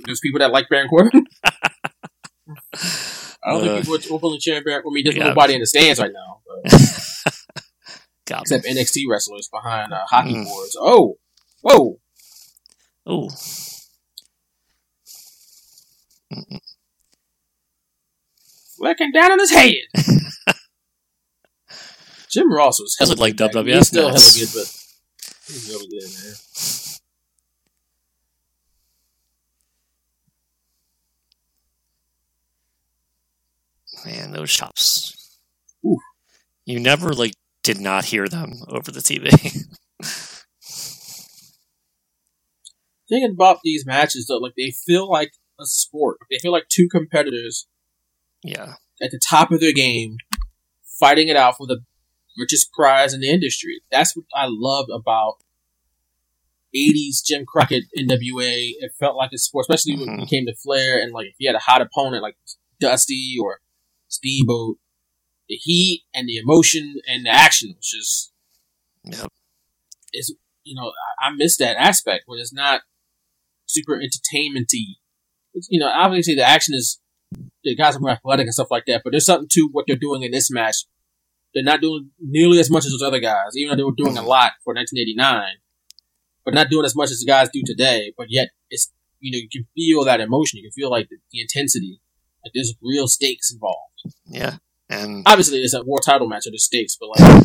There's 0.05 0.19
people 0.19 0.39
that 0.39 0.51
like 0.51 0.67
Baron 0.69 0.87
Corbin. 0.87 1.25
I 3.43 3.51
don't 3.51 3.61
Uh, 3.61 3.65
think 3.81 3.85
people 3.85 3.95
are 3.95 4.15
openly 4.17 4.37
cheering 4.39 4.63
Baron. 4.63 4.83
I 4.87 4.91
mean, 4.91 5.03
there's 5.03 5.15
yeah. 5.17 5.27
nobody 5.27 5.53
in 5.53 5.59
the 5.59 5.67
stands 5.67 5.99
right 5.99 6.11
now, 6.11 6.41
but, 6.47 6.71
Got 8.25 8.41
except 8.41 8.65
NXT 8.65 9.03
wrestlers 9.09 9.47
behind 9.51 9.93
uh, 9.93 10.03
hockey 10.09 10.33
Mm. 10.33 10.45
boards. 10.45 10.75
Oh, 10.79 11.17
whoa! 11.61 11.99
Oh, 13.05 13.29
Flicking 18.77 19.11
down 19.11 19.31
on 19.31 19.39
his 19.39 19.51
head. 19.51 19.73
Jim 22.29 22.51
Ross 22.51 22.79
was 22.81 22.95
hella 22.99 23.15
like 23.15 23.37
good 23.37 23.53
back 23.53 23.53
then. 23.53 23.65
WWF 23.65 23.75
He's 23.75 23.87
still 23.87 24.07
hella 24.09 24.19
good, 24.19 24.49
but 24.53 24.67
he's 25.47 25.69
really 25.69 25.87
good, 25.87 26.03
man. 26.03 26.33
man, 34.05 34.31
those 34.31 34.51
chops. 34.51 35.39
Ooh. 35.85 35.97
You 36.65 36.79
never 36.79 37.13
like 37.13 37.33
did 37.63 37.79
not 37.79 38.05
hear 38.05 38.27
them 38.27 38.53
over 38.67 38.91
the 38.91 38.99
TV. 38.99 39.29
Thinking 43.07 43.31
about 43.31 43.59
these 43.63 43.85
matches 43.85 44.27
though, 44.27 44.37
like 44.37 44.53
they 44.57 44.71
feel 44.71 45.09
like 45.09 45.33
a 45.59 45.65
sport. 45.65 46.17
They 46.29 46.39
feel 46.39 46.51
like 46.51 46.67
two 46.69 46.87
competitors 46.89 47.67
yeah, 48.45 48.73
at 49.01 49.11
the 49.11 49.19
top 49.29 49.51
of 49.51 49.59
their 49.59 49.73
game, 49.73 50.17
fighting 50.99 51.27
it 51.27 51.35
out 51.35 51.57
for 51.57 51.67
the 51.67 51.79
richest 52.37 52.71
prize 52.73 53.13
in 53.13 53.21
the 53.21 53.29
industry. 53.29 53.81
That's 53.91 54.15
what 54.15 54.25
I 54.35 54.45
loved 54.47 54.89
about 54.89 55.35
80s 56.75 57.23
Jim 57.25 57.45
Crockett 57.45 57.85
NWA. 57.97 58.73
It 58.79 58.91
felt 58.99 59.15
like 59.15 59.31
a 59.33 59.37
sport, 59.37 59.65
especially 59.69 59.97
when 59.97 60.17
Mhm. 60.17 60.23
it 60.23 60.29
came 60.29 60.45
to 60.45 60.55
Flair 60.55 60.99
and 61.01 61.13
like 61.13 61.27
if 61.27 61.35
you 61.37 61.47
had 61.47 61.55
a 61.55 61.59
hot 61.59 61.81
opponent 61.81 62.21
like 62.21 62.35
Dusty 62.79 63.37
or 63.41 63.61
Steamboat, 64.09 64.77
the 65.47 65.55
heat 65.55 66.03
and 66.13 66.27
the 66.27 66.37
emotion 66.37 66.95
and 67.07 67.25
the 67.25 67.29
action 67.29 67.73
was 67.77 67.87
just 67.89 68.31
Yep. 69.05 69.31
is 70.13 70.35
you 70.63 70.75
know 70.75 70.91
I, 71.21 71.27
I 71.27 71.31
miss 71.35 71.57
that 71.57 71.77
aspect 71.77 72.23
when 72.25 72.39
it's 72.39 72.51
not 72.53 72.81
super 73.67 73.99
entertainmenty. 74.01 74.99
It's, 75.53 75.67
you 75.69 75.79
know, 75.79 75.87
obviously 75.89 76.35
the 76.35 76.43
action 76.43 76.73
is 76.75 76.99
the 77.63 77.75
guys 77.75 77.95
are 77.95 77.99
more 77.99 78.11
athletic 78.11 78.45
and 78.45 78.53
stuff 78.53 78.71
like 78.71 78.85
that, 78.87 79.01
but 79.03 79.11
there's 79.11 79.25
something 79.25 79.47
to 79.51 79.69
what 79.71 79.85
they're 79.87 79.95
doing 79.95 80.23
in 80.23 80.31
this 80.31 80.51
match. 80.51 80.85
They're 81.53 81.63
not 81.63 81.81
doing 81.81 82.11
nearly 82.19 82.59
as 82.59 82.69
much 82.69 82.85
as 82.85 82.91
those 82.91 83.01
other 83.01 83.19
guys, 83.19 83.55
even 83.55 83.71
though 83.71 83.75
they 83.77 83.83
were 83.83 83.95
doing 83.95 84.17
a 84.17 84.21
lot 84.21 84.53
for 84.63 84.73
1989, 84.73 85.53
but 86.43 86.53
not 86.53 86.69
doing 86.69 86.85
as 86.85 86.95
much 86.95 87.11
as 87.11 87.19
the 87.19 87.25
guys 87.25 87.49
do 87.51 87.63
today. 87.65 88.13
But 88.17 88.27
yet, 88.29 88.49
it's 88.69 88.91
you 89.19 89.31
know 89.31 89.37
you 89.37 89.49
can 89.49 89.65
feel 89.73 90.03
that 90.03 90.19
emotion, 90.19 90.57
you 90.57 90.63
can 90.63 90.71
feel 90.71 90.91
like 90.91 91.09
the, 91.09 91.17
the 91.31 91.41
intensity, 91.41 92.01
like 92.43 92.51
there's 92.53 92.75
real 92.81 93.07
stakes 93.07 93.51
involved. 93.51 94.03
yeah, 94.25 94.57
and 94.89 95.23
Obviously, 95.25 95.59
it's 95.59 95.73
a 95.73 95.83
war 95.83 95.99
title 95.99 96.27
match, 96.27 96.43
so 96.43 96.49
there's 96.51 96.65
stakes, 96.65 96.97
but 96.99 97.09
like 97.09 97.43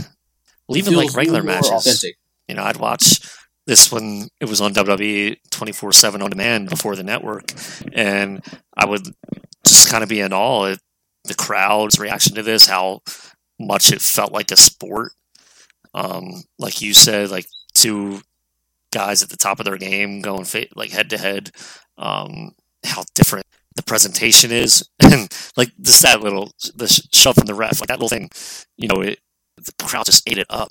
well, 0.66 0.78
even 0.78 0.94
like 0.94 1.14
regular 1.14 1.42
matches. 1.42 1.70
authentic. 1.70 2.16
You 2.48 2.56
know, 2.56 2.64
I'd 2.64 2.78
watch 2.78 3.20
this 3.66 3.92
when 3.92 4.28
it 4.40 4.48
was 4.48 4.60
on 4.60 4.74
WWE 4.74 5.36
twenty 5.50 5.72
four 5.72 5.92
seven 5.92 6.20
on 6.20 6.30
demand 6.30 6.68
before 6.68 6.96
the 6.96 7.04
network, 7.04 7.52
and 7.92 8.44
I 8.76 8.86
would 8.86 9.06
just 9.66 9.88
kind 9.88 10.02
of 10.02 10.08
be 10.08 10.20
in 10.20 10.32
awe 10.32 10.72
at 10.72 10.78
the 11.24 11.34
crowd's 11.34 11.98
reaction 11.98 12.34
to 12.34 12.42
this, 12.42 12.66
how 12.66 13.02
much 13.58 13.92
it 13.92 14.00
felt 14.00 14.32
like 14.32 14.50
a 14.50 14.56
sport. 14.56 15.12
Um, 15.92 16.44
like 16.58 16.80
you 16.80 16.94
said, 16.94 17.30
like 17.30 17.46
two 17.74 18.22
guys 18.92 19.22
at 19.22 19.28
the 19.28 19.36
top 19.36 19.60
of 19.60 19.64
their 19.64 19.76
game 19.76 20.20
going 20.20 20.46
like 20.74 20.90
head 20.90 21.10
to 21.10 21.18
head. 21.18 21.50
How 22.84 23.04
different 23.14 23.46
the 23.76 23.82
presentation 23.82 24.50
is, 24.50 24.88
and 25.00 25.32
like 25.56 25.70
just 25.80 26.02
that 26.02 26.20
little 26.20 26.52
the 26.74 26.88
sh- 26.88 27.02
shove 27.12 27.36
from 27.36 27.46
the 27.46 27.54
ref, 27.54 27.80
like 27.80 27.88
that 27.88 28.00
little 28.00 28.08
thing. 28.08 28.30
You 28.76 28.88
know, 28.88 29.02
it 29.02 29.20
the 29.56 29.72
crowd 29.84 30.06
just 30.06 30.28
ate 30.28 30.38
it 30.38 30.46
up, 30.50 30.70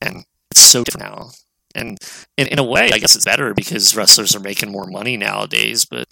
and 0.00 0.24
it's 0.50 0.60
so 0.60 0.82
different 0.82 1.10
now. 1.10 1.30
And 1.74 1.98
in, 2.38 2.46
in 2.46 2.58
a 2.58 2.64
way, 2.64 2.90
I 2.92 2.98
guess 2.98 3.14
it's 3.14 3.26
better 3.26 3.52
because 3.52 3.94
wrestlers 3.94 4.34
are 4.34 4.40
making 4.40 4.72
more 4.72 4.86
money 4.86 5.18
nowadays, 5.18 5.84
but 5.84 6.08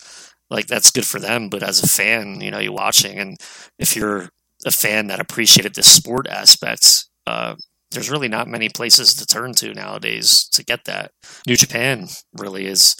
like 0.50 0.66
that's 0.66 0.90
good 0.90 1.06
for 1.06 1.18
them. 1.20 1.48
But 1.48 1.62
as 1.62 1.82
a 1.82 1.88
fan, 1.88 2.40
you 2.40 2.50
know, 2.50 2.58
you're 2.58 2.72
watching, 2.72 3.18
and 3.18 3.36
if 3.78 3.96
you're 3.96 4.30
a 4.66 4.70
fan 4.70 5.08
that 5.08 5.20
appreciated 5.20 5.74
the 5.74 5.82
sport 5.82 6.26
aspects, 6.28 7.08
uh, 7.26 7.54
there's 7.90 8.10
really 8.10 8.28
not 8.28 8.48
many 8.48 8.68
places 8.68 9.14
to 9.14 9.26
turn 9.26 9.52
to 9.54 9.72
nowadays 9.72 10.48
to 10.52 10.64
get 10.64 10.84
that. 10.84 11.12
New 11.46 11.56
Japan 11.56 12.08
really 12.34 12.66
is 12.66 12.96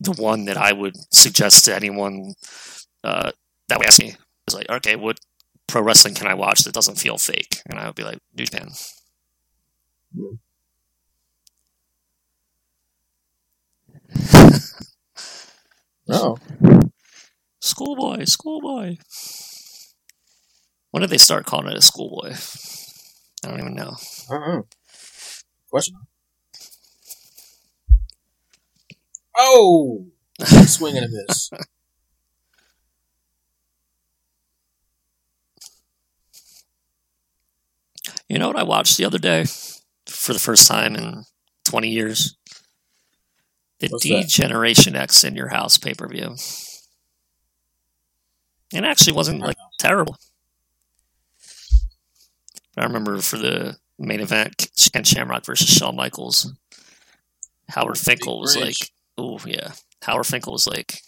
the 0.00 0.12
one 0.12 0.44
that 0.44 0.56
I 0.56 0.72
would 0.72 0.94
suggest 1.12 1.64
to 1.64 1.74
anyone 1.74 2.34
uh, 3.04 3.32
that 3.68 3.78
would 3.78 3.88
ask 3.88 4.00
me. 4.00 4.14
Is 4.48 4.54
like, 4.54 4.68
okay, 4.70 4.96
what 4.96 5.18
pro 5.66 5.82
wrestling 5.82 6.14
can 6.14 6.26
I 6.26 6.34
watch 6.34 6.60
that 6.60 6.74
doesn't 6.74 6.96
feel 6.98 7.18
fake? 7.18 7.60
And 7.68 7.78
I 7.78 7.86
would 7.86 7.96
be 7.96 8.04
like, 8.04 8.18
New 8.36 8.44
Japan. 8.46 8.68
Oh, 16.10 16.38
Schoolboy, 17.60 18.24
schoolboy. 18.24 18.96
When 20.90 21.02
did 21.02 21.10
they 21.10 21.18
start 21.18 21.44
calling 21.44 21.70
it 21.70 21.76
a 21.76 21.82
schoolboy? 21.82 22.32
I 23.44 23.48
don't 23.48 23.60
even 23.60 23.74
know. 23.74 23.96
question. 25.70 25.96
Oh, 29.36 30.06
swing 30.66 30.96
and 30.96 31.06
a 31.06 31.08
miss. 31.08 31.50
You 38.28 38.38
know 38.38 38.48
what 38.48 38.56
I 38.56 38.62
watched 38.62 38.96
the 38.96 39.04
other 39.04 39.18
day 39.18 39.44
for 40.06 40.32
the 40.32 40.38
first 40.38 40.66
time 40.66 40.96
in 40.96 41.24
20 41.64 41.88
years? 41.90 42.37
The 43.80 43.88
What's 43.88 44.02
D 44.02 44.20
that? 44.20 44.28
Generation 44.28 44.96
X 44.96 45.22
in 45.24 45.36
your 45.36 45.48
house 45.48 45.78
pay 45.78 45.94
per 45.94 46.08
view. 46.08 46.34
It 48.72 48.84
actually 48.84 49.14
wasn't 49.14 49.40
like 49.40 49.56
terrible. 49.78 50.16
I 52.76 52.84
remember 52.84 53.20
for 53.20 53.38
the 53.38 53.76
main 53.98 54.20
event, 54.20 54.68
Ken 54.92 55.04
Shamrock 55.04 55.44
versus 55.44 55.68
Shawn 55.68 55.96
Michaels, 55.96 56.52
Howard 57.70 57.98
Finkel 57.98 58.40
was 58.40 58.56
like, 58.56 58.76
"Oh 59.16 59.38
yeah," 59.46 59.72
Howard 60.02 60.26
Finkel 60.26 60.52
was 60.52 60.66
like, 60.66 61.00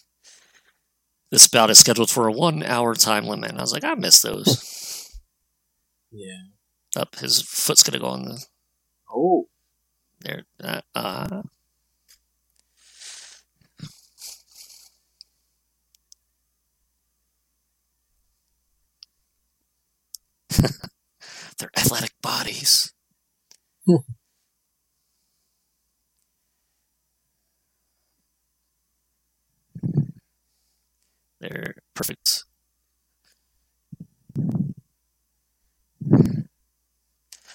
"This 1.30 1.48
bout 1.48 1.70
is 1.70 1.78
scheduled 1.78 2.10
for 2.10 2.26
a 2.26 2.32
one-hour 2.32 2.94
time 2.94 3.26
limit." 3.26 3.50
And 3.50 3.58
I 3.58 3.62
was 3.62 3.72
like, 3.72 3.84
"I 3.84 3.94
miss 3.94 4.20
those." 4.20 5.18
Yeah. 6.10 6.42
Up, 6.96 7.16
his 7.16 7.40
foot's 7.42 7.82
gonna 7.82 8.00
go 8.00 8.08
on 8.08 8.24
the 8.24 8.44
Oh, 9.12 9.48
there. 10.20 10.44
Uh, 10.62 10.80
uh, 10.94 11.42
Their 21.58 21.70
athletic 21.76 22.12
bodies. 22.22 22.92
They're 31.40 31.74
perfect. 31.94 32.44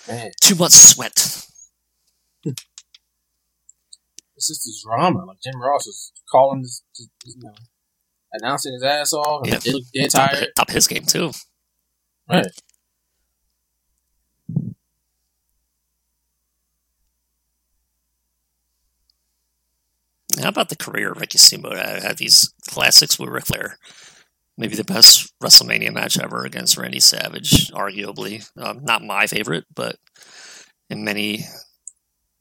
Man, 0.07 0.31
Too 0.41 0.55
much 0.55 0.71
sweat. 0.73 1.45
it's 2.43 2.63
just 4.47 4.67
a 4.67 4.71
drama. 4.87 5.25
Like 5.25 5.37
Jim 5.43 5.59
Ross 5.61 5.87
is 5.87 6.11
calling 6.29 6.61
this, 6.61 6.83
this- 6.97 7.07
you 7.25 7.41
know, 7.43 7.53
announcing 8.33 8.73
his 8.73 8.83
ass 8.83 9.13
off. 9.13 9.47
Yeah. 9.47 9.59
Dead 9.93 10.09
tired. 10.11 10.47
top 10.55 10.69
his 10.69 10.87
game 10.87 11.05
too. 11.05 11.31
Right. 12.29 12.45
How 20.41 20.49
about 20.49 20.69
the 20.69 20.75
career 20.75 21.11
of 21.11 21.19
Ricky 21.19 21.37
Steamboat? 21.37 21.77
I 21.77 21.99
had 21.99 22.17
these 22.17 22.53
classics 22.67 23.17
with 23.17 23.29
Ric 23.29 23.45
Flair. 23.45 23.77
Maybe 24.57 24.75
the 24.75 24.83
best 24.83 25.33
WrestleMania 25.41 25.93
match 25.93 26.17
ever 26.19 26.45
against 26.45 26.77
Randy 26.77 26.99
Savage, 26.99 27.71
arguably. 27.71 28.49
Um, 28.57 28.83
not 28.83 29.03
my 29.03 29.27
favorite, 29.27 29.65
but 29.73 29.97
in 30.89 31.03
many 31.03 31.45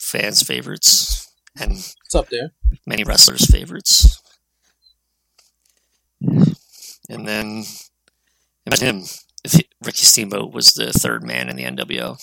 fans' 0.01 0.43
favorites 0.43 1.33
and 1.59 1.73
It's 1.73 2.15
up 2.15 2.29
there. 2.31 2.53
many 2.87 3.05
wrestlers' 3.05 3.47
favorites. 3.51 4.21
And 7.09 7.27
then 7.29 7.65
imagine 8.67 8.97
him 9.01 9.05
Ricky 9.85 10.03
Steamboat 10.05 10.53
was 10.53 10.73
the 10.75 10.93
third 10.93 11.23
man 11.23 11.49
in 11.49 11.57
the 11.57 11.65
NWO 11.65 12.17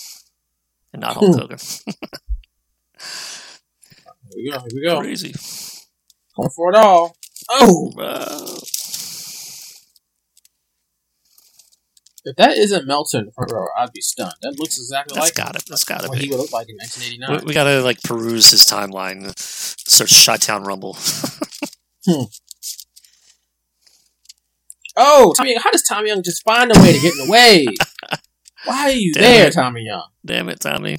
and 0.92 1.00
not 1.02 1.14
Hulk 1.14 1.34
Hmm. 1.34 1.40
Hogan. 1.40 1.58
Here 4.34 4.36
we 4.36 4.50
go. 4.50 4.58
Here 4.58 4.68
we 4.74 4.82
go. 4.86 5.00
Crazy. 5.00 5.34
Going 6.36 6.50
for 6.50 6.70
it 6.70 6.76
all. 6.76 7.16
Oh, 7.50 7.92
Wow. 7.96 8.58
if 12.24 12.36
that 12.36 12.56
isn't 12.56 12.86
Meltzer 12.86 13.18
in 13.18 13.26
the 13.26 13.32
front 13.32 13.50
row, 13.52 13.66
I'd 13.76 13.92
be 13.92 14.00
stunned. 14.00 14.34
That 14.42 14.58
looks 14.58 14.78
exactly 14.78 15.14
That's 15.16 15.26
like 15.26 15.34
got 15.34 15.56
it. 15.56 15.64
That's 15.68 15.82
got 15.84 16.02
to 16.02 16.08
what 16.08 16.18
he 16.18 16.28
would 16.30 16.38
look 16.38 16.52
like 16.52 16.68
in 16.68 16.76
We, 16.76 17.18
1989. 17.18 17.44
we 17.46 17.52
gotta 17.54 17.82
like 17.82 18.00
peruse 18.02 18.50
his 18.52 18.62
timeline, 18.62 19.36
search 19.38 20.24
Chi-Town 20.24 20.62
Rumble. 20.64 20.96
Oh, 24.96 25.32
Tommy 25.36 25.52
Young. 25.52 25.60
How 25.62 25.70
does 25.70 25.82
Tommy 25.82 26.08
Young 26.08 26.22
just 26.22 26.42
find 26.44 26.70
a 26.74 26.80
way 26.80 26.92
to 26.92 27.00
get 27.00 27.12
in 27.12 27.26
the 27.26 27.30
way? 27.30 27.66
Why 28.64 28.82
are 28.82 28.90
you 28.90 29.12
Damn 29.12 29.22
there, 29.22 29.46
it. 29.48 29.52
Tommy 29.52 29.82
Young? 29.82 30.08
Damn 30.24 30.48
it, 30.48 30.60
Tommy. 30.60 30.98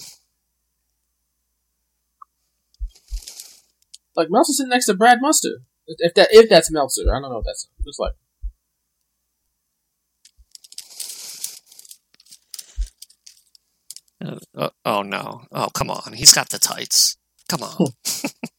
Like 4.15 4.29
Meltzer's 4.29 4.57
sitting 4.57 4.69
next 4.69 4.85
to 4.87 4.93
Brad 4.93 5.19
Muster. 5.21 5.61
If 5.87 6.13
that 6.15 6.29
if 6.31 6.49
that's 6.49 6.71
Meltzer, 6.71 7.03
I 7.09 7.19
don't 7.19 7.29
know 7.29 7.37
what 7.37 7.45
that's 7.45 7.67
looks 7.85 7.99
like. 7.99 8.13
Uh, 14.23 14.39
uh, 14.55 14.69
oh 14.85 15.01
no! 15.01 15.45
Oh 15.51 15.69
come 15.73 15.89
on! 15.89 16.13
He's 16.13 16.31
got 16.31 16.49
the 16.49 16.59
tights. 16.59 17.17
Come 17.49 17.63
on. 17.63 17.87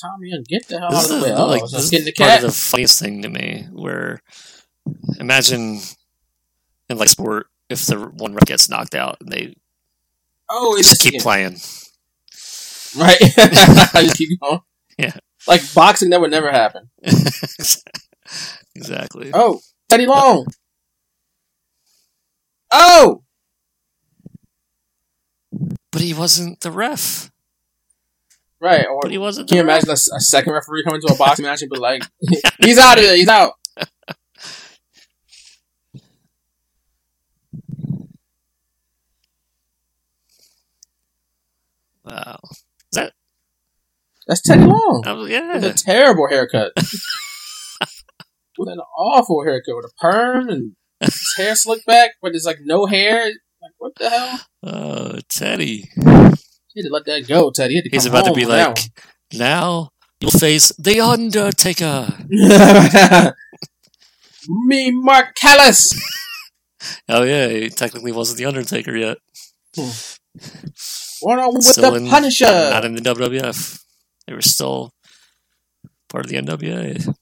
Tommy 0.00 0.30
get 0.48 0.68
the 0.68 0.78
hell 0.78 0.90
this 0.90 1.10
out 1.10 1.14
of 1.16 1.20
the 1.20 1.26
way. 1.26 1.32
Oh, 1.34 1.46
like 1.46 1.62
this 1.62 1.92
is 1.92 2.04
the 2.04 2.12
part 2.12 2.30
cat. 2.30 2.44
of 2.44 2.50
the 2.50 2.56
funniest 2.56 3.00
thing 3.00 3.22
to 3.22 3.28
me. 3.28 3.66
Where 3.72 4.20
imagine 5.18 5.80
in 6.88 6.98
like 6.98 7.08
sport, 7.08 7.48
if 7.68 7.86
the 7.86 7.96
one 7.98 8.34
rep 8.34 8.44
gets 8.44 8.68
knocked 8.68 8.94
out, 8.94 9.18
and 9.20 9.30
they 9.30 9.54
oh, 10.48 10.76
just 10.78 11.02
keep 11.02 11.14
again. 11.14 11.22
playing. 11.22 11.56
Right. 12.96 13.18
Just 13.36 14.16
keep 14.16 14.40
going. 14.40 14.60
Yeah. 14.98 15.12
Like 15.46 15.62
boxing, 15.74 16.10
that 16.10 16.20
would 16.20 16.30
never 16.30 16.50
happen. 16.50 16.88
exactly. 18.74 19.30
Oh, 19.34 19.60
Teddy 19.88 20.06
Long. 20.06 20.46
Oh, 22.72 23.22
But 25.92 26.00
he 26.00 26.14
wasn't 26.14 26.60
the 26.60 26.70
ref. 26.70 27.30
Right. 28.60 28.86
Or 28.86 29.00
But 29.02 29.10
he 29.10 29.18
wasn't. 29.18 29.48
can 29.48 29.56
you 29.56 29.62
imagine 29.62 29.90
a, 29.90 29.92
a 29.94 30.20
second 30.20 30.52
referee 30.52 30.84
coming 30.84 31.00
to 31.02 31.12
a 31.12 31.16
boxing 31.16 31.44
match 31.44 31.62
and 31.62 31.70
be 31.70 31.78
like, 31.78 32.02
"He's 32.60 32.78
out 32.78 32.98
of 32.98 33.04
there. 33.04 33.16
He's 33.16 33.28
out." 33.28 33.52
Wow. 42.04 42.38
Is 42.50 42.60
that? 42.92 43.12
That's 44.26 44.40
Teddy 44.42 44.62
Long 44.64 45.02
Oh 45.06 45.22
with 45.22 45.64
a 45.64 45.72
terrible 45.72 46.28
haircut. 46.28 46.72
with 48.58 48.68
an 48.68 48.80
awful 48.98 49.44
haircut, 49.44 49.76
with 49.76 49.86
a 49.86 49.94
perm 50.00 50.48
and 50.48 50.72
his 51.00 51.34
hair 51.36 51.54
slicked 51.54 51.86
back, 51.86 52.12
but 52.22 52.32
there's 52.32 52.44
like 52.46 52.58
no 52.62 52.86
hair. 52.86 53.26
Like 53.26 53.72
what 53.78 53.92
the 53.96 54.10
hell? 54.10 54.40
Oh, 54.62 55.18
Teddy. 55.28 55.90
He 56.76 56.82
had 56.82 56.88
to 56.88 56.92
let 56.92 57.06
that 57.06 57.26
go, 57.26 57.50
Teddy. 57.50 57.72
He 57.72 57.76
had 57.78 57.84
to 57.84 57.90
He's 57.90 58.04
about 58.04 58.26
to 58.26 58.34
be 58.34 58.44
like, 58.44 58.76
now 59.32 59.92
you'll 60.20 60.30
face 60.30 60.70
the 60.78 61.00
Undertaker. 61.00 62.12
Me, 64.48 64.90
Mark 64.90 65.34
Calaway. 65.42 65.98
Oh 67.08 67.22
yeah, 67.24 67.48
he 67.48 67.68
technically 67.70 68.12
wasn't 68.12 68.38
the 68.38 68.44
Undertaker 68.44 68.94
yet. 68.94 69.16
One 71.22 71.38
on 71.40 71.54
with 71.54 71.64
Still 71.64 71.92
the 71.92 71.96
in- 71.96 72.08
Punisher. 72.08 72.44
Not 72.44 72.84
in 72.84 72.94
the 72.94 73.00
WWF. 73.00 73.82
They 74.26 74.34
were 74.34 74.42
still 74.42 74.92
part 76.08 76.26
of 76.26 76.30
the 76.30 76.36
NWA. 76.36 77.16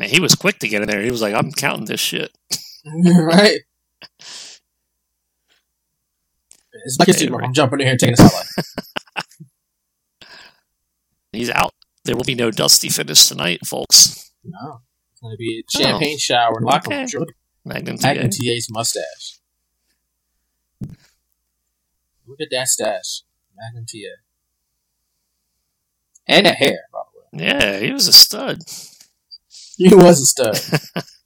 Man, 0.00 0.08
he 0.08 0.18
was 0.18 0.34
quick 0.34 0.58
to 0.60 0.68
get 0.68 0.82
in 0.82 0.88
there. 0.88 1.02
He 1.02 1.10
was 1.10 1.22
like, 1.22 1.34
"I'm 1.34 1.52
counting 1.52 1.84
this 1.84 2.00
shit." 2.00 2.32
right? 3.04 3.60
It's 6.86 6.98
like 7.00 7.08
Okay, 7.08 7.44
I'm 7.44 7.52
jumping 7.52 7.80
in 7.80 7.86
here 7.86 7.92
and 7.92 8.00
taking 8.00 8.14
a 8.14 8.16
spotlight. 8.16 8.46
He's 11.32 11.50
out. 11.50 11.74
There 12.04 12.14
will 12.14 12.22
be 12.22 12.36
no 12.36 12.52
Dusty 12.52 12.88
finish 12.88 13.26
tonight, 13.26 13.66
folks. 13.66 14.30
no. 14.44 14.82
It's 15.10 15.20
going 15.20 15.32
to 15.32 15.38
be 15.38 15.64
a 15.66 15.78
champagne 15.78 16.18
shower 16.18 16.52
and 16.58 16.64
locker 16.64 16.90
room. 16.90 17.00
Okay. 17.00 17.10
Sure. 17.10 17.26
Magnum 17.64 17.96
Magnum 18.00 18.30
TA. 18.30 18.36
TA's 18.36 18.68
mustache. 18.70 19.40
Look 22.26 22.40
at 22.40 22.48
that 22.52 22.68
stash. 22.68 23.22
Magnum 23.56 23.84
TA. 23.86 24.20
And 26.28 26.46
that 26.46 26.56
hair, 26.56 26.80
by 26.92 27.00
the 27.32 27.38
way. 27.38 27.46
Yeah, 27.46 27.78
he 27.80 27.92
was 27.92 28.06
a 28.06 28.12
stud. 28.12 28.62
He 29.76 29.92
was 29.92 30.20
a 30.20 30.26
stud. 30.26 31.02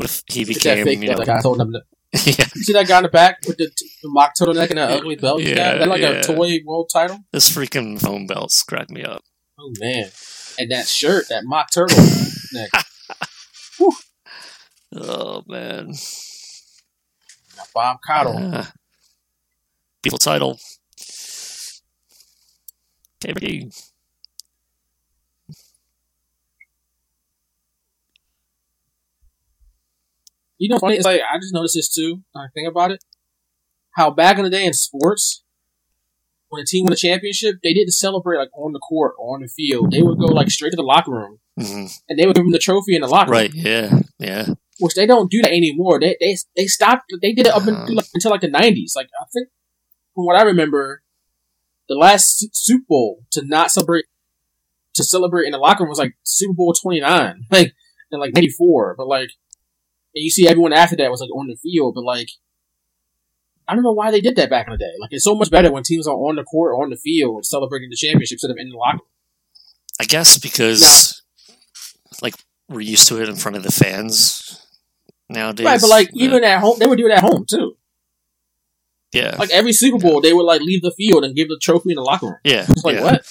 What 0.00 0.08
if 0.08 0.22
he 0.28 0.46
became, 0.46 0.86
fake 0.86 1.02
you 1.02 1.08
know, 1.10 1.18
that 1.18 1.26
guy 1.26 1.40
holding 1.42 1.60
up 1.60 1.68
the 1.72 1.82
yeah, 2.26 2.44
You 2.54 2.62
see 2.62 2.72
that 2.72 2.88
guy 2.88 2.98
in 2.98 3.02
the 3.04 3.08
back 3.08 3.38
with 3.46 3.56
the, 3.56 3.70
the 4.02 4.08
mock 4.08 4.34
turtleneck 4.34 4.70
and 4.70 4.78
that 4.78 4.90
ugly 4.90 5.16
belt? 5.16 5.42
Yeah, 5.42 5.78
that 5.78 5.88
like 5.88 6.02
yeah. 6.02 6.08
a 6.08 6.22
toy 6.22 6.58
world 6.64 6.90
title? 6.92 7.20
this 7.32 7.48
freaking 7.48 8.00
phone 8.00 8.26
belts 8.26 8.62
crack 8.62 8.90
me 8.90 9.04
up. 9.04 9.22
Oh 9.58 9.72
man. 9.78 10.10
And 10.58 10.70
that 10.70 10.86
shirt, 10.86 11.28
that 11.28 11.44
mock 11.44 11.68
turtle 11.72 12.04
neck. 12.52 12.70
Oh 14.92 15.44
man, 15.46 15.92
Bob 17.72 17.98
Caudle. 18.04 18.66
People 20.02 20.18
title. 20.18 20.58
Okay, 23.24 23.60
You 30.60 30.68
know, 30.68 30.74
what's 30.74 30.82
funny. 30.82 30.96
It's 30.96 31.04
like 31.06 31.20
I 31.22 31.38
just 31.38 31.54
noticed 31.54 31.74
this 31.74 31.92
too. 31.92 32.22
when 32.32 32.44
I 32.44 32.48
think 32.54 32.68
about 32.68 32.90
it. 32.92 33.02
How 33.96 34.10
back 34.10 34.36
in 34.38 34.44
the 34.44 34.50
day 34.50 34.66
in 34.66 34.72
sports, 34.74 35.42
when 36.48 36.62
a 36.62 36.66
team 36.66 36.84
won 36.84 36.92
a 36.92 36.96
championship, 36.96 37.56
they 37.62 37.72
didn't 37.72 37.92
celebrate 37.92 38.38
like 38.38 38.50
on 38.54 38.72
the 38.72 38.78
court 38.78 39.14
or 39.18 39.34
on 39.34 39.40
the 39.42 39.48
field. 39.48 39.90
They 39.90 40.02
would 40.02 40.18
go 40.18 40.26
like 40.26 40.50
straight 40.50 40.70
to 40.70 40.76
the 40.76 40.82
locker 40.82 41.10
room 41.12 41.38
hmm 41.58 41.86
and 42.08 42.18
they 42.18 42.26
would 42.26 42.36
give 42.36 42.44
them 42.44 42.52
the 42.52 42.58
trophy 42.58 42.94
in 42.94 43.00
the 43.02 43.08
locker 43.08 43.30
room. 43.32 43.40
Right? 43.40 43.54
Yeah, 43.54 44.00
yeah. 44.18 44.46
Which 44.78 44.94
they 44.94 45.06
don't 45.06 45.30
do 45.30 45.42
that 45.42 45.50
anymore. 45.50 45.98
They 45.98 46.16
they 46.20 46.36
they 46.56 46.66
stopped. 46.66 47.04
They 47.22 47.32
did 47.32 47.46
it 47.46 47.52
up 47.54 47.62
Uh-huh. 47.62 47.70
until 47.80 47.96
like, 47.96 48.06
until 48.14 48.30
like 48.30 48.40
the 48.42 48.48
nineties. 48.48 48.92
Like 48.94 49.08
I 49.20 49.24
think 49.32 49.48
from 50.14 50.26
what 50.26 50.38
I 50.38 50.42
remember, 50.42 51.02
the 51.88 51.96
last 51.96 52.48
Super 52.52 52.84
Bowl 52.88 53.24
to 53.32 53.44
not 53.44 53.70
celebrate 53.70 54.04
to 54.94 55.04
celebrate 55.04 55.46
in 55.46 55.52
the 55.52 55.58
locker 55.58 55.84
room 55.84 55.88
was 55.90 55.98
like 55.98 56.14
Super 56.22 56.54
Bowl 56.54 56.72
twenty 56.74 57.00
nine, 57.00 57.46
like 57.50 57.72
in 58.12 58.20
like 58.20 58.34
ninety 58.34 58.50
four. 58.50 58.94
But 58.96 59.06
like, 59.08 59.30
and 60.14 60.24
you 60.24 60.30
see 60.30 60.48
everyone 60.48 60.72
after 60.72 60.96
that 60.96 61.10
was 61.10 61.20
like 61.20 61.30
on 61.34 61.46
the 61.48 61.56
field, 61.56 61.94
but 61.94 62.04
like 62.04 62.28
I 63.68 63.74
don't 63.74 63.84
know 63.84 63.92
why 63.92 64.10
they 64.10 64.20
did 64.20 64.36
that 64.36 64.50
back 64.50 64.66
in 64.66 64.72
the 64.72 64.78
day. 64.78 64.92
Like 65.00 65.10
it's 65.12 65.24
so 65.24 65.34
much 65.34 65.50
better 65.50 65.70
when 65.70 65.82
teams 65.84 66.06
are 66.08 66.14
on 66.16 66.36
the 66.36 66.44
court 66.44 66.72
or 66.74 66.82
on 66.82 66.90
the 66.90 66.96
field 66.96 67.44
celebrating 67.46 67.88
the 67.90 67.96
championship 67.96 68.34
instead 68.36 68.50
of 68.50 68.56
in 68.58 68.70
the 68.70 68.76
locker 68.76 68.98
room. 68.98 69.06
I 70.00 70.04
guess 70.04 70.38
because 70.38 71.22
like 72.22 72.34
we're 72.68 72.80
used 72.80 73.06
to 73.08 73.20
it 73.22 73.28
in 73.28 73.36
front 73.36 73.56
of 73.56 73.62
the 73.62 73.70
fans 73.72 74.66
nowadays. 75.28 75.64
Right, 75.66 75.80
but 75.80 75.90
like 75.90 76.10
Yeah. 76.12 76.24
even 76.26 76.44
at 76.44 76.60
home, 76.60 76.78
they 76.78 76.86
would 76.86 76.98
do 76.98 77.06
it 77.06 77.12
at 77.12 77.22
home 77.22 77.44
too. 77.48 77.76
yeah, 79.12 79.36
Like 79.38 79.50
every 79.50 79.72
Super 79.72 79.98
Bowl, 79.98 80.20
they 80.20 80.32
would 80.32 80.44
like 80.44 80.60
leave 80.60 80.82
the 80.82 80.92
field 80.92 81.24
and 81.24 81.34
give 81.36 81.48
the 81.48 81.58
trophy 81.62 81.90
in 81.90 81.96
the 81.96 82.02
locker 82.02 82.26
room. 82.26 82.36
yeah, 82.44 82.64
It's 82.68 82.84
like 82.84 82.96
yeah. 82.96 83.02
what? 83.02 83.24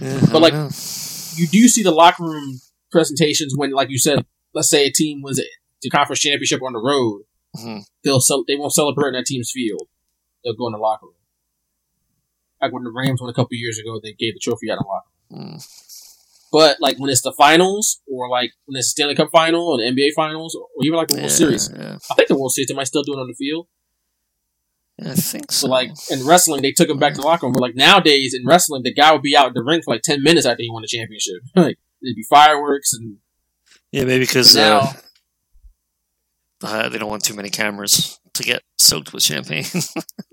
Yeah, 0.00 0.28
But, 0.32 0.42
like, 0.42 0.52
know. 0.54 0.64
You 1.36 1.46
do 1.48 1.68
see 1.68 1.82
the 1.82 1.90
locker 1.92 2.22
room 2.24 2.60
presentations 2.90 3.54
when, 3.56 3.70
like 3.72 3.90
you 3.90 3.98
said, 3.98 4.24
let's 4.54 4.68
say 4.68 4.86
a 4.86 4.90
team 4.92 5.22
was 5.22 5.38
the 5.84 5.90
conference 5.90 6.20
championship 6.20 6.60
on 6.62 6.72
the 6.72 6.80
road. 6.80 7.22
Mhm. 7.56 7.84
They'll 8.02 8.20
cel- 8.20 8.44
they 8.48 8.56
won't 8.56 8.72
celebrate 8.72 9.08
in 9.08 9.14
that 9.14 9.26
team's 9.26 9.50
field. 9.54 9.86
They'll 10.42 10.54
go 10.56 10.66
in 10.66 10.72
the 10.72 10.78
locker 10.78 11.06
room. 11.06 11.14
Like 12.60 12.72
when 12.72 12.84
the 12.84 12.90
Rams 12.90 13.20
won 13.20 13.30
a 13.30 13.34
couple 13.34 13.50
years 13.56 13.78
ago, 13.78 14.00
they 14.02 14.12
gave 14.12 14.34
the 14.34 14.40
trophy 14.42 14.70
out 14.70 14.78
of 14.78 14.84
the 14.84 14.88
locker 14.88 15.08
room. 15.30 15.54
Mm. 15.58 15.68
But 16.52 16.80
like 16.80 16.98
when 16.98 17.10
it's 17.10 17.22
the 17.22 17.32
finals, 17.32 18.00
or 18.10 18.28
like 18.28 18.52
when 18.64 18.76
it's 18.78 18.88
the 18.88 18.90
Stanley 18.90 19.14
Cup 19.14 19.30
final 19.32 19.68
or 19.68 19.78
the 19.78 19.84
NBA 19.84 20.12
finals, 20.14 20.54
or 20.54 20.66
even 20.82 20.96
like 20.96 21.08
the 21.08 21.14
World 21.14 21.24
Yeah, 21.30 21.36
Series, 21.36 21.70
Yeah, 21.76 21.98
I 22.10 22.14
think 22.14 22.28
the 22.28 22.38
World 22.38 22.52
Series 22.52 22.68
they 22.68 22.74
might 22.74 22.86
still 22.86 23.02
do 23.02 23.12
it 23.14 23.18
on 23.20 23.26
the 23.26 23.34
field. 23.34 23.66
yeah, 24.98 25.10
I 25.10 25.14
think 25.14 25.50
so. 25.50 25.66
So 25.66 25.70
like 25.70 25.90
in 26.10 26.24
wrestling, 26.24 26.62
they 26.62 26.70
took 26.72 26.88
him 26.88 26.98
back 26.98 27.14
to 27.14 27.20
the 27.20 27.26
locker 27.26 27.46
room. 27.46 27.52
But 27.52 27.62
like 27.62 27.74
nowadays 27.74 28.34
in 28.34 28.46
wrestling, 28.46 28.82
the 28.84 28.94
guy 28.94 29.12
would 29.12 29.22
be 29.22 29.36
out 29.36 29.48
in 29.48 29.54
the 29.54 29.64
ring 29.64 29.82
for 29.84 29.92
like 29.94 30.02
ten 30.02 30.22
minutes 30.22 30.46
after 30.46 30.62
he 30.62 30.70
won 30.70 30.82
the 30.82 30.88
championship. 30.88 31.36
like 31.56 31.78
there'd 32.00 32.14
be 32.16 32.24
fireworks 32.30 32.92
and 32.92 33.16
yeah, 33.90 34.04
maybe 34.04 34.24
because 34.24 34.54
now 34.54 34.78
uh, 34.78 34.92
uh, 36.64 36.88
they 36.88 36.98
don't 36.98 37.10
want 37.10 37.24
too 37.24 37.34
many 37.34 37.50
cameras 37.50 38.18
to 38.34 38.42
get 38.42 38.62
soaked 38.78 39.12
with 39.12 39.22
champagne. 39.22 39.64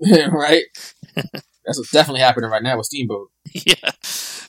right. 0.32 0.64
That's 1.14 1.78
what's 1.78 1.92
definitely 1.92 2.20
happening 2.22 2.50
right 2.50 2.62
now 2.62 2.76
with 2.76 2.86
Steamboat. 2.86 3.30
yeah, 3.54 3.90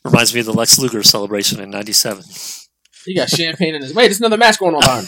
reminds 0.04 0.34
me 0.34 0.40
of 0.40 0.48
the 0.48 0.54
Lex 0.54 0.80
Luger 0.80 1.04
celebration 1.04 1.60
in 1.60 1.70
'97. 1.70 2.24
He 3.06 3.16
got 3.16 3.30
champagne 3.30 3.76
in 3.76 3.82
his. 3.84 3.94
Wait, 3.94 4.06
there's 4.08 4.20
another 4.20 4.38
match 4.38 4.58
going 4.58 4.74
on. 4.76 5.04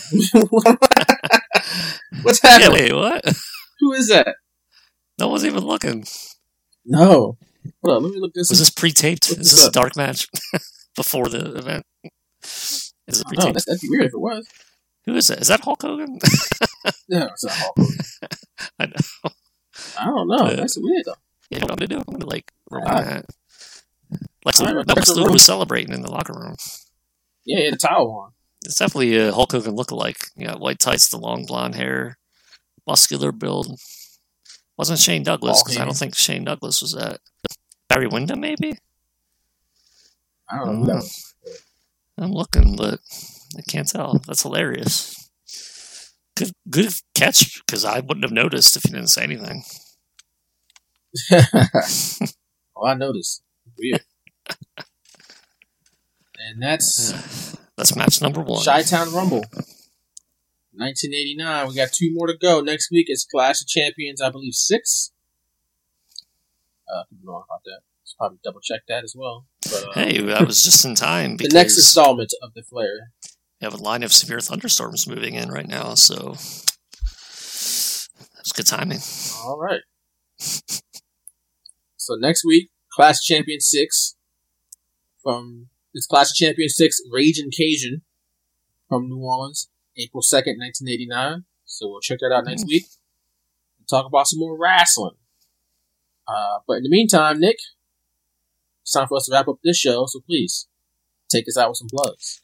What's 2.22 2.44
Yeah, 2.44 2.50
happening? 2.52 2.72
wait, 2.74 2.94
what? 2.94 3.26
Who 3.80 3.94
is 3.94 4.10
that? 4.10 4.36
No 5.20 5.30
one's 5.30 5.46
even 5.46 5.64
looking. 5.66 6.06
No. 6.86 7.38
Hold 7.84 7.98
on, 7.98 8.04
let 8.04 8.14
me 8.14 8.20
look 8.20 8.34
this. 8.34 8.50
Was 8.50 8.60
this 8.60 8.70
pre-taped? 8.70 9.30
Is 9.32 9.38
this 9.52 9.66
a 9.68 9.72
dark 9.72 9.96
match 9.96 10.28
before 10.96 11.28
the 11.28 11.56
event? 11.58 11.86
Is 12.44 12.94
it 13.08 13.26
pre-taped? 13.28 13.54
that's, 13.54 13.66
that'd 13.66 13.82
be 13.82 13.90
weird 13.90 14.06
if 14.06 14.14
it 14.14 14.20
was. 14.20 14.48
Who 15.06 15.16
is 15.16 15.28
that? 15.30 15.40
Is 15.40 15.48
that 15.48 15.62
Hulk 15.62 15.82
Hogan? 15.82 16.20
No, 17.10 17.26
it's 17.28 17.44
not 17.44 17.54
Hulk 17.54 17.76
Hogan. 17.78 17.98
I 18.80 18.86
know. 18.86 19.32
I 20.00 20.06
don't 20.06 20.28
know. 20.28 20.50
Yeah. 20.50 20.56
That's 20.56 20.78
weird 20.80 21.04
though. 21.06 21.14
Yeah, 21.50 21.60
what 21.60 21.72
I'm 21.72 21.78
gonna 21.78 21.88
do? 21.88 21.98
I'm 21.98 22.14
gonna 22.14 22.26
like 22.26 22.52
that. 22.72 23.26
Lex 24.46 24.60
Luger, 24.62 24.84
Lex 24.84 25.10
the 25.10 25.16
Luger 25.16 25.32
was 25.32 25.46
celebrating 25.46 25.94
in 25.94 26.02
the 26.02 26.12
locker 26.12 26.34
room. 26.34 26.56
Yeah, 27.46 27.58
he 27.58 27.66
had 27.66 27.74
a 27.74 27.78
towel 27.78 28.12
on. 28.12 28.32
It's 28.64 28.78
definitely 28.78 29.18
a 29.18 29.32
Hulk 29.32 29.52
Hogan 29.52 29.76
look-alike. 29.76 30.18
You 30.36 30.48
got 30.48 30.60
white 30.60 30.80
tights, 30.80 31.10
the 31.10 31.18
long 31.18 31.46
blonde 31.46 31.76
hair, 31.76 32.18
muscular 32.88 33.32
build. 33.32 33.80
Wasn't 34.78 35.00
Shane 35.00 35.24
Douglas 35.24 35.64
because 35.64 35.78
I 35.78 35.86
don't 35.86 35.96
think 35.96 36.16
Shane 36.16 36.44
Douglas 36.44 36.82
was 36.82 36.94
that. 36.94 37.20
Barry 37.88 38.08
Windham, 38.08 38.40
maybe. 38.40 38.78
I 40.50 40.58
don't 40.58 40.68
hmm. 40.68 40.74
know 40.74 40.80
who 40.80 40.86
that 40.86 40.96
was. 40.96 41.36
I'm 42.18 42.32
looking, 42.32 42.76
but 42.76 43.00
I 43.58 43.62
can't 43.70 43.88
tell. 43.88 44.20
That's 44.26 44.44
hilarious. 44.44 45.25
Good, 46.36 46.52
good 46.70 46.94
catch 47.14 47.62
because 47.66 47.86
I 47.86 48.00
wouldn't 48.00 48.24
have 48.24 48.32
noticed 48.32 48.76
if 48.76 48.86
you 48.86 48.92
didn't 48.92 49.10
say 49.10 49.24
anything. 49.24 49.64
oh, 52.76 52.86
I 52.86 52.94
noticed. 52.94 53.42
Weird. 53.78 54.04
and 56.38 56.62
that's 56.62 57.56
That's 57.78 57.96
match 57.96 58.22
number 58.22 58.42
one. 58.42 58.64
Chi 58.64 58.84
Town 58.84 59.14
Rumble. 59.14 59.44
1989. 60.74 61.68
We 61.68 61.76
got 61.76 61.92
two 61.92 62.14
more 62.14 62.28
to 62.28 62.38
go. 62.38 62.62
Next 62.62 62.90
week 62.92 63.08
is 63.10 63.26
Clash 63.30 63.62
of 63.62 63.68
Champions, 63.68 64.22
I 64.22 64.30
believe 64.30 64.54
six. 64.54 65.12
Uh, 66.88 67.04
could 67.10 67.22
be 67.22 67.28
wrong 67.28 67.44
about 67.48 67.64
that. 67.66 67.80
Let's 68.04 68.14
probably 68.18 68.40
double 68.44 68.62
check 68.62 68.82
that 68.88 69.04
as 69.04 69.16
well. 69.18 69.46
But, 69.64 69.84
uh, 69.90 69.92
Hey, 69.94 70.22
that 70.22 70.46
was 70.46 70.64
just 70.64 70.86
in 70.86 70.96
time 70.96 71.38
the 71.38 71.50
next 71.50 71.76
installment 71.78 72.34
of 72.42 72.54
the 72.54 72.64
Flair. 72.64 73.12
We 73.62 73.66
have 73.66 73.74
a 73.74 73.78
line 73.78 74.04
of 74.04 74.12
severe 74.12 74.40
thunderstorms 74.42 75.08
moving 75.08 75.36
in 75.36 75.50
right 75.50 75.68
now, 75.68 75.96
so 75.96 76.36
that's 78.36 78.52
good 78.54 78.68
timing. 78.68 79.00
All 79.46 79.58
right. 79.60 79.82
so 80.38 82.16
next 82.16 82.44
week, 82.46 82.70
Clash 82.92 83.16
of 83.16 83.22
Champions 83.22 83.68
six 83.70 84.16
from 85.24 85.70
it's 85.94 86.06
Clash 86.06 86.32
of 86.32 86.36
Champions 86.36 86.76
six 86.76 87.02
Ragin' 87.12 87.50
Cajun 87.50 88.02
from 88.90 89.08
New 89.08 89.20
Orleans, 89.20 89.70
April 89.98 90.22
second, 90.22 90.58
nineteen 90.60 90.90
eighty 90.90 91.06
nine. 91.06 91.46
So 91.64 91.88
we'll 91.88 92.02
check 92.02 92.20
that 92.20 92.34
out 92.34 92.46
next 92.46 92.68
week 92.68 92.86
and 93.80 93.88
talk 93.88 94.06
about 94.06 94.28
some 94.28 94.40
more 94.40 94.58
wrestling. 94.58 95.16
Uh, 96.28 96.60
but 96.68 96.78
in 96.78 96.84
the 96.84 96.90
meantime, 96.90 97.40
Nick, 97.40 97.58
it's 98.82 98.92
time 98.92 99.08
for 99.08 99.18
us 99.18 99.26
to 99.26 99.32
wrap 99.32 99.48
up 99.48 99.60
this 99.64 99.78
show. 99.78 100.06
So 100.08 100.20
please 100.20 100.68
take 101.30 101.48
us 101.48 101.58
out 101.58 101.70
with 101.70 101.78
some 101.78 101.88
plugs. 101.90 102.42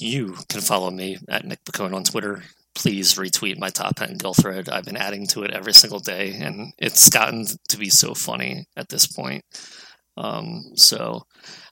You 0.00 0.36
can 0.48 0.60
follow 0.60 0.90
me 0.90 1.18
at 1.28 1.44
Nick 1.44 1.64
Bacone 1.64 1.94
on 1.94 2.04
Twitter. 2.04 2.42
Please 2.74 3.14
retweet 3.14 3.58
my 3.58 3.70
top 3.70 3.96
10 3.96 4.18
Gill 4.18 4.34
thread. 4.34 4.68
I've 4.68 4.84
been 4.84 4.96
adding 4.96 5.26
to 5.28 5.44
it 5.44 5.52
every 5.52 5.72
single 5.72 6.00
day, 6.00 6.36
and 6.40 6.72
it's 6.78 7.08
gotten 7.08 7.46
to 7.68 7.76
be 7.78 7.88
so 7.88 8.14
funny 8.14 8.66
at 8.76 8.88
this 8.88 9.06
point. 9.06 9.44
Um, 10.16 10.72
so 10.74 11.22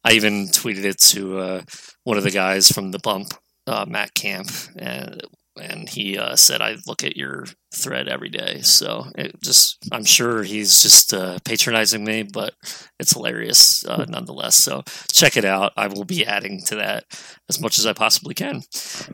I 0.05 0.13
even 0.13 0.47
tweeted 0.47 0.85
it 0.85 0.99
to 0.99 1.39
uh, 1.39 1.63
one 2.05 2.17
of 2.17 2.23
the 2.23 2.31
guys 2.31 2.69
from 2.69 2.93
the 2.93 3.01
bump, 3.01 3.35
uh, 3.67 3.87
Matt 3.89 4.15
Camp, 4.15 4.49
and 4.77 5.21
and 5.61 5.89
he 5.89 6.19
uh, 6.19 6.37
said 6.37 6.63
I 6.63 6.77
look 6.87 7.05
at 7.05 7.17
your 7.17 7.47
thread 7.75 8.09
every 8.09 8.29
day. 8.29 8.61
So 8.63 9.07
it 9.17 9.41
just 9.43 9.79
I'm 9.93 10.05
sure 10.05 10.43
he's 10.43 10.83
just 10.83 11.13
uh, 11.13 11.39
patronizing 11.45 12.05
me, 12.05 12.23
but 12.23 12.55
it's 12.99 13.13
hilarious 13.13 13.85
uh, 13.87 14.05
nonetheless. 14.09 14.57
So 14.57 14.83
check 15.13 15.37
it 15.37 15.45
out. 15.45 15.73
I 15.77 15.89
will 15.89 16.05
be 16.05 16.27
adding 16.27 16.63
to 16.67 16.77
that 16.77 17.05
as 17.49 17.61
much 17.61 17.79
as 17.79 17.87
I 17.87 17.93
possibly 17.93 18.35
can. 18.35 18.63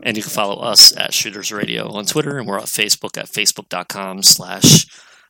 And 0.03 0.17
you 0.17 0.23
can 0.23 0.31
follow 0.31 0.61
us 0.61 0.95
at 0.95 1.13
Shooters 1.13 1.51
Radio 1.51 1.91
on 1.91 2.05
Twitter, 2.05 2.37
and 2.37 2.47
we're 2.47 2.59
on 2.59 2.65
Facebook 2.65 3.17
at 3.17 3.27
facebook.com 3.27 4.23
slash 4.23 4.85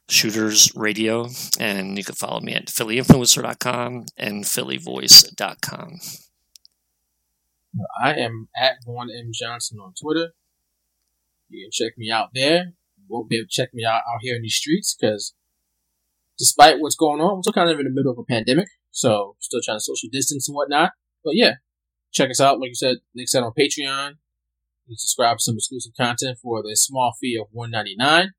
Shooters 0.09 0.71
Radio. 0.75 1.29
And 1.59 1.97
you 1.97 2.03
can 2.03 2.15
follow 2.15 2.39
me 2.39 2.53
at 2.53 2.65
phillyinfluencer.com 2.65 4.05
and 4.17 4.43
phillyvoice.com. 4.43 5.99
I 8.03 8.15
am 8.15 8.47
at 8.59 8.77
Vaughn 8.85 9.09
M 9.11 9.29
Johnson 9.31 9.79
on 9.79 9.93
Twitter. 10.01 10.33
You 11.49 11.65
can 11.65 11.71
check 11.71 11.97
me 11.97 12.11
out 12.11 12.29
there. 12.33 12.73
You 12.97 13.05
won't 13.07 13.29
be 13.29 13.37
able 13.37 13.47
to 13.47 13.49
check 13.49 13.73
me 13.73 13.83
out 13.83 14.01
out 14.13 14.21
here 14.21 14.35
in 14.35 14.43
these 14.43 14.55
streets 14.55 14.95
because, 14.99 15.33
despite 16.37 16.79
what's 16.79 16.95
going 16.95 17.21
on, 17.21 17.37
we're 17.37 17.41
still 17.43 17.53
kind 17.53 17.69
of 17.69 17.79
in 17.79 17.85
the 17.85 17.91
middle 17.91 18.11
of 18.11 18.19
a 18.19 18.23
pandemic, 18.23 18.67
so 18.91 19.35
still 19.39 19.61
trying 19.63 19.77
to 19.77 19.83
social 19.83 20.09
distance 20.11 20.47
and 20.47 20.55
whatnot. 20.55 20.91
But 21.23 21.35
yeah, 21.35 21.55
check 22.11 22.29
us 22.29 22.39
out. 22.39 22.59
Like 22.59 22.69
you 22.69 22.75
said, 22.75 22.97
Nick 23.13 23.29
said 23.29 23.43
on 23.43 23.53
Patreon. 23.57 24.15
You 24.85 24.93
can 24.93 24.97
subscribe 24.97 25.37
to 25.37 25.43
some 25.43 25.55
exclusive 25.55 25.93
content 25.95 26.37
for 26.41 26.63
the 26.63 26.75
small 26.75 27.13
fee 27.19 27.37
of 27.39 27.47
one 27.51 27.71
ninety 27.71 27.95
nine. 27.95 28.31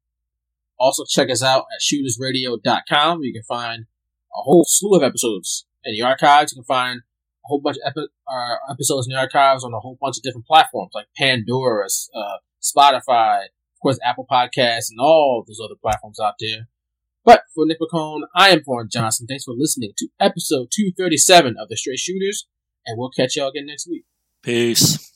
Also, 0.78 1.04
check 1.08 1.30
us 1.30 1.42
out 1.42 1.66
at 1.74 1.82
shootersradio.com. 1.82 3.18
Where 3.18 3.26
you 3.26 3.32
can 3.32 3.42
find 3.42 3.84
a 4.34 4.42
whole 4.42 4.64
slew 4.66 4.96
of 4.96 5.02
episodes 5.02 5.66
in 5.84 5.94
the 5.94 6.02
archives. 6.02 6.52
You 6.52 6.62
can 6.62 6.64
find 6.64 7.00
a 7.00 7.46
whole 7.46 7.60
bunch 7.60 7.76
of 7.76 7.82
epi- 7.86 8.08
uh, 8.28 8.72
episodes 8.72 9.06
in 9.06 9.14
the 9.14 9.18
archives 9.18 9.64
on 9.64 9.72
a 9.74 9.80
whole 9.80 9.98
bunch 10.00 10.16
of 10.16 10.22
different 10.22 10.46
platforms 10.46 10.92
like 10.94 11.06
Pandora, 11.16 11.86
uh, 12.14 12.38
Spotify, 12.62 13.44
of 13.44 13.80
course, 13.82 13.98
Apple 14.04 14.26
Podcasts, 14.30 14.90
and 14.90 15.00
all 15.00 15.44
those 15.46 15.60
other 15.62 15.76
platforms 15.80 16.20
out 16.20 16.34
there. 16.40 16.68
But 17.24 17.42
for 17.54 17.66
Nick 17.66 17.78
I 18.34 18.50
am 18.50 18.62
Vaughn 18.64 18.88
Johnson. 18.90 19.26
Thanks 19.26 19.44
for 19.44 19.54
listening 19.54 19.92
to 19.98 20.08
episode 20.18 20.68
237 20.74 21.56
of 21.58 21.68
The 21.68 21.76
Straight 21.76 21.98
Shooters, 21.98 22.46
and 22.86 22.98
we'll 22.98 23.10
catch 23.10 23.36
y'all 23.36 23.48
again 23.48 23.66
next 23.66 23.88
week. 23.88 24.04
Peace. 24.42 25.09